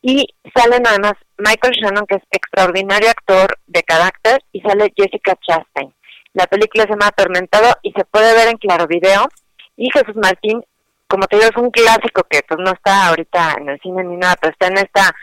Y 0.00 0.26
sale 0.54 0.80
nada 0.80 0.98
más 0.98 1.12
Michael 1.38 1.74
Shannon, 1.74 2.06
que 2.06 2.16
es 2.16 2.22
extraordinario 2.32 3.10
actor 3.10 3.56
de 3.66 3.82
carácter, 3.84 4.42
y 4.50 4.60
sale 4.60 4.92
Jessica 4.96 5.36
Chastain. 5.46 5.94
La 6.32 6.46
película 6.46 6.84
se 6.84 6.90
llama 6.90 7.08
Atormentado 7.08 7.76
y 7.82 7.92
se 7.92 8.04
puede 8.04 8.34
ver 8.34 8.48
en 8.48 8.56
Claro 8.56 8.88
Video. 8.88 9.28
Y 9.76 9.90
Jesús 9.92 10.16
Martín, 10.16 10.64
como 11.12 11.26
te 11.26 11.36
digo, 11.36 11.50
es 11.50 11.56
un 11.62 11.70
clásico 11.70 12.22
que 12.26 12.40
pues 12.48 12.58
no 12.58 12.72
está 12.72 13.08
ahorita 13.08 13.56
en 13.58 13.68
el 13.68 13.80
cine 13.80 14.02
ni 14.02 14.16
nada, 14.16 14.34
pero 14.40 14.52
está 14.52 14.68
en 14.68 14.78
esta 14.78 15.14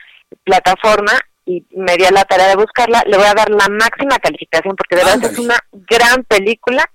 plataforma 0.44 1.14
y 1.48 1.66
me 1.72 1.98
dio 1.98 2.12
la 2.12 2.26
tarea 2.26 2.50
de 2.50 2.58
buscarla. 2.58 3.02
Le 3.08 3.18
voy 3.18 3.26
a 3.26 3.34
dar 3.34 3.50
la 3.50 3.68
máxima 3.70 4.20
calificación 4.20 4.76
porque 4.76 4.98
de 4.98 5.04
verdad 5.04 5.32
es 5.32 5.40
una 5.40 5.58
gran 5.72 6.24
película 6.26 6.86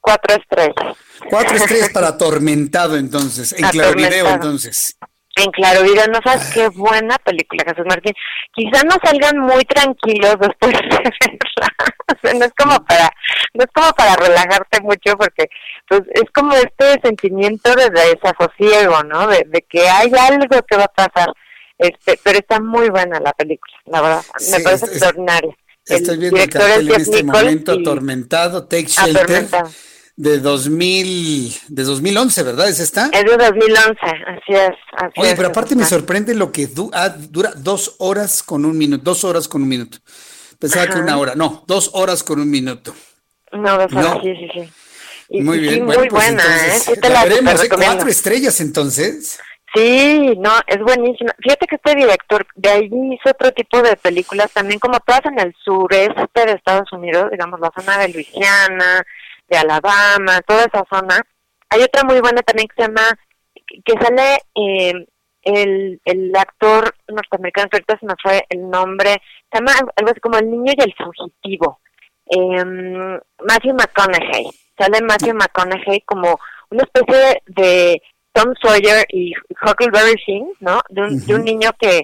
cuatro 0.00 0.36
estrellas. 0.36 0.96
Cuatro 1.28 1.56
estrellas 1.56 1.90
para 1.90 2.06
Atormentado, 2.14 2.96
entonces, 2.96 3.52
en 3.52 3.68
Claro 3.70 3.94
Video, 3.94 4.28
entonces. 4.28 4.96
En 5.34 5.50
Claro 5.50 5.82
Video, 5.82 6.06
no 6.06 6.20
sabes 6.24 6.48
qué 6.54 6.68
buena 6.68 7.16
película, 7.18 7.64
Jesús 7.66 7.84
Martín. 7.84 8.14
Quizá 8.54 8.84
no 8.84 8.94
salgan 9.02 9.40
muy 9.40 9.64
tranquilos 9.64 10.36
después 10.40 10.72
de 10.72 10.78
verla. 10.88 11.74
o 12.14 12.18
sea, 12.20 12.34
no 12.34 12.44
es 12.44 12.52
como 12.56 12.84
para, 12.84 13.10
no 13.54 13.64
es 13.64 13.70
como 13.74 13.92
para 13.92 14.16
relajarte 14.16 14.80
mucho, 14.82 15.16
porque 15.16 15.48
pues 15.88 16.02
es 16.14 16.30
como 16.32 16.52
este 16.54 17.00
sentimiento 17.02 17.74
de 17.74 17.90
desasosiego, 17.90 19.02
¿no? 19.04 19.26
De, 19.28 19.64
que 19.68 19.88
hay 19.88 20.12
algo 20.18 20.62
que 20.68 20.76
va 20.76 20.84
a 20.84 21.08
pasar. 21.08 21.32
Este, 21.78 22.18
pero 22.22 22.38
está 22.38 22.58
muy 22.58 22.88
buena 22.88 23.20
la 23.20 23.32
película, 23.32 23.74
la 23.86 24.00
verdad. 24.00 24.24
Me 24.50 24.60
parece 24.60 24.86
extraordinaria. 24.86 25.54
Estoy 25.84 26.16
viendo 26.16 26.40
el 26.40 26.48
cartel 26.48 26.90
en 26.90 27.00
este 27.00 27.22
momento, 27.22 27.72
Atormentado, 27.72 28.64
Take 28.64 28.86
Shelter 28.86 29.46
de 30.16 30.38
2000, 30.38 31.54
de 31.68 31.82
2011, 31.84 32.42
¿verdad? 32.42 32.68
¿Es 32.68 32.80
esta? 32.80 33.10
Es 33.12 33.24
de 33.24 33.36
2011, 33.36 33.98
así 34.02 34.52
es. 34.52 34.74
Oye, 35.16 35.36
pero 35.36 35.48
aparte 35.48 35.76
me 35.76 35.84
sorprende 35.84 36.34
lo 36.34 36.50
que 36.50 36.68
ah, 36.94 37.10
dura 37.10 37.52
dos 37.54 37.96
horas 37.98 38.42
con 38.42 38.64
un 38.64 38.78
minuto, 38.78 39.04
dos 39.04 39.24
horas 39.24 39.46
con 39.46 39.62
un 39.62 39.68
minuto. 39.68 39.98
Pensaba 40.58 40.86
que 40.86 40.98
una 40.98 41.18
hora, 41.18 41.34
no, 41.34 41.64
dos 41.66 41.90
horas 41.94 42.22
con 42.22 42.40
un 42.40 42.50
minuto. 42.50 42.94
No, 43.52 43.78
dos 43.78 43.92
horas, 43.92 44.18
sí, 44.22 44.34
sí, 44.36 44.48
sí. 45.28 45.42
muy 45.42 45.58
bien, 45.58 45.84
muy 45.84 45.96
pues 45.96 46.10
buena, 46.10 46.42
¿eh? 46.42 47.10
la, 47.10 47.24
veremos, 47.24 47.64
¿eh? 47.64 47.68
cuatro 47.68 48.08
estrellas 48.08 48.60
entonces. 48.60 49.38
Sí, 49.74 50.34
no, 50.38 50.52
es 50.66 50.78
buenísima. 50.78 51.34
Fíjate 51.42 51.66
que 51.66 51.76
este 51.76 51.94
director 51.94 52.46
de 52.54 52.70
ahí 52.70 52.84
hizo 52.84 53.30
otro 53.30 53.52
tipo 53.52 53.82
de 53.82 53.96
películas 53.96 54.50
también, 54.52 54.80
como 54.80 54.98
todas 55.00 55.26
en 55.26 55.38
el 55.38 55.54
sureste 55.62 56.46
de 56.46 56.52
Estados 56.52 56.90
Unidos, 56.92 57.30
digamos 57.30 57.60
la 57.60 57.70
zona 57.76 57.98
de 57.98 58.08
Luisiana, 58.08 59.02
de 59.48 59.58
Alabama, 59.58 60.40
toda 60.46 60.64
esa 60.64 60.84
zona. 60.90 61.20
Hay 61.68 61.82
otra 61.82 62.04
muy 62.04 62.20
buena 62.20 62.40
también 62.42 62.68
que 62.68 62.82
se 62.82 62.88
llama, 62.88 63.18
que 63.84 63.92
sale 64.00 64.38
eh, 64.54 65.06
el, 65.46 66.00
el 66.04 66.36
actor 66.36 66.94
norteamericano, 67.08 67.68
que 67.68 67.76
ahorita 67.76 67.98
se 67.98 68.06
me 68.06 68.14
fue 68.22 68.44
el 68.48 68.68
nombre, 68.68 69.22
se 69.50 69.58
llama 69.58 69.72
algo 69.96 70.10
así 70.10 70.20
como 70.20 70.38
El 70.38 70.50
Niño 70.50 70.72
y 70.76 70.82
el 70.82 70.94
Fugitivo. 70.94 71.78
Eh, 72.26 73.20
Matthew 73.44 73.74
McConaughey. 73.74 74.50
Sale 74.76 75.00
Matthew 75.02 75.34
McConaughey 75.34 76.00
como 76.00 76.38
una 76.70 76.82
especie 76.82 77.42
de 77.46 78.02
Tom 78.32 78.52
Sawyer 78.60 79.06
y 79.08 79.32
Huckleberry 79.62 80.20
Finn, 80.24 80.52
¿no? 80.60 80.80
De 80.88 81.02
un, 81.02 81.26
de 81.26 81.34
un 81.34 81.44
niño 81.44 81.70
que 81.78 82.02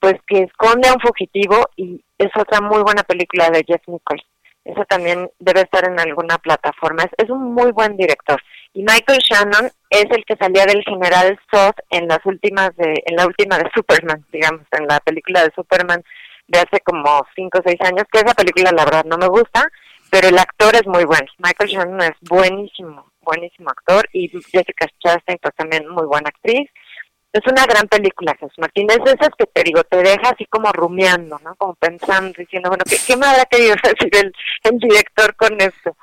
pues 0.00 0.14
que 0.26 0.42
esconde 0.42 0.88
a 0.88 0.94
un 0.94 1.00
fugitivo 1.00 1.68
y 1.76 2.02
es 2.18 2.30
otra 2.36 2.60
muy 2.60 2.82
buena 2.82 3.02
película 3.02 3.50
de 3.50 3.64
Jeff 3.66 3.82
Nichols. 3.86 4.24
Eso 4.64 4.84
también 4.88 5.30
debe 5.38 5.62
estar 5.62 5.84
en 5.84 5.98
alguna 5.98 6.38
plataforma. 6.38 7.04
Es, 7.16 7.30
un 7.30 7.54
muy 7.54 7.72
buen 7.72 7.96
director. 7.96 8.40
Y 8.78 8.84
Michael 8.84 9.18
Shannon 9.18 9.68
es 9.90 10.04
el 10.08 10.24
que 10.24 10.36
salía 10.36 10.64
del 10.64 10.84
general 10.84 11.36
Zod 11.50 11.74
en 11.90 12.06
las 12.06 12.24
últimas 12.24 12.76
de, 12.76 13.02
en 13.06 13.16
la 13.16 13.26
última 13.26 13.58
de 13.58 13.68
Superman, 13.74 14.24
digamos, 14.32 14.62
en 14.70 14.86
la 14.86 15.00
película 15.00 15.42
de 15.42 15.50
Superman 15.52 16.00
de 16.46 16.60
hace 16.60 16.78
como 16.84 17.26
cinco 17.34 17.58
o 17.58 17.62
seis 17.66 17.80
años, 17.80 18.04
que 18.12 18.20
esa 18.20 18.34
película 18.34 18.70
la 18.70 18.84
verdad 18.84 19.04
no 19.04 19.18
me 19.18 19.26
gusta, 19.26 19.66
pero 20.10 20.28
el 20.28 20.38
actor 20.38 20.76
es 20.76 20.86
muy 20.86 21.04
bueno. 21.04 21.26
Michael 21.38 21.70
Shannon 21.70 22.02
es 22.02 22.12
buenísimo, 22.20 23.10
buenísimo 23.20 23.68
actor 23.68 24.08
y 24.12 24.28
Jessica 24.28 24.86
Chastain 25.00 25.40
pues 25.42 25.56
también 25.56 25.88
muy 25.88 26.06
buena 26.06 26.28
actriz 26.28 26.70
es 27.32 27.42
una 27.50 27.66
gran 27.66 27.88
película, 27.88 28.36
Jesús 28.38 28.58
Martín. 28.58 28.86
Es 28.90 29.04
de 29.04 29.10
esas 29.10 29.30
que 29.36 29.46
te 29.46 29.64
digo, 29.64 29.82
te 29.82 29.96
deja 29.96 30.30
así 30.30 30.46
como 30.46 30.70
rumiando, 30.70 31.38
¿no? 31.40 31.56
Como 31.56 31.74
pensando, 31.74 32.32
diciendo, 32.38 32.68
bueno, 32.70 32.84
¿qué, 32.88 32.96
qué 33.04 33.16
me 33.16 33.26
habrá 33.26 33.44
querido 33.44 33.74
decir 33.82 34.10
el, 34.14 34.32
el 34.62 34.78
director 34.78 35.34
con 35.34 35.60
esto? 35.60 35.96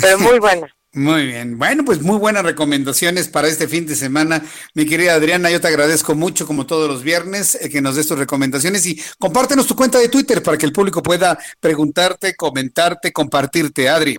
Pero 0.00 0.18
muy 0.18 0.38
buena. 0.38 0.66
Muy 0.94 1.26
bien. 1.26 1.56
Bueno, 1.56 1.84
pues 1.86 2.02
muy 2.02 2.18
buenas 2.18 2.44
recomendaciones 2.44 3.28
para 3.28 3.48
este 3.48 3.66
fin 3.66 3.86
de 3.86 3.94
semana. 3.94 4.42
Mi 4.74 4.84
querida 4.84 5.14
Adriana, 5.14 5.50
yo 5.50 5.58
te 5.58 5.68
agradezco 5.68 6.14
mucho, 6.14 6.46
como 6.46 6.66
todos 6.66 6.86
los 6.86 7.02
viernes, 7.02 7.54
eh, 7.54 7.70
que 7.70 7.80
nos 7.80 7.96
des 7.96 8.06
tus 8.06 8.18
recomendaciones 8.18 8.84
y 8.84 9.00
compártenos 9.18 9.66
tu 9.66 9.74
cuenta 9.74 9.98
de 9.98 10.10
Twitter 10.10 10.42
para 10.42 10.58
que 10.58 10.66
el 10.66 10.72
público 10.72 11.02
pueda 11.02 11.38
preguntarte, 11.60 12.36
comentarte, 12.36 13.10
compartirte. 13.10 13.88
Adri. 13.88 14.18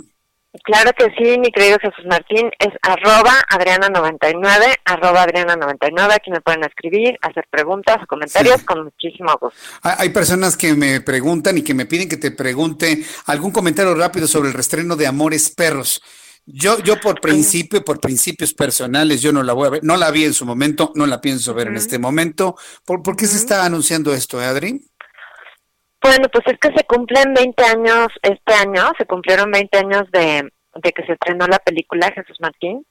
Claro 0.64 0.92
que 0.98 1.06
sí, 1.18 1.38
mi 1.40 1.52
querido 1.52 1.78
Jesús 1.80 2.06
Martín, 2.08 2.50
es 2.60 2.70
arroba 2.84 3.34
Adriana99, 3.52 4.76
arroba 4.86 5.26
Adriana99, 5.26 6.14
aquí 6.14 6.30
me 6.30 6.42
pueden 6.42 6.64
escribir, 6.64 7.18
hacer 7.22 7.46
preguntas 7.50 7.98
o 8.04 8.06
comentarios 8.06 8.62
con 8.62 8.84
muchísimo 8.84 9.36
gusto. 9.42 9.60
Hay 9.82 10.10
personas 10.10 10.56
que 10.56 10.76
me 10.76 11.02
preguntan 11.02 11.58
y 11.58 11.64
que 11.64 11.74
me 11.74 11.88
piden 11.88 12.08
que 12.08 12.18
te 12.18 12.30
pregunte 12.30 13.04
algún 13.26 13.52
comentario 13.52 13.96
rápido 13.96 14.28
sobre 14.28 14.50
el 14.50 14.54
restreno 14.54 14.96
de 14.96 15.08
Amores 15.08 15.50
Perros. 15.50 16.02
Yo, 16.46 16.78
yo 16.80 17.00
por 17.00 17.22
principio, 17.22 17.84
por 17.84 18.02
principios 18.02 18.54
personales, 18.54 19.22
yo 19.22 19.32
no 19.32 19.44
la 19.44 19.54
voy 19.54 19.68
a 19.68 19.72
ver, 19.72 19.84
no 19.84 19.96
la 19.96 20.12
vi 20.12 20.26
en 20.26 20.34
su 20.34 20.46
momento, 20.46 20.92
no 20.96 21.06
la 21.06 21.22
pienso 21.22 21.54
ver 21.54 21.68
en 21.68 21.78
este 21.78 22.00
momento. 22.00 22.56
¿Por, 22.86 23.02
¿por 23.02 23.16
qué 23.16 23.28
se 23.28 23.38
está 23.38 23.66
anunciando 23.66 24.14
esto, 24.14 24.42
eh, 24.42 24.46
Adri? 24.46 24.82
Bueno, 26.02 26.28
pues 26.28 26.44
es 26.48 26.60
que 26.60 26.78
se 26.78 26.84
cumplen 26.84 27.34
20 27.34 27.64
años 27.64 28.08
este 28.22 28.54
año, 28.54 28.92
se 28.98 29.06
cumplieron 29.06 29.50
20 29.52 29.78
años 29.78 30.04
de, 30.12 30.52
que 30.82 31.06
se 31.06 31.14
estrenó 31.14 31.48
la 31.48 31.60
película 31.60 32.12
Jesús 32.12 32.36
Martín. 32.42 32.86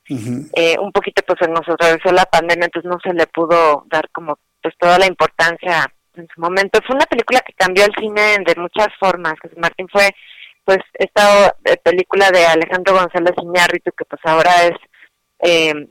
eh, 0.55 0.79
un 0.81 0.91
poquito 0.93 1.23
pues 1.27 1.39
nos 1.51 1.69
atravesó 1.69 2.11
la 2.11 2.25
pandemia, 2.25 2.65
entonces 2.65 2.91
no 2.91 2.99
se 3.05 3.13
le 3.13 3.27
pudo 3.27 3.85
dar 3.91 4.09
como 4.13 4.39
pues 4.63 4.75
toda 4.79 4.99
la 4.99 5.07
importancia 5.07 5.93
en 6.15 6.27
su 6.35 6.41
momento. 6.41 6.81
Fue 6.87 6.97
una 6.97 7.05
película 7.05 7.41
que 7.41 7.53
cambió 7.53 7.85
el 7.85 7.93
cine 7.99 8.39
de 8.47 8.55
muchas 8.57 8.89
formas. 8.99 9.35
Jesús 9.43 9.59
Martín 9.59 9.89
fue 9.93 10.09
pues 10.65 10.79
esta 10.95 11.57
eh, 11.65 11.77
película 11.83 12.31
de 12.31 12.47
Alejandro 12.47 12.95
González 12.95 13.35
Iñárritu 13.43 13.91
que 13.93 14.05
pues 14.05 14.21
ahora 14.25 14.65
es 14.65 14.77
eh, 15.41 15.89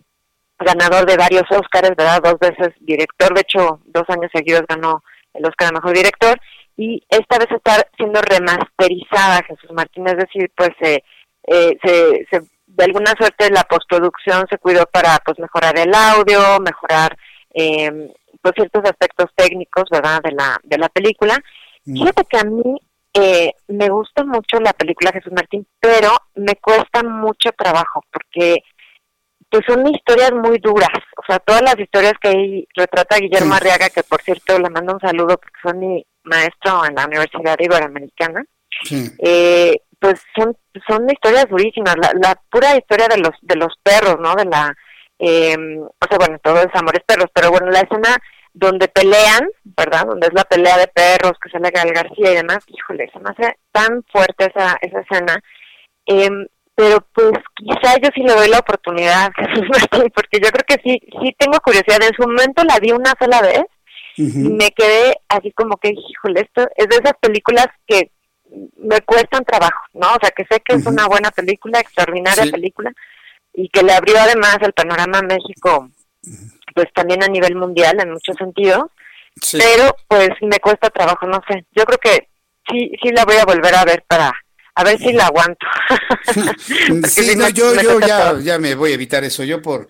ganador 0.59 1.05
de 1.05 1.17
varios 1.17 1.43
Óscares, 1.49 1.91
¿verdad? 1.97 2.21
Dos 2.23 2.39
veces 2.39 2.73
director, 2.79 3.33
de 3.33 3.41
hecho 3.41 3.81
dos 3.85 4.03
años 4.09 4.31
seguidos 4.33 4.63
ganó 4.67 5.03
el 5.33 5.45
Óscar 5.45 5.69
a 5.69 5.71
Mejor 5.73 5.93
Director 5.93 6.39
y 6.77 7.03
esta 7.09 7.37
vez 7.37 7.47
está 7.51 7.85
siendo 7.97 8.21
remasterizada 8.21 9.43
Jesús 9.43 9.71
Martín, 9.71 10.07
es 10.07 10.17
decir, 10.17 10.51
pues 10.55 10.71
eh, 10.81 11.03
eh, 11.47 11.77
se, 11.83 12.41
de 12.67 12.83
alguna 12.83 13.13
suerte 13.17 13.49
la 13.51 13.63
postproducción 13.63 14.45
se 14.49 14.57
cuidó 14.57 14.85
para 14.85 15.17
pues 15.25 15.37
mejorar 15.39 15.77
el 15.77 15.93
audio, 15.93 16.59
mejorar 16.59 17.17
eh, 17.53 18.11
pues 18.41 18.53
ciertos 18.55 18.83
aspectos 18.85 19.27
técnicos, 19.35 19.83
¿verdad? 19.91 20.21
De 20.23 20.31
la 20.31 20.57
de 20.63 20.77
la 20.77 20.89
película. 20.89 21.37
Mm. 21.85 21.93
Fíjate 21.93 22.23
que 22.25 22.37
a 22.37 22.43
mí 22.43 22.79
eh, 23.13 23.53
me 23.67 23.89
gusta 23.89 24.23
mucho 24.23 24.59
la 24.59 24.73
película 24.73 25.11
Jesús 25.11 25.33
Martín, 25.33 25.67
pero 25.79 26.09
me 26.35 26.55
cuesta 26.55 27.03
mucho 27.03 27.51
trabajo 27.57 28.03
porque 28.11 28.63
pues 29.49 29.63
son 29.67 29.85
historias 29.87 30.31
muy 30.31 30.59
duras, 30.59 30.97
o 31.17 31.23
sea, 31.27 31.39
todas 31.39 31.61
las 31.61 31.77
historias 31.77 32.13
que 32.21 32.29
ahí 32.29 32.67
retrata 32.73 33.17
Guillermo 33.17 33.53
Arriaga, 33.53 33.89
que 33.89 34.01
por 34.03 34.21
cierto 34.21 34.57
le 34.57 34.69
mando 34.69 34.93
un 34.93 35.01
saludo 35.01 35.37
porque 35.37 35.59
son 35.61 35.77
mi 35.77 36.05
maestro 36.23 36.85
en 36.85 36.95
la 36.95 37.05
Universidad 37.05 37.59
Iberoamericana, 37.59 38.45
eh, 39.19 39.75
pues 39.99 40.21
son, 40.35 40.55
son 40.87 41.09
historias 41.09 41.49
durísimas, 41.49 41.95
la, 41.97 42.13
la, 42.21 42.41
pura 42.49 42.77
historia 42.77 43.07
de 43.09 43.17
los 43.17 43.31
de 43.41 43.55
los 43.57 43.73
perros, 43.83 44.15
¿no? 44.21 44.33
De 44.35 44.45
la, 44.45 44.73
eh, 45.19 45.55
o 45.79 46.07
sea, 46.09 46.17
bueno, 46.17 46.39
todo 46.41 46.61
es 46.61 46.73
amores 46.73 47.03
perros, 47.05 47.29
pero 47.33 47.51
bueno, 47.51 47.69
la 47.69 47.81
escena, 47.81 48.17
donde 48.53 48.87
pelean, 48.87 49.47
¿verdad? 49.63 50.05
Donde 50.05 50.27
es 50.27 50.33
la 50.33 50.43
pelea 50.43 50.77
de 50.77 50.87
perros 50.87 51.33
que 51.41 51.49
sale 51.49 51.69
Gal 51.69 51.91
García 51.91 52.31
y 52.31 52.35
demás, 52.35 52.59
híjole, 52.67 53.09
se 53.11 53.19
me 53.19 53.29
hace 53.29 53.55
tan 53.71 54.03
fuerte 54.11 54.51
esa, 54.53 54.77
esa 54.81 54.99
escena. 54.99 55.41
Em, 56.05 56.45
pero 56.75 57.05
pues 57.13 57.31
quizá 57.55 57.95
yo 58.01 58.09
sí 58.13 58.21
le 58.21 58.33
doy 58.33 58.49
la 58.49 58.59
oportunidad, 58.59 59.29
porque 60.15 60.39
yo 60.43 60.49
creo 60.49 60.65
que 60.67 60.81
sí, 60.83 60.99
sí 61.21 61.35
tengo 61.37 61.59
curiosidad. 61.59 61.99
En 62.01 62.15
su 62.15 62.23
momento 62.23 62.63
la 62.63 62.79
vi 62.79 62.91
una 62.91 63.13
sola 63.19 63.41
vez 63.41 63.63
y 64.17 64.23
me 64.23 64.71
quedé 64.71 65.15
así 65.29 65.51
como 65.51 65.77
que, 65.77 65.89
híjole, 65.89 66.41
esto 66.41 66.67
es 66.75 66.87
de 66.87 66.95
esas 66.97 67.13
películas 67.21 67.67
que 67.87 68.11
me 68.77 68.99
cuestan 69.01 69.45
trabajo, 69.45 69.85
¿no? 69.93 70.07
O 70.07 70.17
sea, 70.21 70.31
que 70.31 70.45
sé 70.49 70.59
que 70.59 70.75
es 70.75 70.85
una 70.85 71.07
buena 71.07 71.31
película, 71.31 71.79
extraordinaria 71.79 72.51
película, 72.51 72.91
y 73.53 73.69
que 73.69 73.83
le 73.83 73.93
abrió 73.93 74.19
además 74.19 74.57
el 74.61 74.73
panorama 74.73 75.19
a 75.19 75.23
México 75.23 75.89
pues 76.73 76.87
también 76.93 77.23
a 77.23 77.27
nivel 77.27 77.55
mundial 77.55 77.97
en 77.99 78.11
muchos 78.11 78.35
sentidos, 78.37 78.85
pero 79.51 79.95
pues 80.07 80.29
me 80.41 80.59
cuesta 80.59 80.89
trabajo, 80.89 81.25
no 81.27 81.41
sé. 81.47 81.65
Yo 81.75 81.83
creo 81.85 81.97
que 81.97 82.27
sí 82.69 82.91
sí 83.01 83.11
la 83.11 83.25
voy 83.25 83.37
a 83.37 83.45
volver 83.45 83.75
a 83.75 83.85
ver 83.85 84.03
para 84.07 84.31
a 84.73 84.83
ver 84.83 84.97
si 84.97 85.13
la 85.13 85.27
aguanto. 85.27 85.65
sí, 87.07 87.35
no, 87.35 87.49
yo, 87.49 87.75
yo 87.81 87.99
ya, 87.99 88.39
ya 88.39 88.57
me 88.57 88.75
voy 88.75 88.91
a 88.91 88.95
evitar 88.95 89.23
eso. 89.23 89.43
Yo 89.43 89.61
por 89.61 89.87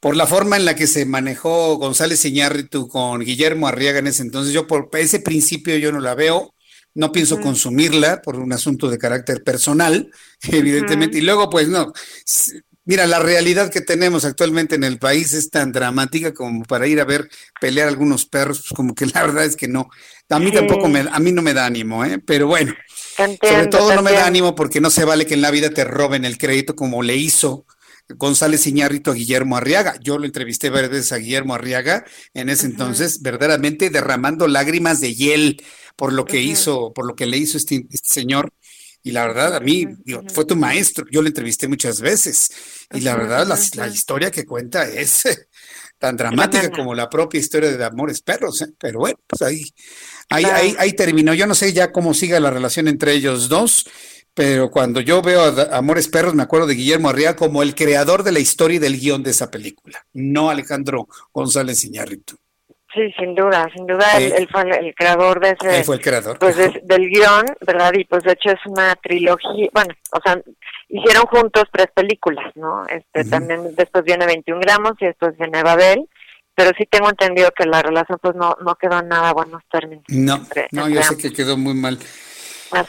por 0.00 0.16
la 0.16 0.26
forma 0.26 0.56
en 0.56 0.64
la 0.64 0.74
que 0.74 0.86
se 0.86 1.04
manejó 1.04 1.76
González 1.76 2.24
Iñárritu 2.24 2.88
con 2.88 3.20
Guillermo 3.20 3.68
Arriaga 3.68 3.98
en 3.98 4.06
ese 4.06 4.22
entonces, 4.22 4.52
yo 4.52 4.66
por 4.66 4.88
ese 4.94 5.20
principio 5.20 5.76
yo 5.76 5.92
no 5.92 6.00
la 6.00 6.14
veo, 6.14 6.54
no 6.94 7.12
pienso 7.12 7.38
consumirla 7.38 8.22
por 8.22 8.36
un 8.36 8.52
asunto 8.52 8.88
de 8.88 8.98
carácter 8.98 9.44
personal, 9.44 10.10
evidentemente, 10.50 11.18
y 11.18 11.20
luego 11.20 11.50
pues 11.50 11.68
no, 11.68 11.92
Mira, 12.90 13.06
la 13.06 13.20
realidad 13.20 13.70
que 13.70 13.82
tenemos 13.82 14.24
actualmente 14.24 14.74
en 14.74 14.82
el 14.82 14.98
país 14.98 15.32
es 15.32 15.48
tan 15.48 15.70
dramática 15.70 16.34
como 16.34 16.64
para 16.64 16.88
ir 16.88 17.00
a 17.00 17.04
ver 17.04 17.30
pelear 17.60 17.86
algunos 17.86 18.26
perros, 18.26 18.62
pues 18.62 18.72
como 18.74 18.96
que 18.96 19.06
la 19.06 19.24
verdad 19.24 19.44
es 19.44 19.54
que 19.54 19.68
no. 19.68 19.90
A 20.28 20.40
mí 20.40 20.50
tampoco 20.50 20.88
me, 20.88 21.06
a 21.08 21.20
mí 21.20 21.30
no 21.30 21.40
me 21.40 21.54
da 21.54 21.66
ánimo, 21.66 22.04
¿eh? 22.04 22.18
Pero 22.18 22.48
bueno, 22.48 22.74
sobre 23.16 23.68
todo 23.68 23.94
no 23.94 24.02
me 24.02 24.10
da 24.10 24.26
ánimo 24.26 24.56
porque 24.56 24.80
no 24.80 24.90
se 24.90 25.04
vale 25.04 25.24
que 25.24 25.34
en 25.34 25.40
la 25.40 25.52
vida 25.52 25.70
te 25.70 25.84
roben 25.84 26.24
el 26.24 26.36
crédito 26.36 26.74
como 26.74 27.04
le 27.04 27.14
hizo 27.14 27.64
González 28.08 28.66
Iñárritu 28.66 29.12
a 29.12 29.14
Guillermo 29.14 29.56
Arriaga. 29.56 29.94
Yo 30.02 30.18
lo 30.18 30.26
entrevisté 30.26 30.68
varias 30.68 30.90
veces 30.90 31.12
a 31.12 31.18
Guillermo 31.18 31.54
Arriaga 31.54 32.04
en 32.34 32.48
ese 32.48 32.66
entonces, 32.66 33.22
verdaderamente 33.22 33.90
derramando 33.90 34.48
lágrimas 34.48 35.00
de 35.00 35.14
hiel 35.14 35.62
por 35.94 36.12
lo 36.12 36.24
que 36.24 36.40
hizo, 36.40 36.92
por 36.92 37.06
lo 37.06 37.14
que 37.14 37.26
le 37.26 37.36
hizo 37.36 37.56
este, 37.56 37.86
este 37.88 38.14
señor 38.14 38.50
y 39.02 39.12
la 39.12 39.26
verdad, 39.26 39.54
a 39.54 39.60
mí, 39.60 39.86
digo, 40.04 40.22
fue 40.32 40.44
tu 40.44 40.56
maestro, 40.56 41.06
yo 41.10 41.22
lo 41.22 41.28
entrevisté 41.28 41.68
muchas 41.68 42.00
veces. 42.00 42.50
Y 42.92 43.00
la 43.00 43.16
verdad, 43.16 43.46
la, 43.74 43.88
historia 43.88 44.30
que 44.30 44.44
cuenta 44.44 44.86
es 44.86 45.22
tan 45.98 46.16
dramática 46.16 46.70
como 46.70 46.94
la 46.94 47.08
propia 47.08 47.40
historia 47.40 47.72
de 47.72 47.84
Amores 47.84 48.20
Perros. 48.20 48.60
¿eh? 48.60 48.72
Pero 48.78 48.98
bueno, 49.00 49.18
pues 49.26 49.40
ahí, 49.42 49.64
ahí, 50.28 50.44
ahí, 50.44 50.76
ahí, 50.78 50.92
terminó. 50.92 51.32
Yo 51.32 51.46
no 51.46 51.54
sé 51.54 51.72
ya 51.72 51.92
cómo 51.92 52.12
siga 52.12 52.40
la 52.40 52.50
relación 52.50 52.88
entre 52.88 53.14
ellos 53.14 53.48
dos, 53.48 53.86
pero 54.34 54.70
cuando 54.70 55.00
yo 55.00 55.22
veo 55.22 55.42
a 55.42 55.76
Amores 55.78 56.08
Perros, 56.08 56.34
me 56.34 56.42
acuerdo 56.42 56.66
de 56.66 56.74
Guillermo 56.74 57.08
Arriaga 57.08 57.36
como 57.36 57.62
el 57.62 57.74
creador 57.74 58.22
de 58.22 58.32
la 58.32 58.40
historia 58.40 58.76
y 58.76 58.80
del 58.80 59.00
guion 59.00 59.22
de 59.22 59.30
esa 59.30 59.50
película, 59.50 60.06
no 60.12 60.50
Alejandro 60.50 61.08
González 61.32 61.84
Iñárritu. 61.84 62.36
Sí, 62.92 63.12
sin 63.16 63.36
duda, 63.36 63.68
sin 63.72 63.86
duda, 63.86 64.18
él, 64.18 64.48
fue 64.50 64.62
el, 64.62 64.94
creador 64.96 65.38
de 65.38 65.50
ese... 65.50 65.78
Él 65.78 65.84
fue 65.84 65.96
el 65.96 66.02
creador. 66.02 66.38
Pues 66.40 66.56
del 66.56 67.08
guion, 67.08 67.46
¿verdad? 67.60 67.92
Y 67.94 68.04
pues 68.04 68.24
de 68.24 68.32
hecho 68.32 68.50
es 68.50 68.58
una 68.66 68.96
trilogía, 68.96 69.68
bueno, 69.72 69.94
o 70.12 70.20
sea, 70.24 70.40
hicieron 70.88 71.24
juntos 71.26 71.64
tres 71.72 71.86
películas, 71.94 72.50
¿no? 72.56 72.84
Este, 72.86 73.24
También 73.30 73.76
después 73.76 74.04
viene 74.04 74.26
21 74.26 74.60
gramos 74.60 74.94
y 75.00 75.06
después 75.06 75.38
viene 75.38 75.62
Babel, 75.62 76.08
pero 76.54 76.72
sí 76.76 76.84
tengo 76.90 77.08
entendido 77.08 77.50
que 77.56 77.64
la 77.64 77.80
relación 77.80 78.18
pues 78.20 78.34
no, 78.34 78.56
no 78.64 78.74
quedó 78.74 78.98
en 78.98 79.08
nada 79.08 79.32
buenos 79.32 79.62
términos. 79.70 80.04
No, 80.08 80.44
no, 80.72 80.88
yo 80.88 81.02
sé 81.04 81.16
que 81.16 81.32
quedó 81.32 81.56
muy 81.56 81.74
mal. 81.74 81.96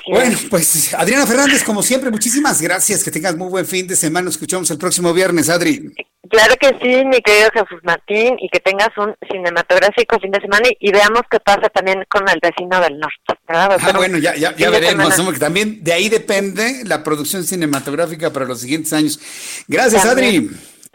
bueno, 0.07 0.37
pues 0.49 0.95
Adriana 0.95 1.27
Fernández, 1.27 1.63
como 1.63 1.83
siempre, 1.83 2.09
muchísimas 2.09 2.59
gracias. 2.59 3.03
Que 3.03 3.11
tengas 3.11 3.35
muy 3.37 3.49
buen 3.49 3.67
fin 3.67 3.87
de 3.87 3.95
semana. 3.95 4.25
Nos 4.25 4.33
escuchamos 4.33 4.69
el 4.71 4.79
próximo 4.79 5.13
viernes, 5.13 5.47
Adri. 5.49 5.93
Claro 6.29 6.53
que 6.59 6.67
sí, 6.81 7.03
mi 7.05 7.19
querido 7.21 7.49
Jesús 7.51 7.79
Martín, 7.83 8.35
y 8.39 8.47
que 8.49 8.59
tengas 8.59 8.89
un 8.95 9.15
cinematográfico 9.29 10.19
fin 10.19 10.31
de 10.31 10.39
semana 10.39 10.69
y, 10.79 10.91
veamos 10.91 11.23
qué 11.31 11.39
pasa 11.39 11.67
también 11.69 12.05
con 12.07 12.29
el 12.29 12.39
vecino 12.39 12.79
del 12.79 12.99
norte. 12.99 13.41
ah, 13.47 13.77
bueno, 13.95 14.19
ya, 14.19 14.35
ya, 14.35 14.55
ya 14.55 14.69
veremos. 14.69 15.15
También 15.39 15.83
de 15.83 15.93
ahí 15.93 16.09
depende 16.09 16.83
la 16.85 17.03
producción 17.03 17.43
cinematográfica 17.43 18.31
para 18.31 18.45
los 18.45 18.61
siguientes 18.61 18.93
años. 18.93 19.19
Gracias, 19.67 20.05
Adri. 20.05 20.51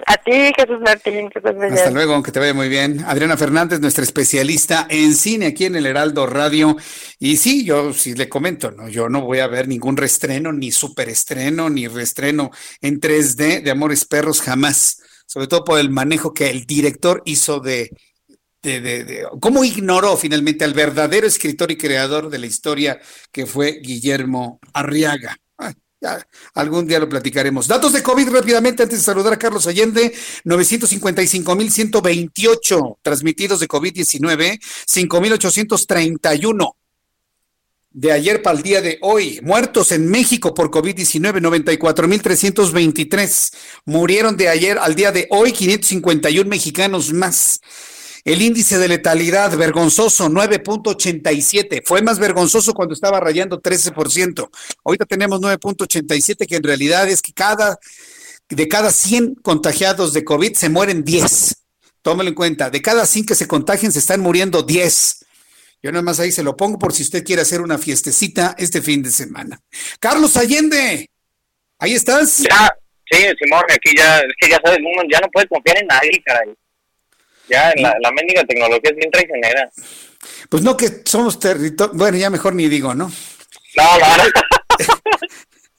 A 0.06 0.18
ti, 0.18 0.52
Jesús 0.54 0.78
Martín, 0.84 1.30
que 1.30 1.38
Hasta 1.38 1.90
luego, 1.90 2.12
aunque 2.12 2.30
te 2.30 2.38
vaya 2.38 2.52
muy 2.52 2.68
bien. 2.68 3.02
Adriana 3.06 3.36
Fernández, 3.36 3.80
nuestra 3.80 4.04
especialista 4.04 4.86
en 4.90 5.14
cine 5.14 5.46
aquí 5.46 5.64
en 5.64 5.74
el 5.74 5.86
Heraldo 5.86 6.26
Radio. 6.26 6.76
Y 7.18 7.38
sí, 7.38 7.64
yo 7.64 7.94
sí 7.94 8.14
le 8.14 8.28
comento, 8.28 8.70
¿no? 8.70 8.88
Yo 8.88 9.08
no 9.08 9.22
voy 9.22 9.38
a 9.38 9.46
ver 9.46 9.66
ningún 9.68 9.96
reestreno, 9.96 10.52
ni 10.52 10.70
superestreno, 10.70 11.70
ni 11.70 11.88
reestreno 11.88 12.50
en 12.82 13.00
3D 13.00 13.62
de 13.62 13.70
Amores 13.70 14.04
Perros 14.04 14.42
jamás 14.42 15.02
sobre 15.26 15.48
todo 15.48 15.64
por 15.64 15.78
el 15.78 15.90
manejo 15.90 16.32
que 16.32 16.48
el 16.50 16.64
director 16.64 17.20
hizo 17.26 17.60
de, 17.60 17.90
cómo 19.40 19.64
ignoró 19.64 20.16
finalmente 20.16 20.64
al 20.64 20.72
verdadero 20.74 21.26
escritor 21.26 21.70
y 21.70 21.76
creador 21.76 22.30
de 22.30 22.38
la 22.38 22.46
historia 22.46 22.98
que 23.30 23.44
fue 23.46 23.80
Guillermo 23.82 24.58
Arriaga. 24.72 25.36
algún 26.54 26.86
día 26.86 27.00
lo 27.00 27.08
platicaremos. 27.08 27.68
Datos 27.68 27.92
de 27.92 28.02
COVID 28.02 28.30
rápidamente 28.30 28.82
antes 28.82 28.98
de 28.98 29.04
saludar 29.04 29.34
a 29.34 29.38
Carlos 29.38 29.66
Allende, 29.66 30.14
955.128 30.44 32.96
transmitidos 33.02 33.60
de 33.60 33.68
COVID-19, 33.68 34.58
5.831 34.60 36.74
de 37.96 38.12
ayer 38.12 38.40
para 38.42 38.58
el 38.58 38.62
día 38.62 38.80
de 38.82 38.98
hoy. 39.00 39.40
Muertos 39.42 39.90
en 39.90 40.10
México 40.10 40.52
por 40.52 40.70
COVID-19, 40.70 41.40
94.323. 41.40 43.54
Murieron 43.86 44.36
de 44.36 44.50
ayer 44.50 44.78
al 44.78 44.94
día 44.94 45.12
de 45.12 45.26
hoy 45.30 45.52
551 45.52 46.50
mexicanos 46.50 47.14
más. 47.14 47.58
El 48.22 48.42
índice 48.42 48.76
de 48.76 48.88
letalidad 48.88 49.56
vergonzoso 49.56 50.28
9.87. 50.28 51.84
Fue 51.86 52.02
más 52.02 52.18
vergonzoso 52.18 52.74
cuando 52.74 52.92
estaba 52.92 53.18
rayando 53.18 53.62
13%. 53.62 54.46
Ahorita 54.84 55.06
tenemos 55.06 55.40
9.87 55.40 56.46
que 56.46 56.56
en 56.56 56.64
realidad 56.64 57.08
es 57.08 57.22
que 57.22 57.32
cada 57.32 57.78
de 58.50 58.68
cada 58.68 58.92
100 58.92 59.36
contagiados 59.36 60.12
de 60.12 60.22
COVID 60.22 60.52
se 60.52 60.68
mueren 60.68 61.02
10. 61.02 61.56
Tómalo 62.02 62.28
en 62.28 62.34
cuenta, 62.34 62.68
de 62.68 62.82
cada 62.82 63.06
100 63.06 63.24
que 63.24 63.34
se 63.34 63.48
contagian 63.48 63.90
se 63.90 64.00
están 64.00 64.20
muriendo 64.20 64.62
10. 64.62 65.25
Yo 65.86 65.92
nada 65.92 66.02
más 66.02 66.18
ahí 66.18 66.32
se 66.32 66.42
lo 66.42 66.56
pongo 66.56 66.80
por 66.80 66.92
si 66.92 67.04
usted 67.04 67.22
quiere 67.22 67.42
hacer 67.42 67.60
una 67.60 67.78
fiestecita 67.78 68.56
este 68.58 68.82
fin 68.82 69.04
de 69.04 69.10
semana. 69.10 69.60
Carlos 70.00 70.36
Allende, 70.36 71.08
¿ahí 71.78 71.94
estás? 71.94 72.38
Ya, 72.38 72.76
sí, 73.08 73.24
Simón, 73.40 73.62
aquí 73.70 73.96
ya, 73.96 74.18
es 74.18 74.32
que 74.36 74.50
ya 74.50 74.58
sabes, 74.64 74.80
uno 74.80 75.02
ya 75.08 75.20
no 75.20 75.28
puede 75.28 75.46
confiar 75.46 75.78
en 75.78 75.86
nadie, 75.86 76.20
caray. 76.24 76.52
Ya, 77.48 77.72
la, 77.76 77.94
la 78.00 78.10
mendiga 78.10 78.42
tecnología 78.42 78.90
es 78.90 78.96
bien 78.96 79.12
traicionera. 79.12 79.70
Pues 80.50 80.64
no 80.64 80.76
que 80.76 80.88
somos 81.04 81.38
territorio, 81.38 81.94
bueno, 81.94 82.18
ya 82.18 82.30
mejor 82.30 82.56
ni 82.56 82.68
digo, 82.68 82.92
¿no? 82.92 83.12
No, 83.76 83.98
no, 84.00 84.06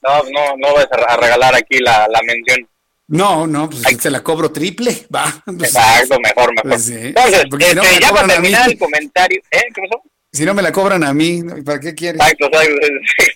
no, 0.00 0.22
no, 0.30 0.56
no 0.56 0.72
vas 0.72 0.88
a 0.90 1.16
regalar 1.18 1.54
aquí 1.54 1.80
la, 1.80 2.08
la 2.08 2.22
mención. 2.22 2.66
No, 3.08 3.46
no, 3.46 3.70
pues 3.70 3.82
se 3.98 4.10
la 4.10 4.22
cobro 4.22 4.52
triple, 4.52 5.06
va. 5.14 5.42
Pues, 5.46 5.74
Exacto, 5.74 6.20
mejor, 6.20 6.50
mejor. 6.50 6.70
Pues 6.70 6.90
Entonces, 6.90 7.44
este, 7.50 8.00
ya 8.00 8.10
para 8.10 8.28
terminar 8.28 8.70
el 8.70 8.78
comentario, 8.78 9.40
¿eh? 9.50 9.62
¿Qué 9.74 9.80
pasó? 9.80 10.02
Si 10.30 10.44
no 10.44 10.52
me 10.52 10.60
la 10.60 10.70
cobran 10.72 11.02
a 11.02 11.14
mí, 11.14 11.42
¿para 11.64 11.80
qué 11.80 11.94
quieres? 11.94 12.20
Exacto, 12.20 12.50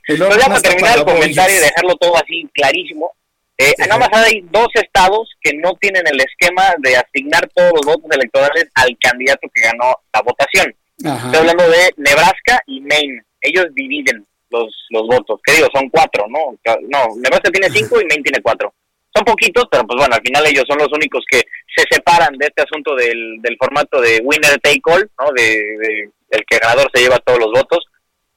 Entonces, 0.09 0.39
ya 0.43 0.47
para 0.47 0.61
terminar 0.61 0.99
el 0.99 1.05
comentario 1.05 1.57
y 1.57 1.61
dejarlo 1.61 1.97
todo 1.97 2.19
así 2.19 2.47
clarísimo, 2.53 3.13
eh, 3.57 3.73
nada 3.79 3.99
más 3.99 4.11
hay 4.13 4.45
dos 4.51 4.69
estados 4.75 5.31
que 5.41 5.55
no 5.55 5.73
tienen 5.81 6.07
el 6.07 6.21
esquema 6.21 6.75
de 6.79 6.97
asignar 6.97 7.49
todos 7.55 7.73
los 7.73 7.87
votos 7.87 8.11
electorales 8.11 8.69
al 8.75 8.95
candidato 9.01 9.49
que 9.55 9.63
ganó 9.63 9.97
la 10.13 10.21
votación. 10.21 10.75
Estoy 10.99 11.37
hablando 11.37 11.71
de 11.71 11.95
Nebraska 11.97 12.61
y 12.67 12.83
Maine. 12.83 13.25
Ellos 13.41 13.69
dividen 13.75 14.27
los, 14.51 14.69
los 14.91 15.07
votos. 15.07 15.41
¿Qué 15.43 15.55
digo? 15.55 15.69
Son 15.73 15.89
cuatro, 15.89 16.27
¿no? 16.29 16.59
No, 16.91 17.17
Nebraska 17.17 17.51
tiene 17.51 17.71
cinco 17.71 18.01
y 18.03 18.05
Maine 18.05 18.23
tiene 18.23 18.43
cuatro 18.43 18.75
son 19.15 19.25
poquitos, 19.25 19.65
pero 19.71 19.85
pues 19.87 19.99
bueno, 19.99 20.15
al 20.15 20.23
final 20.23 20.47
ellos 20.47 20.65
son 20.67 20.79
los 20.79 20.93
únicos 20.93 21.25
que 21.31 21.43
se 21.77 21.85
separan 21.91 22.37
de 22.39 22.47
este 22.47 22.63
asunto 22.63 22.95
del, 22.95 23.41
del 23.41 23.57
formato 23.59 24.01
de 24.01 24.21
winner 24.23 24.59
take 24.61 24.81
all, 24.85 25.11
¿no? 25.21 25.33
De, 25.35 26.11
el 26.31 26.45
que 26.47 26.59
ganador 26.59 26.91
se 26.95 27.03
lleva 27.03 27.19
todos 27.19 27.39
los 27.39 27.53
votos. 27.53 27.85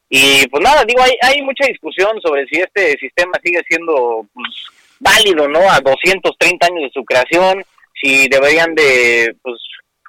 Y 0.09 0.45
pues 0.47 0.61
nada, 0.61 0.83
digo, 0.85 1.01
hay, 1.01 1.13
hay 1.21 1.41
mucha 1.41 1.65
discusión 1.65 2.19
sobre 2.21 2.45
si 2.47 2.59
este 2.59 2.97
sistema 2.97 3.31
sigue 3.41 3.61
siendo 3.67 4.27
pues, 4.33 4.47
válido, 4.99 5.47
¿no? 5.47 5.59
A 5.71 5.79
230 5.79 6.67
años 6.67 6.81
de 6.83 6.91
su 6.93 7.05
creación, 7.05 7.63
si 8.01 8.27
deberían 8.27 8.75
de 8.75 9.35
pues 9.41 9.55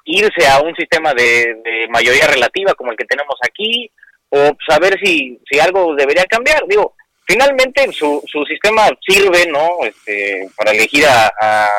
irse 0.03 0.47
a 0.47 0.59
un 0.61 0.75
sistema 0.75 1.13
de, 1.13 1.55
de 1.63 1.87
mayoría 1.89 2.27
relativa 2.27 2.73
como 2.73 2.91
el 2.91 2.97
que 2.97 3.05
tenemos 3.05 3.35
aquí, 3.41 3.89
o 4.29 4.51
saber 4.67 4.97
pues, 4.99 5.09
si, 5.09 5.39
si 5.49 5.59
algo 5.59 5.95
debería 5.95 6.25
cambiar. 6.25 6.61
Digo, 6.67 6.93
finalmente 7.27 7.91
su, 7.91 8.23
su 8.25 8.43
sistema 8.45 8.87
sirve 9.07 9.45
no 9.47 9.83
este, 9.83 10.49
para 10.55 10.71
elegir 10.71 11.05
a, 11.05 11.27
a, 11.27 11.69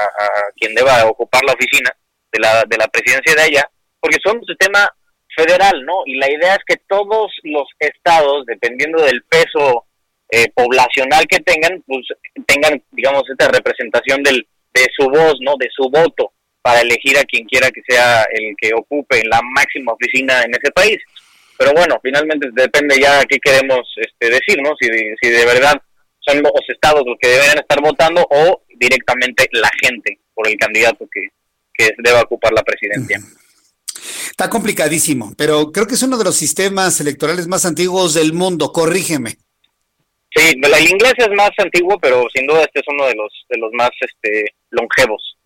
quien 0.56 0.74
deba 0.74 1.06
ocupar 1.06 1.42
la 1.44 1.54
oficina 1.54 1.90
de 2.30 2.38
la, 2.38 2.64
de 2.64 2.76
la 2.76 2.86
presidencia 2.88 3.34
de 3.34 3.46
ella 3.46 3.70
porque 4.00 4.18
son 4.22 4.38
un 4.38 4.44
sistema 4.44 4.88
federal, 5.36 5.84
¿no? 5.84 6.02
Y 6.06 6.16
la 6.16 6.30
idea 6.30 6.54
es 6.54 6.60
que 6.66 6.76
todos 6.88 7.32
los 7.42 7.66
estados, 7.78 8.44
dependiendo 8.46 9.02
del 9.02 9.22
peso 9.24 9.86
eh, 10.30 10.48
poblacional 10.54 11.26
que 11.26 11.40
tengan, 11.40 11.82
pues 11.86 12.06
tengan, 12.46 12.82
digamos, 12.92 13.22
esta 13.30 13.48
representación 13.48 14.22
del, 14.22 14.46
de 14.74 14.86
su 14.96 15.08
voz, 15.08 15.36
¿no? 15.40 15.54
De 15.58 15.68
su 15.74 15.88
voto 15.90 16.32
para 16.62 16.80
elegir 16.80 17.16
a 17.16 17.24
quien 17.24 17.44
quiera 17.46 17.70
que 17.70 17.80
sea 17.88 18.24
el 18.32 18.54
que 18.60 18.72
ocupe 18.74 19.22
la 19.24 19.40
máxima 19.42 19.92
oficina 19.92 20.42
en 20.42 20.50
ese 20.50 20.70
país. 20.72 20.98
Pero 21.58 21.72
bueno, 21.72 21.98
finalmente 22.02 22.48
depende 22.52 23.00
ya 23.00 23.24
qué 23.24 23.38
queremos 23.38 23.80
este, 23.96 24.30
decir, 24.30 24.62
¿no? 24.62 24.74
Si, 24.80 24.88
si 25.20 25.28
de 25.30 25.44
verdad 25.44 25.74
son 26.20 26.42
los 26.42 26.52
estados 26.68 27.02
los 27.04 27.16
que 27.20 27.28
deberían 27.28 27.58
estar 27.58 27.80
votando 27.80 28.24
o 28.30 28.62
directamente 28.76 29.48
la 29.52 29.70
gente 29.82 30.20
por 30.34 30.46
el 30.46 30.56
candidato 30.56 31.08
que, 31.12 31.28
que 31.72 31.94
deba 31.98 32.22
ocupar 32.22 32.52
la 32.52 32.62
presidencia. 32.62 33.20
Está 34.30 34.48
complicadísimo, 34.48 35.32
pero 35.36 35.72
creo 35.72 35.86
que 35.86 35.94
es 35.94 36.02
uno 36.02 36.16
de 36.16 36.24
los 36.24 36.36
sistemas 36.36 37.00
electorales 37.00 37.48
más 37.48 37.64
antiguos 37.66 38.14
del 38.14 38.32
mundo, 38.32 38.72
corrígeme. 38.72 39.38
Sí, 40.30 40.52
el 40.62 40.90
inglés 40.90 41.14
es 41.16 41.30
más 41.36 41.50
antiguo, 41.58 41.98
pero 41.98 42.26
sin 42.32 42.46
duda 42.46 42.62
este 42.62 42.80
es 42.80 42.86
uno 42.88 43.06
de 43.06 43.14
los 43.14 43.32
de 43.48 43.58
los 43.58 43.72
más 43.72 43.90
este 44.00 44.54
longevos. 44.70 45.37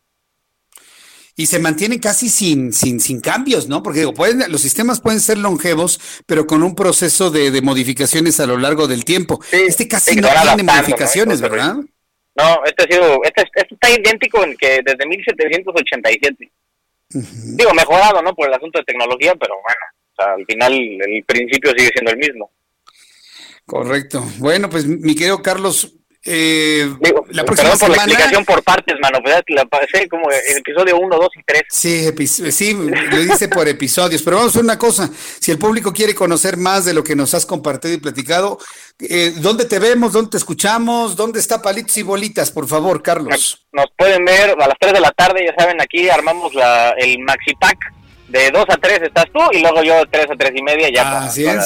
Y 1.34 1.46
se 1.46 1.58
mantiene 1.58 1.98
casi 1.98 2.28
sin, 2.28 2.72
sin, 2.72 3.00
sin 3.00 3.20
cambios, 3.20 3.66
¿no? 3.66 3.82
Porque 3.82 4.06
pueden, 4.14 4.50
los 4.52 4.60
sistemas 4.60 5.00
pueden 5.00 5.20
ser 5.20 5.38
longevos, 5.38 5.98
pero 6.26 6.46
con 6.46 6.62
un 6.62 6.74
proceso 6.74 7.30
de, 7.30 7.62
modificaciones 7.62 8.38
a 8.40 8.46
lo 8.46 8.58
largo 8.58 8.86
del 8.86 9.04
tiempo. 9.04 9.40
este 9.50 9.88
casi 9.88 10.16
no 10.16 10.28
tiene 10.28 10.62
modificaciones, 10.62 11.40
¿verdad? 11.40 11.76
No, 12.34 12.64
este 12.64 12.84
ha 12.84 12.86
sido, 12.86 13.24
este, 13.24 13.42
este, 13.54 13.74
está 13.74 13.90
idéntico 13.90 14.42
en 14.44 14.56
que 14.56 14.80
desde 14.84 15.06
1787. 15.06 16.52
Digo, 17.08 17.74
mejorado, 17.74 18.22
¿no? 18.22 18.34
Por 18.34 18.48
el 18.48 18.54
asunto 18.54 18.78
de 18.78 18.84
tecnología, 18.84 19.34
pero 19.34 19.54
bueno, 19.54 20.36
al 20.36 20.46
final 20.46 20.72
el 20.72 21.24
principio 21.24 21.72
sigue 21.76 21.90
siendo 21.94 22.12
el 22.12 22.18
mismo. 22.18 22.50
Correcto. 23.66 24.24
Bueno, 24.38 24.68
pues 24.68 24.86
mi 24.86 25.14
querido 25.14 25.42
Carlos, 25.42 25.94
eh, 26.24 26.88
la 27.30 27.44
perdón 27.44 27.78
por 27.78 27.88
la 27.90 27.96
explicación 27.96 28.44
por 28.44 28.62
partes, 28.62 28.94
mano, 29.00 29.18
pues, 29.22 29.42
la 29.48 29.64
pasé 29.64 30.08
como 30.08 30.30
el 30.30 30.58
episodio 30.58 30.96
1, 30.98 31.16
2 31.16 31.28
y 31.36 31.42
3. 31.44 31.62
Sí, 31.68 32.52
sí, 32.52 32.74
lo 32.74 33.18
dice 33.18 33.48
por 33.48 33.66
episodios, 33.66 34.22
pero 34.22 34.36
vamos 34.36 34.52
a 34.52 34.58
hacer 34.58 34.64
una 34.64 34.78
cosa, 34.78 35.10
si 35.40 35.50
el 35.50 35.58
público 35.58 35.92
quiere 35.92 36.14
conocer 36.14 36.56
más 36.56 36.84
de 36.84 36.94
lo 36.94 37.02
que 37.02 37.16
nos 37.16 37.34
has 37.34 37.44
compartido 37.44 37.94
y 37.94 37.98
platicado, 37.98 38.58
eh, 39.00 39.32
¿dónde 39.38 39.64
te 39.64 39.80
vemos, 39.80 40.12
dónde 40.12 40.30
te 40.30 40.36
escuchamos, 40.36 41.16
dónde 41.16 41.40
está 41.40 41.60
Palitos 41.60 41.96
y 41.96 42.02
Bolitas, 42.02 42.52
por 42.52 42.68
favor, 42.68 43.02
Carlos? 43.02 43.66
Nos, 43.72 43.86
pueden 43.96 44.24
ver 44.24 44.50
a 44.50 44.68
las 44.68 44.78
3 44.78 44.92
de 44.92 45.00
la 45.00 45.10
tarde, 45.10 45.44
ya 45.44 45.54
saben, 45.58 45.80
aquí 45.80 46.08
armamos 46.08 46.54
la, 46.54 46.90
el 46.98 47.18
Maxi 47.18 47.54
Pack, 47.58 47.78
de 48.28 48.50
2 48.50 48.64
a 48.68 48.76
3 48.76 49.02
estás 49.02 49.26
tú 49.32 49.40
y 49.50 49.60
luego 49.60 49.82
yo 49.82 49.96
de 49.96 50.06
3 50.06 50.26
a 50.30 50.36
3 50.36 50.52
y 50.54 50.62
media 50.62 50.88
ya 50.88 51.02
para 51.02 51.64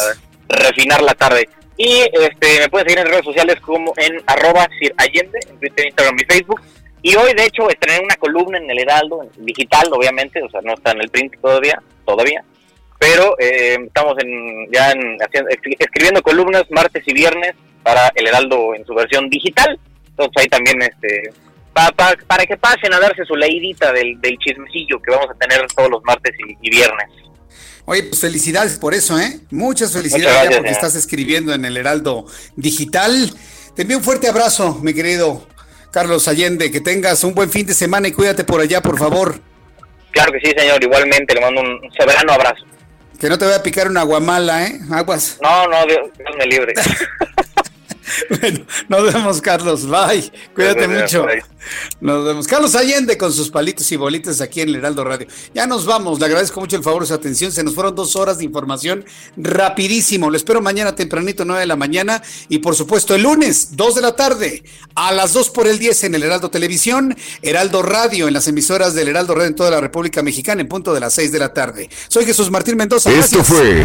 refinar 0.49 1.03
la 1.03 1.15
tarde. 1.15 1.49
Y 1.77 2.01
este, 2.01 2.61
me 2.61 2.69
pueden 2.69 2.89
seguir 2.89 3.05
en 3.05 3.13
redes 3.13 3.25
sociales 3.25 3.57
como 3.61 3.93
en 3.97 4.23
arroba 4.27 4.67
Sir 4.79 4.95
Allende, 4.97 5.39
en 5.49 5.59
Twitter, 5.59 5.87
Instagram 5.87 6.17
y 6.19 6.25
Facebook. 6.25 6.63
Y 7.03 7.15
hoy, 7.17 7.35
de 7.35 7.45
hecho, 7.45 7.69
estrené 7.69 8.03
una 8.03 8.17
columna 8.17 8.59
en 8.59 8.71
el 8.71 8.79
Heraldo, 8.81 9.29
digital, 9.37 9.87
obviamente, 9.93 10.43
o 10.43 10.49
sea, 10.49 10.61
no 10.63 10.75
está 10.75 10.93
en 10.93 11.03
el 11.03 11.11
print 11.11 11.35
todavía, 11.41 11.81
todavía. 12.05 12.43
Pero 12.99 13.37
eh, 13.39 13.77
estamos 13.87 14.15
en, 14.19 14.73
ya 14.73 14.91
en, 14.93 15.19
escribiendo 15.79 16.23
columnas 16.23 16.65
martes 16.71 17.05
y 17.07 17.13
viernes 17.13 17.55
para 17.83 18.11
el 18.15 18.27
Heraldo 18.27 18.75
en 18.75 18.85
su 18.87 18.95
versión 18.95 19.29
digital. 19.29 19.79
Entonces 20.09 20.43
ahí 20.43 20.49
también, 20.49 20.81
este, 20.81 21.31
para 22.27 22.47
que 22.47 22.57
pasen 22.57 22.95
a 22.95 22.99
darse 22.99 23.25
su 23.27 23.37
leidita 23.37 23.93
del, 23.93 24.19
del 24.23 24.39
chismecillo 24.39 25.01
que 25.01 25.11
vamos 25.11 25.29
a 25.31 25.35
tener 25.35 25.67
todos 25.77 25.91
los 25.91 26.03
martes 26.05 26.33
y 26.63 26.71
viernes. 26.71 27.11
Oye, 27.87 28.03
pues 28.03 28.21
felicidades 28.21 28.79
por 28.79 28.95
eso, 28.95 29.19
¿eh? 29.19 29.41
Muchas 29.51 29.93
felicidades 29.93 30.57
porque 30.57 30.71
estás 30.71 30.97
escribiendo 30.97 31.55
en 31.55 31.65
el 31.65 31.77
Heraldo 31.77 32.27
Digital. 32.57 33.33
Te 33.77 33.83
envío 33.83 33.99
un 33.99 34.05
fuerte 34.05 34.29
abrazo, 34.29 34.81
mi 34.83 34.93
querido 34.93 35.47
Carlos 35.93 36.27
Allende. 36.27 36.73
Que 36.73 36.81
tengas 36.81 37.23
un 37.23 37.35
buen 37.35 37.49
fin 37.49 37.65
de 37.65 37.75
semana 37.75 38.09
y 38.09 38.13
cuídate 38.13 38.43
por 38.43 38.61
allá, 38.61 38.83
por 38.83 38.99
favor. 38.99 39.41
Claro 40.11 40.33
que 40.33 40.41
sí, 40.41 40.53
señor. 40.57 40.83
Igualmente, 40.83 41.35
le 41.35 41.41
mando 41.41 41.61
un 41.61 41.81
soberano 41.97 42.33
abrazo. 42.33 42.65
Que 43.21 43.29
no 43.29 43.39
te 43.39 43.45
vaya 43.45 43.59
a 43.59 43.63
picar 43.63 43.89
una 43.89 44.03
guamala, 44.03 44.67
¿eh? 44.67 44.81
Aguas. 44.91 45.39
No, 45.41 45.69
no, 45.69 45.87
Dios, 45.87 46.09
me 46.37 46.47
libre. 46.47 46.75
bueno, 48.41 48.67
nos 48.89 49.13
vemos, 49.13 49.41
Carlos. 49.41 49.87
Bye. 49.87 50.31
Cuídate 50.55 50.89
mucho. 50.89 51.27
Nos 52.01 52.25
vemos. 52.25 52.47
Carlos 52.47 52.75
Allende 52.75 53.19
con 53.19 53.33
sus 53.33 53.51
palitos 53.51 53.91
y 53.91 53.97
bolitas 53.97 54.41
aquí 54.41 54.61
en 54.61 54.69
el 54.69 54.77
Heraldo 54.77 55.05
Radio. 55.05 55.27
Ya 55.55 55.67
nos 55.67 55.87
vamos. 55.87 56.21
Le 56.21 56.27
agradezco 56.27 56.61
mucho 56.61 56.77
el 56.77 56.83
favor 56.83 57.03
de 57.03 57.09
su 57.09 57.15
atención. 57.15 57.51
Se 57.53 57.65
nos 57.65 57.75
fueron 57.75 57.95
dos 57.95 58.17
horas 58.17 58.39
de 58.39 58.45
información 58.45 59.05
rapidísimo. 59.37 60.31
Lo 60.31 60.37
espero 60.37 60.61
mañana 60.61 60.95
tempranito, 60.95 61.45
9 61.45 61.61
de 61.61 61.67
la 61.67 61.77
mañana. 61.77 62.23
Y 62.49 62.59
por 62.59 62.75
supuesto, 62.75 63.15
el 63.15 63.23
lunes, 63.23 63.77
2 63.77 63.95
de 63.97 64.01
la 64.01 64.15
tarde, 64.15 64.63
a 64.95 65.13
las 65.13 65.33
2 65.33 65.51
por 65.51 65.67
el 65.67 65.79
10 65.79 66.05
en 66.05 66.15
el 66.15 66.23
Heraldo 66.23 66.51
Televisión, 66.51 67.17
Heraldo 67.43 67.83
Radio, 67.83 68.29
en 68.29 68.35
las 68.35 68.47
emisoras 68.49 68.95
del 68.95 69.09
Heraldo 69.09 69.35
Radio 69.35 69.49
en 69.49 69.57
toda 69.57 69.71
la 69.71 69.81
República 69.81 70.23
Mexicana, 70.23 70.61
en 70.61 70.69
punto 70.69 70.95
de 70.95 71.01
las 71.01 71.15
6 71.15 71.33
de 71.33 71.39
la 71.39 71.53
tarde. 71.53 71.89
Soy 72.09 72.25
Jesús 72.25 72.51
Martín 72.51 72.77
Mendoza. 72.77 73.11
Esto 73.11 73.43
fue. 73.43 73.85